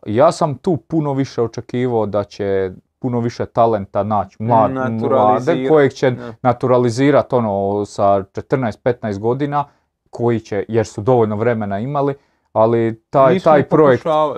Ja 0.05 0.31
sam 0.31 0.57
tu 0.57 0.77
puno 0.77 1.13
više 1.13 1.41
očekivao 1.41 2.05
da 2.05 2.23
će 2.23 2.71
puno 2.99 3.19
više 3.19 3.45
talenta 3.45 4.03
naći 4.03 4.37
mlad, 4.39 4.71
mlade 5.01 5.67
kojeg 5.69 5.93
će 5.93 6.11
da. 6.11 6.33
naturalizirati 6.41 7.35
ono 7.35 7.85
sa 7.85 8.03
14-15 8.03 9.19
godina 9.19 9.65
koji 10.09 10.39
će, 10.39 10.65
jer 10.67 10.85
su 10.85 11.01
dovoljno 11.01 11.35
vremena 11.35 11.79
imali, 11.79 12.15
ali 12.53 13.03
taj, 13.09 13.33
Nismo 13.33 13.51
taj 13.51 13.63
projekt 13.63 14.03
zapravo. 14.03 14.37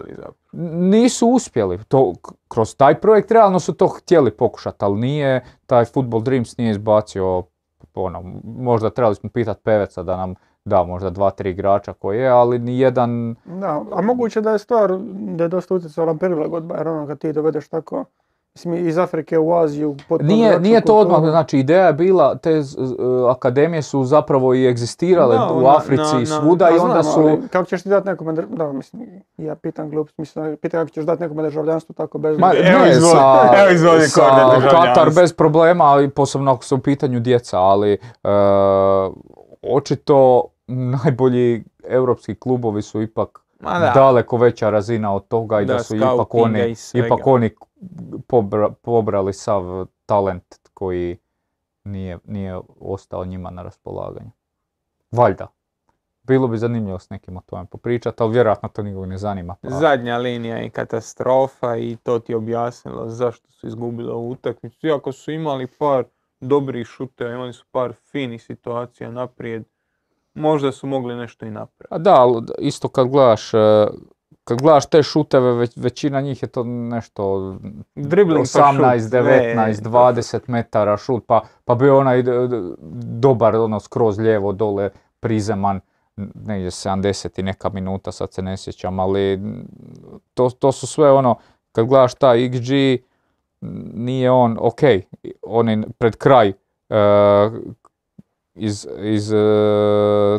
nisu 0.92 1.28
uspjeli. 1.28 1.80
To, 1.88 2.14
kroz 2.48 2.76
taj 2.76 2.96
projekt 2.96 3.32
realno 3.32 3.60
su 3.60 3.74
to 3.74 3.88
htjeli 3.88 4.32
pokušati, 4.32 4.86
ali 4.86 5.00
nije, 5.00 5.44
taj 5.66 5.86
Football 5.86 6.24
Dreams 6.24 6.58
nije 6.58 6.72
izbacio, 6.72 7.44
ono, 7.94 8.24
možda 8.44 8.90
trebali 8.90 9.16
smo 9.16 9.30
pitati 9.30 9.62
Peveca 9.64 10.04
da 10.04 10.18
nam 10.18 10.36
da 10.66 10.84
možda 10.84 11.10
dva, 11.10 11.30
tri 11.32 11.50
igrača 11.50 11.94
koji 11.94 12.20
je, 12.20 12.30
ali 12.30 12.60
ni 12.60 12.80
jedan 12.80 13.36
Da, 13.46 13.82
a 13.92 14.02
moguće 14.02 14.42
da 14.42 14.52
je 14.52 14.60
stvar, 14.60 14.92
da 15.12 15.44
je 15.44 15.48
dosta 15.48 15.74
utjecala 15.74 16.14
prilagodba, 16.16 16.76
jer 16.76 16.88
ono 16.88 17.08
kad 17.08 17.20
ti 17.20 17.34
dovedeš 17.34 17.68
tako, 17.68 18.06
mislim 18.56 18.88
iz 18.88 18.98
Afrike 18.98 19.40
u 19.40 19.54
Aziju, 19.54 19.96
Nije, 20.20 20.60
nije 20.60 20.82
to 20.82 20.96
odmah, 20.96 21.20
znači 21.22 21.60
ideja 21.60 21.86
je 21.86 21.94
bila, 21.94 22.36
te 22.36 22.62
z- 22.62 22.78
akademije 23.30 23.82
su 23.82 24.04
zapravo 24.04 24.54
i 24.54 24.68
egzistirale 24.68 25.38
Da, 25.38 25.50
u 25.54 25.66
Africi 25.68 26.22
i 26.22 26.26
svuda 26.26 26.70
i 26.70 26.78
Pa 26.78 26.84
onda 26.84 27.02
znam, 27.02 27.14
su... 27.14 27.20
ali 27.20 27.48
kako 27.48 27.66
ćeš 27.66 27.84
ti 27.84 27.90
dati 27.90 28.08
nekome, 28.08 28.34
da, 28.34 28.72
mislim, 28.72 29.08
ja 29.38 29.56
pitam 29.56 29.90
glup, 29.90 30.10
mislim, 30.18 30.58
pitam 30.58 30.80
kako 30.80 30.90
ćeš 30.90 31.06
dati 31.06 31.22
nekome 31.22 31.44
državljanstvo 31.44 31.94
tako 31.94 32.18
bez... 32.18 32.38
Ma, 32.40 32.52
Evo 32.56 32.80
ne, 32.80 32.92
izvoli- 32.92 33.12
sa, 33.12 33.42
evo 33.62 33.72
izvoli 33.72 34.02
sa. 34.02 34.22
Katar 34.72 35.10
bez 35.12 35.34
problema, 35.34 35.84
ali 35.84 36.10
posebno 36.10 36.52
ako 36.52 36.64
su 36.64 36.76
u 36.76 36.80
pitanju 36.80 37.20
djeca, 37.20 37.60
ali 37.60 37.94
e, 37.94 37.98
očito 39.64 40.46
najbolji 40.72 41.64
europski 41.84 42.36
klubovi 42.36 42.82
su 42.82 43.02
ipak 43.02 43.40
Ma 43.60 43.80
da. 43.80 43.92
daleko 43.92 44.38
veća 44.38 44.70
razina 44.70 45.16
od 45.16 45.28
toga 45.28 45.62
i 45.62 45.66
da, 45.66 45.74
Da, 45.74 45.80
su 45.80 45.96
ipak 45.96 46.34
oni, 46.36 46.60
ipak 46.96 47.28
oni 47.28 47.50
pobra- 48.22 48.72
pobrali 48.72 49.34
sav 49.34 49.64
talent 50.06 50.44
koji 50.74 51.18
nije, 51.84 52.20
nije 52.26 52.60
ostao 52.80 53.26
njima 53.26 53.50
na 53.50 53.64
raspolaganju. 53.64 54.32
Valjda. 55.12 55.48
Bilo 56.24 56.48
bi 56.48 56.58
zanimljivo 56.58 57.00
s 57.00 57.10
nekim 57.10 57.38
o 57.38 57.42
tome 57.42 57.66
popričati, 57.66 58.24
ali 58.24 58.34
vjerojatno 58.34 58.70
to 58.70 58.84
nikog 58.84 59.06
ne 59.06 59.18
zanima. 59.18 59.56
pa- 59.56 59.70
Zadnja 59.70 60.18
linija 60.18 60.58
je 60.58 60.70
katastrofa 60.70 61.78
i 61.78 61.96
to 61.96 62.20
ti 62.20 62.32
je 62.32 62.38
objasnilo 62.38 63.08
zašto 63.08 63.52
su 63.52 63.68
izgubili 63.68 64.10
ovu 64.10 64.30
utakmicu. 64.30 64.88
Iako 64.88 65.12
su 65.12 65.32
imali 65.32 65.68
par 65.70 66.04
dobrih 66.40 66.88
šuteva, 66.88 67.32
imali 67.32 67.54
su 67.54 67.66
par 67.72 67.94
finih 68.02 68.44
situacija 68.44 69.12
naprijed, 69.12 69.64
možda 70.34 70.72
su 70.72 70.88
mogli 70.88 71.16
nešto 71.16 71.46
i 71.46 71.52
napraviti. 71.52 71.94
A 71.94 71.98
da, 71.98 72.14
ali 72.14 72.42
isto 72.60 72.88
kad 72.88 73.08
gledaš, 73.08 73.54
e, 73.54 73.88
kad 74.44 74.62
gledaš 74.62 74.86
te 74.86 75.04
šuteve, 75.04 75.54
već, 75.54 75.78
većina 75.78 76.22
njih 76.22 76.42
je 76.42 76.48
to 76.48 76.64
nešto 76.64 77.56
Dribling 77.96 78.46
pa 78.46 78.46
šut, 78.46 78.62
18, 78.62 79.10
sve. 79.10 79.22
19, 79.22 79.74
20 79.74 80.40
metara 80.48 80.98
šut, 80.98 81.24
pa, 81.28 81.42
pa 81.66 81.76
bio 81.76 82.00
onaj 82.00 82.24
dobar, 83.02 83.56
ono, 83.56 83.80
skroz 83.80 84.20
lijevo 84.20 84.52
dole, 84.52 84.90
prizeman, 85.20 85.80
negdje 86.36 86.70
70 86.70 87.40
i 87.40 87.44
neka 87.44 87.70
minuta, 87.70 88.12
sad 88.12 88.34
se 88.34 88.42
ne 88.42 88.58
sjećam, 88.58 89.00
ali 89.00 89.40
to, 90.34 90.50
to 90.50 90.72
su 90.72 90.88
sve 90.88 91.12
ono, 91.12 91.36
kad 91.72 91.86
gledaš 91.86 92.16
taj 92.16 92.38
XG, 92.38 92.98
nije 93.94 94.32
on, 94.32 94.58
ok, 94.62 94.80
on 95.42 95.70
je 95.70 95.84
pred 95.98 96.16
kraj 96.16 96.50
e, 96.50 96.54
iz, 98.56 98.88
iz 99.00 99.34
e, 99.34 99.38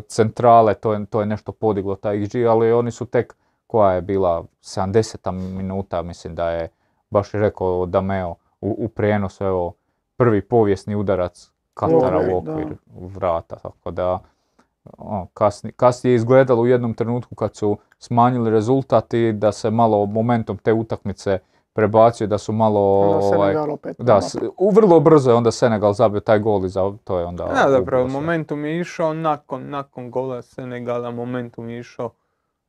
centrale, 0.08 0.74
to 0.74 0.92
je, 0.92 1.06
to 1.06 1.20
je 1.20 1.26
nešto 1.26 1.52
podiglo 1.52 1.96
taj 1.96 2.16
XG, 2.16 2.46
ali 2.48 2.72
oni 2.72 2.90
su 2.90 3.06
tek, 3.06 3.36
koja 3.66 3.92
je 3.92 4.02
bila 4.02 4.44
70 4.60 5.30
minuta, 5.30 6.02
mislim 6.02 6.34
da 6.34 6.50
je 6.50 6.68
baš 7.10 7.34
je 7.34 7.40
rekao 7.40 7.86
Dameo 7.86 8.34
u, 8.60 8.76
u 8.78 8.88
prijenosu, 8.88 9.44
evo, 9.44 9.72
prvi 10.16 10.42
povijesni 10.42 10.94
udarac 10.94 11.52
Katara 11.74 12.20
u 12.32 12.36
okvir 12.36 12.76
vrata, 12.94 13.56
tako 13.56 13.90
da 13.90 14.18
ono, 14.98 15.26
kasni- 15.34 15.72
kasnije 15.72 16.12
je 16.12 16.16
izgledalo 16.16 16.62
u 16.62 16.66
jednom 16.66 16.94
trenutku 16.94 17.34
kad 17.34 17.56
su 17.56 17.76
smanjili 17.98 18.50
rezultat 18.50 19.14
i 19.14 19.32
da 19.32 19.52
se 19.52 19.70
malo 19.70 20.06
momentom 20.06 20.58
te 20.58 20.72
utakmice 20.72 21.38
prebacio, 21.72 22.26
da 22.26 22.38
su 22.38 22.52
malo 22.52 22.80
Onda 23.00 23.26
ovaj, 23.28 23.56
opet. 23.56 23.96
da, 23.98 24.20
s- 24.20 24.36
u 24.58 24.70
vrlo 24.70 25.00
brzo 25.00 25.30
je 25.30 25.36
onda 25.36 25.50
Senegal 25.50 25.92
zabio 25.92 26.20
taj 26.20 26.38
gol 26.38 26.64
i 26.64 26.68
za, 26.68 26.92
to 27.04 27.18
je 27.18 27.24
onda... 27.24 27.44
Da, 27.44 27.70
zapravo, 27.70 28.08
momentum 28.08 28.64
je 28.64 28.80
išao 28.80 29.14
nakon, 29.14 29.70
nakon 29.70 30.10
gola 30.10 30.42
Senegala, 30.42 31.10
momentum 31.10 31.68
je 31.68 31.78
išao 31.78 32.10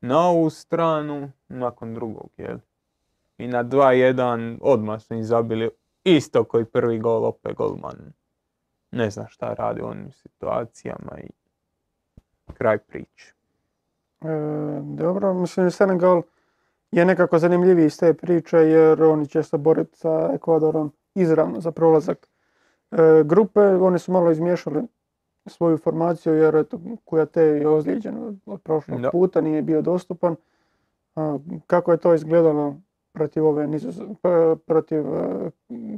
na 0.02 0.20
ovu 0.22 0.50
stranu, 0.50 1.32
nakon 1.48 1.94
drugog, 1.94 2.30
jel? 2.38 2.58
I 3.38 3.48
na 3.48 3.64
2-1 3.64 4.58
odmah 4.62 5.02
su 5.02 5.14
im 5.14 5.24
zabili 5.24 5.70
isto 6.04 6.44
koji 6.44 6.66
prvi 6.66 7.00
gol, 7.00 7.26
opet 7.26 7.56
golman. 7.56 8.14
Ne 8.92 9.10
zna 9.10 9.28
šta 9.28 9.54
radi 9.54 9.82
u 9.82 9.88
onim 9.88 10.12
situacijama 10.12 11.12
i 11.20 11.30
kraj 12.54 12.78
priče. 12.78 13.34
E, 14.22 14.28
dobro, 14.84 15.34
mislim 15.34 15.72
Senegal 15.72 16.22
je 16.94 17.06
nekako 17.06 17.40
zanimljiviji 17.40 17.86
iz 17.86 17.98
te 18.00 18.14
priče 18.14 18.58
jer 18.58 19.04
oni 19.04 19.28
će 19.28 19.44
se 19.44 19.58
boriti 19.58 19.98
sa 19.98 20.30
Ekvadorom 20.34 20.92
izravno 21.16 21.62
za 21.62 21.72
prolazak 21.72 22.28
e, 22.92 22.98
grupe. 23.26 23.60
Oni 23.60 24.00
su 24.00 24.12
malo 24.12 24.32
izmiješali 24.32 24.82
svoju 25.46 25.78
formaciju 25.78 26.34
jer 26.34 26.56
eto, 26.56 26.80
Kujate 27.06 27.42
je 27.42 27.68
ozlijeđen 27.68 28.38
od, 28.46 28.62
prošlog 28.62 29.02
Da. 29.02 29.12
puta, 29.12 29.42
nije 29.42 29.62
bio 29.62 29.82
dostupan. 29.82 30.36
A, 31.16 31.38
kako 31.68 31.92
je 31.92 31.98
to 31.98 32.14
izgledalo 32.14 32.76
protiv 33.14 33.46
ove 33.46 33.68
p- 34.22 34.56
protiv 34.66 35.00
e, 35.16 35.52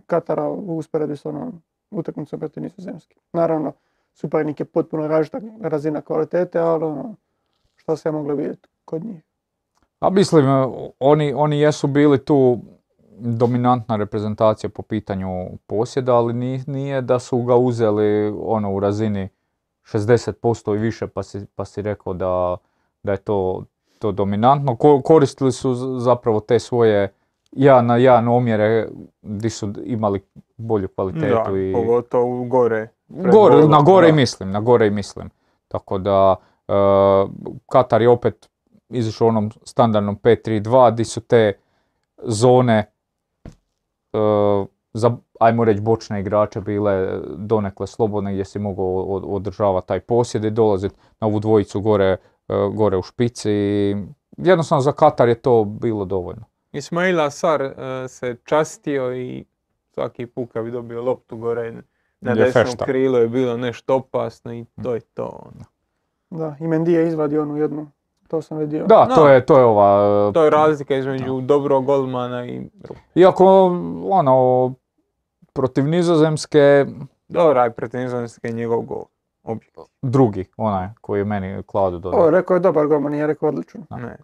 Katara 0.06 0.50
u 0.50 0.78
usporedbi 0.78 1.18
s 1.18 1.26
onom 1.26 1.62
utakmicom 1.92 2.40
protiv 2.40 2.64
Nizozemske. 2.64 3.16
Naravno, 3.34 3.74
suparnik 4.14 4.60
je 4.60 4.66
potpuno 4.66 5.08
različita 5.08 5.42
razina 5.62 6.02
kvalitete, 6.02 6.60
ali 6.60 6.84
ono, 6.84 7.16
što 7.76 7.96
se 7.96 8.10
je 8.10 8.14
moglo 8.14 8.36
vidjeti 8.36 8.70
kod 8.86 9.06
njih. 9.06 9.24
A 10.00 10.10
mislim, 10.10 10.46
e, 10.46 10.68
oni, 11.00 11.34
oni 11.34 11.60
jesu 11.60 11.88
bili 11.88 12.18
tu 12.20 12.60
dominantna 13.18 13.96
reprezentacija 13.96 14.70
po 14.70 14.82
pitanju 14.82 15.28
posjeda, 15.68 16.16
ali 16.16 16.34
ni- 16.34 16.64
nije 16.68 17.02
da 17.02 17.20
su 17.20 17.38
ga 17.38 17.56
uzeli 17.56 18.34
ono 18.40 18.74
u 18.74 18.80
razini 18.80 19.30
60% 19.84 20.76
i 20.76 20.80
više 20.80 21.08
pa 21.08 21.24
si, 21.24 21.46
pa 21.56 21.66
si 21.66 21.82
rekao 21.82 22.14
da, 22.14 22.58
da 23.04 23.12
je 23.12 23.18
to, 23.18 23.64
to 24.00 24.12
dominantno. 24.12 24.76
Ko- 24.76 25.02
koristili 25.02 25.52
su 25.52 25.74
zapravo 26.00 26.40
te 26.40 26.60
svoje 26.60 27.14
jedan 27.52 27.86
na 27.86 27.98
jedan 27.98 28.28
omjere 28.28 28.88
gdje 29.22 29.50
su 29.50 29.74
imali 29.84 30.22
bolju 30.58 30.88
kvalitetu 30.88 31.52
Da, 31.52 31.58
i 31.60 31.74
pogotovo 31.74 32.44
gore. 32.44 32.88
Gore, 33.10 33.68
na 33.68 33.82
gore 33.82 34.10
i 34.10 34.14
mislim, 34.14 34.52
na 34.52 34.60
gore 34.60 34.88
i 34.88 34.92
mislim. 34.92 35.30
Tako 35.68 35.98
da 35.98 36.36
e, 36.68 36.74
Katar 37.66 38.02
je 38.02 38.10
opet 38.10 38.50
izašao 38.90 39.26
u 39.26 39.30
onom 39.30 39.52
standardnom 39.64 40.18
5-3-2 40.18 40.62
gdje 40.94 41.06
su 41.06 41.22
te 41.22 41.54
zone 42.18 42.92
e, 44.14 44.18
za, 44.94 45.12
ajmo 45.40 45.66
reći, 45.66 45.82
bočne 45.82 46.20
igrače 46.20 46.62
bile 46.62 47.08
donekle 47.30 47.88
slobodne 47.88 48.32
gdje 48.34 48.46
si 48.46 48.60
mogao 48.60 48.86
od- 48.96 49.24
održavati 49.28 49.88
taj 49.88 50.00
posjed 50.00 50.46
i 50.46 50.52
dolaziti 50.52 50.96
na 51.20 51.28
ovu 51.28 51.40
dvojicu 51.40 51.82
gore, 51.82 52.06
e, 52.06 52.18
gore 52.74 52.98
u 52.98 53.04
špici 53.04 53.52
i 53.52 53.96
jednostavno 54.38 54.82
za 54.82 54.92
Katar 54.92 55.30
je 55.30 55.36
to 55.36 55.64
bilo 55.66 56.06
dovoljno. 56.06 56.44
Ismail 56.72 57.22
Asar 57.22 57.62
e, 57.62 57.74
se 58.08 58.38
častio 58.44 59.16
i 59.16 59.46
svaki 59.88 60.26
put 60.26 60.52
kad 60.52 60.66
bi 60.66 60.72
dobio 60.72 61.02
loptu 61.02 61.38
gore 61.38 61.72
na 62.22 62.32
Je 62.32 62.36
desnom 62.36 62.66
fešta. 62.66 62.86
krilu 62.86 63.18
je 63.18 63.28
bilo 63.28 63.58
nešto 63.58 63.96
opasno 63.96 64.54
i 64.54 64.66
to 64.84 64.94
je 64.94 65.00
to. 65.02 65.26
ono. 65.26 65.66
Da, 66.32 66.56
i 66.60 66.64
Mendy 66.64 66.90
je 66.90 67.08
izvadio 67.08 67.42
onu 67.42 67.58
jednu, 67.58 67.88
to 68.28 68.42
sam 68.42 68.58
vidio. 68.58 68.86
Da, 68.86 69.08
to 69.08 69.24
Da. 69.24 69.32
je, 69.32 69.46
to 69.46 69.58
je 69.58 69.64
ova... 69.66 70.32
To 70.32 70.44
je 70.44 70.50
razlika 70.50 70.96
između 70.96 71.42
dobrog 71.42 71.86
golmana 71.86 72.46
i 72.46 72.62
Iako, 73.16 73.46
ono, 74.04 74.74
protiv 75.54 75.86
nizozemske, 75.86 76.86
dobra 77.28 77.64
je 77.64 77.72
protiv 77.72 78.00
Nizozemske 78.00 78.50
njegov 78.50 78.82
gol. 78.82 79.04
Objektivno. 79.44 79.88
drugi, 80.02 80.46
onaj 80.58 80.88
koji 81.02 81.20
je 81.20 81.26
meni 81.26 81.64
Klaudu 81.64 81.96
O, 81.96 82.00
dodao. 82.00 82.30
rekao 82.30 82.54
je 82.54 82.60
dobar 82.60 82.88
golman, 82.88 83.12
nije 83.12 83.28
rekao 83.28 83.50
odličan. 83.50 83.86
Ne. 83.92 84.18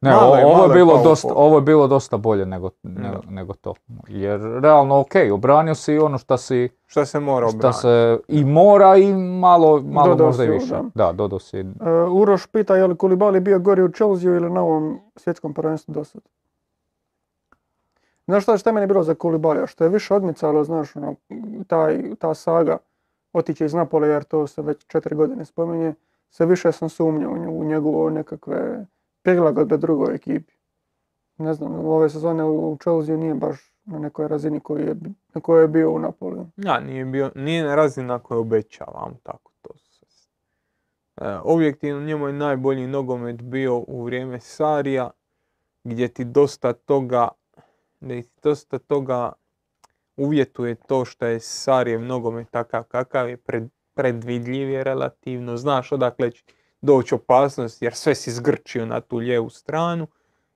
Ne, 0.00 0.10
malo 0.10 0.36
je- 0.36 0.44
ovo, 0.46 0.54
malo 0.54 0.66
je 0.66 0.74
bilo 0.74 1.02
dosta, 1.02 1.28
ovo 1.30 1.56
je 1.56 1.62
bilo 1.62 1.86
dosta 1.86 2.16
bolje 2.16 2.46
nego, 2.46 2.70
nego, 2.82 3.20
nego 3.28 3.52
to. 3.54 3.74
Jer 4.08 4.40
realno 4.40 5.00
ok, 5.00 5.10
obranio 5.32 5.74
si 5.74 5.98
ono 5.98 6.18
šta 6.18 6.36
si, 6.36 6.68
Šta 6.86 7.04
se 7.04 7.20
mora 7.20 7.48
šta 7.48 7.56
obraniti? 7.56 7.80
se 7.80 8.18
i 8.28 8.44
mora 8.44 8.96
i 8.96 9.12
malo, 9.14 9.82
malo 9.82 10.08
Dodao 10.08 10.26
možda 10.26 10.44
i 10.44 10.48
više. 10.48 10.74
da. 10.74 10.82
Da, 10.96 11.12
dodao 11.12 11.38
si. 11.38 11.58
E, 11.58 11.64
Uroš 12.10 12.46
pita 12.46 12.76
je 12.76 12.86
li 12.86 12.96
Kulibali 12.96 13.40
bio 13.40 13.58
gori 13.58 13.82
u 13.82 13.88
Chelsea 13.88 14.30
ili 14.30 14.50
na 14.50 14.62
ovom 14.62 15.00
svjetskom 15.16 15.54
prvenstvu 15.54 15.92
do 15.92 16.04
sad? 16.04 16.22
Znaš 18.26 18.42
šta, 18.42 18.58
šta 18.58 18.70
je 18.70 18.74
meni 18.74 18.86
bilo 18.86 19.02
za 19.02 19.14
Kulibalija? 19.14 19.66
Što 19.66 19.84
je 19.84 19.90
više 19.90 20.14
odmicalo, 20.14 20.64
znaš, 20.64 20.96
ono, 20.96 21.14
taj, 21.66 22.14
ta 22.14 22.34
saga 22.34 22.78
otići 23.32 23.64
iz 23.64 23.74
Napoli, 23.74 24.08
jer 24.08 24.24
to 24.24 24.46
se 24.46 24.62
već 24.62 24.86
četiri 24.86 25.14
godine 25.16 25.44
spominje, 25.44 25.94
sve 26.30 26.46
više 26.46 26.72
sam 26.72 26.88
sumnjao 26.88 27.30
u 27.32 27.64
njegovo 27.64 28.10
nekakve 28.10 28.86
prilagodbe 29.22 29.76
drugoj 29.76 30.14
ekipi. 30.14 30.52
Ne 31.36 31.54
znam, 31.54 31.74
ove 31.74 32.10
sezone 32.10 32.44
u 32.44 32.76
Chelsea 32.80 33.16
nije 33.16 33.34
baš 33.34 33.72
na 33.84 33.98
nekoj 33.98 34.28
razini 34.28 34.60
koji 34.60 34.82
je, 34.82 34.96
na 35.34 35.40
kojoj 35.40 35.64
je 35.64 35.68
bio 35.68 35.90
u 35.90 35.98
Napoliju. 35.98 36.46
Ja, 36.56 36.80
nije, 36.80 37.04
bio, 37.04 37.30
nije 37.34 37.64
na 37.64 37.74
razini 37.74 38.06
na 38.06 38.18
kojoj 38.18 38.40
obećavam 38.40 39.14
tako 39.22 39.52
to. 39.62 39.70
E, 41.20 41.38
objektivno 41.44 42.02
njemu 42.02 42.26
je 42.26 42.32
najbolji 42.32 42.86
nogomet 42.86 43.42
bio 43.42 43.84
u 43.88 44.04
vrijeme 44.04 44.40
Sarija 44.40 45.10
gdje 45.84 46.08
ti 46.08 46.24
dosta 46.24 46.72
toga 46.72 47.28
gdje 48.00 48.22
ti 48.22 48.40
dosta 48.42 48.78
toga 48.78 49.32
uvjetuje 50.16 50.74
to 50.74 51.04
što 51.04 51.26
je 51.26 51.40
Sarijev 51.40 52.02
nogomet 52.02 52.50
takav 52.50 52.82
kakav 52.82 53.28
je 53.28 53.36
pred, 53.36 53.68
predvidljiv 53.94 54.70
je 54.70 54.84
relativno, 54.84 55.56
znaš 55.56 55.92
odakle 55.92 56.30
će 56.30 56.44
doći 56.80 57.14
opasnost 57.14 57.82
jer 57.82 57.94
sve 57.94 58.14
si 58.14 58.32
zgrčio 58.32 58.86
na 58.86 59.00
tu 59.00 59.16
lijevu 59.16 59.50
stranu 59.50 60.06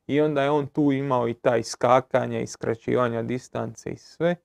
i 0.07 0.21
onda 0.21 0.43
je 0.43 0.51
on 0.51 0.67
tu 0.67 0.93
imao 0.93 1.29
i 1.29 1.35
taj 1.35 1.63
skakanja 1.63 2.41
i 2.41 2.47
skraćivanja 2.47 3.23
distance 3.23 3.91
i 3.91 3.97
sve. 3.97 4.37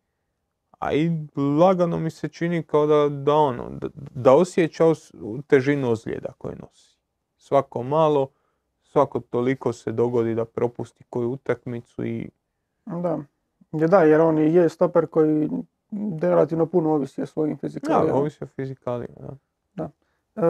A 0.80 0.94
i 0.94 1.12
lagano 1.60 1.98
mi 2.00 2.10
se 2.10 2.28
čini 2.30 2.64
kao 2.64 2.86
da, 2.86 3.10
da 3.10 3.34
ono, 3.36 3.70
da, 3.70 3.88
da 4.16 4.34
osjeća 4.34 4.86
os- 4.86 5.12
težinu 5.48 5.92
ozljeda 5.92 6.32
koje 6.38 6.56
nosi. 6.56 6.98
Svako 7.38 7.84
malo, 7.84 8.28
svako 8.84 9.20
toliko 9.20 9.74
se 9.74 9.92
dogodi 9.92 10.36
da 10.36 10.46
propusti 10.46 11.04
koju 11.10 11.32
utakmicu 11.32 12.06
i 12.06 12.30
Da. 12.86 13.20
Da, 13.72 14.04
jer 14.04 14.22
on 14.22 14.38
je 14.38 14.70
stoper 14.70 15.08
koji 15.08 15.50
relativno 16.22 16.66
puno 16.66 16.94
ovisi 16.94 17.22
o 17.22 17.26
svojim 17.26 17.54
ja, 17.54 17.58
fizikalijama. 17.58 18.20
ovisi 18.20 18.44
o 18.44 18.48
fizikalima. 18.48 19.36
Da. 19.76 19.90
E, 20.36 20.42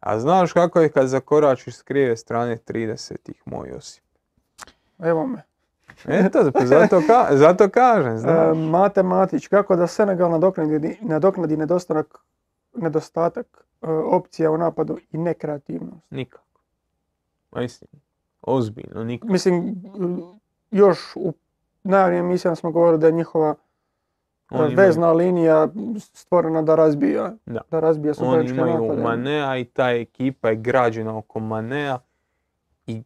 A 0.00 0.20
znaš 0.20 0.52
kako 0.52 0.80
je 0.80 0.88
kad 0.88 1.08
zakoračiš 1.08 1.76
s 1.76 1.82
krive 1.82 2.16
strane 2.16 2.56
30-ih, 2.56 3.42
moj 3.44 3.68
Josip? 3.68 4.06
evo 4.98 5.26
me. 5.26 5.42
Eto, 6.04 6.50
pa 6.52 6.66
zato, 6.66 7.02
ka, 7.06 7.36
zato 7.36 7.68
kažem, 7.68 8.12
E, 8.16 8.18
znaš. 8.18 8.56
Mate 8.56 9.02
Matić, 9.02 9.48
kako 9.48 9.76
da 9.76 9.86
Senegal 9.86 10.30
nadoknadi, 10.30 10.98
nadoknadi 11.00 11.56
nedostatak, 11.56 12.18
nedostatak 12.74 13.46
e, 13.82 13.90
opcija 13.90 14.50
u 14.50 14.58
napadu 14.58 14.98
i 15.12 15.18
nekreativnost? 15.18 16.10
Nikako. 16.10 16.44
Mislim, 17.56 17.88
ozbiljno, 18.42 19.04
nikako. 19.04 19.32
Mislim, 19.32 19.82
m, 19.98 20.22
još 20.70 21.16
u 21.16 21.32
najavnim 21.82 22.20
emisijama 22.20 22.56
smo 22.56 22.70
govorili 22.70 22.98
da 22.98 23.06
je 23.06 23.12
njihova 23.12 23.54
imaju- 24.52 24.76
vezna 24.76 25.12
linija 25.12 25.68
stvorena 25.96 26.62
da 26.62 26.74
razbija, 26.74 27.32
Da. 27.46 27.60
da 27.70 27.80
razbija 27.80 28.14
Oni 28.18 28.50
imaju 28.50 28.82
napade. 28.82 29.02
Manea 29.02 29.56
i 29.56 29.64
ta 29.64 29.90
ekipa 29.90 30.48
je 30.48 30.56
građena 30.56 31.18
oko 31.18 31.40
Manea 31.40 31.98
i 32.86 33.02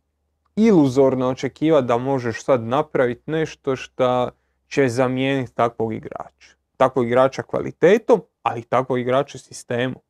iluzorno 0.57 1.29
očekiva 1.29 1.81
da 1.81 1.99
možeš 1.99 2.45
sad 2.45 2.63
napraviti 2.63 3.31
nešto 3.31 3.77
što 3.77 4.31
će 4.69 4.89
zamijeniti 4.89 5.55
takvog 5.55 5.93
igrača. 5.93 6.55
Takvog 6.77 7.07
igrača 7.07 7.43
kvalitetom, 7.43 8.21
ali 8.43 8.61
i 8.61 8.65
takvog 8.65 8.99
igrača 8.99 9.39
sistemom. 9.39 10.03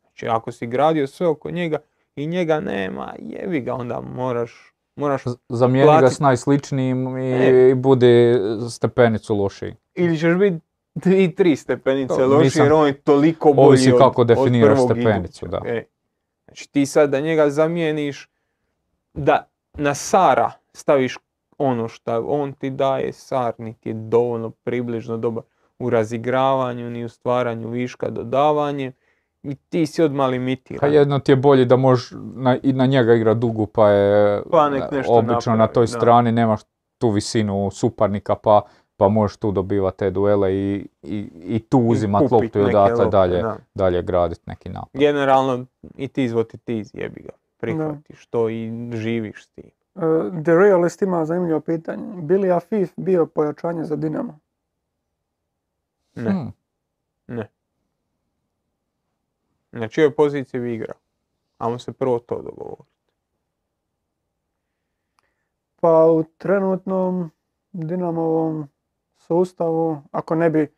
Znači 0.00 0.28
ako 0.28 0.52
si 0.52 0.66
gradio 0.66 1.06
sve 1.06 1.26
oko 1.26 1.50
njega 1.50 1.78
i 2.16 2.26
njega 2.26 2.60
nema, 2.60 3.14
jevi 3.18 3.60
ga, 3.60 3.74
onda 3.74 4.00
moraš, 4.00 4.74
moraš 4.96 5.22
Zamijeni 5.48 6.00
ga 6.00 6.10
s 6.10 6.20
najsličnijim 6.20 7.18
i, 7.18 7.32
E. 7.32 7.70
i 7.70 7.74
budi 7.74 8.34
stepenicu 8.70 9.34
lošiji. 9.34 9.74
Ili 9.94 10.18
ćeš 10.18 10.34
biti 10.34 10.56
dvi, 10.94 11.34
tri 11.34 11.56
stepenice 11.56 12.14
To, 12.14 12.26
loši 12.26 12.44
nisam- 12.44 12.64
jer 12.64 12.72
on 12.72 12.86
je 12.86 12.92
toliko 12.92 13.52
bolji 13.52 13.68
Ovisi 13.68 13.92
od, 13.92 13.98
kako 13.98 14.20
od 14.20 14.26
definiraš 14.26 14.74
prvog 14.76 14.90
stepenicu, 14.90 15.46
da. 15.46 15.60
E. 15.66 15.84
Znači 16.44 16.72
ti 16.72 16.86
sad 16.86 17.10
da 17.10 17.20
njega 17.20 17.50
zamijeniš, 17.50 18.28
da 19.14 19.48
na 19.74 19.94
Sara 19.94 20.50
staviš 20.72 21.18
ono 21.58 21.88
što 21.88 22.24
on 22.28 22.52
ti 22.52 22.70
daje, 22.70 23.12
Sar 23.12 23.54
niti 23.58 23.88
je 23.88 23.94
dovoljno 23.94 24.50
približno 24.50 25.16
dobar 25.16 25.44
u 25.78 25.90
razigravanju, 25.90 26.90
ni 26.90 27.04
u 27.04 27.08
stvaranju 27.08 27.68
viška 27.68 28.10
dodavanje 28.10 28.92
i 29.42 29.54
ti 29.54 29.86
si 29.86 30.02
odmah 30.02 30.24
Pa 30.24 30.28
limitiran. 30.28 30.92
jedno 30.92 31.18
ti 31.18 31.32
je 31.32 31.36
bolje 31.36 31.64
da 31.64 31.76
možeš 31.76 32.12
na, 32.34 32.56
i 32.62 32.72
na 32.72 32.86
njega 32.86 33.14
igra 33.14 33.34
dugu 33.34 33.66
pa 33.66 33.88
je 33.90 34.42
Pa 34.50 34.70
nek 34.70 34.90
nešto 34.90 35.12
obično 35.12 35.52
na 35.52 35.56
napravi, 35.56 35.74
toj 35.74 35.82
da. 35.82 35.86
strani 35.86 36.32
nemaš 36.32 36.60
tu 36.98 37.10
visinu 37.10 37.70
suparnika 37.70 38.34
pa, 38.34 38.62
pa 38.96 39.08
možeš 39.08 39.36
tu 39.36 39.52
dobivati 39.52 39.98
te 39.98 40.10
duele 40.10 40.54
i, 40.54 40.86
i, 41.02 41.28
i 41.42 41.60
tu 41.60 41.78
uzimat 41.78 42.22
kupit 42.22 42.32
loptu 42.32 42.58
i 42.58 42.62
odatle 42.62 43.04
lopte, 43.04 43.10
dalje, 43.10 43.42
da. 43.42 43.56
dalje 43.74 44.02
graditi 44.02 44.42
neki 44.46 44.68
napad. 44.68 45.00
Generalno 45.00 45.66
i 45.96 46.08
ti 46.08 46.28
what 46.28 46.54
it 46.54 46.68
is, 46.68 46.94
jebi 46.94 47.22
ga. 47.22 47.32
Prihvatiš 47.56 48.26
to 48.26 48.48
i 48.48 48.90
živiš 48.92 49.44
s 49.44 49.48
tim. 49.48 49.70
E, 49.94 50.00
The 50.44 50.52
Realist 50.52 51.02
ima 51.02 51.24
zanimljivo 51.24 51.60
pitanje. 51.60 52.22
Bi 52.22 52.38
li 52.38 52.50
Afif 52.50 52.92
bio 52.96 53.26
pojačanje 53.26 53.84
za 53.84 53.96
Dinamo? 53.96 54.38
Ne. 56.14 56.30
Hmm. 56.30 56.52
Na 59.72 59.88
čijoj 59.88 60.14
poziciji 60.14 60.60
bi 60.60 60.74
igrao? 60.74 60.96
Ajmo 61.58 61.78
se 61.78 61.92
prvo 61.92 62.18
to 62.18 62.42
dogovoriti. 62.42 62.94
Pa 65.80 66.06
u 66.06 66.24
trenutnom 66.38 67.30
Dinamovom 67.72 68.68
sustavu, 69.26 70.02
ako 70.12 70.34
ne 70.34 70.50
bi 70.50 70.68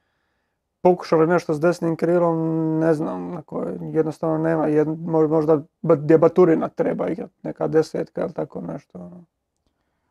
pokušali 0.81 1.27
nešto 1.27 1.55
s 1.55 1.61
desnim 1.61 1.97
krilom, 1.97 2.39
ne 2.79 2.95
znam, 2.95 3.31
na 3.31 3.43
koje 3.43 3.79
jednostavno 3.93 4.39
nema, 4.39 4.67
jed, 4.67 4.89
mo- 4.89 5.29
možda 5.29 5.63
gdje 5.83 6.19
Baturina 6.19 6.69
treba 6.69 7.09
igrati, 7.09 7.35
neka 7.43 7.67
desetka 7.67 8.21
ili 8.23 8.33
tako 8.33 8.61
nešto. 8.61 8.99
ono. 8.99 9.25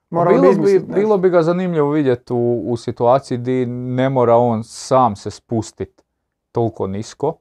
Bilo, 0.09 0.51
bi, 0.53 0.73
nešto. 0.73 0.93
bilo 0.93 1.17
bi 1.17 1.29
ga 1.29 1.41
zanimljivo 1.41 1.91
vidjeti 1.91 2.33
u, 2.33 2.63
u 2.65 2.77
situaciji 2.77 3.37
di 3.37 3.65
ne 3.65 4.09
mora 4.09 4.35
on 4.35 4.63
sam 4.63 5.15
se 5.15 5.31
spustit 5.31 6.03
toliko 6.51 6.87
nisko 6.87 7.33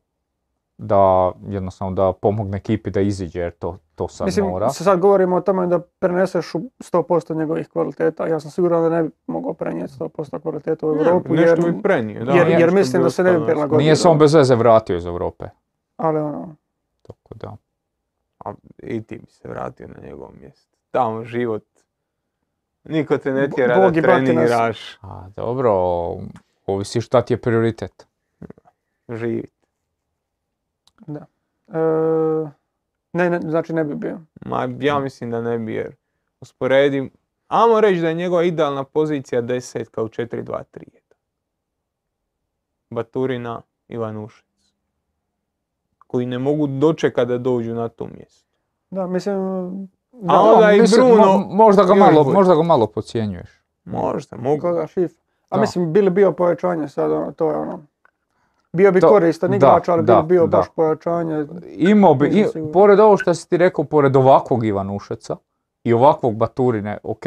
da 0.78 1.32
jednostavno 1.48 1.94
da 1.94 2.12
pomogne 2.12 2.56
ekipi 2.56 2.90
da 2.90 3.01
iziđe 3.01 3.40
jer 3.40 3.51
to, 3.52 3.78
to 3.94 4.09
sad 4.09 4.26
Mislim, 4.26 4.46
mora. 4.46 4.70
se 4.70 4.84
sad 4.84 4.98
govorimo 5.01 5.36
o 5.36 5.40
tome 5.40 5.66
da 5.66 5.80
preneseš 5.80 6.55
u 6.55 6.59
100% 6.78 7.36
njegovih 7.36 7.68
kvaliteta. 7.68 8.26
Ja 8.26 8.40
sam 8.40 8.51
siguran 8.51 8.82
da 8.82 8.88
ne 8.88 9.02
bi 9.02 9.10
mogao 9.26 9.55
prenijeti 9.55 9.92
100% 9.98 10.40
kvaliteta 10.40 10.86
u 10.86 10.90
Europu, 10.90 11.34
jer, 11.34 11.59
Nešto 11.59 11.72
bi 11.72 11.82
prenio, 11.82 12.24
da. 12.24 12.32
jer, 12.32 12.48
jer 12.48 12.72
mislim 12.72 13.02
da 13.02 13.10
se 13.10 13.22
ne 13.22 13.38
bi 13.38 13.46
prilagodio. 13.46 13.78
Nije 13.78 13.96
se 13.96 14.09
on 14.09 14.18
bez 14.18 14.34
veze 14.34 14.55
vratio 14.55 14.96
iz 14.96 15.06
Europe. 15.06 15.44
Ali 15.96 16.18
ono, 16.18 16.55
Tako 17.02 17.34
da. 17.34 17.56
A 18.44 18.52
i 18.82 19.02
ti 19.02 19.18
bi 19.18 19.26
se 19.26 19.48
vratio 19.48 19.88
na 19.88 20.09
njegovo 20.09 20.32
mjesto. 20.40 20.76
Tamo 20.90 21.24
život. 21.24 21.64
Niko 22.84 23.18
te 23.18 23.32
ne 23.32 23.51
tjera 23.51 23.80
Bog 23.80 23.94
da 23.94 24.02
treniraš. 24.02 24.98
A, 25.02 25.28
dobro, 25.36 25.72
ovisi 26.66 27.01
šta 27.01 27.22
ti 27.22 27.32
je 27.32 27.40
prioritet. 27.40 28.06
Živi. 31.09 31.18
e, 31.68 32.51
ne, 33.12 33.31
ne, 33.31 33.40
znači 33.40 33.72
ne 33.72 33.85
bi 33.85 33.94
bio. 33.94 34.20
Ma, 34.47 34.68
ja 34.81 34.98
mislim 34.98 35.31
da 35.31 35.40
ne 35.40 35.59
bi 35.59 35.74
jer 35.74 35.94
usporedim. 36.40 37.10
Amo 37.48 37.81
reći 37.81 38.01
da 38.01 38.09
je 38.09 38.14
njegova 38.14 38.43
idealna 38.44 38.85
pozicija 38.85 39.43
10 39.43 39.85
kao 39.85 40.09
4-2-3. 40.09 40.62
Baturina, 42.90 43.62
Ivan 43.89 44.16
Ušec. 44.16 44.44
Koji 46.06 46.26
ne 46.26 46.39
mogu 46.39 46.66
dočekati 46.66 47.28
da 47.28 47.39
dođu 47.39 47.74
na 47.74 47.89
to 47.89 48.06
mjesto. 48.09 48.51
Da, 48.90 49.06
mislim... 49.06 49.36
A 50.12 50.32
Da, 50.32 50.40
onda 50.40 50.72
i 50.72 50.81
mislim, 50.81 51.06
Bruno 51.06 51.22
mo- 51.24 51.55
možda, 51.55 51.85
ga 51.85 51.94
malo, 51.94 52.24
možda 52.24 52.55
ga 52.55 52.62
malo 52.62 52.86
podcjenjuješ. 52.86 53.51
Možda, 53.85 54.36
mogu. 54.36 54.60
koga 54.60 54.86
šif. 54.86 55.12
A 55.48 55.56
Da. 55.56 55.60
mislim, 55.60 55.93
bili 55.93 56.10
bio 56.10 56.32
pojačanje 56.32 56.89
sad, 56.89 57.12
ono, 57.12 57.32
to 57.32 57.51
je 57.51 57.56
ono... 57.56 57.82
Bio 58.74 58.92
bi 58.92 59.01
koristan 59.01 59.55
igrač, 59.55 59.88
ali 59.88 60.02
da, 60.02 60.14
bili 60.14 60.26
bio 60.28 60.46
da. 60.46 60.56
baš 60.59 60.66
pojačanje. 60.76 61.46
Imao 61.76 62.14
bi, 62.14 62.26
i- 62.28 62.72
pored 62.72 63.01
ovo 63.01 63.16
što 63.16 63.34
si 63.34 63.48
ti 63.48 63.56
rekao, 63.56 63.84
pored 63.84 64.16
ovakvog 64.16 64.64
Ivanušeca 64.64 65.36
i 65.84 65.92
ovakvog 65.92 66.36
Baturine, 66.36 66.98
ok, 67.02 67.22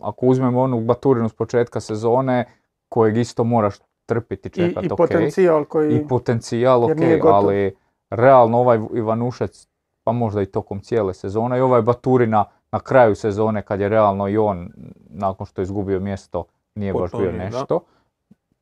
ako 0.00 0.26
uzmemo 0.26 0.60
onu 0.60 0.80
Baturinu 0.80 1.28
s 1.28 1.32
početka 1.32 1.80
sezone, 1.80 2.44
kojeg 2.88 3.16
isto 3.16 3.44
moraš 3.44 3.74
trpiti, 4.06 4.48
I, 4.48 4.52
čekat, 4.52 4.84
i 4.84 4.88
ok. 4.92 4.96
potencijal 4.98 5.64
koji... 5.64 5.94
I 5.96 6.08
potencijal, 6.08 6.84
ok, 6.84 6.90
ali 7.24 7.76
realno 8.10 8.58
ovaj 8.58 8.78
Ivanušec, 8.94 9.68
pa 10.04 10.12
možda 10.12 10.42
i 10.42 10.46
tokom 10.46 10.80
cijele 10.80 11.14
sezone, 11.14 11.58
i 11.58 11.60
ovaj 11.60 11.82
Baturina 11.82 12.44
na 12.72 12.80
kraju 12.80 13.14
sezone, 13.14 13.62
kad 13.62 13.80
je 13.80 13.88
realno 13.88 14.28
i 14.28 14.38
on, 14.38 14.70
nakon 15.10 15.46
što 15.46 15.60
je 15.60 15.64
izgubio 15.64 16.00
mjesto, 16.00 16.44
nije 16.74 16.92
baš 16.92 17.10
bio 17.12 17.32
da. 17.32 17.38
nešto. 17.38 17.80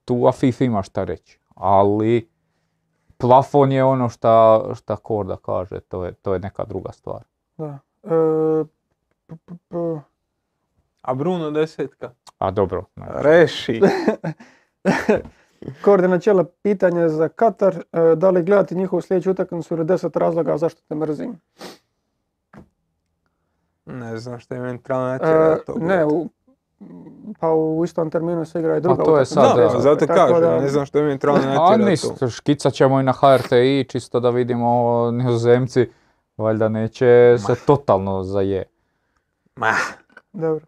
Tu 0.05 0.27
Afif 0.27 0.61
ima 0.61 0.83
šta 0.83 1.05
reći, 1.05 1.39
ali 1.55 2.29
plafon 3.19 3.73
je 3.73 3.85
ono 3.85 4.09
šta, 4.09 4.63
šta 4.75 4.97
Korda 4.97 5.37
kaže, 5.37 5.81
to 5.81 6.05
je, 6.05 6.13
to 6.13 6.33
je 6.33 6.41
neka 6.41 6.65
druga 6.65 6.93
stvar. 6.93 7.23
Da. 7.57 7.79
E, 8.03 8.09
p- 9.27 9.37
p- 9.47 9.55
p- 9.69 10.01
A 11.03 11.15
Bruno 11.15 11.51
desetka. 11.51 12.11
A 12.39 12.51
dobro, 12.51 12.85
ne. 12.97 13.07
Reši. 13.11 13.81
Koordinacijela 15.85 16.45
pitanje 16.63 17.09
za 17.09 17.29
Katar. 17.29 17.77
E, 17.93 18.15
da 18.17 18.31
li 18.31 18.43
gledati 18.43 18.75
njihovu 18.75 19.03
sljedeću 19.03 19.31
utakmicu 19.31 19.75
ili 19.75 19.85
10 19.85 20.19
razloga 20.19 20.59
zašto 20.59 20.83
te 20.89 20.95
mrzim? 20.95 21.41
Ne 23.87 24.17
znam 24.17 24.39
što 24.41 24.55
je 24.55 24.61
meni 24.61 24.83
trebalo 24.83 25.53
E, 25.55 25.59
ne, 25.77 26.07
u, 26.07 26.29
pa 27.41 27.49
u 27.49 27.85
istom 27.85 28.11
terminu 28.11 28.45
se 28.45 28.59
igra 28.61 28.77
i 28.77 28.81
druga 28.81 29.05
to 29.05 29.19
je 29.19 29.27
sad, 29.27 29.57
Da, 29.57 29.63
da. 29.65 29.81
zato 29.81 30.07
Tako 30.07 30.15
kažem, 30.17 30.41
da- 30.41 30.61
ne 30.61 30.69
znam 30.69 30.87
što 30.87 30.99
je 30.99 31.05
meni 31.05 31.19
trebalo 31.19 31.45
A 31.45 31.47
natjerati 31.47 31.85
nis, 31.85 32.19
to. 32.19 32.29
škicat 32.29 32.73
ćemo 32.73 33.01
i 33.01 33.05
na 33.05 33.13
HRTI, 33.13 33.85
čisto 33.85 34.21
da 34.21 34.31
vidimo 34.31 34.71
nizozemci, 35.11 35.91
valjda 36.37 36.69
neće 36.69 37.37
se 37.39 37.55
totalno 37.57 38.23
zaje. 38.23 38.63
Ma, 39.57 39.73
Dobro. 40.33 40.65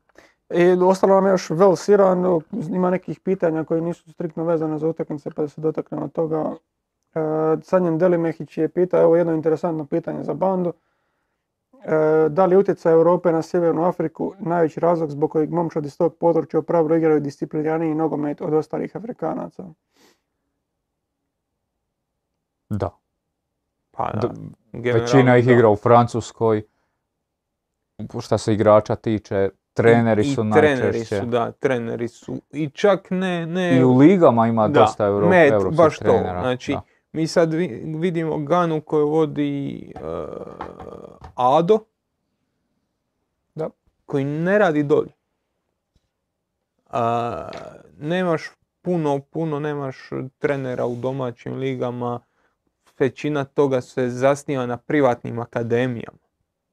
I 0.51 0.71
ostalo 0.73 1.15
nam 1.15 1.27
je 1.27 1.31
još 1.31 1.51
Vels 1.51 1.89
Iran, 1.89 2.25
o, 2.25 2.41
ima 2.71 2.91
nekih 2.91 3.21
pitanja 3.21 3.65
koji 3.65 3.81
nisu 3.81 4.13
striktno 4.13 4.45
vezane 4.45 4.79
za 4.79 4.89
utakmice 4.89 5.31
pa 5.31 5.43
da 5.43 5.49
se 5.49 5.61
dotaknemo 5.61 6.09
toga. 6.09 6.55
E, 7.15 7.21
Sanjen 7.63 7.99
Delimehić 7.99 8.59
je 8.59 8.69
pitao, 8.69 9.03
evo 9.03 9.17
jedno 9.17 9.33
interesantno 9.35 9.85
pitanje 9.85 10.23
za 10.23 10.35
bandu. 10.35 10.73
E, 11.85 12.29
da 12.29 12.47
li 12.47 12.55
je 12.55 12.59
utjecaj 12.59 12.93
Europe 12.93 13.33
na 13.33 13.43
Sjevernu 13.43 13.85
Afriku 13.85 14.35
najveći 14.39 14.81
razlog 14.81 15.11
zbog 15.11 15.31
kojeg 15.31 15.51
momčad 15.51 15.85
iz 15.85 15.99
tog 15.99 16.17
područja 16.17 16.61
u 16.61 16.63
pravilu 16.63 16.97
igraju 16.97 17.21
discipliniraniji 17.21 17.95
nogomet 17.95 18.41
od 18.41 18.55
ostalih 18.55 18.97
Afrikanaca? 18.97 19.65
pa 23.91 24.11
Da. 24.13 24.31
generalno 24.73 25.03
Većina 25.03 25.37
ih 25.37 25.47
da. 25.47 25.53
igra 25.53 25.69
u 25.69 25.77
Francuskoj. 25.77 26.63
Što 28.21 28.39
se 28.39 28.55
igrača 28.55 28.97
tiče, 28.97 29.51
treneri 29.73 30.23
I, 30.23 30.35
su 30.35 30.45
i 30.45 30.53
treneri 30.53 30.83
najčešće. 30.83 31.19
su, 31.19 31.27
da, 31.27 31.53
treneri 31.53 32.09
su. 32.09 32.41
I 32.53 32.71
čak 32.71 33.11
ne, 33.11 33.47
ne, 33.47 33.79
I 33.79 33.85
u 33.85 33.97
ligama 33.97 34.47
ima 34.47 34.69
Da, 34.69 34.81
dosta 34.81 35.07
Euro, 35.07 35.29
med, 35.29 35.53
europskih 35.53 35.77
baš 35.77 35.99
to, 35.99 36.19
znači, 36.41 36.73
da. 36.73 36.83
Mi 37.17 37.27
sad 37.27 37.55
vi- 37.55 37.83
vidimo 37.99 38.39
Ganu 38.39 38.81
koju 38.81 39.09
vodi 39.09 39.93
uh, 39.95 40.03
Ado, 41.35 41.79
Da. 43.55 43.71
koji 44.07 44.25
ne 44.25 44.59
radi 44.59 44.83
dolje. 44.83 45.13
A, 46.91 47.49
nemaš 47.99 48.51
puno, 48.83 49.19
puno, 49.21 49.61
nemaš 49.61 50.11
trenera 50.39 50.87
u 50.87 50.97
domaćim 50.97 51.55
ligama, 51.55 52.21
većina 52.99 53.45
toga 53.45 53.81
se 53.81 54.09
zasniva 54.09 54.67
na 54.67 54.77
privatnim 54.77 55.39
akademijama. 55.39 56.19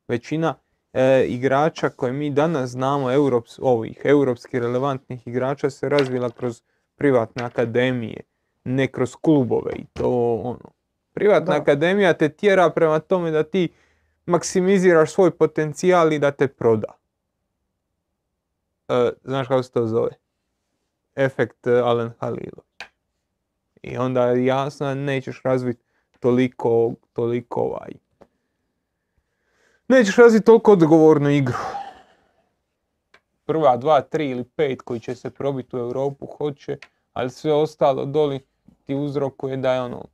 Većina 0.07 0.55
e, 0.93 1.25
igrača 1.27 1.89
koje 1.89 2.13
mi 2.13 2.29
danas 2.29 2.69
znamo, 2.69 3.11
europs, 3.11 3.59
ovih 3.61 4.01
europski 4.03 4.59
relevantnih 4.59 5.27
igrača 5.27 5.69
se 5.69 5.89
razvila 5.89 6.29
kroz 6.29 6.61
privatne 6.95 7.43
akademije, 7.43 8.21
ne 8.63 8.87
kroz 8.87 9.15
klubove 9.15 9.71
i 9.75 9.85
to 9.93 10.35
ono. 10.43 10.71
Privatna 11.13 11.53
Da. 11.53 11.61
akademija 11.61 12.13
te 12.13 12.29
tjera 12.29 12.69
prema 12.69 12.99
tome 12.99 13.31
da 13.31 13.43
ti 13.43 13.69
maksimiziraš 14.25 15.11
svoj 15.11 15.31
potencijal 15.31 16.13
i 16.13 16.19
da 16.19 16.31
te 16.31 16.47
proda. 16.47 16.93
E, 18.87 19.09
znaš 19.23 19.47
kako 19.47 19.63
se 19.63 19.71
to 19.71 19.87
zove? 19.87 20.11
Efekt 21.15 21.67
e, 21.67 21.71
Alen 21.71 22.11
Halilović. 22.19 22.73
I 23.81 23.97
onda 23.97 24.25
jasno 24.31 24.95
nećeš 24.95 25.41
razviti 25.43 25.83
toliko, 26.19 26.93
toliko 27.13 27.61
ovaj, 27.61 27.91
nećeš 29.87 30.15
razviti 30.15 30.45
toliko 30.45 30.71
odgovornu 30.71 31.29
igru. 31.29 31.57
Prva, 33.45 33.77
dva, 33.77 34.01
tri 34.01 34.29
ili 34.29 34.43
pet 34.43 34.81
koji 34.81 34.99
će 34.99 35.15
se 35.15 35.29
probiti 35.29 35.75
u 35.75 35.79
Europu 35.79 36.25
hoće, 36.25 36.77
ali 37.13 37.29
sve 37.29 37.53
ostalo 37.53 38.05
doli 38.05 38.39
ti 38.83 38.95
uzrokuje 38.95 39.57
da 39.57 39.73
je 39.73 39.81
ono 39.81 40.05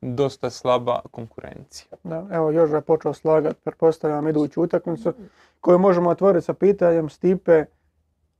dosta 0.00 0.50
slaba 0.50 1.00
konkurencija. 1.10 1.96
Da, 2.04 2.26
evo 2.32 2.50
Joža 2.50 2.76
je 2.76 2.82
počeo 2.82 3.14
slagati, 3.14 3.60
pretpostavljam 3.64 4.28
iduću 4.28 4.62
utakmicu 4.62 5.12
koju 5.60 5.78
možemo 5.78 6.10
otvoriti 6.10 6.44
sa 6.44 6.54
pitanjem 6.54 7.08
Stipe 7.08 7.64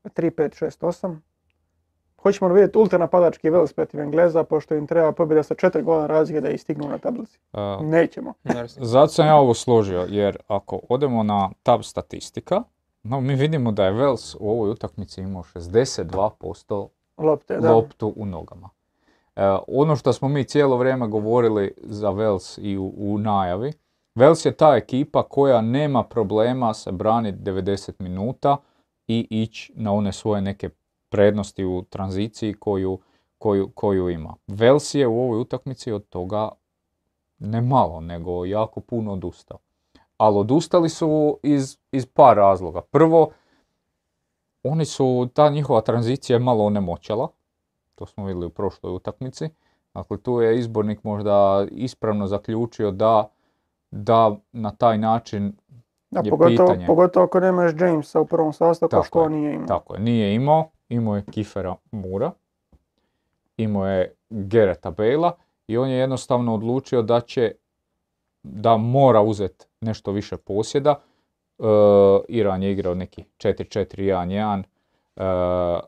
3-5-6-8. 0.05 1.16
Hoćemo 2.23 2.49
li 2.49 2.55
vidjeti 2.55 2.78
ultra 2.78 2.99
napadački 2.99 3.51
Vels 3.51 3.73
protiv 3.73 4.01
Engleza, 4.01 4.45
pošto 4.45 4.74
im 4.74 4.86
treba 4.86 5.12
pobjeda 5.12 5.43
sa 5.43 5.55
četiri 5.55 5.82
gola 5.82 6.07
razlike 6.07 6.41
da 6.41 6.51
ih 6.51 6.61
stignu 6.61 6.89
na 6.89 6.99
tablici. 6.99 7.39
Nećemo. 7.81 8.35
Zato 8.66 9.09
sam 9.09 9.27
ja 9.27 9.36
ovo 9.36 9.55
složio, 9.55 10.07
jer 10.09 10.39
ako 10.47 10.81
odemo 10.89 11.23
na 11.23 11.51
tab 11.62 11.82
statistika, 11.82 12.62
no, 13.03 13.20
mi 13.20 13.35
vidimo 13.35 13.73
da 13.73 13.85
je 13.85 13.93
Vels 13.93 14.35
u 14.35 14.51
ovoj 14.51 14.70
utakmici 14.70 15.20
imao 15.20 15.43
62% 15.43 16.89
Lopte, 17.19 17.57
da. 17.57 17.73
loptu 17.73 18.12
u 18.16 18.27
nogama. 18.27 18.70
E, 19.36 19.56
ono 19.69 19.97
što 19.97 20.12
smo 20.12 20.28
mi 20.28 20.44
cijelo 20.44 20.77
vrijeme 20.77 21.09
govorili 21.09 21.74
za 21.82 22.11
Vels 22.11 22.59
i 22.59 22.78
u, 22.78 22.94
u 22.97 23.19
najavi, 23.19 23.73
Vels 24.15 24.44
je 24.44 24.56
ta 24.56 24.77
ekipa 24.77 25.23
koja 25.23 25.61
nema 25.61 26.02
problema 26.02 26.74
se 26.74 26.93
braniti 26.93 27.39
90 27.39 27.93
minuta 27.98 28.56
i 29.06 29.27
ići 29.31 29.73
na 29.77 29.93
one 29.93 30.12
svoje 30.12 30.43
neke 30.43 30.70
prednosti 31.09 31.65
u 31.65 31.82
tranziciji 31.82 32.55
koju, 32.55 32.98
koju, 33.39 33.70
koju 33.74 34.09
ima. 34.11 34.35
Vels 34.47 34.94
je 34.94 35.06
u 35.06 35.20
ovoj 35.20 35.40
utakmici 35.40 35.93
od 35.93 36.09
toga 36.09 36.48
ne 37.39 37.61
malo, 37.61 38.01
nego 38.01 38.44
jako 38.44 38.81
puno 38.81 39.12
odustao. 39.12 39.59
Ali 40.16 40.39
odustali 40.39 40.89
su 40.89 41.39
iz, 41.43 41.78
iz 41.93 42.06
par 42.06 42.36
razloga. 42.36 42.81
Prvo, 42.81 43.31
oni 44.62 44.85
su, 44.85 45.28
ta 45.35 45.48
njihova 45.48 45.81
tranzicija 45.81 46.36
je 46.36 46.40
malo 46.40 46.65
onemoćala. 46.65 47.28
To 47.95 48.07
smo 48.07 48.25
vidjeli 48.27 48.47
u 48.47 48.51
prošloj 48.51 48.93
utakmici. 48.95 49.49
Dakle, 49.95 50.19
tu 50.19 50.41
je 50.41 50.59
izbornik 50.59 51.05
možda 51.05 51.66
ispravno 51.71 52.27
zaključio 52.27 52.91
da, 52.91 53.29
da 53.91 54.37
na 54.53 54.71
taj 54.71 54.99
način 54.99 55.53
Da, 56.11 56.21
je 56.25 56.31
pogotovo, 56.31 56.69
pitanje. 56.69 56.87
pogotovo 56.87 57.25
ako 57.25 57.41
nemaš 57.41 57.73
Jamesa 57.81 58.21
u 58.21 58.27
prvom 58.27 58.53
sastavu, 58.53 58.91
Tako 58.91 59.05
što 59.05 59.23
je, 59.23 59.31
nije 59.31 59.55
imao. 59.55 59.66
Tako 59.66 59.95
je, 59.95 60.01
nije 60.01 60.35
imao, 60.35 60.71
imao 60.89 61.16
je 61.16 61.25
Kifera 61.31 61.75
Mura, 61.91 62.31
imao 63.57 63.87
je 63.87 64.15
Gereta 64.31 64.91
Bale 64.91 65.31
i 65.66 65.77
on 65.77 65.89
je 65.89 65.97
jednostavno 65.97 66.55
odlučio 66.55 67.03
da 67.03 67.21
će, 67.21 67.53
da 68.43 68.77
mora 68.77 69.23
uzeti 69.23 69.66
nešto 69.81 70.12
više 70.12 70.37
posjeda. 70.37 71.01
E, 71.59 71.65
Iran 72.29 72.62
je 72.62 72.73
igrao 72.73 72.95
neki 72.95 73.25
4-4-1-1, 73.39 74.62
e, 75.16 75.81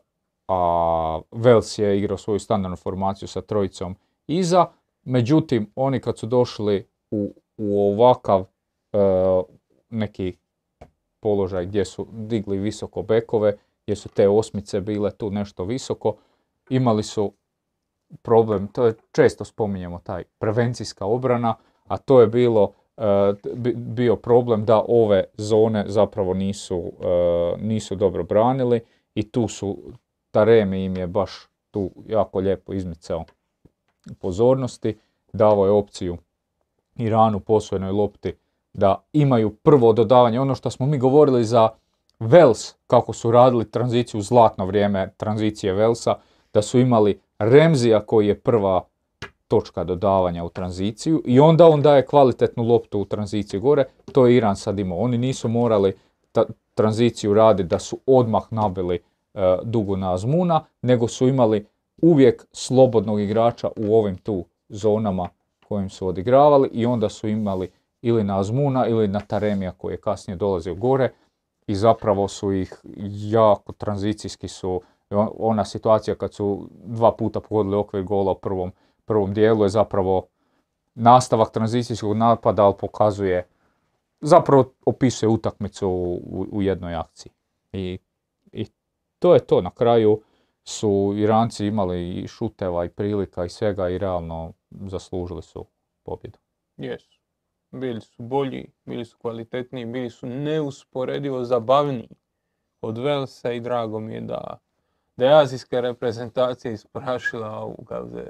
a 0.47 1.21
Vels 1.31 1.77
je 1.77 1.97
igrao 1.97 2.17
svoju 2.17 2.39
standardnu 2.39 2.77
formaciju 2.77 3.27
sa 3.27 3.41
trojicom 3.41 3.95
iza. 4.27 4.65
Međutim, 5.03 5.71
oni 5.75 5.99
kad 5.99 6.17
su 6.17 6.25
došli 6.25 6.87
u, 7.11 7.33
u 7.57 7.81
ovakav 7.81 8.41
e, 8.41 8.97
neki 9.89 10.37
položaj 11.19 11.65
gdje 11.65 11.85
su 11.85 12.07
digli 12.11 12.57
visoko 12.57 13.01
bekove, 13.01 13.57
gdje 13.83 13.95
su 13.95 14.09
te 14.09 14.29
osmice 14.29 14.81
bile 14.81 15.11
tu 15.11 15.31
nešto 15.31 15.63
visoko, 15.63 16.15
imali 16.69 17.03
su 17.03 17.33
problem, 18.21 18.67
to 18.67 18.85
je 18.85 18.93
često 19.11 19.45
spominjemo 19.45 19.99
taj 19.99 20.23
prevencijska 20.23 21.05
obrana, 21.05 21.55
a 21.87 21.97
to 21.97 22.21
je 22.21 22.27
bilo 22.27 22.73
e, 22.97 23.01
bi- 23.53 23.75
bio 23.75 24.15
problem 24.15 24.65
da 24.65 24.83
ove 24.87 25.23
zone 25.37 25.83
zapravo 25.87 26.33
nisu, 26.33 26.83
e, 27.01 27.57
nisu 27.61 27.95
dobro 27.95 28.23
branili 28.23 28.81
i 29.15 29.31
tu 29.31 29.47
su, 29.47 29.77
Taremi 30.31 30.85
im 30.85 30.97
je 30.97 31.07
baš 31.07 31.31
tu 31.71 31.91
jako 32.07 32.39
lijepo 32.39 32.73
izmicao 32.73 33.25
pozornosti, 34.19 34.97
davao 35.33 35.65
je 35.65 35.71
opciju 35.71 36.17
Iranu 36.95 37.39
posvojenoj 37.39 37.91
lopti 37.91 38.33
da 38.73 39.03
imaju 39.13 39.55
prvo 39.55 39.93
dodavanje. 39.93 40.39
Ono 40.39 40.55
što 40.55 40.69
smo 40.69 40.85
mi 40.85 40.97
govorili 40.97 41.45
za 41.45 41.69
Vels, 42.19 42.75
kako 42.87 43.13
su 43.13 43.31
radili 43.31 43.71
tranziciju 43.71 44.19
u 44.19 44.21
zlatno 44.21 44.65
vrijeme 44.65 45.13
tranzicije 45.17 45.73
Velsa, 45.73 46.15
da 46.53 46.61
su 46.61 46.79
imali 46.79 47.19
Remzija 47.39 48.05
koji 48.05 48.27
je 48.27 48.39
prva 48.39 48.87
točka 49.47 49.83
dodavanja 49.83 50.43
u 50.43 50.49
tranziciju 50.49 51.23
i 51.25 51.39
onda 51.39 51.67
on 51.67 51.81
daje 51.81 52.05
kvalitetnu 52.05 52.63
loptu 52.63 52.99
u 52.99 53.05
tranziciju 53.05 53.61
gore, 53.61 53.85
to 54.11 54.27
je 54.27 54.35
Iran 54.35 54.55
sad 54.55 54.79
imao. 54.79 54.97
Oni 54.97 55.17
nisu 55.17 55.47
morali 55.47 55.93
tranziciju 56.73 57.33
raditi 57.33 57.69
da 57.69 57.79
su 57.79 57.99
odmah 58.05 58.43
nabili 58.49 58.99
dugu 59.63 59.97
na 59.97 60.13
Azmuna, 60.13 60.65
nego 60.81 61.07
su 61.07 61.27
imali 61.27 61.65
uvijek 62.01 62.45
slobodnog 62.51 63.21
igrača 63.21 63.69
u 63.77 63.95
ovim 63.95 64.17
tu 64.17 64.45
zonama 64.69 65.29
kojim 65.67 65.89
su 65.89 66.07
odigravali 66.07 66.69
i 66.73 66.85
onda 66.85 67.09
su 67.09 67.27
imali 67.27 67.71
ili 68.01 68.23
na 68.23 68.39
Azmuna 68.39 68.87
ili 68.87 69.07
na 69.07 69.19
Taremija 69.19 69.71
koji 69.71 69.93
je 69.93 69.97
kasnije 70.01 70.37
dolazio 70.37 70.75
gore 70.75 71.11
i 71.67 71.75
zapravo 71.75 72.27
su 72.27 72.53
ih 72.53 72.79
jako 73.29 73.73
tranzicijski 73.73 74.47
su 74.47 74.81
on- 75.09 75.29
ona 75.39 75.65
situacija 75.65 76.15
kad 76.15 76.33
su 76.33 76.69
dva 76.85 77.11
puta 77.11 77.39
pogodili 77.39 77.75
okvir 77.75 78.03
gola 78.03 78.31
u 78.31 78.35
prvom, 78.35 78.71
prvom 79.05 79.33
dijelu 79.33 79.63
je 79.63 79.69
zapravo 79.69 80.25
nastavak 80.95 81.51
tranzicijskog 81.51 82.17
napada, 82.17 82.63
ali 82.65 82.73
pokazuje, 82.79 83.47
zapravo 84.21 84.71
opisuje 84.85 85.29
utakmicu 85.29 85.89
u, 85.89 86.45
u 86.51 86.61
jednoj 86.61 86.95
akciji. 86.95 87.31
I 87.73 87.97
to 89.19 89.33
je 89.33 89.39
to, 89.39 89.61
na 89.61 89.69
kraju 89.69 90.21
su 90.63 91.13
Iranci 91.17 91.65
imali 91.65 92.13
i 92.13 92.27
šuteva 92.27 92.85
i 92.85 92.89
prilika 92.89 93.45
i 93.45 93.49
svega 93.49 93.89
i 93.89 93.97
realno 93.97 94.53
zaslužili 94.71 95.41
su 95.41 95.65
pobjedu. 96.03 96.39
Jesu. 96.77 97.19
Bili 97.71 98.01
su 98.01 98.23
bolji, 98.23 98.71
bili 98.85 99.05
su 99.05 99.17
kvalitetniji, 99.17 99.85
bili 99.85 100.09
su 100.09 100.27
neusporedivo 100.27 101.43
zabavniji 101.43 102.09
od 102.81 102.97
Velsa 102.97 103.51
i 103.51 103.59
drago 103.59 103.99
mi 103.99 104.13
je 104.13 104.21
da 104.21 104.57
da 105.17 105.25
je 105.25 105.41
azijska 105.41 105.79
reprezentacija 105.79 106.71
isprašila 106.71 107.49
ovu 107.49 107.85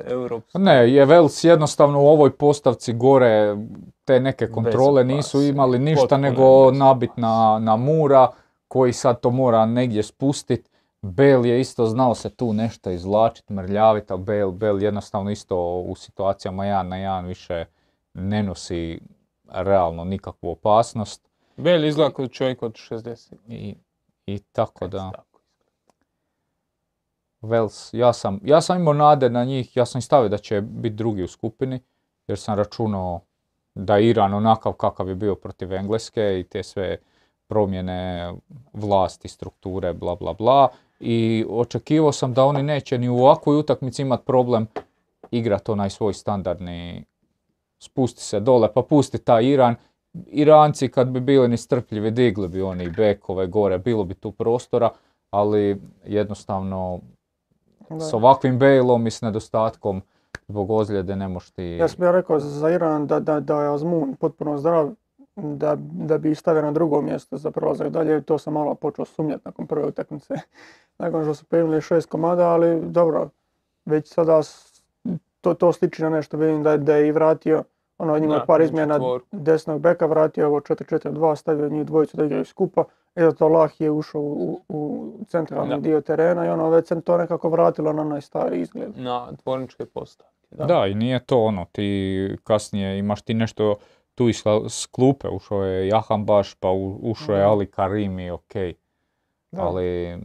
europsku. 0.05 0.59
Ne, 0.59 0.93
je 0.93 1.05
Vels 1.05 1.43
jednostavno 1.43 2.01
u 2.01 2.07
ovoj 2.07 2.31
postavci 2.31 2.93
gore 2.93 3.57
te 4.05 4.19
neke 4.19 4.51
kontrole 4.51 5.03
nisu 5.03 5.41
imali 5.41 5.79
ništa 5.79 6.01
potpuno 6.01 6.21
nego 6.21 6.71
nabit 6.71 7.09
na, 7.17 7.59
na 7.61 7.75
Mura 7.75 8.27
koji 8.67 8.93
sad 8.93 9.19
to 9.19 9.31
mora 9.31 9.65
negdje 9.65 10.03
spustit. 10.03 10.69
Bel 11.01 11.45
je 11.45 11.59
isto 11.59 11.85
znao 11.85 12.15
se 12.15 12.29
tu 12.29 12.53
nešto 12.53 12.91
izvlačit, 12.91 13.49
mrljavit, 13.49 14.11
ali 14.11 14.23
Bel, 14.23 14.51
Bel 14.51 14.83
jednostavno 14.83 15.31
isto 15.31 15.57
u 15.79 15.95
situacijama 15.95 16.65
jedan 16.65 16.87
na 16.87 16.97
jedan 16.97 17.25
više 17.25 17.65
ne 18.13 18.43
nosi 18.43 18.99
realno 19.47 20.03
nikakvu 20.03 20.49
opasnost 20.49 21.27
Bel 21.57 21.85
izgleda 21.85 22.13
kao 22.13 22.27
čovjek 22.27 22.63
od 22.63 22.73
60. 22.73 23.33
i, 23.47 23.75
i 24.25 24.39
tako 24.39 24.87
da. 24.87 25.11
Vels, 27.41 27.89
ja 27.93 28.13
sam, 28.13 28.39
ja 28.43 28.61
sam 28.61 28.79
imao 28.79 28.93
nade 28.93 29.29
na 29.29 29.43
njih, 29.43 29.77
ja 29.77 29.85
sam 29.85 30.01
stavio 30.01 30.29
da 30.29 30.37
će 30.37 30.61
biti 30.61 30.95
drugi 30.95 31.23
u 31.23 31.27
skupini, 31.27 31.79
jer 32.27 32.39
sam 32.39 32.57
računao 32.57 33.19
da 33.75 33.97
je 33.97 34.09
Iran 34.09 34.33
onakav 34.33 34.73
kakav 34.73 35.09
je 35.09 35.15
bio 35.15 35.35
protiv 35.35 35.73
Engleske 35.73 36.39
i 36.39 36.43
te 36.43 36.63
sve 36.63 36.97
promjene 37.47 38.33
vlasti, 38.73 39.27
strukture, 39.27 39.93
bla 39.93 40.15
bla 40.15 40.33
bla. 40.33 40.69
I 40.99 41.45
očekivao 41.49 42.11
sam 42.11 42.33
da 42.33 42.43
oni 42.43 42.63
neće 42.63 42.97
ni 42.97 43.09
u 43.09 43.17
ovakvoj 43.17 43.59
utakmici 43.59 44.01
imati 44.01 44.25
problem 44.25 44.67
igrati 45.31 45.71
onaj 45.71 45.89
svoj 45.89 46.13
standardni 46.13 47.05
spusti 47.79 48.21
se 48.21 48.39
dole 48.39 48.73
pa 48.73 48.81
pusti 48.81 49.17
taj 49.17 49.45
Iran. 49.45 49.75
Iranci 50.27 50.87
kad 50.87 51.07
bi 51.07 51.19
bili 51.19 51.47
nestrpljivi 51.47 52.11
digli 52.11 52.47
bi 52.47 52.61
oni 52.61 52.89
bekove 52.89 53.47
gore, 53.47 53.77
bilo 53.77 54.03
bi 54.03 54.13
tu 54.13 54.31
prostora, 54.31 54.89
ali 55.29 55.81
jednostavno 56.05 56.99
Da. 57.89 57.99
s 57.99 58.13
ovakvim 58.13 58.59
Bejlom 58.59 59.07
i 59.07 59.11
s 59.11 59.21
nedostatkom 59.21 60.01
zbog 60.47 60.71
ozljede 60.71 61.15
ne 61.15 61.27
možeš 61.27 61.51
ti... 61.51 61.63
Ja 61.63 61.87
sam 61.87 62.05
ja 62.05 62.11
rekao 62.11 62.39
za 62.39 62.69
Iran 62.69 63.07
da, 63.07 63.19
da, 63.19 63.39
da 63.39 63.61
je 63.61 63.73
Azmun 63.73 64.15
potpuno 64.15 64.57
zdrav, 64.57 64.91
da, 65.35 65.75
da 65.79 66.17
bi 66.17 66.35
stavio 66.35 66.61
na 66.61 66.71
drugo 66.71 67.01
mjesto 67.01 67.37
za 67.37 67.51
prolazak 67.51 67.89
dalje. 67.89 68.21
To 68.21 68.37
sam 68.37 68.53
malo 68.53 68.75
počeo 68.75 69.05
sumnjati 69.05 69.41
nakon 69.45 69.67
prve 69.67 69.85
utakmice. 69.85 70.33
Nakon 70.99 71.23
što 71.23 71.33
su 71.33 71.45
primili 71.45 71.81
šest 71.81 72.09
komada, 72.09 72.49
ali 72.49 72.81
dobro, 72.81 73.29
već 73.85 74.13
sada 74.13 74.41
to, 75.41 75.53
to 75.53 75.73
sliči 75.73 76.01
na 76.01 76.09
nešto. 76.09 76.37
Vidim 76.37 76.63
da, 76.63 76.77
da 76.77 76.95
je 76.95 77.07
i 77.07 77.11
vratio 77.11 77.63
ono 77.97 78.19
njima 78.19 78.37
Da, 78.37 78.45
par 78.45 78.61
izmjena 78.61 78.99
desnog 79.31 79.81
beka, 79.81 80.05
vratio 80.05 80.47
ovo 80.47 80.59
4-4-2, 80.59 81.35
stavio 81.35 81.69
njih 81.69 81.85
dvojicu 81.85 82.17
da 82.17 82.25
igraju 82.25 82.45
skupa. 82.45 82.83
I 83.15 83.21
zato 83.21 83.47
Lah 83.47 83.81
je 83.81 83.91
ušao 83.91 84.21
u, 84.21 84.61
u 84.69 85.11
centralni 85.27 85.69
Da. 85.69 85.79
dio 85.79 86.01
terena 86.01 86.45
i 86.45 86.49
ono 86.49 86.69
već 86.69 86.87
se 86.87 87.01
to 87.01 87.17
nekako 87.17 87.49
vratilo 87.49 87.93
na 87.93 88.01
onaj 88.01 88.21
stari 88.21 88.61
izgled. 88.61 88.91
Na 88.95 89.35
tvorničke 89.43 89.85
postavke. 89.85 90.33
Da. 90.51 90.65
Da, 90.65 90.87
i 90.87 90.95
nije 90.95 91.25
to 91.25 91.39
ono, 91.43 91.65
ti 91.71 92.37
kasnije 92.43 92.99
imaš 92.99 93.21
ti 93.21 93.33
nešto 93.33 93.75
tu 94.15 94.29
iz 94.29 94.43
s 94.69 94.85
klupe, 94.85 95.27
ušao 95.27 95.63
je 95.63 95.87
Jahan 95.87 96.25
Baš, 96.25 96.55
pa 96.55 96.69
ušao 97.01 97.35
je. 97.35 97.43
Ali 97.43 97.71
Karimi, 97.71 98.31
ok, 98.31 98.53
Da. 99.51 99.61
ali... 99.61 100.17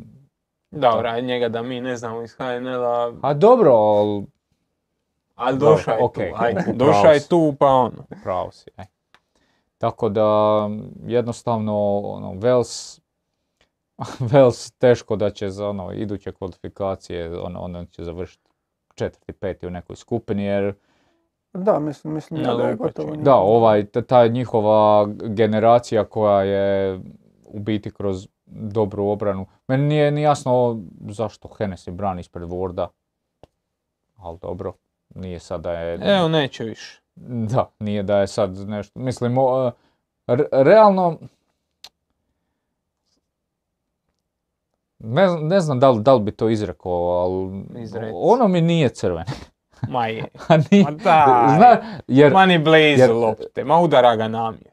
Dobro, 0.73 1.09
a 1.09 1.20
njega 1.20 1.49
da 1.49 1.62
mi 1.62 1.81
ne 1.81 1.97
znamo 1.97 2.23
iz 2.23 2.35
HNL-a, 2.35 3.12
A 3.23 3.35
dobro, 3.35 3.73
ali 3.73 4.27
ali 5.35 5.59
došao 5.59 5.94
je 5.94 6.05
okej, 6.05 6.31
tu, 6.31 6.36
ajde, 6.39 6.65
došao 6.74 7.12
je 7.12 7.28
tu 7.28 7.55
pa 7.59 7.66
ono. 7.66 8.05
pravo 8.23 8.51
si. 8.53 8.70
aj. 8.77 8.86
Tako 9.78 10.09
da, 10.09 10.69
jednostavno, 11.07 11.99
ono, 11.99 12.32
Vels, 12.39 13.01
Vels 14.20 14.70
teško 14.78 15.16
da 15.16 15.31
će 15.31 15.49
za 15.49 15.69
ono, 15.69 15.93
iduće 15.93 16.32
kvalifikacije, 16.32 17.40
ono, 17.40 17.61
ono 17.61 17.85
će 17.85 18.05
završiti 18.05 18.49
četvrti, 18.94 19.32
peti 19.32 19.66
u 19.66 19.70
nekoj 19.70 19.97
skupini, 19.97 20.44
jer 20.44 20.74
Da, 21.53 21.78
mislim, 21.78 22.15
mislim 22.15 22.43
da 22.43 22.69
je 22.69 22.77
gotovo. 22.77 23.16
Da, 23.16 23.35
ovaj, 23.35 23.85
ta- 23.86 24.03
ta 24.03 24.27
njihova 24.27 25.09
generacija 25.23 26.05
koja 26.05 26.43
je 26.43 27.01
u 27.44 27.59
biti 27.59 27.90
kroz 27.90 28.28
dobru 28.55 29.07
obranu. 29.07 29.47
Meni 29.69 29.85
nije 29.85 30.11
ni 30.11 30.23
jasno 30.23 30.81
zašto 31.01 31.49
Hennessy 31.49 31.91
brani 31.91 32.20
ispred 32.20 32.45
Warda. 32.45 32.87
Ali 34.16 34.39
dobro, 34.39 34.73
nije 35.11 35.39
sad 35.39 35.61
da 35.61 35.73
je... 35.73 35.99
Evo, 36.16 36.29
neće 36.29 36.65
više. 36.65 37.01
Da, 37.16 37.70
nije 37.79 38.03
da 38.03 38.19
je 38.19 38.27
sad 38.27 38.59
nešto... 38.59 38.99
Mislim, 38.99 39.39
o, 39.39 39.73
re- 40.27 40.49
realno... 40.53 41.19
Ne, 44.99 45.29
znam- 45.29 45.47
ne 45.47 45.61
znam 45.61 45.81
da 45.81 45.91
li, 45.91 46.03
da 46.03 46.15
li 46.15 46.20
bi 46.20 46.33
to 46.33 46.49
izrekao, 46.49 46.93
ali 46.93 47.65
ono 48.15 48.49
mi 48.49 48.61
nije 48.61 48.89
crven. 48.89 49.24
Ma 49.89 50.07
je. 50.07 50.24
A 50.49 50.57
nije- 50.70 50.85
Ma 50.85 50.91
daj. 50.91 51.57
Zna, 51.57 51.77
jer, 52.09 52.33
Ma 52.33 52.47
ni 52.47 52.59
blizu 52.59 53.01
jer- 53.01 53.11
lopte, 53.12 53.65
ma 53.65 53.79
udara 53.79 54.16
ga 54.16 54.29
namjer. 54.29 54.73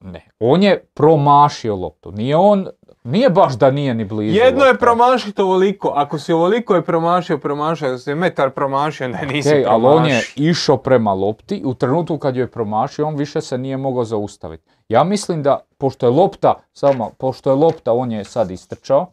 Ne, 0.00 0.28
on 0.40 0.62
je 0.62 0.84
promašio 0.86 1.76
loptu. 1.76 2.12
Nije 2.12 2.36
on, 2.36 2.66
nije 3.04 3.30
baš 3.30 3.54
da 3.54 3.70
nije 3.70 3.94
ni 3.94 4.04
blizu. 4.04 4.36
Jedno 4.36 4.64
je 4.64 4.70
lopte. 4.72 4.80
promašiti 4.80 5.42
ovoliko, 5.42 5.92
ako 5.94 6.18
si 6.18 6.32
ovoliko 6.32 6.74
je 6.74 6.82
promašio, 6.82 7.38
promašio, 7.38 7.88
ako 7.88 7.98
si 7.98 8.14
metar 8.14 8.50
promašio, 8.50 9.06
onda 9.06 9.18
nisi 9.32 9.48
Okej, 9.48 9.64
ali 9.68 9.86
on 9.86 10.06
je 10.06 10.10
promašio. 10.10 10.50
išao 10.50 10.76
prema 10.76 11.12
lopti, 11.12 11.62
u 11.64 11.74
trenutku 11.74 12.18
kad 12.18 12.36
ju 12.36 12.42
je 12.42 12.50
promašio, 12.50 13.06
on 13.06 13.16
više 13.16 13.40
se 13.40 13.58
nije 13.58 13.76
mogao 13.76 14.04
zaustaviti. 14.04 14.70
Ja 14.88 15.04
mislim 15.04 15.42
da, 15.42 15.60
pošto 15.78 16.06
je 16.06 16.10
lopta, 16.10 16.54
samo, 16.72 17.10
pošto 17.18 17.50
je 17.50 17.56
lopta, 17.56 17.92
on 17.92 18.12
je 18.12 18.24
sad 18.24 18.50
istrčao, 18.50 19.06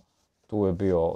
tu 0.47 0.65
je 0.65 0.73
bio 0.73 1.13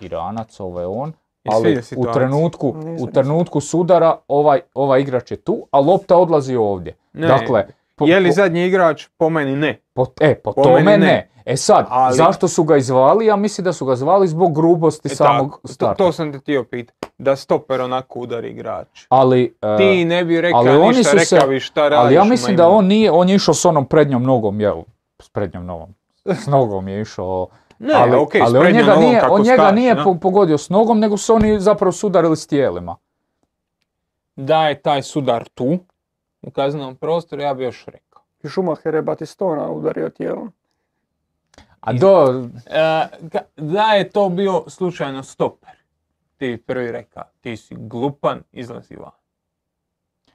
Iranac, 0.00 0.60
ovo 0.60 0.80
je 0.80 0.86
on, 0.86 1.12
ali 1.48 1.80
u 1.96 2.12
trenutku, 2.12 2.74
u 3.00 3.06
trenutku 3.06 3.60
sudara 3.60 4.16
ovaj, 4.28 4.60
ovaj 4.74 5.00
igrač 5.00 5.30
je 5.30 5.36
tu, 5.36 5.66
a 5.70 5.80
lopta 5.80 6.16
odlazi 6.16 6.56
ovdje. 6.56 6.96
Ne. 7.12 7.26
Dakle, 7.26 7.66
po- 8.02 8.06
Je 8.06 8.20
li 8.20 8.28
po- 8.28 8.34
zadnji 8.34 8.66
igrač? 8.66 9.06
Po 9.08 9.30
meni 9.30 9.56
ne. 9.56 9.80
Po, 9.94 10.06
e, 10.20 10.34
po, 10.34 10.52
Po 10.52 10.62
tome 10.62 10.82
meni 10.82 10.98
ne. 10.98 11.06
ne. 11.06 11.28
E 11.44 11.56
sad, 11.56 11.86
Ali- 11.88 12.16
zašto 12.16 12.48
su 12.48 12.64
ga 12.64 12.76
izvali? 12.76 13.26
Ja 13.26 13.36
mislim 13.36 13.64
da 13.64 13.72
su 13.72 13.86
ga 13.86 13.96
zvali 13.96 14.28
zbog 14.28 14.54
grubosti 14.54 15.08
E 15.08 15.14
samog 15.14 15.48
tako, 15.48 15.60
to, 15.60 15.68
starta. 15.68 15.94
to 15.96 16.12
sam 16.12 16.32
te 16.32 16.38
htio 16.38 16.64
pitati. 16.64 16.98
Da 17.18 17.36
stoper 17.36 17.80
onako 17.80 18.18
udari 18.18 18.50
igrač. 18.50 19.06
Ali, 19.08 19.54
e, 19.62 19.76
Ti 19.78 20.04
ne 20.04 20.24
bi 20.24 20.40
rekao 20.40 20.60
ali 20.60 20.70
oni 20.70 20.88
ništa, 20.88 21.02
su 21.10 21.18
se- 21.18 21.34
rekao 21.36 21.48
bi 21.48 21.60
šta 21.60 21.80
radiš. 21.82 21.98
ali 21.98 22.14
ja 22.14 22.24
mislim 22.24 22.56
da 22.56 22.68
on 22.68 22.86
nije, 22.86 23.10
on 23.10 23.28
je 23.28 23.34
išao 23.34 23.54
s 23.54 23.64
onom 23.64 23.86
prednjom 23.86 24.22
nogom, 24.22 24.60
jel, 24.60 24.82
s 25.18 25.28
prednjom 25.28 25.66
nogom, 25.66 25.94
s 26.26 26.46
nogom 26.46 26.88
je 26.88 27.00
išao. 27.00 27.46
Ne, 27.78 27.94
ali, 27.94 28.16
okej, 28.16 28.40
s 28.40 28.44
ali 28.44 28.58
on 28.58 28.62
prednjom 28.62 28.80
njega 28.80 28.90
nogom 28.90 29.04
nije, 29.04 29.20
kako 29.20 29.34
on 29.34 29.42
njega 29.42 29.56
staš, 29.58 29.74
nije 29.74 29.96
po- 29.96 30.14
pogodio 30.14 30.58
s 30.58 30.68
nogom, 30.68 30.98
nego 30.98 31.16
su 31.16 31.34
oni 31.34 31.60
zapravo 31.60 31.92
sudarili 31.92 32.36
s 32.36 32.46
tijelima. 32.46 32.96
Da 34.36 34.68
je 34.68 34.74
taj 34.76 35.02
sudar 35.02 35.48
tu, 35.48 35.78
u 36.42 36.50
kaznenom 36.50 36.96
prostoru, 36.96 37.42
ja 37.42 37.54
bi 37.54 37.64
još 37.64 37.84
rekao. 37.86 38.22
I 38.42 38.48
Schumacher 38.48 38.94
je 38.94 39.02
Batistona 39.02 39.70
udario 39.70 40.08
tijelom. 40.08 40.52
A 41.80 41.92
do, 41.92 42.44
E, 42.66 43.06
da 43.56 43.82
je 43.82 44.10
to 44.10 44.28
bio 44.28 44.64
slučajno 44.66 45.22
stoper, 45.22 45.70
ti 46.36 46.46
bi 46.46 46.58
prvi 46.58 46.92
rekao, 46.92 47.24
ti 47.40 47.56
si 47.56 47.74
glupan, 47.78 48.42
izlazi 48.52 48.96
van. 48.96 49.10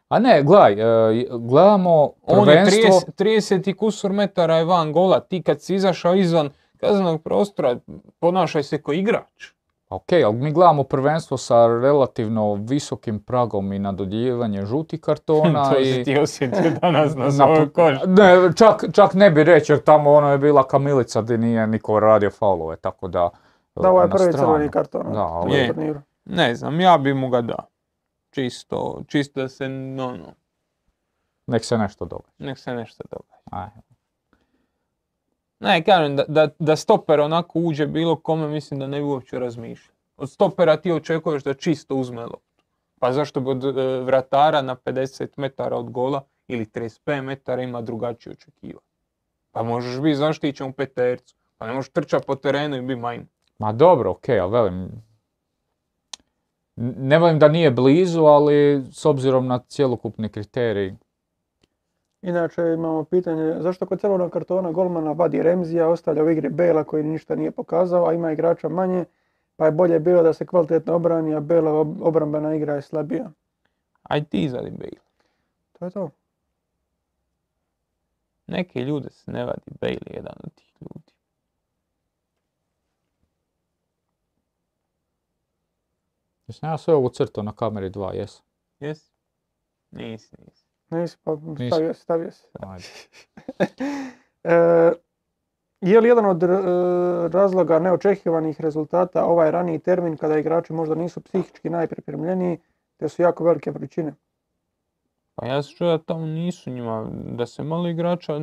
A 0.08 0.20
ne, 0.20 0.44
gledaj, 0.44 0.74
e, 0.74 1.28
gledamo 1.30 2.12
On 2.22 2.50
je 2.50 2.56
prvenstvo... 2.56 3.02
30, 3.18 3.62
30 3.62 3.70
i 3.70 3.74
kusur 3.74 4.12
metara 4.12 4.58
je 4.58 4.66
van 4.66 4.92
gola, 4.92 5.20
ti 5.20 5.44
kad 5.44 5.62
si 5.62 5.76
izašao 5.76 6.16
izvan 6.16 6.50
kaznenog 6.78 7.24
prostora, 7.24 7.80
ponašaj 8.20 8.64
se 8.64 8.82
ko 8.82 8.94
igrač. 8.94 9.57
Ok, 9.90 10.12
ali 10.26 10.34
mi 10.34 10.52
gledamo 10.52 10.84
prvenstvo 10.84 11.38
sa 11.38 11.68
relativno 11.82 12.54
visokim 12.54 13.20
pragom 13.20 13.74
i 13.74 13.80
na 13.80 13.92
dodjeljivanje 13.92 14.66
žutih 14.66 15.00
kartona 15.02 15.64
to 15.72 15.80
i... 15.80 15.86
si 15.86 16.04
ti 16.04 16.20
osjetio 16.20 16.72
danas 16.82 17.16
na 17.16 17.26
na 17.26 17.32
svojoj 17.32 17.70
koži. 17.70 18.00
Ne, 18.08 18.54
čak, 18.56 18.84
čak 18.94 19.14
ne 19.14 19.32
bi 19.32 19.44
reći 19.44 19.72
jer 19.72 19.80
tamo 19.80 20.12
ono 20.12 20.32
je 20.32 20.38
bila 20.38 20.68
kamilica 20.68 21.22
gdje 21.22 21.38
nije 21.38 21.68
niko 21.68 22.00
radio 22.00 22.32
faulove, 22.32 22.76
tako 22.76 23.08
da... 23.08 23.30
Da, 23.76 23.90
ovo 23.90 24.02
je 24.02 24.10
prvi 24.10 24.34
crveni 24.34 24.70
karton. 24.70 25.14
Da, 25.14 25.24
ovo 25.24 25.56
je- 25.56 25.68
turniru. 25.68 26.02
Ne 26.26 26.56
znam, 26.56 26.80
ja 26.80 26.98
bi 26.98 27.14
mu 27.14 27.30
ga 27.30 27.42
dao. 27.42 27.66
Čisto, 28.30 29.02
čisto 29.08 29.42
da 29.42 29.50
se, 29.50 29.66
ono, 29.66 30.34
Nek 31.48 31.66
se 31.66 31.78
nešto 31.78 32.06
događa. 32.06 32.32
nek 32.38 32.58
se 32.58 32.74
nešto 32.74 33.04
događa. 33.12 33.70
Ne, 35.60 35.84
kažem, 35.84 36.16
da, 36.16 36.26
da, 36.28 36.50
da 36.60 36.76
stoper 36.76 37.20
onako 37.20 37.60
uđe 37.60 37.88
bilo 37.88 38.16
kome, 38.16 38.48
mislim 38.48 38.80
da 38.80 38.88
ne 38.88 38.98
bi 38.98 39.04
uopće 39.04 39.40
razmišljao. 39.40 39.96
Od 40.18 40.30
stopera 40.30 40.78
ti 40.78 40.92
očekuješ 40.92 41.44
da 41.44 41.54
čisto 41.54 41.96
uzme 41.96 42.22
loptu. 42.22 42.64
Pa 43.00 43.12
zašto 43.14 43.40
bi 43.42 43.50
od 43.50 43.64
e, 43.64 44.02
vratara 44.02 44.62
na 44.62 44.76
50 44.76 45.28
metara 45.38 45.76
od 45.76 45.90
gola 45.90 46.24
ili 46.48 46.66
35 46.66 47.22
metara 47.22 47.62
ima 47.62 47.82
drugačije 47.82 48.34
očekivanje? 48.34 48.88
Pa 49.52 49.64
možeš 49.64 50.02
biti 50.02 50.16
zaštićen 50.16 50.68
u 50.68 50.74
petercu, 50.74 51.36
pa 51.58 51.68
ne 51.68 51.74
možeš 51.74 51.92
trčati 51.92 52.28
po 52.28 52.36
terenu 52.36 52.78
i 52.78 52.82
biti 52.82 53.00
majmun. 53.00 53.28
Ma 53.60 53.72
dobro, 53.72 54.12
ok, 54.12 54.30
ali 54.30 54.52
velim... 54.52 54.92
Ne 56.76 57.20
velim 57.20 57.40
da 57.40 57.48
nije 57.48 57.72
blizu, 57.72 58.24
ali 58.24 58.84
s 58.92 59.06
obzirom 59.06 59.48
na 59.48 59.60
cjelokupni 59.68 60.30
kriterij, 60.30 60.94
Inače 62.22 62.62
imamo 62.62 63.04
pitanje 63.04 63.56
zašto 63.60 63.86
kod 63.86 64.00
crvenog 64.00 64.32
kartona 64.32 64.72
golmana 64.72 65.12
vadi 65.12 65.44
Remzija, 65.44 65.90
ostavlja 65.90 66.24
u 66.24 66.30
igri 66.30 66.50
Bela 66.50 66.84
koji 66.84 67.04
ništa 67.04 67.36
nije 67.36 67.52
pokazao, 67.52 68.08
a 68.10 68.14
ima 68.14 68.32
igrača 68.32 68.70
manje, 68.70 69.06
pa 69.56 69.66
je 69.66 69.72
bolje 69.72 70.00
bilo 70.00 70.24
da 70.24 70.34
se 70.34 70.46
kvalitetno 70.46 70.96
obrani, 70.96 71.36
a 71.36 71.40
Bela 71.40 71.72
ob- 71.72 71.98
obrambena 72.02 72.56
igra 72.56 72.76
je 72.76 72.82
slabija. 72.82 73.32
Aj 74.04 74.24
ti 74.24 74.44
izvadi 74.44 74.72
Bale. 74.72 75.02
To 75.80 75.86
je 75.86 75.92
to. 75.92 76.10
Neke 78.48 78.80
ljude 78.80 79.10
se 79.10 79.32
ne 79.32 79.46
vadi 79.46 79.72
Bale 79.82 79.94
je 79.94 80.16
jedan 80.16 80.36
od 80.44 80.54
tih 80.54 80.74
ljudi. 80.82 81.18
jesam 86.48 86.70
ja 86.70 86.78
sve 86.78 86.94
ovo 86.96 87.10
crtao 87.10 87.44
na 87.44 87.52
kameri 87.52 87.90
2, 87.90 88.14
jesam. 88.14 88.46
Jesi? 88.80 89.12
Nisi, 89.92 90.36
nisi. 90.46 90.67
Nisi, 90.90 91.18
pa 91.24 91.38
stavio 91.68 91.94
si, 91.94 92.02
stavio 92.02 92.32
si. 92.32 92.48
Ajde. 92.60 92.86
E, 94.44 94.92
je 95.82 96.02
li 96.02 96.08
jedan 96.08 96.26
od 96.26 96.44
e, 96.44 96.48
razloga 97.32 97.80
neočekivanih 97.80 98.62
rezultata 98.62 99.26
ovaj 99.26 99.52
raniji 99.52 99.80
termin 99.80 100.18
kada 100.18 100.38
igrači 100.38 100.74
možda 100.74 100.96
nisu 100.96 101.22
psihički 101.22 101.70
najpripremljeniji, 101.70 102.58
te 102.98 103.10
su 103.10 103.22
jako 103.22 103.44
velike 103.44 103.72
vrućine? 103.72 104.14
Pa 105.36 105.46
ja 105.46 105.64
sam 105.64 105.74
čuo 105.78 105.88
da 105.88 105.98
tamo 105.98 106.26
nisu 106.26 106.70
njima, 106.70 107.10
da 107.12 107.46
se 107.46 107.64
malo 107.64 107.88
igrača 107.88 108.34
e, 108.36 108.40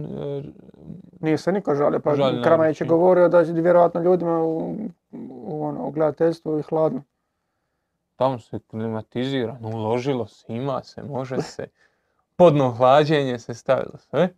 Nije 1.20 1.38
se 1.38 1.52
niko 1.52 1.74
žalio, 1.74 2.00
pa 2.00 2.14
Kramarić 2.44 2.80
je 2.80 2.86
govorio 2.86 3.28
da 3.28 3.40
je 3.40 3.52
vjerojatno 3.52 4.00
ljudima 4.00 4.42
u, 4.42 4.76
u, 5.12 5.64
ono, 5.64 5.86
u 5.86 5.90
gledateljstvu 5.90 6.58
i 6.58 6.62
hladno. 6.62 7.02
tamo 8.16 8.38
se 8.38 8.58
klimatizirano, 8.58 9.68
uložilo 9.68 10.26
se, 10.26 10.46
ima 10.48 10.82
se, 10.82 11.02
može 11.02 11.42
se, 11.42 11.66
podno 12.36 12.70
hlađenje 12.70 13.38
se 13.38 13.54
stavilo 13.54 13.98
sve. 13.98 14.28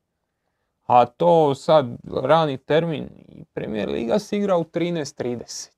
A 0.87 1.07
to 1.07 1.55
sad, 1.55 1.87
rani 2.23 2.59
termin, 2.59 3.09
i 3.29 3.45
Premier 3.45 3.89
Liga 3.89 4.19
se 4.19 4.37
igra 4.37 4.57
u 4.57 4.65
13.30. 4.65 5.71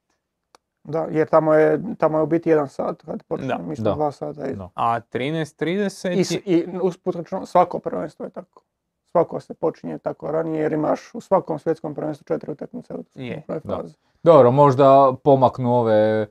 Da, 0.84 1.06
jer 1.10 1.28
tamo 1.28 1.54
je, 1.54 1.80
tamo 1.98 2.18
je 2.18 2.22
u 2.22 2.26
biti 2.26 2.50
jedan 2.50 2.68
sat 2.68 3.02
kad 3.02 3.22
počne, 3.22 3.46
Da. 3.46 3.58
mislim 3.58 3.84
Da. 3.84 3.94
dva 3.94 4.12
sata. 4.12 4.52
Da. 4.52 4.68
A 4.74 5.00
13.30 5.00 6.42
I, 6.46 6.54
I 6.54 6.66
usput 6.82 7.16
rečeno, 7.16 7.46
svako 7.46 7.78
prvenstvo 7.78 8.24
je 8.24 8.30
tako. 8.30 8.62
Svako 9.04 9.40
se 9.40 9.54
počinje 9.54 9.98
tako 9.98 10.30
ranije 10.30 10.62
jer 10.62 10.72
imaš 10.72 11.14
u 11.14 11.20
svakom 11.20 11.58
svjetskom 11.58 11.94
prvenstvu 11.94 12.24
četiri 12.24 12.52
utakmice 12.52 12.94
u 12.94 13.04
Je, 13.14 13.42
da. 13.64 13.76
fazi. 13.76 13.94
Dobro, 14.22 14.50
možda 14.50 15.14
pomaknu 15.24 15.74
ove, 15.74 16.26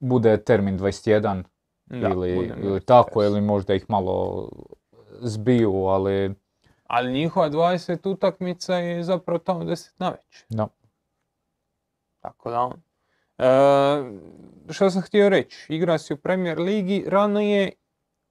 bude 0.00 0.36
termin 0.36 0.78
21 0.78 1.42
da, 1.86 2.08
ili, 2.08 2.52
ili 2.62 2.80
tako, 2.80 3.22
ili 3.22 3.40
možda 3.40 3.74
ih 3.74 3.84
malo 3.88 4.48
zbiju, 5.24 5.74
ali 5.74 6.34
Ali 6.86 7.12
njihova 7.12 7.50
20 7.50 8.08
utakmica 8.08 8.74
je 8.74 9.02
zapravo 9.02 9.38
tamo 9.38 9.64
10 9.64 9.90
na 9.98 10.10
već. 10.10 10.44
da. 10.48 10.68
Tako 12.20 12.50
da 12.50 12.60
on. 12.60 12.82
E, 13.38 14.72
što 14.72 14.90
sam 14.90 15.02
htio 15.02 15.28
reći, 15.28 15.74
igra 15.74 15.98
se 15.98 16.14
u 16.14 16.16
Premier 16.16 16.58
Ligi 16.58 17.04
ranije 17.08 17.72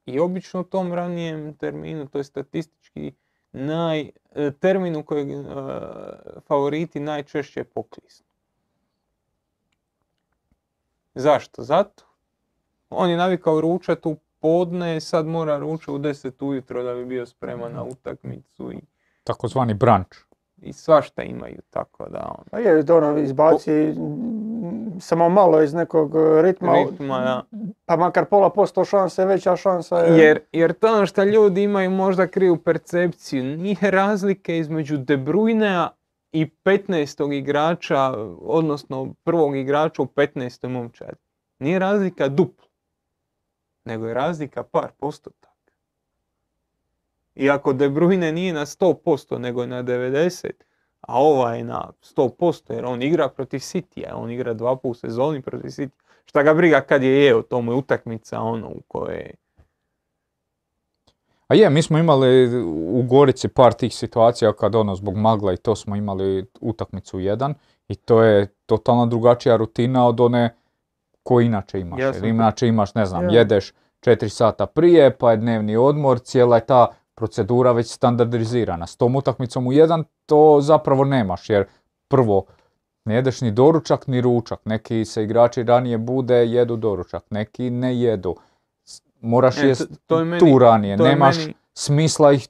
i 0.05 0.19
obično 0.19 0.59
u 0.59 0.63
tom 0.63 0.93
ranijem 0.93 1.57
terminu, 1.57 2.07
to 2.07 2.17
je 2.17 2.23
statistički 2.23 3.13
naj, 3.51 4.09
e, 4.35 4.51
termin 4.51 4.95
u 4.95 5.03
kojeg 5.03 5.29
e, 5.29 5.43
favoriti 6.47 6.99
najčešće 6.99 7.63
pokliznu. 7.63 8.25
Zašto? 11.15 11.63
Zato. 11.63 12.03
On 12.89 13.09
je 13.09 13.17
navikao 13.17 13.61
ručat 13.61 14.05
u 14.05 14.15
podne, 14.43 15.01
sad 15.01 15.25
mora 15.25 15.57
ručati 15.57 15.91
u 15.91 15.97
10 15.97 16.45
ujutro 16.45 16.83
da 16.83 16.93
bi 16.93 17.05
bio 17.05 17.25
spreman 17.25 17.73
na 17.73 17.83
utakmicu 17.83 18.71
i, 18.71 18.77
Takozvani 19.23 19.73
branč. 19.73 20.07
i 20.61 20.73
svašta 20.73 21.23
imaju, 21.23 21.61
tako 21.69 22.09
da 22.09 22.35
on. 22.37 22.45
Pa 22.51 22.59
je, 22.59 22.83
da 22.83 22.95
ono 22.95 23.17
izbaci 23.17 23.93
samo 24.99 25.29
malo 25.29 25.61
iz 25.61 25.73
nekog 25.73 26.15
e, 26.15 26.41
ritma, 26.41 26.73
Ritma, 26.73 27.19
da. 27.19 27.43
pa 27.85 27.95
makar 27.95 28.25
pola 28.25 28.49
posto 28.49 28.85
šanse, 28.85 29.25
veća 29.25 29.55
šansa 29.55 29.97
je... 29.97 30.23
Jer, 30.23 30.39
jer 30.51 30.73
to 30.73 30.87
ono 30.87 31.05
što 31.05 31.23
ljudi 31.23 31.63
imaju 31.63 31.89
možda 31.91 32.27
krivu 32.27 32.57
percepciju, 32.57 33.43
nije 33.43 33.91
razlike 33.91 34.57
između 34.57 34.97
De 34.97 35.17
Bruynea 35.17 35.87
i 36.31 36.45
15. 36.65 37.33
igrača, 37.33 38.13
odnosno 38.41 39.13
prvog 39.23 39.55
igrača 39.57 40.01
u 40.01 40.05
15. 40.05 40.67
momčadi. 40.67 41.17
Nije 41.59 41.79
razlika 41.79 42.27
duplo, 42.27 42.67
nego 43.85 44.07
je 44.07 44.13
razlika 44.13 44.63
par 44.63 44.91
postotaka. 44.99 45.71
I 47.35 47.49
ako 47.49 47.73
De 47.73 47.89
Bruyne 47.89 48.31
nije 48.31 48.53
na 48.53 48.65
100%, 48.65 49.37
nego 49.37 49.61
je 49.61 49.67
na 49.67 49.83
90%, 49.83 50.51
a 51.01 51.21
ovaj 51.21 51.57
je 51.57 51.63
na 51.63 51.91
100% 52.15 52.73
jer 52.73 52.85
on 52.85 53.01
igra 53.01 53.29
protiv 53.29 53.59
Citya, 53.59 54.15
on 54.15 54.31
igra 54.31 54.53
dva 54.53 54.75
puta 54.75 54.89
u 54.89 54.93
sezoni 54.93 55.41
protiv 55.41 55.67
City. 55.67 55.89
Šta 56.25 56.43
ga 56.43 56.53
briga 56.53 56.81
kad 56.81 57.03
je 57.03 57.23
jeo, 57.23 57.41
to 57.41 57.61
mu 57.61 57.71
je 57.71 57.75
utakmica 57.75 58.39
ono 58.39 58.67
u 58.67 58.81
kojoj 58.87 59.31
A 61.47 61.55
je, 61.55 61.69
mi 61.69 61.81
smo 61.81 61.97
imali 61.97 62.57
u 62.67 63.03
Gorici 63.09 63.47
par 63.47 63.73
tih 63.73 63.95
situacija 63.95 64.53
kad 64.53 64.75
ono 64.75 64.95
zbog 64.95 65.17
magla 65.17 65.53
i 65.53 65.57
to 65.57 65.75
smo 65.75 65.95
imali 65.95 66.45
utakmicu 66.61 67.19
jedan 67.19 67.53
i 67.87 67.95
to 67.95 68.23
je 68.23 68.47
totalno 68.65 69.05
drugačija 69.05 69.55
rutina 69.55 70.07
od 70.07 70.19
one 70.19 70.55
koju 71.23 71.45
inače 71.45 71.79
imaš. 71.79 71.99
Jer 71.99 72.23
inače 72.25 72.67
imaš, 72.67 72.95
ne 72.95 73.05
znam, 73.05 73.23
Ja. 73.23 73.29
jedeš 73.31 73.73
4 73.99 74.29
sata 74.29 74.65
prije, 74.65 75.11
pa 75.11 75.31
je 75.31 75.37
dnevni 75.37 75.77
odmor, 75.77 76.19
cijela 76.19 76.55
je 76.55 76.65
ta 76.65 76.85
procedura 77.15 77.71
već 77.71 77.87
standardizirana. 77.87 78.87
S 78.87 78.95
tom 78.95 79.15
utakmicom 79.15 79.67
u 79.67 79.71
jedan 79.71 80.03
to 80.25 80.57
zapravo 80.61 81.03
nemaš, 81.05 81.49
jer 81.49 81.65
prvo 82.07 82.45
ne 83.05 83.15
jedeš 83.15 83.41
ni 83.41 83.51
doručak 83.51 84.07
ni 84.07 84.21
ručak. 84.21 84.59
Neki 84.65 85.05
se 85.05 85.23
igrači 85.23 85.63
ranije 85.63 85.97
bude, 85.97 86.45
jedu 86.45 86.75
doručak, 86.75 87.23
neki 87.29 87.69
ne 87.69 87.99
jedu. 87.99 88.35
Moraš 89.21 89.57
E, 89.57 89.61
to- 89.61 89.67
jest 89.67 89.87
to 90.07 90.19
je 90.19 90.25
meni- 90.25 90.39
tu 90.41 90.59
ranije, 90.59 90.97
to 90.97 91.03
nemaš 91.03 91.37
meni- 91.37 91.53
smisla 91.73 92.31
ih 92.31 92.47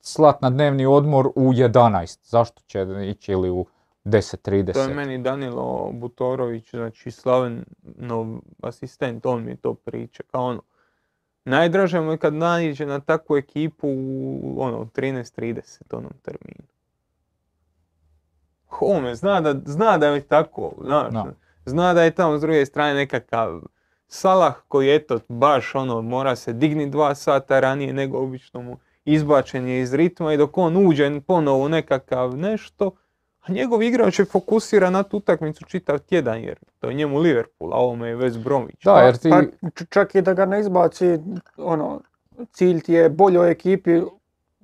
slat 0.00 0.42
na 0.42 0.50
dnevni 0.50 0.86
odmor 0.86 1.28
u 1.36 1.52
11. 1.52 2.18
Zašto 2.22 2.62
će 2.62 2.86
ići 3.04 3.32
ili 3.32 3.50
u 3.50 3.66
10.30? 4.08 4.72
To 4.72 4.80
je 4.80 4.94
meni 4.94 5.22
Danilo 5.22 5.90
Butorović, 5.92 6.70
znači 6.70 7.10
Slavenov 7.10 8.40
asistent, 8.62 9.26
on 9.26 9.44
mi 9.44 9.56
to 9.56 9.74
priča. 9.74 10.22
Kao 10.30 10.44
ono, 10.44 10.62
najdraže 11.44 12.00
mu 12.00 12.10
je 12.10 12.18
kad 12.18 12.34
naiđe 12.34 12.86
na 12.86 13.00
takvu 13.00 13.36
ekipu 13.36 13.88
u 13.88 14.56
ono, 14.58 14.84
13.30 14.84 15.96
onom 15.96 16.12
terminu. 16.22 16.68
Home, 18.66 19.14
zna 19.14 19.40
da, 19.40 19.54
zna 19.64 19.98
da 19.98 20.06
je 20.06 20.20
tako, 20.20 20.72
znaš. 20.84 21.12
Da. 21.12 21.26
Zna 21.64 21.94
da 21.94 22.02
je 22.02 22.10
tamo 22.10 22.38
s 22.38 22.40
druge 22.40 22.66
strane 22.66 22.94
nekakav 22.94 23.60
Salah 24.08 24.54
koji 24.68 24.94
eto 24.94 25.18
baš 25.28 25.74
ono 25.74 26.02
mora 26.02 26.36
se 26.36 26.52
digni 26.52 26.90
dva 26.90 27.14
sata 27.14 27.60
ranije 27.60 27.92
nego 27.92 28.18
obično 28.18 28.62
mu 28.62 28.78
izbačen 29.04 29.68
je 29.68 29.80
iz 29.80 29.94
ritma 29.94 30.32
i 30.32 30.36
dok 30.36 30.58
on 30.58 30.86
uđe 30.86 31.20
ponovo 31.26 31.68
nekakav 31.68 32.36
nešto, 32.36 32.90
a 33.48 33.52
njegov 33.52 33.82
igrač 33.82 34.18
je 34.18 34.24
fokusira 34.24 34.90
na 34.90 35.02
tu 35.02 35.16
utakmicu 35.16 35.64
čitav 35.64 35.98
tjedan 35.98 36.40
jer 36.40 36.58
to 36.78 36.88
je 36.88 36.94
njemu 36.94 37.18
Liverpool, 37.18 37.74
a 37.74 37.76
ovome 37.76 38.08
je 38.08 38.16
West 38.16 38.44
Bromwich. 38.44 38.84
Da, 38.84 39.00
jer 39.00 39.16
ti... 39.16 39.30
Pa 39.30 39.42
čak 39.90 40.14
i 40.14 40.22
da 40.22 40.34
ga 40.34 40.46
ne 40.46 40.60
izbaci, 40.60 41.18
ono, 41.56 42.00
cilj 42.52 42.80
ti 42.80 42.92
je 42.92 43.08
boljoj 43.08 43.50
ekipi 43.50 44.00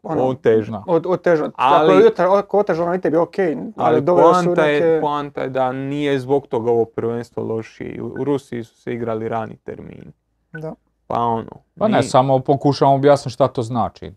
ono, 0.03 0.25
Otežno. 0.25 0.85
Da. 0.87 0.93
od, 0.93 1.07
otežati. 1.07 1.53
Ali- 1.57 1.93
Ako 1.93 2.01
je 2.01 2.05
jutra- 2.05 2.39
ako 2.39 2.57
je 2.57 2.61
otežano 2.61 2.95
i 2.95 3.01
tebi, 3.01 3.17
ok, 3.17 3.39
ali, 3.39 3.57
Ali 3.77 4.07
poanta 4.07 4.65
je, 4.65 4.81
neke... 4.81 5.01
poanta 5.01 5.41
je 5.43 5.49
da 5.49 5.73
nije 5.73 6.19
zbog 6.19 6.47
toga 6.47 6.71
ovo 6.71 6.85
prvenstvo 6.85 7.43
lošije. 7.43 8.03
U 8.03 8.07
u 8.07 8.25
Rusiji 8.25 8.65
su 8.65 8.77
se 8.77 8.93
igrali 8.95 9.29
rani 9.29 9.57
termini. 9.57 10.13
Da. 10.53 10.75
Pa 11.07 11.21
ono. 11.21 11.51
Pa 11.79 11.89
ne, 11.89 12.03
samo 12.03 12.39
pokušavam 12.39 12.95
objasniti 12.95 13.33
šta 13.33 13.49
to 13.49 13.63
znači. 13.63 14.13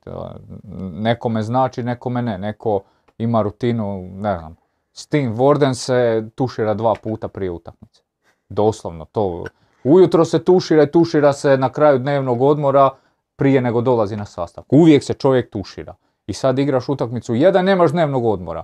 Nekome 0.93 1.41
znači, 1.41 1.83
nekome 1.83 2.21
ne. 2.21 2.37
Neko 2.37 2.81
ima 3.17 3.41
rutinu, 3.41 4.09
ne 4.13 4.37
znam. 4.37 4.55
Stim 4.93 5.35
Warden 5.35 5.73
se 5.73 6.29
tušira 6.35 6.73
dva 6.73 6.93
puta 7.03 7.27
prije 7.27 7.51
utakmice. 7.51 8.01
Doslovno, 8.49 9.05
to. 9.05 9.45
Ujutro 9.83 10.25
se 10.25 10.43
tušira 10.43 10.83
i 10.83 10.91
tušira 10.91 11.33
se 11.33 11.57
na 11.57 11.69
kraju 11.69 11.99
dnevnog 11.99 12.41
odmora 12.41 12.89
prije 13.35 13.61
nego 13.61 13.81
dolazi 13.81 14.15
na 14.15 14.25
sastav. 14.25 14.63
Uvijek 14.69 15.03
se 15.03 15.13
čovjek 15.13 15.49
tušira. 15.49 15.95
I 16.27 16.33
sad 16.33 16.59
igraš 16.59 16.89
utakmicu 16.89 17.35
jedan, 17.35 17.65
nemaš 17.65 17.91
dnevnog 17.91 18.25
odmora. 18.25 18.63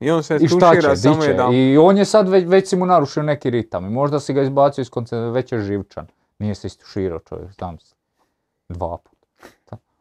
I 0.00 0.10
on 0.10 0.22
se 0.22 0.38
I 0.40 0.48
šta 0.48 0.70
će, 0.70 0.76
tušira 0.76 0.94
di 0.94 1.00
samo 1.00 1.22
će? 1.22 1.30
jedan 1.30 1.54
I 1.54 1.78
on 1.78 1.96
je 1.96 2.04
sad 2.04 2.28
već, 2.28 2.44
već 2.46 2.68
si 2.68 2.76
mu 2.76 2.86
narušio 2.86 3.22
neki 3.22 3.50
ritam. 3.50 3.86
I 3.86 3.90
možda 3.90 4.20
si 4.20 4.32
ga 4.32 4.42
izbacio 4.42 4.82
iz 4.82 4.90
koncentracije, 4.90 5.30
već 5.30 5.52
je 5.52 5.58
živčan. 5.58 6.06
Nije 6.38 6.54
se 6.54 6.66
istuširao 6.66 7.18
čovjek, 7.18 7.52
znam 7.52 7.78
se. 7.78 7.94
Dva 8.68 8.96
puta. 8.96 9.13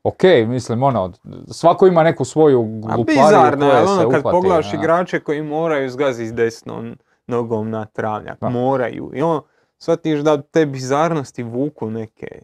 Ok, 0.04 0.24
mislim, 0.48 0.84
ono, 0.84 1.12
svako 1.48 1.88
ima 1.88 2.04
neku 2.04 2.26
svoju 2.26 2.60
A 2.62 2.96
glupariju 2.96 3.06
bizarno 3.06 3.66
je, 3.66 3.86
se 3.86 3.92
ono 3.92 4.10
kad 4.10 4.20
uhvati, 4.20 4.36
pogledaš 4.36 4.72
da. 4.72 4.78
igrače 4.78 5.20
koji 5.20 5.42
moraju 5.42 5.90
zgaziti 5.90 6.30
s 6.30 6.34
desnom 6.34 6.98
nogom 7.28 7.70
na 7.70 7.86
travnjak, 7.86 8.38
Da. 8.42 8.50
moraju. 8.50 9.12
I 9.14 9.22
on, 9.22 9.42
shvatiš 9.78 10.20
da 10.20 10.42
te 10.42 10.66
bizarnosti 10.66 11.44
vuku 11.44 11.90
neke. 11.90 12.42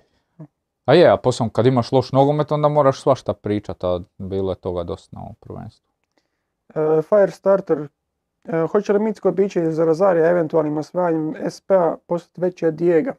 A 0.86 0.94
je, 0.94 1.10
a 1.12 1.18
poslije 1.18 1.50
kad 1.54 1.66
imaš 1.66 1.92
loš 1.92 2.12
nogomet, 2.12 2.52
onda 2.52 2.68
moraš 2.68 3.02
svašta 3.02 3.34
pričat, 3.34 3.84
a 3.84 4.00
bilo 4.18 4.52
je 4.52 4.56
toga 4.56 4.84
dosta 4.84 5.16
na 5.18 5.22
ovom 5.22 5.36
prvenstvu. 5.40 5.86
E, 6.76 7.02
Firestarter, 7.02 7.88
e, 8.44 8.68
hoće 8.72 8.94
li 8.94 9.00
mitsko 9.00 9.32
biće 9.32 9.64
iz 9.64 9.80
Rozarija 9.80 10.30
eventualnim 10.30 10.78
osvajanjem 10.78 11.36
SPA 11.50 11.98
postati 12.08 12.42
veći 12.42 12.66
od 12.66 12.74
Dijega? 12.74 13.14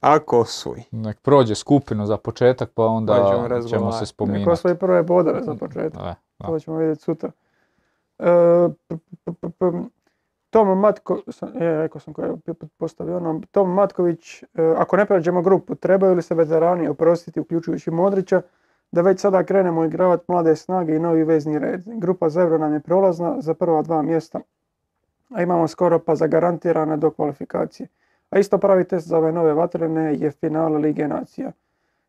Ako 0.00 0.44
suj. 0.44 0.82
Nek 0.90 1.20
prođe 1.20 1.54
skupinu 1.54 2.06
za 2.06 2.16
početak, 2.16 2.70
pa 2.74 2.84
onda 2.84 3.46
Pa 3.48 3.68
ćemo 3.68 3.92
se 3.92 4.06
spominati. 4.06 4.56
svoje 4.56 4.74
prve 4.74 5.02
bodove 5.02 5.42
za 5.42 5.54
početak. 5.54 6.00
E, 6.00 6.14
da. 6.38 6.46
To 6.46 6.58
ćemo 6.58 6.76
vidjeti 6.76 7.02
sutra. 7.02 7.30
E, 8.18 8.24
p- 9.24 9.32
p- 9.58 9.72
Tom 10.50 10.78
Matko, 10.80 11.14
je, 11.54 11.78
rekao 11.78 12.00
sam 12.00 12.14
koji 12.14 12.30
je 12.46 12.54
postavio 12.78 13.16
ono, 13.16 13.40
Tom 13.50 13.74
Matković, 13.74 14.42
e, 14.42 14.46
ako 14.76 14.96
ne 14.96 15.06
prođemo 15.06 15.42
grupu, 15.42 15.74
trebaju 15.74 16.14
li 16.14 16.22
se 16.22 16.34
veterani 16.34 16.88
oprostiti, 16.88 17.40
uključujući 17.40 17.90
Modrića, 17.90 18.42
da 18.92 19.00
već 19.02 19.20
sada 19.20 19.44
krenemo 19.44 19.84
igravati 19.84 20.24
mlade 20.28 20.56
snage 20.56 20.96
i 20.96 20.98
novi 20.98 21.24
vezni 21.24 21.58
red. 21.58 21.82
Grupa 21.86 22.28
za 22.28 22.40
Euro 22.42 22.58
nam 22.58 22.72
je 22.72 22.80
prolazna 22.80 23.40
za 23.40 23.54
prva 23.54 23.82
dva 23.82 24.02
mjesta, 24.02 24.40
a 25.34 25.42
imamo 25.42 25.68
skoro 25.68 25.98
pa 25.98 26.14
zagarantirane 26.14 26.96
do 26.96 27.10
kvalifikacije. 27.10 27.88
A 28.30 28.38
isto 28.38 28.58
pravi 28.58 28.88
test 28.88 29.08
za 29.08 29.18
ove 29.18 29.32
nove 29.32 29.54
vatrene 29.54 30.14
je 30.14 30.30
finale 30.30 30.78
Lige 30.78 31.08
nacija. 31.08 31.52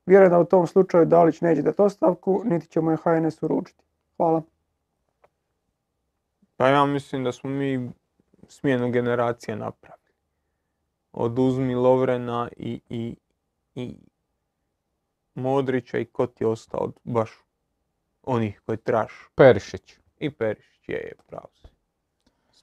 Vjerujem 0.05 0.31
da 0.31 0.39
u 0.39 0.45
tom 0.45 0.67
slučaju 0.67 1.05
Dalić 1.05 1.41
neće 1.41 1.61
dati 1.61 1.81
ostavku, 1.81 2.41
niti 2.45 2.67
će 2.67 2.81
mu 2.81 2.91
je 2.91 2.97
HNS 2.97 3.43
uručiti. 3.43 3.83
Hvala. 4.17 4.41
Pa 6.57 6.67
ja 6.67 6.85
mislim 6.85 7.23
da 7.23 7.31
smo 7.31 7.49
mi 7.49 7.91
smjenu 8.47 8.91
generacije 8.91 9.55
napravili. 9.55 10.11
Oduzmi 11.13 11.75
Lovrena 11.75 12.49
i, 12.57 12.81
i, 12.89 13.15
i 13.75 13.95
Modrića 15.35 15.97
i 15.97 16.05
ko 16.05 16.27
ti 16.27 16.43
je 16.43 16.47
ostao 16.47 16.79
od 16.79 16.93
baš 17.03 17.31
onih 18.23 18.61
koji 18.65 18.77
traš. 18.77 19.29
Perišić. 19.35 19.99
I 20.19 20.29
Perišić 20.29 20.89
je, 20.89 20.95
je 20.95 21.13
pravo. 21.27 21.49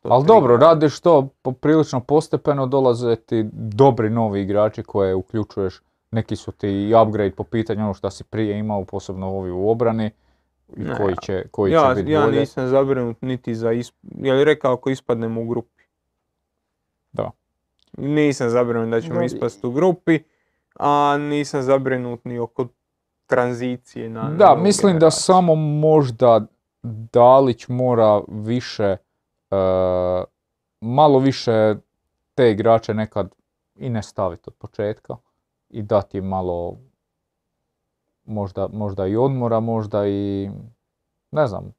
Ali 0.03 0.23
103 0.23 0.27
dobro, 0.27 0.57
radiš 0.57 1.01
to 1.01 1.29
poprilično 1.43 2.01
postepeno, 2.01 2.67
dolaze 2.67 3.17
ti 3.17 3.45
dobri 3.53 4.11
novi 4.11 4.41
igrači 4.41 4.83
koje 4.83 5.15
uključuješ, 5.15 5.81
neki 6.11 6.37
su 6.37 6.53
ti 6.53 6.69
i 6.69 6.95
upgrade 6.97 7.31
po 7.31 7.45
pitanju 7.45 7.85
ono 7.85 7.95
što 7.95 8.11
si 8.11 8.25
prije 8.25 8.59
imao, 8.59 8.85
posebno 8.85 9.29
ovi 9.29 9.51
u 9.51 9.69
obrani, 9.69 10.11
i 10.69 10.81
Ne, 10.81 10.97
koji 10.97 11.15
će, 11.17 11.45
koji 11.51 11.73
ja, 11.73 11.89
će 11.89 11.95
biti 11.95 12.13
ja 12.13 12.21
bolje. 12.23 12.41
nisam 12.41 12.69
zabrinut 12.69 13.23
niti 13.23 13.55
za 13.55 13.73
isp... 13.73 13.95
Je 14.03 14.33
li 14.33 14.45
rekao 14.45 14.73
ako 14.75 14.91
ispadnemo 14.91 15.41
u 15.41 15.47
grupi? 15.47 15.83
Da. 17.13 17.31
Nisam 17.93 18.51
zabrinut 18.51 18.91
da 18.91 19.01
ćemo 19.01 19.15
Da. 19.15 19.25
ispast 19.25 19.65
u 19.65 19.71
grupi, 19.71 20.19
a 20.75 21.17
nisam 21.21 21.63
zabrinut 21.63 22.25
ni 22.25 22.39
oko 22.39 22.67
tranzicije 23.27 24.09
na 24.09 24.23
na 24.23 24.31
Da, 24.31 24.47
novu 24.47 24.63
mislim 24.63 24.93
da 24.93 24.95
generaciju. 24.95 25.21
samo 25.23 25.55
možda 25.55 26.47
Dalić 27.13 27.69
mora 27.69 28.21
više, 28.29 28.97
malo 30.81 31.19
više 31.19 31.75
te 32.35 32.51
igrače 32.51 32.95
nekad 32.95 33.35
i 33.75 33.91
ne 33.91 34.03
staviti 34.03 34.43
od 34.47 34.55
početka 34.55 35.17
i 35.69 35.83
dati 35.83 36.19
im 36.19 36.25
malo 36.25 36.77
možda, 38.25 38.69
možda 38.69 39.07
i 39.07 39.17
odmora, 39.17 39.61
možda 39.61 40.07
i 40.07 40.51
ne 41.31 41.47
znam, 41.47 41.73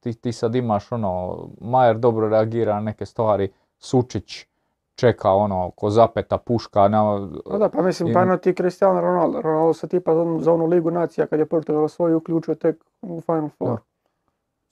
ti, 0.00 0.14
ti 0.14 0.32
sad 0.32 0.54
imaš 0.54 0.92
ono, 0.92 1.38
Majer 1.60 1.98
dobro 1.98 2.28
reagira 2.28 2.74
na 2.74 2.80
neke 2.80 3.06
stvari, 3.06 3.48
Sučić 3.78 4.46
čeka 4.94 5.32
ono 5.32 5.70
ko 5.70 5.90
zapeta 5.90 6.38
puška 6.38 6.88
na, 6.88 7.28
Pa 7.50 7.58
da, 7.58 7.68
pa 7.68 7.82
mislim, 7.82 8.08
Ima- 8.08 8.26
pa 8.26 8.36
ti 8.36 8.54
Cristiano 8.54 9.00
Ronaldo. 9.00 9.42
Ronaldo 9.42 9.74
se 9.74 9.88
tipa 9.88 10.14
za 10.14 10.20
onu- 10.22 10.40
za 10.40 10.52
onu 10.52 10.66
ligu 10.66 10.90
nacija 10.90 11.26
kad 11.26 11.38
je 11.38 11.46
Portugal 11.46 11.88
svoju 11.88 12.16
uključio 12.16 12.54
tek 12.54 12.84
u 13.02 13.20
Final 13.20 13.48
Four. 13.48 13.70
Da. 13.70 13.78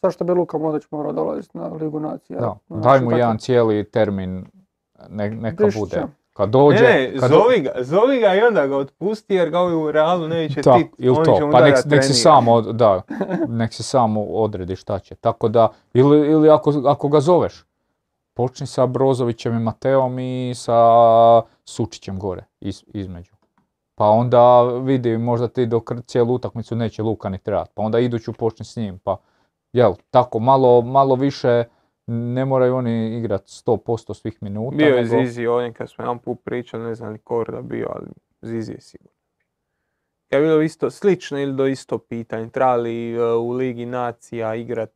Zašto 0.02 0.24
bi 0.24 0.32
Luka 0.32 0.58
Modrić 0.58 0.90
morao 0.90 1.12
dolaziti 1.12 1.58
na 1.58 1.66
ligu 1.66 2.00
nacija? 2.00 2.40
Da, 2.40 2.54
Znači, 2.66 2.82
daj 2.82 3.00
mu 3.00 3.06
tako- 3.06 3.18
jedan 3.18 3.38
cijeli 3.38 3.84
termin, 3.84 4.46
ne- 5.08 5.30
neka 5.30 5.56
Brišića. 5.56 5.80
bude. 5.80 6.02
Kad 6.32 6.50
dođe, 6.50 6.82
Ne, 6.82 6.90
ne, 6.92 7.12
kad 7.12 7.30
do- 7.30 7.36
zovi 7.36 7.60
ga, 7.60 7.70
zovi 7.78 8.20
ga 8.20 8.34
i 8.34 8.40
onda 8.40 8.66
ga 8.66 8.76
otpusti 8.76 9.34
jer 9.34 9.50
ga 9.50 9.64
u 9.64 9.90
Realu 9.90 10.28
neće 10.28 10.54
tit, 10.54 10.86
ili 10.98 11.10
oni 11.10 11.24
to, 11.24 11.36
će 11.36 11.44
mu 11.44 11.52
pa 11.52 11.60
nek, 11.60 11.74
da 11.84 11.94
nek 11.96 12.04
se 12.04 12.14
sam, 12.14 12.48
od- 12.48 12.66
da, 12.66 13.02
nek 13.48 13.72
se 13.72 13.82
sam 13.82 14.14
odredi 14.18 14.76
šta 14.76 14.98
će. 14.98 15.14
Tako 15.14 15.48
da, 15.48 15.68
ili, 15.94 16.18
ili 16.20 16.50
ako, 16.50 16.72
ako 16.86 17.08
ga 17.08 17.20
zoveš, 17.20 17.64
počni 18.34 18.66
sa 18.66 18.86
Brozovićem 18.86 19.54
i 19.54 19.60
Mateom 19.60 20.18
i 20.18 20.52
sa 20.54 20.76
Sučićem 21.64 22.18
gore, 22.18 22.44
iz, 22.60 22.84
između. 22.86 23.32
Pa 23.94 24.04
onda 24.06 24.62
vidi, 24.62 25.18
možda 25.18 25.48
ti 25.48 25.66
dok 25.66 25.90
cijelu 26.02 26.34
utakmicu 26.34 26.76
neće 26.76 27.02
Luka 27.02 27.28
ni 27.28 27.38
trebati, 27.38 27.70
pa 27.74 27.82
onda 27.82 27.98
iduću 27.98 28.32
počni 28.32 28.64
s 28.64 28.76
njim, 28.76 28.98
pa 28.98 29.16
jel, 29.76 29.94
tako 30.10 30.38
malo, 30.38 30.82
malo 30.82 31.14
više 31.14 31.64
ne 32.06 32.44
moraju 32.44 32.74
oni 32.76 33.16
igrati 33.18 33.44
100% 33.46 34.14
svih 34.14 34.38
minuta. 34.40 34.76
Bio 34.76 34.86
je 34.86 35.02
nego- 35.04 35.16
Zizi 35.16 35.46
ovdje 35.46 35.72
kad 35.72 35.90
smo 35.90 36.04
jedan 36.04 36.18
put 36.18 36.38
pričali, 36.44 36.84
ne 36.84 36.94
znam 36.94 37.12
ni 37.12 37.18
Korda 37.18 37.62
bio, 37.62 37.88
ali 37.90 38.06
Zizi 38.42 38.72
je 38.72 38.80
sigurno. 38.80 39.16
Je 40.30 40.40
bilo 40.40 40.62
isto 40.62 40.90
slično 40.90 41.38
ili 41.40 41.52
do 41.52 41.66
isto 41.66 41.98
pitanje. 41.98 42.50
Trebali 42.50 43.12
e, 43.12 43.22
u 43.24 43.50
Ligi 43.50 43.86
nacija 43.86 44.54
igrat 44.54 44.92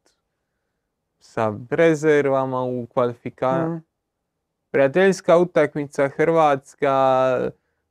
sa 1.19 1.53
rezervama 1.71 2.63
u 2.63 2.87
kvalifikaciji. 2.87 3.69
Mhm. 3.69 3.79
Prijateljska 4.71 5.39
utakmica 5.39 6.09
Hrvatska, 6.09 6.95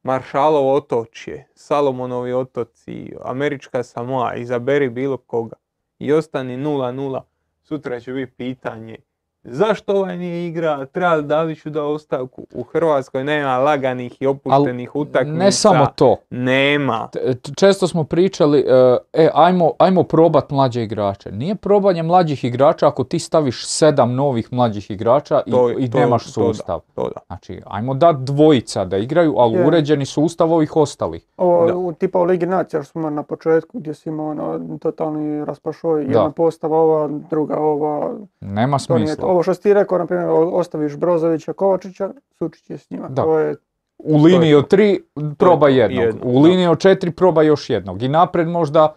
Maršalovo 0.03 0.73
otočje, 0.73 1.47
Salomonovi 1.55 2.33
otoci, 2.33 3.13
Američka 3.21 3.83
Samoa, 3.83 4.35
izaberi 4.35 4.89
bilo 4.89 5.17
koga 5.17 5.55
i 5.99 6.11
ostani 6.11 6.57
0-0. 6.57 7.21
Sutra 7.63 7.99
će 7.99 8.13
biti 8.13 8.31
pitanje 8.31 8.97
zašto 9.43 9.93
ovaj 9.93 10.17
nije 10.17 10.47
igra, 10.47 10.85
treba 10.85 11.13
li 11.15 11.23
Daliću 11.23 11.69
da 11.69 11.83
ostavku. 11.83 12.45
U 12.53 12.63
Hrvatskoj 12.63 13.23
nema 13.23 13.57
laganih 13.57 14.21
i 14.21 14.27
opuštenih 14.27 14.95
utakmica. 14.95 15.37
Ne 15.37 15.51
samo 15.51 15.85
to, 15.87 16.15
Nema. 16.29 17.09
Često 17.55 17.87
smo 17.87 18.03
pričali, 18.03 18.59
e, 18.59 18.97
e, 19.15 19.29
ajmo, 19.33 19.71
ajmo 19.77 20.03
probat 20.03 20.49
mlađe 20.49 20.83
igrače. 20.83 21.31
Nije 21.31 21.55
probanje 21.55 22.03
mlađih 22.03 22.43
igrača 22.43 22.87
ako 22.87 23.03
ti 23.03 23.19
staviš 23.19 23.67
sedam 23.67 24.13
novih 24.13 24.53
mlađih 24.53 24.91
igrača 24.91 25.41
i, 25.45 25.51
To- 25.51 25.71
i 25.71 25.89
to- 25.89 25.99
nemaš 25.99 26.23
to 26.25 26.41
da, 26.41 26.47
sustav. 26.47 26.79
To 26.95 27.03
da. 27.05 27.21
Znači, 27.27 27.61
ajmo 27.65 27.93
dat 27.93 28.15
dvojica 28.17 28.85
da 28.85 28.97
igraju, 28.97 29.35
ali 29.37 29.53
Je. 29.53 29.67
uređeni 29.67 30.05
sustav 30.05 30.53
ovih 30.53 30.75
ostalih. 30.75 31.25
Ovo, 31.37 31.91
tipa 31.91 32.19
u 32.19 32.23
Ligi 32.23 32.45
nacija 32.45 32.83
što 32.83 32.91
smo 32.91 33.09
na 33.09 33.23
početku 33.23 33.79
gdje 33.79 33.93
si 33.93 34.09
imao 34.09 34.29
ono, 34.29 34.59
totalni 34.77 35.45
raspašoj, 35.45 36.01
jedna 36.01 36.23
Da. 36.23 36.29
postava 36.29 36.77
ova, 36.77 37.09
druga 37.29 37.57
ova, 37.57 38.11
Nema 38.41 38.77
to 38.79 38.95
nije 38.95 39.07
to. 39.07 39.13
smisla. 39.13 39.28
Ovo 39.29 39.43
što 39.43 39.53
ti 39.53 39.73
rekao, 39.73 39.97
na 39.97 40.05
primjer, 40.05 40.29
ostaviš 40.31 40.97
Brozovića, 40.97 41.53
Kovačića, 41.53 42.09
Sučić 42.37 42.69
je 42.69 42.77
s 42.77 42.89
njima. 42.89 43.07
Da. 43.09 43.23
To 43.23 43.39
je, 43.39 43.55
U 43.97 44.17
liniji 44.23 44.55
od 44.55 44.67
tri 44.67 45.03
probaj 45.37 45.71
to, 45.71 45.77
jednog, 45.77 46.25
u 46.25 46.41
liniji 46.41 46.67
od 46.67 46.79
četiri 46.79 47.11
probaj 47.11 47.45
još 47.45 47.69
jednog. 47.69 48.01
I 48.01 48.07
napred 48.07 48.47
možda, 48.47 48.95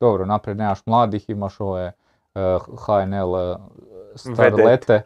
dobro, 0.00 0.26
napred 0.26 0.56
nemaš 0.56 0.86
mladih, 0.86 1.30
imaš 1.30 1.60
ove 1.60 1.92
HNL 2.86 3.36
e, 3.36 3.56
starlete, 4.14 5.02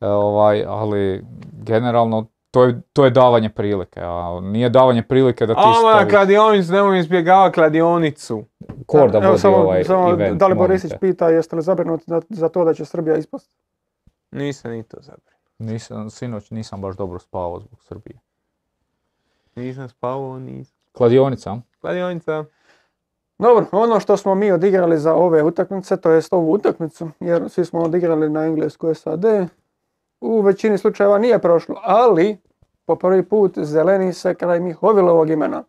e, 0.00 0.06
ovaj, 0.06 0.64
ali 0.68 1.24
generalno 1.52 2.26
to 2.50 2.64
je, 2.64 2.80
to 2.92 3.04
je 3.04 3.10
davanje 3.10 3.48
prilike, 3.48 4.00
a 4.02 4.40
nije 4.42 4.68
davanje 4.68 5.02
prilike 5.02 5.46
da 5.46 5.54
ti 5.54 5.60
A, 5.64 5.68
ma, 5.68 5.74
staviš 5.74 6.10
kladionicu, 6.10 6.72
nemoj 6.72 6.98
izbjegava 6.98 7.50
kladionicu. 7.50 8.44
kor 8.86 9.10
da 9.10 9.18
Evo 9.18 9.26
vodi 9.26 9.40
samo, 9.40 9.56
ovaj 9.56 9.84
samo 9.84 10.10
event. 10.10 10.38
da 10.38 10.46
li 10.46 10.54
molim 10.54 10.68
Borisić 10.68 10.90
te. 10.90 10.98
pita 10.98 11.28
jeste 11.28 11.56
li 11.56 11.62
zabrinuti 11.62 12.04
za, 12.06 12.22
za 12.28 12.48
to 12.48 12.64
da 12.64 12.74
će 12.74 12.84
Srbija 12.84 13.16
ispasti? 13.16 13.50
Nisam 14.32 14.70
ni 14.70 14.82
to 14.82 14.96
zabrio. 15.00 15.36
Nisam, 15.58 16.10
sinoć 16.10 16.50
nisam 16.50 16.80
baš 16.80 16.96
dobro 16.96 17.18
spavao 17.18 17.60
zbog 17.60 17.82
Srbije. 17.82 18.20
Nisam 19.54 19.88
spavao, 19.88 20.38
nisam. 20.38 20.76
Kladionica? 20.92 21.56
Kladionica. 21.80 22.44
Dobro, 23.38 23.66
ono 23.72 24.00
što 24.00 24.16
smo 24.16 24.34
mi 24.34 24.52
odigrali 24.52 24.98
za 24.98 25.14
ove 25.14 25.42
utakmice, 25.42 25.96
to 25.96 26.10
jest 26.10 26.32
ovu 26.32 26.52
utakmicu, 26.52 27.10
jer 27.20 27.50
svi 27.50 27.64
smo 27.64 27.80
odigrali 27.80 28.30
na 28.30 28.44
englesku 28.44 28.94
SAD, 28.94 29.24
u 30.20 30.40
većini 30.40 30.78
slučajeva 30.78 31.18
nije 31.18 31.38
prošlo, 31.38 31.80
ali 31.82 32.38
po 32.84 32.96
prvi 32.96 33.22
put 33.22 33.58
zeleni 33.58 34.12
se 34.12 34.34
kraj 34.34 34.60
Mihovilovog 34.60 35.30
imena. 35.30 35.64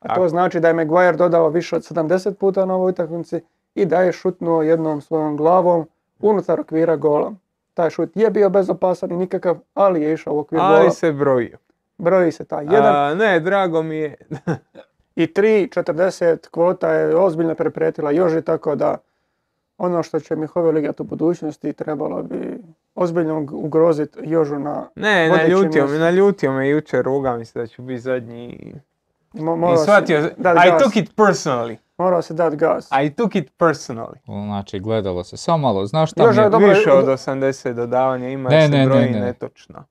A 0.00 0.14
to 0.14 0.28
znači 0.28 0.60
da 0.60 0.68
je 0.68 0.74
Maguire 0.74 1.16
dodao 1.16 1.48
više 1.48 1.76
od 1.76 1.82
70 1.82 2.34
puta 2.34 2.64
na 2.64 2.74
ovoj 2.74 2.90
utakmici 2.90 3.40
i 3.74 3.84
da 3.84 4.02
je 4.02 4.12
šutnuo 4.12 4.62
jednom 4.62 5.00
svojom 5.00 5.36
glavom 5.36 5.86
unutar 6.20 6.60
okvira 6.60 6.96
gola. 6.96 7.32
Taj 7.78 7.90
šut 7.90 8.10
je 8.14 8.30
bio 8.30 8.50
bezopasan 8.50 9.12
i 9.12 9.16
nikakav, 9.16 9.58
ali 9.74 10.02
je 10.02 10.12
išao 10.12 10.34
u 10.34 10.38
okvir 10.38 10.60
gola. 10.60 10.70
Ali 10.72 10.90
se 10.90 11.12
brojio. 11.12 11.58
Broji 11.98 12.32
se 12.32 12.44
taj 12.44 12.64
jedan. 12.64 12.96
A, 12.96 13.14
ne, 13.14 13.40
drago 13.40 13.82
mi 13.82 13.96
je. 13.96 14.14
I 15.16 15.26
3.40 15.26 16.48
kvota 16.48 16.90
je 16.90 17.16
ozbiljno 17.16 17.54
prepretila 17.54 18.10
Joži, 18.10 18.42
tako 18.42 18.74
da 18.74 18.96
ono 19.78 20.02
što 20.02 20.20
će 20.20 20.36
Mihovil 20.36 20.76
igrati 20.76 21.02
u 21.02 21.06
budućnosti 21.06 21.72
trebalo 21.72 22.22
bi 22.22 22.58
ozbiljno 22.94 23.46
ugroziti 23.52 24.18
Jožu 24.22 24.58
na... 24.58 24.88
Ne, 24.96 25.28
naljutio 25.30 25.86
me, 25.86 25.98
naljutio 25.98 26.52
me 26.52 26.68
jučer, 26.68 27.04
ruga 27.04 27.36
mi 27.36 27.44
se 27.44 27.58
da 27.58 27.66
ću 27.66 27.82
biti 27.82 28.00
zadnji. 28.00 28.46
i- 28.46 28.74
Mo- 29.34 29.74
I 29.74 29.78
shvatio, 29.78 30.18
I 30.18 30.78
took 30.78 30.96
it 30.96 31.10
personally. 31.16 31.76
Morao 31.98 32.22
se 32.22 32.34
dati 32.34 32.56
gas. 32.56 32.88
I 33.04 33.10
took 33.10 33.34
it 33.34 33.52
personally. 33.58 34.16
Znači, 34.46 34.80
gledalo 34.80 35.24
se. 35.24 35.36
Samo 35.36 35.58
malo, 35.58 35.86
znaš 35.86 36.10
šta 36.10 36.22
Još 36.22 36.36
mi 36.36 36.42
je... 36.42 36.50
dobro, 36.50 36.68
Više 36.68 36.92
od 36.92 36.98
od- 37.00 37.18
80 37.18 37.72
dodavanja 37.72 38.28
ima 38.28 38.48
Ne, 38.50 38.62
se 38.62 38.68
ne, 38.68 38.78
ne, 38.78 38.86
broji 38.86 39.10
ne. 39.10 39.20
netočno. 39.20 39.84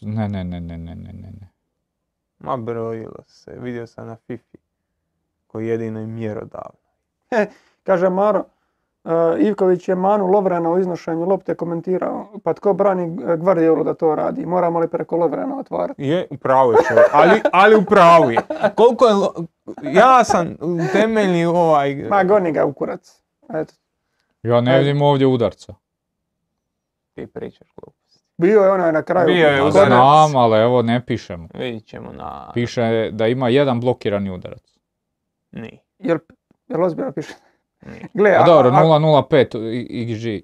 Ne, 0.00 0.28
ne, 0.28 0.44
ne, 0.44 0.60
ne, 0.60 0.78
ne, 0.78 0.94
ne, 0.94 1.12
ne. 1.12 1.30
ne. 1.30 1.48
Ma 2.38 2.56
brojilo 2.56 3.22
se, 3.26 3.56
vidio 3.58 3.86
sam 3.86 4.06
na 4.06 4.16
Fifi. 4.16 4.58
Koji 5.46 5.66
jedino 5.68 6.00
je 6.00 6.06
mjerodavno. 6.06 6.78
Kaže 7.82 8.08
Maro, 8.08 8.44
uh, 9.04 9.12
Ivković 9.38 9.88
je 9.88 9.94
Manu 9.94 10.26
Lovrana 10.26 10.70
u 10.70 10.78
iznošenju 10.78 11.24
lopte 11.24 11.54
komentirao. 11.54 12.26
Pa 12.44 12.54
tko 12.54 12.72
brani 12.72 13.04
uh, 13.04 13.34
Gvardiolu 13.34 13.84
da 13.84 13.94
to 13.94 14.14
radi? 14.14 14.46
Moramo 14.46 14.80
li 14.80 14.88
preko 14.88 15.16
Lovrana 15.16 15.58
otvarati? 15.58 16.02
Je, 16.02 16.26
upravo 16.30 16.72
je 16.72 16.78
čovjek, 16.88 17.06
ali, 17.12 17.40
ali 17.52 17.76
upravo 17.76 18.30
je. 18.30 18.38
Koliko 18.74 19.06
je, 19.06 19.14
lo- 19.14 19.46
ja 19.82 20.24
sam 20.24 20.56
u 20.60 20.78
temeljni 20.92 21.44
ovaj... 21.44 21.94
Ma 21.94 22.24
goni 22.24 22.52
ga 22.52 22.64
u 22.64 22.72
kurac. 22.72 23.22
Eto. 23.54 23.74
Ja 24.42 24.60
ne 24.60 24.72
Ajde. 24.72 24.84
vidim 24.84 25.02
ovdje 25.02 25.26
udarca. 25.26 25.74
Ti 27.14 27.26
pričaš 27.26 27.68
gluposti. 27.76 28.24
Bio 28.36 28.60
je 28.62 28.70
onaj 28.70 28.92
na 28.92 29.02
kraju. 29.02 29.26
Bio 29.26 29.48
je 29.48 29.62
udarac. 29.62 29.88
znam, 29.88 30.36
ali 30.36 30.58
evo 30.58 30.82
ne 30.82 31.06
pišemo. 31.06 31.48
Vidjet 31.54 31.86
ćemo 31.86 32.12
na... 32.12 32.50
Piše 32.54 33.10
da 33.12 33.26
ima 33.26 33.48
jedan 33.48 33.80
blokirani 33.80 34.30
udarac. 34.30 34.62
Ni, 35.52 35.80
Jel, 35.98 36.18
jel 36.68 36.84
ozbiljno 36.84 37.12
piše? 37.12 37.34
Gle, 38.14 38.30
A 38.30 38.42
dobro, 38.44 38.70
a- 38.70 38.72
005 38.98 39.54
i- 39.54 40.06
XG. 40.06 40.40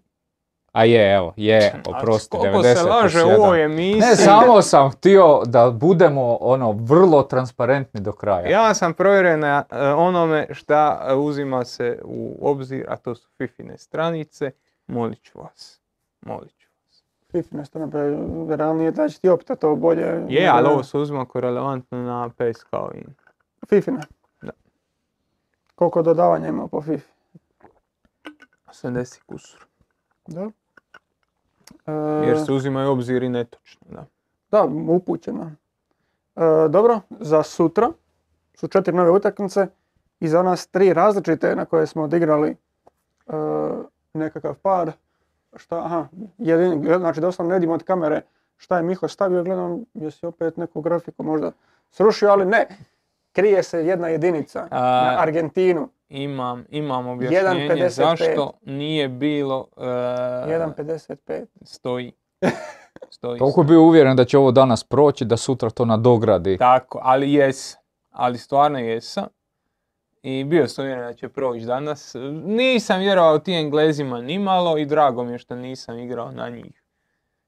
A 0.73 0.85
je, 0.85 1.15
evo, 1.15 1.33
je, 1.37 1.83
oprosti, 1.89 2.37
A 2.37 2.41
Koliko 2.41 2.63
se 2.63 2.69
90 2.69 2.89
laže 2.89 3.25
u 3.25 3.29
ovoj 3.29 3.59
1. 3.59 3.65
emisiji. 3.65 4.01
Ne, 4.01 4.17
samo 4.17 4.63
sam 4.63 4.91
htio 4.91 5.43
da 5.47 5.71
budemo 5.71 6.39
ono 6.41 6.73
vrlo 6.73 7.23
transparentni 7.23 8.01
do 8.01 8.13
kraja. 8.13 8.49
Ja 8.49 8.75
sam 8.75 8.95
provjerio 8.95 9.37
na 9.37 9.65
e, 9.71 9.79
onome 9.93 10.47
šta 10.51 11.09
uzima 11.17 11.65
se 11.65 11.99
u 12.05 12.39
obzir, 12.41 12.87
a 12.89 12.97
to 12.97 13.15
su 13.15 13.29
Fifine 13.37 13.79
stranice. 13.79 14.51
Molit 14.87 15.23
ću 15.23 15.39
vas. 15.39 15.81
Molit 16.21 16.53
ću 16.59 16.69
vas. 16.87 17.05
Fifine 17.31 17.65
strane, 17.65 17.91
pa 17.91 17.99
realnije 18.57 18.91
da 18.91 19.09
će 19.09 19.21
ti 19.21 19.29
opet 19.29 19.59
to 19.61 19.77
bolje. 19.77 20.25
Je, 20.29 20.49
ali 20.49 20.69
ovo 20.69 20.83
se 20.83 20.99
uzima 20.99 21.27
kao 21.27 21.41
relevantno 21.41 21.99
na 21.99 22.31
i... 22.95 23.05
Fifine. 23.69 24.01
Da. 24.43 24.53
Koliko 25.75 26.03
dodavanja 26.03 26.49
ima 26.49 26.69
po 26.69 26.83
Fifi? 26.83 27.16
80 28.77 29.23
kusur. 29.23 29.67
Da. 30.27 30.51
Jer 32.23 32.35
E, 32.35 32.45
se 32.47 32.53
uzimaju 32.53 32.89
u 32.89 32.93
obzir 32.93 33.23
i 33.23 33.29
netočno, 33.29 33.87
da. 33.91 34.07
Da, 34.51 34.63
upućeno. 34.89 35.53
E, 36.37 36.41
dobro, 36.69 37.01
za 37.11 37.43
sutra 37.43 37.89
su 38.55 38.69
četiri 38.69 38.93
nove 38.95 39.11
utakmice 39.11 39.67
i 40.21 40.29
za 40.29 40.43
nas 40.43 40.67
tri 40.67 40.93
različite 40.93 41.57
na 41.57 41.65
koje 41.65 41.87
smo 41.87 42.03
odigrali 42.03 42.51
e, 42.51 42.57
nekakav 44.15 44.55
par. 44.55 44.93
Šta, 45.57 45.79
aha, 45.79 46.07
jedin, 46.39 46.85
znači 46.99 47.21
doslovno 47.21 47.51
ne 47.51 47.57
vidimo 47.57 47.75
od 47.75 47.83
kamere 47.83 48.23
šta 48.57 48.77
je 48.77 48.83
Miho 48.83 49.09
stavio, 49.09 49.45
gledam 49.45 49.85
jesi 49.95 50.27
opet 50.27 50.57
neku 50.57 50.81
grafiku 50.81 51.23
možda 51.23 51.53
srušio, 51.91 52.31
ali 52.31 52.45
ne. 52.47 52.67
Krije 53.33 53.63
se 53.63 53.87
jedna 53.87 54.09
jedinica 54.09 54.69
A- 54.71 54.81
na 54.81 55.17
Argentinu, 55.19 55.89
Imam, 56.09 56.65
imam 56.69 57.07
objašnjenje 57.09 57.69
1.55. 57.69 57.89
zašto 57.89 58.53
nije 58.63 59.09
bilo... 59.09 59.69
e, 59.77 59.81
1.55. 59.81 61.47
stoji. 61.63 62.13
Stoji. 63.11 63.39
Toliko 63.39 63.63
bio 63.63 63.83
uvjeren 63.83 64.17
da 64.17 64.25
će 64.25 64.39
ovo 64.39 64.53
danas 64.53 64.85
proći, 64.85 65.25
da 65.25 65.37
sutra 65.37 65.71
to 65.71 65.85
nadogradi. 65.85 66.57
Tako, 66.59 67.01
ali 67.03 67.33
jes. 67.33 67.77
Ali 68.11 68.39
stvarno 68.39 68.79
jesam. 68.79 69.25
I 70.23 70.45
bio 70.45 70.69
sam 70.69 70.85
uvjeren 70.85 71.05
da 71.05 71.15
će 71.15 71.29
proći 71.29 71.65
danas. 71.65 72.15
Nisam 72.45 73.01
vjerovao 73.01 73.39
tim 73.39 73.55
Englezima 73.55 74.21
nimalo 74.21 74.79
i 74.79 74.87
drago 74.87 75.25
mi 75.25 75.33
je 75.33 75.39
što 75.39 75.55
nisam 75.55 75.99
igrao 75.99 76.31
na 76.31 76.49
njih. 76.49 76.83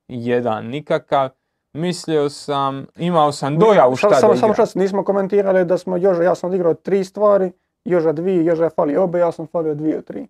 Jedan 0.08 0.66
nikakav. 0.66 1.28
Mislio 1.72 2.30
sam, 2.30 2.86
imao 2.96 3.32
sam 3.32 3.58
dojavu 3.58 3.96
šta 3.96 4.10
Samo- 4.10 4.32
da 4.32 4.38
Samo, 4.38 4.54
čas, 4.54 4.74
nismo 4.74 5.04
komentirali 5.04 5.64
da 5.64 5.78
smo 5.78 5.96
Joža, 5.96 6.22
ja 6.22 6.34
sam 6.34 6.50
odigrao 6.50 6.74
tri 6.74 7.04
stvari, 7.04 7.52
Joža 7.88 8.12
dvije, 8.12 8.44
Joža 8.44 8.64
je 8.64 8.70
falio 8.70 9.02
obe, 9.04 9.18
ja 9.18 9.32
sam 9.32 9.46
falio 9.46 9.74
dvije 9.74 9.98
od 9.98 10.04
tri. 10.04 10.26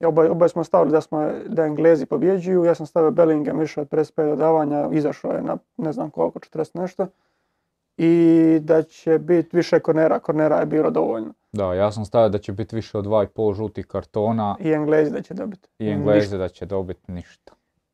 I 0.00 0.04
oboje, 0.04 0.30
oboje 0.30 0.48
smo 0.48 0.64
stavili 0.64 0.92
da 0.92 1.00
smo 1.00 1.30
da 1.46 1.64
Englezi 1.64 2.06
pobjeđuju, 2.06 2.64
ja 2.64 2.74
sam 2.74 2.86
stavio 2.86 3.10
Bellingham 3.10 3.58
više 3.58 3.80
od 3.80 3.88
55 3.88 4.30
dodavanja, 4.30 4.88
izašao 4.92 5.32
je 5.32 5.42
na 5.42 5.56
ne 5.76 5.92
znam 5.92 6.10
koliko, 6.10 6.38
40 6.38 6.80
nešto. 6.80 7.06
I 7.96 8.58
da 8.62 8.82
će 8.82 9.18
biti 9.18 9.56
više 9.56 9.80
kornera, 9.80 10.18
kornera 10.18 10.56
je 10.56 10.66
bilo 10.66 10.90
dovoljno. 10.90 11.32
Da, 11.52 11.74
ja 11.74 11.92
sam 11.92 12.04
stavio 12.04 12.28
da 12.28 12.38
će 12.38 12.52
biti 12.52 12.76
više 12.76 12.98
od 12.98 13.06
2,5 13.06 13.54
žutih 13.54 13.86
kartona 13.86 14.56
I 14.60 14.72
Englezi 14.72 15.10
da 15.10 15.22
će 15.22 15.34
dobiti. 15.34 15.68
i 15.78 15.88
Engleze 15.88 16.38
da 16.38 16.48
će 16.48 16.66
dobiti 16.66 17.12
ništa. 17.12 17.52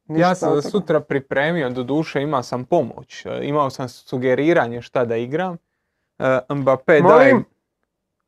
Ništa 0.09 0.29
Ja 0.29 0.35
sam 0.35 0.63
sutra 0.63 1.01
pripremio, 1.01 1.71
do 1.71 1.83
duše 1.83 2.23
imao 2.23 2.43
sam 2.43 2.65
pomoć. 2.65 3.27
Imao 3.43 3.71
sam 3.71 3.89
sugeriranje 3.89 4.83
šta 4.83 5.05
da 5.05 5.17
igram. 5.17 5.57
E, 6.19 6.39
Mbappé 6.49 7.03
daje? 7.09 7.37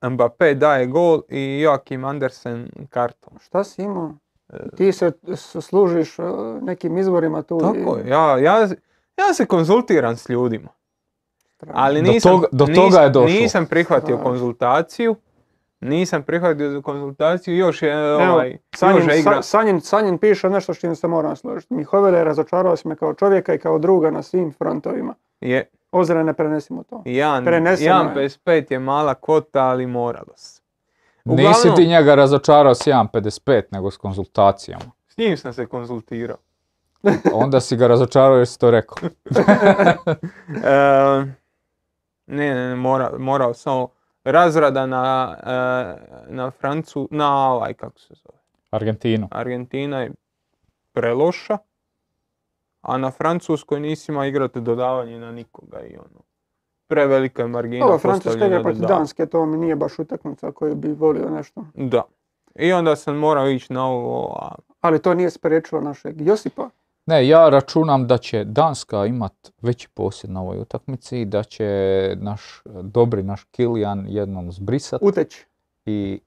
Mbappé 0.03 0.55
daje 0.55 0.87
gol 0.87 1.23
i 1.29 1.61
Joakim 1.61 2.05
Andersen 2.05 2.69
karton. 2.89 3.39
Šta 3.41 3.65
si 3.65 3.83
imao? 3.83 4.15
Ti 4.77 4.93
se 4.93 5.13
služiš 5.61 6.19
uh, 6.19 6.25
nekim 6.63 6.99
izvorima 6.99 7.43
tu. 7.43 7.57
i- 7.57 7.61
Tako 7.79 7.97
je, 7.97 8.09
ja, 8.09 8.39
ja, 8.39 8.59
ja 9.19 9.35
se 9.35 9.47
konzultiram 9.47 10.17
s 10.17 10.29
ljudima. 10.29 10.69
Ali 11.67 12.03
Do 12.03 12.11
nisam, 12.11 12.33
toga- 12.33 12.47
do 12.53 12.67
toga 12.67 12.99
je 12.99 13.11
došlo. 13.11 13.29
nisam 13.31 13.67
prihvatio 13.67 14.07
Strašno. 14.07 14.25
konzultaciju. 14.25 15.17
Nisam 15.81 16.23
prihvatio 16.23 16.83
konzultaciju, 16.83 17.57
još 17.57 17.83
je 17.83 17.93
Evo, 17.93 18.33
ovaj, 18.33 18.59
Sanjin, 18.73 18.97
Joža 18.97 19.15
igra. 19.15 19.33
Sa- 19.33 19.43
Sanjin, 19.43 19.81
Sanjin 19.81 20.19
piše 20.19 20.51
nešto 20.51 20.75
čim 20.75 20.97
se 20.97 21.09
moram 21.09 21.37
složiti. 21.37 21.75
Mihovile 21.75 22.19
je 22.19 22.25
razočarao 22.25 22.77
si 22.77 22.89
me 22.89 22.97
kao 22.97 23.15
čovjeka 23.15 23.55
i 23.55 23.59
kao 23.59 23.79
druga 23.79 24.11
na 24.11 24.23
svim 24.23 24.53
frontovima. 24.53 25.15
Je, 25.41 25.65
Ozre 25.93 26.25
ne 26.25 26.35
prenesimo 26.35 26.83
to. 26.83 27.03
Jan, 27.05 27.45
Preneseno 27.45 27.91
Jan 27.91 28.07
je. 28.07 28.29
55 28.29 28.73
je 28.73 28.79
mala 28.79 29.15
kvota, 29.15 29.65
ali 29.65 29.87
moralo 29.87 30.33
se. 30.37 30.63
Nisi 31.25 31.69
ti 31.77 31.87
njega 31.87 32.15
razočarao 32.15 32.75
s 32.75 32.87
1.55 32.87 33.63
nego 33.71 33.91
s 33.91 33.97
konzultacijama. 33.97 34.91
S 35.09 35.17
njim 35.17 35.37
sam 35.37 35.53
se 35.53 35.67
konzultirao. 35.67 36.37
Onda 37.45 37.61
si 37.61 37.77
ga 37.77 37.87
razočarao 37.87 38.37
jer 38.37 38.47
si 38.47 38.59
to 38.59 38.71
rekao. 38.71 38.97
E, 40.65 41.25
ne, 42.27 42.55
ne, 42.55 42.69
ne, 42.69 42.77
mora, 42.77 43.11
morao 43.19 43.55
samo 43.55 43.89
razrada 44.25 44.87
na, 44.87 45.37
e, 45.43 46.33
na 46.35 46.51
Francu, 46.51 47.09
na 47.11 47.51
ovaj, 47.53 47.75
kako 47.75 47.99
se 47.99 48.15
zove, 48.15 48.39
Argentinu. 48.71 49.29
Argentina 49.31 50.01
je 50.01 50.13
preloša, 50.93 51.59
a 52.83 52.99
na 52.99 53.11
Francuskoj 53.11 53.81
nisi 53.81 54.13
imao 54.13 54.25
igrati 54.25 54.61
dodavanje 54.61 55.19
na 55.19 55.33
nikoga 55.33 55.81
i 55.81 55.97
ono. 55.97 56.23
Prevelika 56.87 57.43
je 57.43 57.49
margina 57.49 57.87
Ovo 57.87 57.99
Francuska 57.99 58.31
igra 58.31 58.41
postavljena 58.41 58.63
protiv. 58.63 58.87
Danske, 58.87 59.27
to 59.27 59.47
mi 59.47 59.59
nije 59.59 59.77
baš 59.77 59.99
utakmica 59.99 60.53
koju 60.53 60.75
bi 60.75 60.93
volio 60.93 61.31
nešto. 61.31 61.65
Da. 61.75 62.03
I 62.55 62.73
onda 62.73 62.97
sam 62.97 63.17
morao 63.17 63.49
ići 63.49 63.73
na 63.73 63.87
ovo, 63.87 64.37
a 64.41 64.55
Ali 64.81 65.03
to 65.03 65.15
nije 65.15 65.31
spriječilo 65.31 65.81
našeg 65.81 66.21
Josipa 66.21 66.71
Ne, 67.07 67.29
ja 67.29 67.49
računam 67.49 68.07
da 68.07 68.19
će 68.19 68.45
Danska 68.45 69.07
imat 69.07 69.53
veći 69.63 69.89
posjed 69.95 70.31
na 70.31 70.41
ovoj 70.41 70.59
utakmici 70.59 71.21
i 71.21 71.25
da 71.25 71.43
će 71.43 71.67
naš 72.21 72.63
dobri 72.83 73.23
naš 73.23 73.45
Kilijan 73.45 74.07
jednom 74.09 74.53
zbrisat 74.53 75.01
Uteći. 75.03 75.47
i 75.87 76.21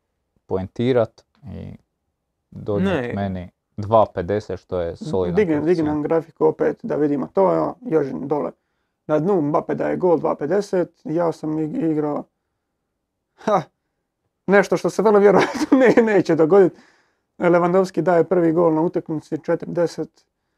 poentirat 0.46 1.26
i 1.54 1.78
Ne. 2.80 3.14
meni 3.16 3.50
2.50 3.78 4.58
što 4.58 4.80
je 4.80 4.96
solidan 4.96 5.36
Digni, 5.36 5.54
digni 5.54 5.62
koeficijent. 5.62 5.88
nam 5.88 6.02
grafiku 6.02 6.46
opet 6.46 6.80
da 6.84 6.96
vidimo 6.96 7.28
to, 7.28 7.56
evo, 7.56 7.76
Jožin 7.82 8.28
dole. 8.28 8.52
Na 9.08 9.20
dnu 9.20 9.42
Mbappe 9.42 9.76
daje 9.76 9.98
gol 9.98 10.18
2.50, 10.18 10.86
ja 11.06 11.32
sam 11.32 11.50
ig- 11.52 11.92
igrao 11.92 12.24
ha, 13.36 13.62
nešto 14.48 14.78
što 14.78 14.90
se 14.90 15.02
vrlo 15.02 15.20
vjerojatno 15.20 15.78
ne, 15.98 16.04
neće 16.04 16.36
dogoditi. 16.36 16.80
Lewandowski 17.40 18.02
daje 18.02 18.24
prvi 18.24 18.52
gol 18.52 18.74
na 18.74 18.82
utakmici 18.82 19.36
4.10. 19.38 20.08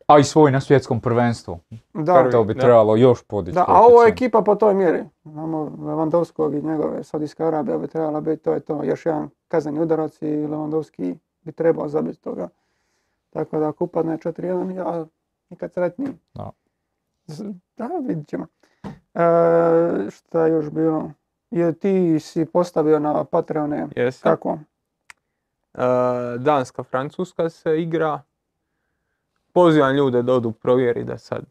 A 0.07 0.19
i 0.19 0.23
svoj 0.23 0.51
na 0.51 0.61
svjetskom 0.61 1.01
prvenstvu. 1.01 1.59
Da, 1.93 2.13
Prvi. 2.13 2.31
To 2.31 2.43
bi 2.43 2.53
da. 2.53 2.59
trebalo 2.59 2.95
još 2.95 3.23
podići. 3.23 3.55
da, 3.55 3.65
a 3.67 3.81
ovo 3.81 4.03
je 4.03 4.09
ekipa 4.09 4.41
po 4.41 4.55
toj 4.55 4.73
mjeri. 4.73 5.03
Znamo 5.23 5.57
Lewandowskog 5.79 6.53
i 6.53 6.67
njegove 6.67 7.03
Saudijska 7.03 7.47
Arabija 7.47 7.77
bi 7.77 7.87
trebala 7.87 8.21
biti, 8.21 8.43
to 8.43 8.53
je 8.53 8.59
to, 8.59 8.83
još 8.83 9.05
jedan 9.05 9.29
kazneni 9.47 9.79
udarac 9.79 10.21
i 10.21 10.25
Lewandowski 10.25 11.15
bi 11.41 11.51
trebao 11.51 11.87
zabiti 11.87 12.21
toga. 12.21 12.49
Tako 13.37 13.59
da 13.59 13.69
ako 13.69 13.83
upadne 13.83 14.17
4-1, 14.17 14.75
ja 14.75 15.05
nikad 15.49 15.73
sretniji. 15.73 16.13
Da. 16.33 16.51
Da, 17.75 17.89
vidit 18.07 18.27
ćemo. 18.27 18.47
E, 18.83 18.89
šta 20.11 20.45
je 20.45 20.51
još 20.51 20.69
bilo? 20.69 21.11
Je, 21.51 21.73
ti 21.73 22.19
si 22.19 22.45
postavio 22.45 22.99
na 22.99 23.23
Patreone 23.23 23.87
Jesam. 23.95 24.31
kako? 24.31 24.59
E, 25.73 25.81
Danska, 26.39 26.83
Francuska 26.83 27.49
se 27.49 27.81
igra. 27.81 28.21
Pozivam 29.53 29.95
ljude 29.95 30.21
da 30.21 30.33
odu 30.33 30.51
provjeri 30.51 31.03
da 31.03 31.17
sad. 31.17 31.45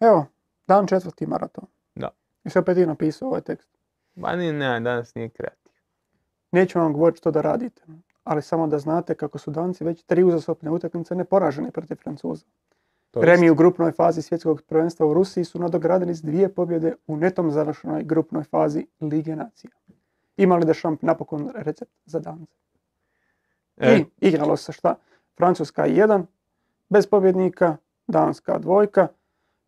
Evo, 0.00 0.26
dan 0.66 0.86
četvrti 0.86 1.26
maraton. 1.26 1.64
Da. 1.94 2.10
I 2.44 2.50
se 2.50 2.58
opet 2.58 2.76
ti 2.76 2.86
napisao 2.86 3.28
ovaj 3.28 3.40
tekst. 3.40 3.68
Ba 4.14 4.36
ni 4.36 4.52
ne, 4.52 4.80
danas 4.80 5.14
nije 5.14 5.28
kreativ. 5.28 5.72
Neću 6.52 6.78
vam 6.78 6.92
govoriti 6.92 7.18
što 7.18 7.30
da 7.30 7.40
radite, 7.40 7.82
ali 8.24 8.42
samo 8.42 8.66
da 8.66 8.78
znate 8.78 9.14
kako 9.14 9.38
su 9.38 9.50
Danci 9.50 9.84
već 9.84 10.02
tri 10.02 10.24
uzastopne 10.24 10.70
utakmice 10.70 11.14
neporaženi 11.14 11.70
protiv 11.70 11.96
Francuza. 11.96 12.44
To 13.10 13.20
je 13.20 13.26
Remi 13.26 13.50
u 13.50 13.54
grupnoj 13.54 13.92
fazi 13.92 14.22
svjetskog 14.22 14.62
prvenstva 14.62 15.06
u 15.06 15.14
Rusiji 15.14 15.44
su 15.44 15.58
nadogradili 15.58 16.14
s 16.14 16.22
dvije 16.22 16.48
pobjede 16.48 16.94
u 17.06 17.16
netom 17.16 17.50
završenoj 17.50 18.02
grupnoj 18.02 18.44
fazi 18.44 18.86
Lige 19.00 19.36
nacija. 19.36 19.70
Ima 20.36 20.56
li 20.56 20.66
Deschamps 20.66 21.02
napokon 21.02 21.50
recept 21.54 21.92
za 22.06 22.18
Dance? 22.18 22.52
E, 23.76 23.96
I 23.96 24.28
igralo 24.28 24.56
se 24.56 24.72
šta? 24.72 24.94
Francuska 25.36 25.86
1, 25.86 26.24
bez 26.88 27.06
pobjednika, 27.06 27.76
Danska 28.06 28.58
dvojka. 28.58 29.08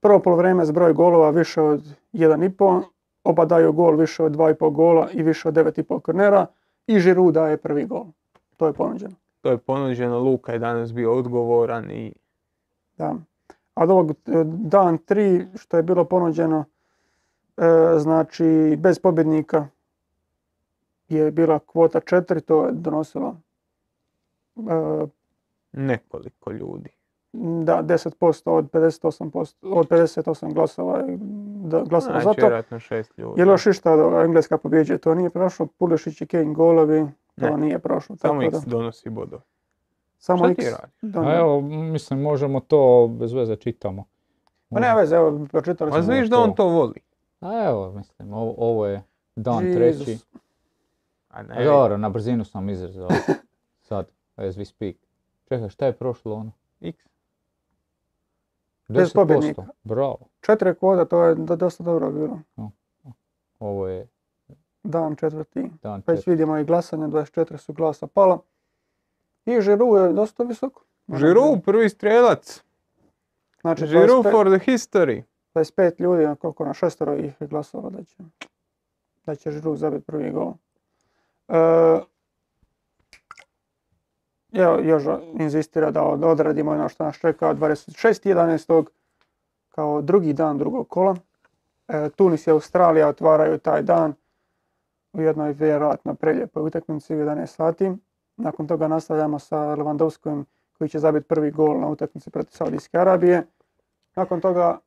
Prvo 0.01 0.19
polovreme 0.19 0.67
s 0.67 0.71
broj 0.71 0.93
golova 0.93 1.31
više 1.31 1.61
od 1.61 1.83
1,5, 2.13 2.83
oba 3.25 3.45
daju 3.45 3.73
gol 3.73 3.97
više 3.97 4.23
od 4.23 4.33
2,5 4.33 4.73
gola 4.73 5.11
i 5.13 5.23
više 5.23 5.49
od 5.49 5.55
9,5 5.55 6.01
kornera 6.01 6.47
i 6.87 7.01
Giroud 7.01 7.35
daje 7.35 7.57
prvi 7.57 7.85
gol. 7.85 8.07
To 8.57 8.67
je 8.67 8.73
ponuđeno. 8.73 9.15
to 9.41 9.51
je 9.51 9.59
ponuđeno, 9.59 10.19
Luka 10.19 10.53
je 10.53 10.59
danas 10.59 10.93
bio 10.93 11.15
odgovoran 11.15 11.91
i 11.91 12.13
Da. 12.99 13.15
A 13.75 13.83
od 13.83 13.91
ovog 13.91 14.11
e, 14.11 14.15
dan 14.45 14.99
3 14.99 15.47
što 15.57 15.77
je 15.77 15.83
bilo 15.83 16.05
ponuđeno, 16.05 16.65
e, 17.57 17.63
znači 17.99 18.45
bez 18.79 18.99
pobjednika 18.99 19.69
je 21.09 21.31
bila 21.31 21.59
kvota 21.59 22.01
4, 22.01 22.41
to 22.41 22.67
je 22.67 22.73
donosilo 22.73 23.37
e, 24.57 25.07
nekoliko 25.73 26.51
ljudi. 26.53 26.91
da 27.33 27.83
10% 27.83 28.11
od 28.47 28.71
58%, 28.71 29.55
od 29.65 29.89
58 29.89 30.53
glasova 30.55 30.99
je 30.99 31.19
da, 31.61 31.83
glasova 31.83 32.15
za 32.15 32.21
Znači, 32.21 32.37
to. 32.37 32.43
vjerojatno 32.43 32.79
šest 32.79 33.19
ljudi. 33.19 33.41
Je 33.41 33.45
li 33.45 33.51
još 33.51 33.67
išta 33.67 33.93
Engleska 34.25 34.59
pobjeđuje? 34.59 34.99
To 34.99 35.15
nije 35.15 35.31
prošlo. 35.31 35.67
Pulešić 35.69 36.21
i 36.21 36.27
Kane 36.27 36.55
golovi, 36.55 37.07
to 37.37 37.47
Ne. 37.47 37.57
nije 37.57 37.79
prošlo. 37.79 38.17
Samo 38.17 38.41
tako 38.41 38.51
da, 38.51 38.59
X 38.59 38.67
donosi 38.67 39.11
bodove. 39.11 39.43
samo 40.19 40.39
Šta 40.39 40.49
X. 40.49 40.59
ti 40.61 40.71
donio. 41.03 41.31
A 41.31 41.37
evo, 41.37 41.61
mislim, 41.61 42.21
možemo 42.21 42.61
to 42.61 42.81
bez 43.11 43.33
veze 43.33 43.57
čitamo. 43.57 44.05
Pa 44.71 44.81
nema 44.81 44.95
veze, 44.95 45.17
evo, 45.17 45.47
pročitali 45.47 45.91
Pa 45.91 45.95
smo. 45.95 46.03
zna- 46.05 46.15
znaš 46.15 46.29
da 46.29 46.39
on 46.39 46.55
to 46.55 46.67
voli. 46.67 47.01
A 47.41 47.65
evo, 47.65 47.93
mislim, 47.93 48.33
ovo, 48.33 48.55
ovo 48.59 48.87
je 48.87 49.03
dan 49.37 49.67
Jesus. 49.67 49.77
treći. 50.05 50.19
A 51.29 51.43
ne, 51.43 51.65
Dobro, 51.65 51.97
na 51.97 52.09
brzinu 52.09 52.45
sam 52.45 52.69
izrezao. 52.69 53.09
Sad, 53.83 54.07
as 54.37 54.55
we 54.55 54.65
speak. 54.67 54.97
Čekaj, 55.45 55.69
šta 55.69 55.87
je 55.87 55.93
prošlo 55.93 56.35
ono? 56.35 56.53
X. 56.81 56.99
Bez 58.89 59.09
10%. 59.09 59.15
pobjednika. 59.15 59.67
Bravo. 59.85 60.19
Četiri 60.41 60.75
kvota, 60.75 61.05
to 61.05 61.23
je 61.23 61.35
do- 61.35 61.57
dosta 61.57 61.85
dobro 61.85 62.11
bilo. 62.11 62.41
Ovo 63.59 63.89
je 63.89 64.07
Dan 64.87 65.17
četvrti. 65.17 65.71
dan 65.83 66.03
Već 66.07 66.19
četiri. 66.19 66.31
vidimo 66.31 66.59
i 66.59 66.65
glasanje, 66.65 67.05
24 67.05 67.57
su 67.57 67.73
glasa 67.73 68.07
pala. 68.07 68.39
I 69.47 69.61
Žiru 69.61 69.97
je 69.97 70.13
dosta 70.13 70.43
visoko. 70.43 70.83
Žiru, 71.11 71.61
prvi 71.61 71.89
strelac. 71.89 72.63
Znači, 73.61 73.87
Žiru 73.87 74.13
25, 74.15 74.31
for 74.31 74.47
the 74.49 74.67
history. 74.67 75.23
25 75.55 76.01
ljudi, 76.01 76.25
a 76.25 76.35
koliko 76.35 76.65
na 76.65 76.75
šestero 76.75 77.15
ih 77.15 77.41
je 77.41 77.47
glasovalo 77.47 77.91
da 77.91 78.05
će, 78.05 78.17
da 79.27 79.35
će 79.35 79.51
Žiru 79.51 79.77
zabiti 79.77 80.05
prvi 80.05 80.31
gol. 80.31 80.53
E, 81.49 82.01
evo, 84.55 84.79
još 84.79 85.03
inzistira 85.35 85.91
da 85.91 86.03
od- 86.03 86.25
odradimo 86.25 86.71
ono 86.71 86.89
što 86.89 87.05
nas 87.05 87.17
čeka 87.17 87.55
26.11. 87.55 88.85
kao 89.69 90.03
drugi 90.03 90.33
dan 90.33 90.59
drugog 90.59 90.89
kola. 90.89 91.17
E, 91.89 92.09
Tunis 92.11 92.47
i 92.47 92.51
Australija 92.51 93.09
otvaraju 93.09 93.59
taj 93.59 93.83
dan 93.83 94.15
u 95.17 95.21
jednoj 95.21 95.53
vjerojatno 95.53 96.15
preljepoj 96.15 96.63
utakmici 96.63 97.15
u 97.15 97.19
11 97.19 97.47
sati. 97.47 97.93
Nakon 98.37 98.67
toga 98.67 98.89
nastavljamo 98.89 99.39
sa 99.39 99.57
Lewandowskim 99.57 100.45
koji 100.79 100.89
će 100.89 100.99
zabiti 100.99 101.29
prvi 101.29 101.51
gol 101.51 101.81
na 101.81 101.89
utakmici 101.89 102.31
protiv 102.31 102.51
Saudijske 102.57 102.99
Arabije. 102.99 103.47
Nakon 104.17 104.41
toga 104.41 104.79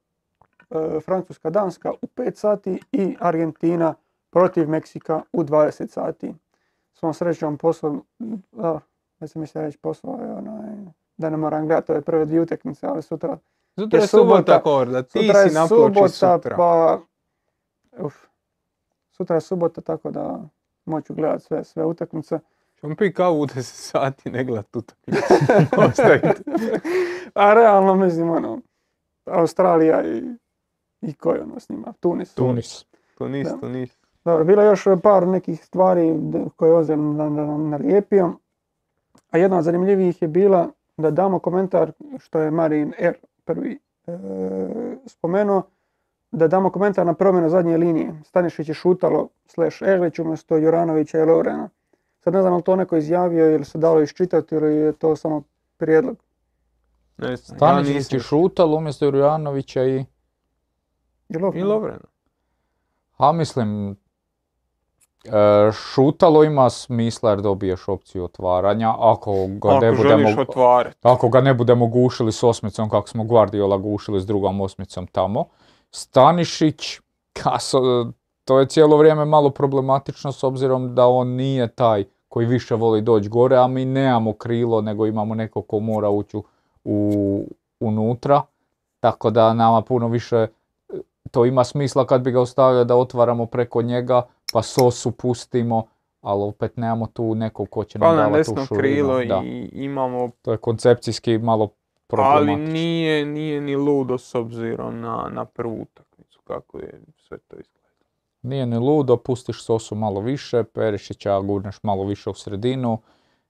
e, 0.70 1.00
Francuska 1.00 1.50
Danska 1.50 1.92
u 2.02 2.08
5 2.16 2.36
sati 2.36 2.80
i 2.92 3.16
Argentina 3.20 3.96
protiv 4.30 4.70
Meksika 4.70 5.22
u 5.34 5.44
20 5.44 5.88
sati. 5.88 6.34
Svom 6.94 7.14
srećom 7.14 7.58
posao, 7.58 8.00
da, 8.52 8.80
ja 9.20 9.28
sam 9.28 9.42
mislio 9.42 9.62
reći 9.62 9.78
posao, 9.78 10.20
je 10.22 10.34
onaj, 10.34 10.76
da 11.18 11.30
ne 11.30 11.38
moram 11.38 11.68
gledati 11.68 11.92
ove 11.92 12.02
prve 12.02 12.26
dvije 12.26 12.42
utakmice, 12.42 12.88
ali 12.88 13.02
sutra, 13.02 13.38
Sutra 13.80 14.00
Je 14.00 14.04
je 14.04 14.08
subota, 14.08 14.36
subota. 14.36 14.62
Korda. 14.64 15.04
Ti 15.04 15.20
sutra 15.20 15.40
je 15.40 15.50
si 15.50 15.56
na 15.56 15.68
ploči 15.68 15.94
subota, 15.94 16.38
sutra. 16.38 16.56
pa, 16.58 17.00
uf, 17.98 18.16
sutra 19.20 19.36
je 19.36 19.42
subota, 19.42 19.82
tako 19.82 20.12
da 20.12 20.40
moću 20.86 21.14
gledati 21.14 21.44
sve, 21.44 21.64
sve 21.64 21.86
utakmice. 21.86 22.40
Ćemo 22.80 22.96
pi 22.96 23.14
kavu 23.14 23.42
u 23.42 23.46
10 23.46 23.62
sati, 23.62 24.30
ne 24.30 24.44
gledat 24.44 24.76
utakmicu. 24.76 25.22
Ostavite. 25.90 26.34
A 27.34 27.54
realno 27.54 27.96
mislim, 27.96 28.30
ono, 28.30 28.62
Australija 29.26 30.04
i, 30.06 30.24
i 31.02 31.14
ko 31.14 31.34
je 31.34 31.42
ono 31.42 31.60
s 31.60 31.70
njima, 31.70 31.94
Tunis. 31.94 32.34
Tunis. 32.34 32.86
Tunis, 33.18 33.48
Da. 33.48 33.58
Tunis. 33.58 33.98
Dobro, 34.26 34.44
bilo 34.44 34.62
je 34.62 34.68
još 34.68 34.86
par 35.04 35.28
nekih 35.28 35.66
stvari 35.66 36.16
koje 36.56 36.70
je 36.70 36.76
Ozem 36.76 37.16
na- 37.16 37.30
na- 37.30 37.58
nalijepio. 37.58 38.34
A 39.32 39.38
jedna 39.38 39.58
od 39.58 39.64
zanimljivijih 39.64 40.22
je 40.22 40.28
bila 40.28 40.70
da 40.98 41.12
damo 41.12 41.40
komentar, 41.40 41.92
što 42.20 42.40
je 42.40 42.52
Marin 42.52 42.94
R. 42.98 43.14
prvi 43.46 43.80
e, 44.08 44.12
spomenuo, 45.06 45.64
da 46.32 46.48
damo 46.48 46.70
komentar 46.70 47.06
na 47.06 47.14
promjenu 47.14 47.50
zadnje 47.50 47.78
linije. 47.78 48.22
Stanišić 48.26 48.68
je 48.68 48.74
šutalo 48.74 49.30
slash 49.48 49.82
Erlić 49.82 50.20
umjesto 50.20 50.58
Juranovića 50.58 51.20
i 51.20 51.26
Lovrena. 51.26 51.70
Sad 52.20 52.34
ne 52.34 52.42
znam 52.42 52.54
je 52.54 52.58
li 52.58 52.64
to 52.64 52.76
neko 52.76 52.98
izjavio 52.98 53.56
ili 53.56 53.66
se 53.66 53.78
dalo 53.78 54.02
iščitati 54.02 54.56
ili 54.56 54.76
je 54.76 54.94
to 54.94 55.16
samo 55.16 55.44
prijedlog. 55.78 56.18
Ne 57.18 57.38
Stanišić 57.38 58.14
je 58.14 58.20
šutal 58.20 58.76
umjesto 58.76 59.06
Jurjanovića 59.06 59.84
i... 59.84 60.06
I 61.54 61.64
Lovreno. 61.64 62.06
A 63.18 63.32
mislim, 63.32 63.92
e, 63.92 65.72
šutalo 65.72 66.44
ima 66.44 66.70
smisla 66.70 67.30
jer 67.30 67.42
dobiješ 67.42 67.88
opciju 67.88 68.24
otvaranja. 68.24 68.94
Ako 69.00 69.32
ga, 69.48 69.80
ne 69.80 69.88
Ako 69.88 69.98
budemo, 69.98 70.18
želiš 70.18 70.38
otvarati. 70.38 70.98
ako 71.02 71.30
ga 71.30 71.42
ne 71.42 71.54
budemo 71.54 71.88
gušili 71.88 72.32
s 72.32 72.44
osmicom 72.44 72.90
kako 72.90 73.08
smo 73.08 73.24
Guardiola 73.24 73.78
gušili 73.78 74.22
s 74.22 74.26
drugom 74.26 74.62
osmicom 74.62 75.08
tamo. 75.08 75.46
Stanišić, 75.92 77.00
ka, 77.34 77.50
so- 77.60 78.12
to 78.46 78.60
je 78.60 78.66
cijelo 78.66 78.98
vrijeme 78.98 79.26
malo 79.26 79.50
problematično 79.50 80.32
s 80.32 80.44
obzirom 80.44 80.96
da 80.96 81.08
on 81.08 81.28
nije 81.28 81.68
taj 81.68 82.04
koji 82.28 82.46
više 82.48 82.76
voli 82.76 83.02
doći 83.02 83.30
gore, 83.30 83.58
a 83.58 83.68
mi 83.68 83.86
nemamo 83.86 84.34
krilo 84.34 84.82
nego 84.82 85.06
imamo 85.06 85.36
neko 85.36 85.62
ko 85.62 85.80
mora 85.80 86.10
ući 86.10 86.38
u- 86.84 87.46
unutra. 87.80 88.42
Tako 89.00 89.30
da 89.30 89.54
nama 89.54 89.82
puno 89.82 90.08
više 90.08 90.36
e, 90.36 90.48
to 91.32 91.46
ima 91.46 91.64
smisla 91.64 92.06
kad 92.06 92.22
bi 92.22 92.32
ga 92.32 92.42
ostavili 92.42 92.86
da 92.86 92.96
otvaramo 92.96 93.46
preko 93.46 93.82
njega, 93.82 94.22
pa 94.54 94.62
Sosu 94.62 95.12
pustimo, 95.12 95.84
ali 96.22 96.44
opet 96.44 96.78
nemamo 96.78 97.08
tu 97.08 97.36
nekog 97.36 97.70
ko 97.70 97.84
će 97.84 98.00
nam 98.00 98.10
Pa 98.10 98.16
na 98.16 98.24
davati 98.24 98.44
tu 98.46 98.66
širinu, 98.66 98.80
krilo 98.82 99.26
da. 99.26 99.42
i 99.44 99.70
imamo 99.74 100.30
To 100.42 100.52
je 100.52 100.58
koncepcijski 100.58 101.38
malo 101.38 101.70
problematično. 102.10 102.74
nije, 102.74 103.26
nije 103.26 103.62
ni 103.62 103.76
ludo 103.76 104.18
s 104.18 104.36
obzirom 104.36 105.00
na, 105.00 105.30
na 105.32 105.46
prvu 105.46 105.82
utakmicu, 105.82 106.42
kako 106.42 106.78
je 106.80 107.02
sve 107.18 107.38
to 107.38 107.56
izgledalo. 107.56 107.90
Nije 108.42 108.66
ni 108.66 108.78
ludo, 108.78 109.18
pustiš 109.18 109.64
sosu 109.64 109.96
malo 109.96 110.22
više, 110.22 110.64
Perišića 110.64 111.40
gurneš 111.40 111.84
malo 111.84 112.04
više 112.04 112.30
u 112.30 112.34
sredinu 112.34 113.02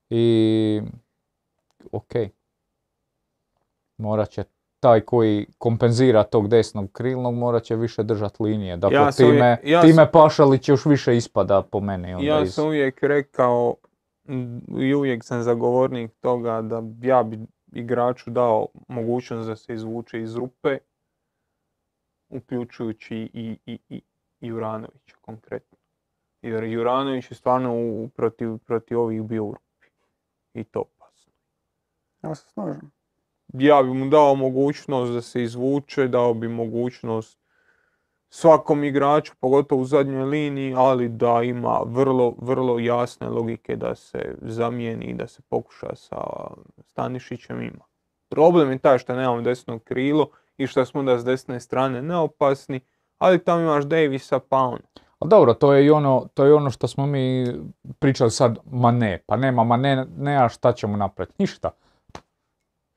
i 0.10 0.82
ok. 1.92 2.12
Morat 3.98 4.30
će 4.30 4.44
taj 4.80 5.02
koji 5.02 5.48
kompenzira 5.58 6.24
tog 6.24 6.48
desnog 6.48 6.92
krilnog 6.92 7.36
morat 7.36 7.64
će 7.64 7.76
više 7.76 8.04
držati 8.04 8.44
linije. 8.44 8.78
Dakle, 8.78 8.98
Ja 8.98 9.12
time, 9.12 9.28
uvijek- 9.30 9.60
ja 9.66 9.82
time 9.82 9.94
sam- 9.96 10.08
Pašalić 10.14 10.70
još 10.70 10.86
više 10.86 11.18
ispada 11.18 11.62
po 11.62 11.80
meni. 11.80 12.14
Onda 12.14 12.26
Ja 12.26 12.42
iz... 12.42 12.54
sam 12.54 12.66
uvijek 12.66 13.04
rekao 13.04 13.76
i 14.80 14.94
uvijek 14.94 15.24
sam 15.24 15.44
zagovornik 15.44 16.12
toga 16.14 16.62
da 16.62 16.82
ja 17.02 17.24
bi 17.24 17.40
igraču 17.72 18.30
dao 18.30 18.68
mogućnost 18.88 19.50
da 19.50 19.56
se 19.56 19.74
izvuče 19.74 20.22
iz 20.22 20.36
rupe, 20.36 20.78
uključujući 22.30 23.16
i, 23.16 23.58
i, 23.66 23.80
i, 23.90 24.02
i 24.42 24.48
Juranovića 24.48 25.16
konkretno. 25.22 25.78
Jer 26.42 26.64
Juranović 26.64 27.32
je 27.32 27.36
stvarno 27.36 27.76
u, 27.76 28.10
protiv, 28.16 28.58
protiv 28.58 29.00
ovih 29.00 29.24
bio 29.24 29.46
u 29.46 29.52
rupi. 29.52 29.88
I 30.54 30.64
to 30.64 30.80
opasno. 30.80 31.34
Ja 32.24 32.36
se 32.36 32.50
slažem. 32.54 32.92
Ja 33.54 33.84
bi 33.84 33.94
mu 33.94 34.10
dao 34.10 34.36
mogućnost 34.36 35.14
da 35.14 35.22
se 35.22 35.44
izvuče, 35.44 36.08
dao 36.08 36.34
bi 36.34 36.48
mogućnost 36.48 37.39
svakom 38.30 38.84
igraču, 38.84 39.34
pogotovo 39.40 39.82
u 39.82 39.86
zadnjoj 39.86 40.24
liniji, 40.24 40.74
ali 40.78 41.10
da 41.10 41.42
ima 41.44 41.82
vrlo, 41.86 42.36
vrlo 42.38 42.80
jasne 42.80 43.30
logike 43.30 43.76
da 43.76 43.96
se 43.96 44.36
zamijeni 44.42 45.06
i 45.06 45.14
da 45.14 45.28
se 45.28 45.42
pokuša 45.50 45.96
sa 45.96 46.18
Stanišićem 46.86 47.62
ima. 47.62 47.86
Problem 48.30 48.72
je 48.72 48.78
taj 48.78 48.98
što 48.98 49.16
nemamo 49.16 49.42
desno 49.42 49.80
krilo 49.80 50.30
i 50.58 50.68
što 50.68 50.86
smo 50.86 51.04
da 51.04 51.20
s 51.20 51.26
desne 51.26 51.60
strane 51.60 52.02
neopasni, 52.02 52.80
ali 53.18 53.44
tamo 53.44 53.62
imaš 53.62 53.84
Davisa 53.84 54.40
pa 54.40 54.58
on. 54.58 54.80
A 55.20 55.26
dobro, 55.26 55.54
to 55.54 55.74
je 55.74 55.86
i 55.86 55.90
ono, 55.90 56.28
to 56.34 56.46
je 56.46 56.54
ono 56.54 56.70
što 56.70 56.88
smo 56.88 57.06
mi 57.06 57.46
pričali 58.00 58.32
sad, 58.32 58.58
ma 58.72 58.92
ne, 58.92 59.24
pa 59.26 59.38
nema, 59.38 59.64
ma 59.64 59.78
ne, 59.78 60.06
ne, 60.18 60.46
a 60.46 60.50
šta 60.50 60.74
ćemo 60.74 60.98
napraviti? 60.98 61.36
Ništa. 61.38 61.72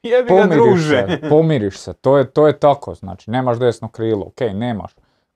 Jebi 0.03 0.29
ga 0.29 0.35
Pomiriš 0.35 0.65
druže! 0.65 1.07
se, 1.09 1.29
pomiriš 1.29 1.79
se, 1.79 1.93
to 1.93 2.19
je, 2.19 2.31
to 2.31 2.47
je 2.47 2.59
tako, 2.59 2.95
znači, 2.95 3.31
nemaš 3.31 3.59
desno 3.59 3.89
krilo, 3.89 4.27
ok, 4.27 4.41
nemaš, 4.55 4.93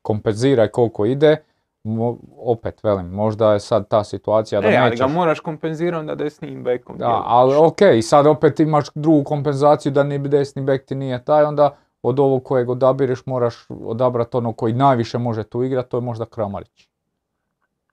kompenziraj 0.07 0.69
koliko 0.69 1.05
ide, 1.07 1.37
Mo- 1.85 2.17
opet 2.39 2.85
velim, 2.85 3.07
možda 3.07 3.53
je 3.53 3.61
sad 3.61 3.89
ta 3.89 4.05
situacija 4.05 4.61
da 4.61 4.69
e, 4.69 4.77
ali 4.77 4.85
nećeš. 4.85 5.01
ga 5.01 5.07
moraš 5.09 5.41
kompenzirati 5.41 6.01
onda 6.01 6.15
desnim 6.15 6.65
bekom. 6.65 6.99
Da, 6.99 7.23
ali 7.27 7.55
ok, 7.57 7.81
i 7.97 8.03
sad 8.03 8.27
opet 8.27 8.61
imaš 8.61 8.87
drugu 8.95 9.25
kompenzaciju 9.25 9.93
da 9.93 10.03
ni 10.03 10.19
desni 10.21 10.63
bek 10.63 10.85
ti 10.85 10.95
nije 10.95 11.25
taj, 11.25 11.45
onda 11.45 11.77
od 12.03 12.21
ovog 12.21 12.45
kojeg 12.45 12.69
odabireš 12.71 13.27
moraš 13.27 13.55
odabrati 13.71 14.37
ono 14.37 14.53
koji 14.53 14.73
najviše 14.73 15.19
može 15.19 15.45
tu 15.45 15.63
igrati, 15.63 15.91
to 15.91 15.97
je 15.97 16.03
možda 16.03 16.25
Kramarić. 16.27 16.89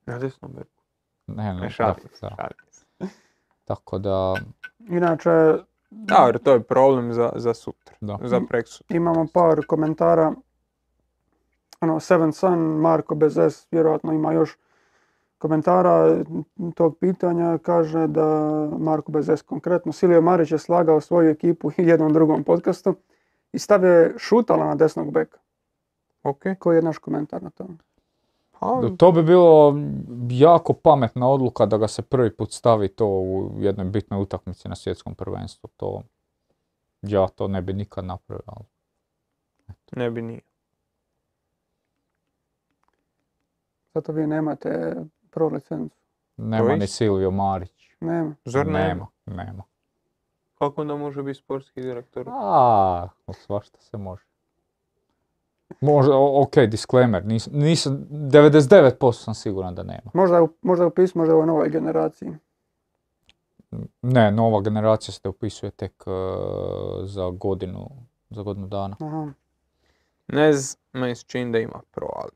Na 0.06 0.18
desnom 0.20 0.52
beku. 0.52 0.82
Ne, 1.28 1.44
ne, 1.44 1.54
Ne, 1.54 1.62
da, 1.62 1.70
šalim 1.70 1.96
da. 2.22 2.30
šalim 2.30 2.58
se. 2.72 2.86
Tako 3.66 4.00
da, 4.00 4.34
Inače, 4.90 5.30
Da, 5.90 6.16
jer 6.26 6.38
to 6.40 6.52
je 6.52 6.64
problem 6.64 7.14
za, 7.14 7.32
za 7.36 7.54
sutra, 7.54 7.96
da. 8.02 8.18
za 8.24 8.42
preksutra. 8.42 8.98
imamo 8.98 9.26
par 9.34 9.66
komentara. 9.68 10.34
Ono, 11.84 12.00
Seven 12.00 12.34
Sun, 12.34 12.60
Marko 12.60 13.16
Bezes, 13.16 13.68
vjerojatno 13.72 14.14
ima 14.14 14.34
još 14.34 14.58
komentara 15.38 16.24
tog 16.76 16.98
pitanja. 16.98 17.58
Kaže 17.58 18.08
da 18.08 18.28
Marko 18.80 19.12
Bezes 19.12 19.42
konkretno, 19.42 19.92
Silio 19.92 20.22
Marić 20.22 20.52
je 20.52 20.58
slagao 20.58 21.02
svoju 21.02 21.30
ekipu 21.30 21.68
u 21.68 21.72
jednom 21.82 22.14
drugom 22.14 22.44
podcastu 22.44 22.96
i 23.54 23.60
stavio 23.60 23.92
je 23.92 24.14
šutala 24.18 24.66
na 24.66 24.76
desnog 24.76 25.12
beka. 25.12 25.38
Ok. 26.24 26.44
Koji 26.60 26.76
je 26.76 26.82
naš 26.82 26.98
komentar 26.98 27.44
na 27.44 27.50
to? 27.50 27.66
Pa, 28.60 28.82
To 28.98 29.12
bi 29.12 29.24
bilo 29.24 29.76
jako 30.30 30.74
pametna 30.74 31.30
odluka 31.30 31.66
da 31.66 31.78
ga 31.78 31.88
se 31.88 32.02
prvi 32.02 32.36
put 32.36 32.52
stavi 32.52 32.88
to 32.88 33.08
u 33.08 33.52
jednoj 33.58 33.86
bitnoj 33.86 34.22
utakmici 34.22 34.70
na 34.70 34.76
svjetskom 34.76 35.16
prvenstvu. 35.16 35.70
To, 35.78 36.02
ja 37.02 37.28
to 37.28 37.48
ne 37.48 37.62
bi 37.62 37.74
nikad 37.74 38.06
napravio. 38.06 38.66
ne 39.96 40.12
bi 40.12 40.22
nije. 40.22 40.42
Zato 43.94 44.12
vi 44.12 44.28
nemate 44.28 44.96
pro 45.30 45.48
licencu. 45.48 45.98
Nema 46.38 46.76
ni? 46.76 46.88
Silvio 46.88 47.32
Marić. 47.32 47.90
Nema. 48.00 48.36
Zar 48.46 48.68
nema? 48.68 49.08
nema, 49.26 49.44
nema. 49.44 49.64
Kako 50.60 50.82
onda 50.82 50.96
može 50.96 51.24
biti 51.24 51.40
sportski 51.40 51.82
direktor? 51.82 52.26
A, 52.30 53.08
svašta 53.34 53.80
se 53.82 53.98
može. 53.98 54.24
Možda, 55.82 56.16
o- 56.16 56.42
ok, 56.42 56.56
disclaimer, 56.58 57.26
nis, 57.26 57.48
nisam, 57.48 58.06
99% 58.10 59.12
sam 59.14 59.34
siguran 59.34 59.76
da 59.76 59.84
nema. 59.84 60.12
Možda 60.14 60.36
je 60.36 60.42
u, 60.42 60.50
možda 60.62 60.84
je 60.84 60.88
u 60.88 60.92
pismu, 60.92 61.20
možda 61.20 61.36
je 61.36 61.40
u 61.40 61.46
novoj 61.46 61.70
generaciji. 61.70 62.30
Ne, 64.02 64.32
nova 64.32 64.62
generacija 64.62 65.14
se 65.14 65.30
upisuje 65.30 65.72
tek 65.72 66.04
e, 66.08 66.12
za 67.04 67.30
godinu, 67.30 67.90
za 68.30 68.42
godinu 68.44 68.68
dana. 68.68 68.96
Aha, 69.00 69.32
Ne 70.28 70.54
znam, 70.54 70.82
meni 70.94 71.16
se 71.16 71.24
čini 71.26 71.52
da 71.52 71.60
ima 71.60 71.82
pro, 71.92 72.08
ali 72.16 72.32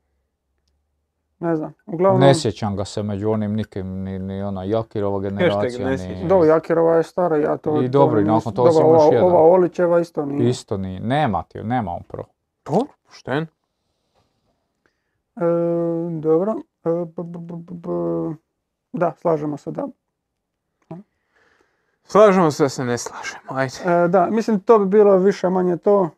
ne 1.38 1.56
znam. 1.56 1.72
Uglavnom, 1.86 2.20
Ne 2.20 2.34
sjećam 2.34 2.76
ga 2.76 2.84
se 2.84 3.02
među 3.02 3.30
onim 3.30 3.54
nikim, 3.54 4.02
ni, 4.02 4.18
ni 4.18 4.42
ona 4.42 4.64
Jakirova 4.64 5.20
generacija, 5.20 5.88
ne 5.90 5.96
ni... 5.96 6.28
Do, 6.28 6.44
Jakirova 6.44 6.96
je 6.96 7.02
stara, 7.02 7.36
ja 7.36 7.56
to... 7.56 7.82
I 7.82 7.86
to 7.86 7.88
dobro, 7.88 8.20
i 8.20 8.24
nakon 8.24 8.54
toga 8.54 8.70
sam 8.70 8.86
još 8.86 9.02
ova, 9.02 9.14
jedan. 9.14 9.28
ova 9.30 9.40
Olićeva 9.40 10.00
isto 10.00 10.26
nije. 10.26 10.50
Isto 10.50 10.76
ni, 10.76 11.00
nema 11.00 11.42
ti, 11.42 11.62
nema 11.62 11.92
on 11.92 12.02
pro. 12.02 12.24
dobro, 12.64 12.86
pošten. 13.06 13.46
E, 15.36 15.40
dobro. 16.20 16.52
E, 16.84 16.88
b- 16.88 17.22
b- 17.22 17.38
b- 17.38 17.56
b- 17.56 17.74
b- 17.74 18.34
Da, 18.92 19.12
slažemo 19.16 19.56
se 19.56 19.70
da. 19.70 19.88
Slažemo 22.04 22.50
se 22.50 22.62
da 22.62 22.68
se 22.68 22.84
ne 22.84 22.98
slažemo, 22.98 23.42
ajde. 23.48 24.04
E, 24.04 24.08
da, 24.08 24.26
mislim 24.30 24.60
to 24.60 24.78
bi 24.78 24.86
bilo 24.86 25.16
više 25.16 25.48
manje 25.48 25.76
to. 25.76 26.10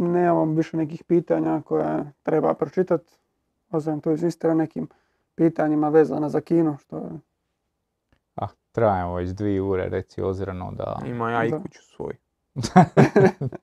Nemamo 0.00 0.54
više 0.54 0.76
nekih 0.76 1.04
pitanja 1.04 1.62
koje 1.64 2.12
treba 2.22 2.54
pročitati. 2.54 3.12
Osim 3.70 4.00
tu 4.00 4.10
izistira 4.10 4.54
nekim 4.54 4.88
pitanjima 5.34 5.88
vezana 5.88 6.28
za 6.28 6.40
kino, 6.40 6.76
što 6.78 6.96
je 6.96 7.10
Ah, 8.34 8.48
trajamo 8.72 9.14
već 9.14 9.30
dvije 9.30 9.62
ure, 9.62 9.88
reci 9.88 10.22
ozirano 10.22 10.72
da... 10.72 10.98
Ima 11.06 11.30
ja 11.30 11.44
i 11.44 11.50
Da. 11.50 11.62
kuću 11.62 11.82
svoj. 11.82 12.16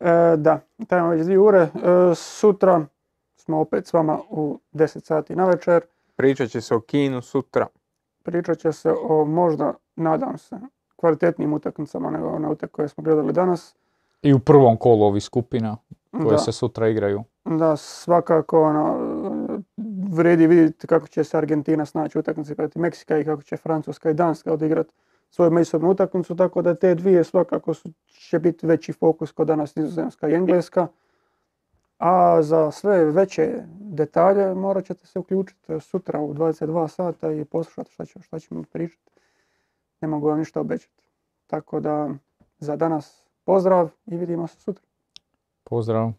E, 0.00 0.36
da, 0.36 0.60
trajamo 0.88 1.10
već 1.10 1.22
dvije 1.22 1.38
ure. 1.38 1.60
E, 1.60 1.68
sutra 2.14 2.86
smo 3.36 3.60
opet 3.60 3.86
s 3.86 3.92
vama 3.92 4.18
u 4.30 4.60
10 4.72 5.04
sati 5.04 5.36
na 5.36 5.44
večer. 5.44 5.82
Pričat 6.16 6.50
će 6.50 6.60
se 6.60 6.74
o 6.74 6.80
kinu 6.80 7.22
sutra. 7.22 7.66
Pričat 8.22 8.58
će 8.58 8.72
se 8.72 8.94
o 9.02 9.24
možda, 9.24 9.74
nadam 9.96 10.38
se, 10.38 10.56
kvalitetnijim 10.96 11.52
utakmicama 11.52 12.10
nego 12.10 12.28
one 12.28 12.48
utakmice 12.48 12.72
koje 12.72 12.88
smo 12.88 13.04
gledali 13.04 13.32
danas. 13.32 13.76
I 14.26 14.34
u 14.34 14.38
prvom 14.38 14.76
kolu 14.76 15.02
ovih 15.02 15.22
skupina 15.24 15.76
koje 16.12 16.30
Da, 16.30 16.38
se 16.38 16.52
sutra 16.52 16.88
igraju. 16.88 17.24
da, 17.44 17.76
svakako 17.76 18.62
ono, 18.62 18.98
vredi 20.10 20.46
vidjeti 20.46 20.86
kako 20.86 21.06
će 21.08 21.24
se 21.24 21.38
Argentina 21.38 21.86
snaći 21.86 22.18
u 22.18 22.20
utakmici 22.20 22.54
protiv 22.54 22.82
Meksika 22.82 23.18
i 23.18 23.24
kako 23.24 23.42
će 23.42 23.56
Francuska 23.56 24.10
i 24.10 24.14
Danska 24.14 24.52
odigrati 24.52 24.90
svoju 25.30 25.50
međusobnu 25.50 25.90
utakmicu, 25.90 26.36
tako 26.36 26.62
da 26.62 26.74
te 26.74 26.94
dvije 26.94 27.24
svakako 27.24 27.74
su, 27.74 27.88
će 28.06 28.38
biti 28.38 28.66
veći 28.66 28.92
fokus 28.92 29.32
kod 29.32 29.46
danas 29.46 29.76
Nizozemska 29.76 30.28
i 30.28 30.34
Engleska. 30.34 30.86
A 31.98 32.42
za 32.42 32.70
sve 32.70 33.04
veće 33.04 33.52
detalje 33.80 34.54
morat 34.54 34.84
ćete 34.84 35.06
se 35.06 35.18
uključiti 35.18 35.80
sutra 35.80 36.20
u 36.20 36.34
22 36.34 36.88
sata 36.88 37.32
i 37.32 37.44
poslušati 37.44 37.90
šta, 37.92 38.04
će, 38.04 38.20
šta 38.22 38.38
ćemo 38.38 38.62
pričati. 38.72 39.10
Ne 40.00 40.08
mogu 40.08 40.28
vam 40.28 40.38
ništa 40.38 40.60
obećati. 40.60 41.02
Tako 41.46 41.80
da 41.80 42.10
za 42.58 42.76
danas 42.76 43.25
pozdrav 43.46 43.90
i 44.06 44.16
vidimo 44.16 44.46
se 44.46 44.60
sutra. 44.60 44.84
Pozdrav. 45.64 46.12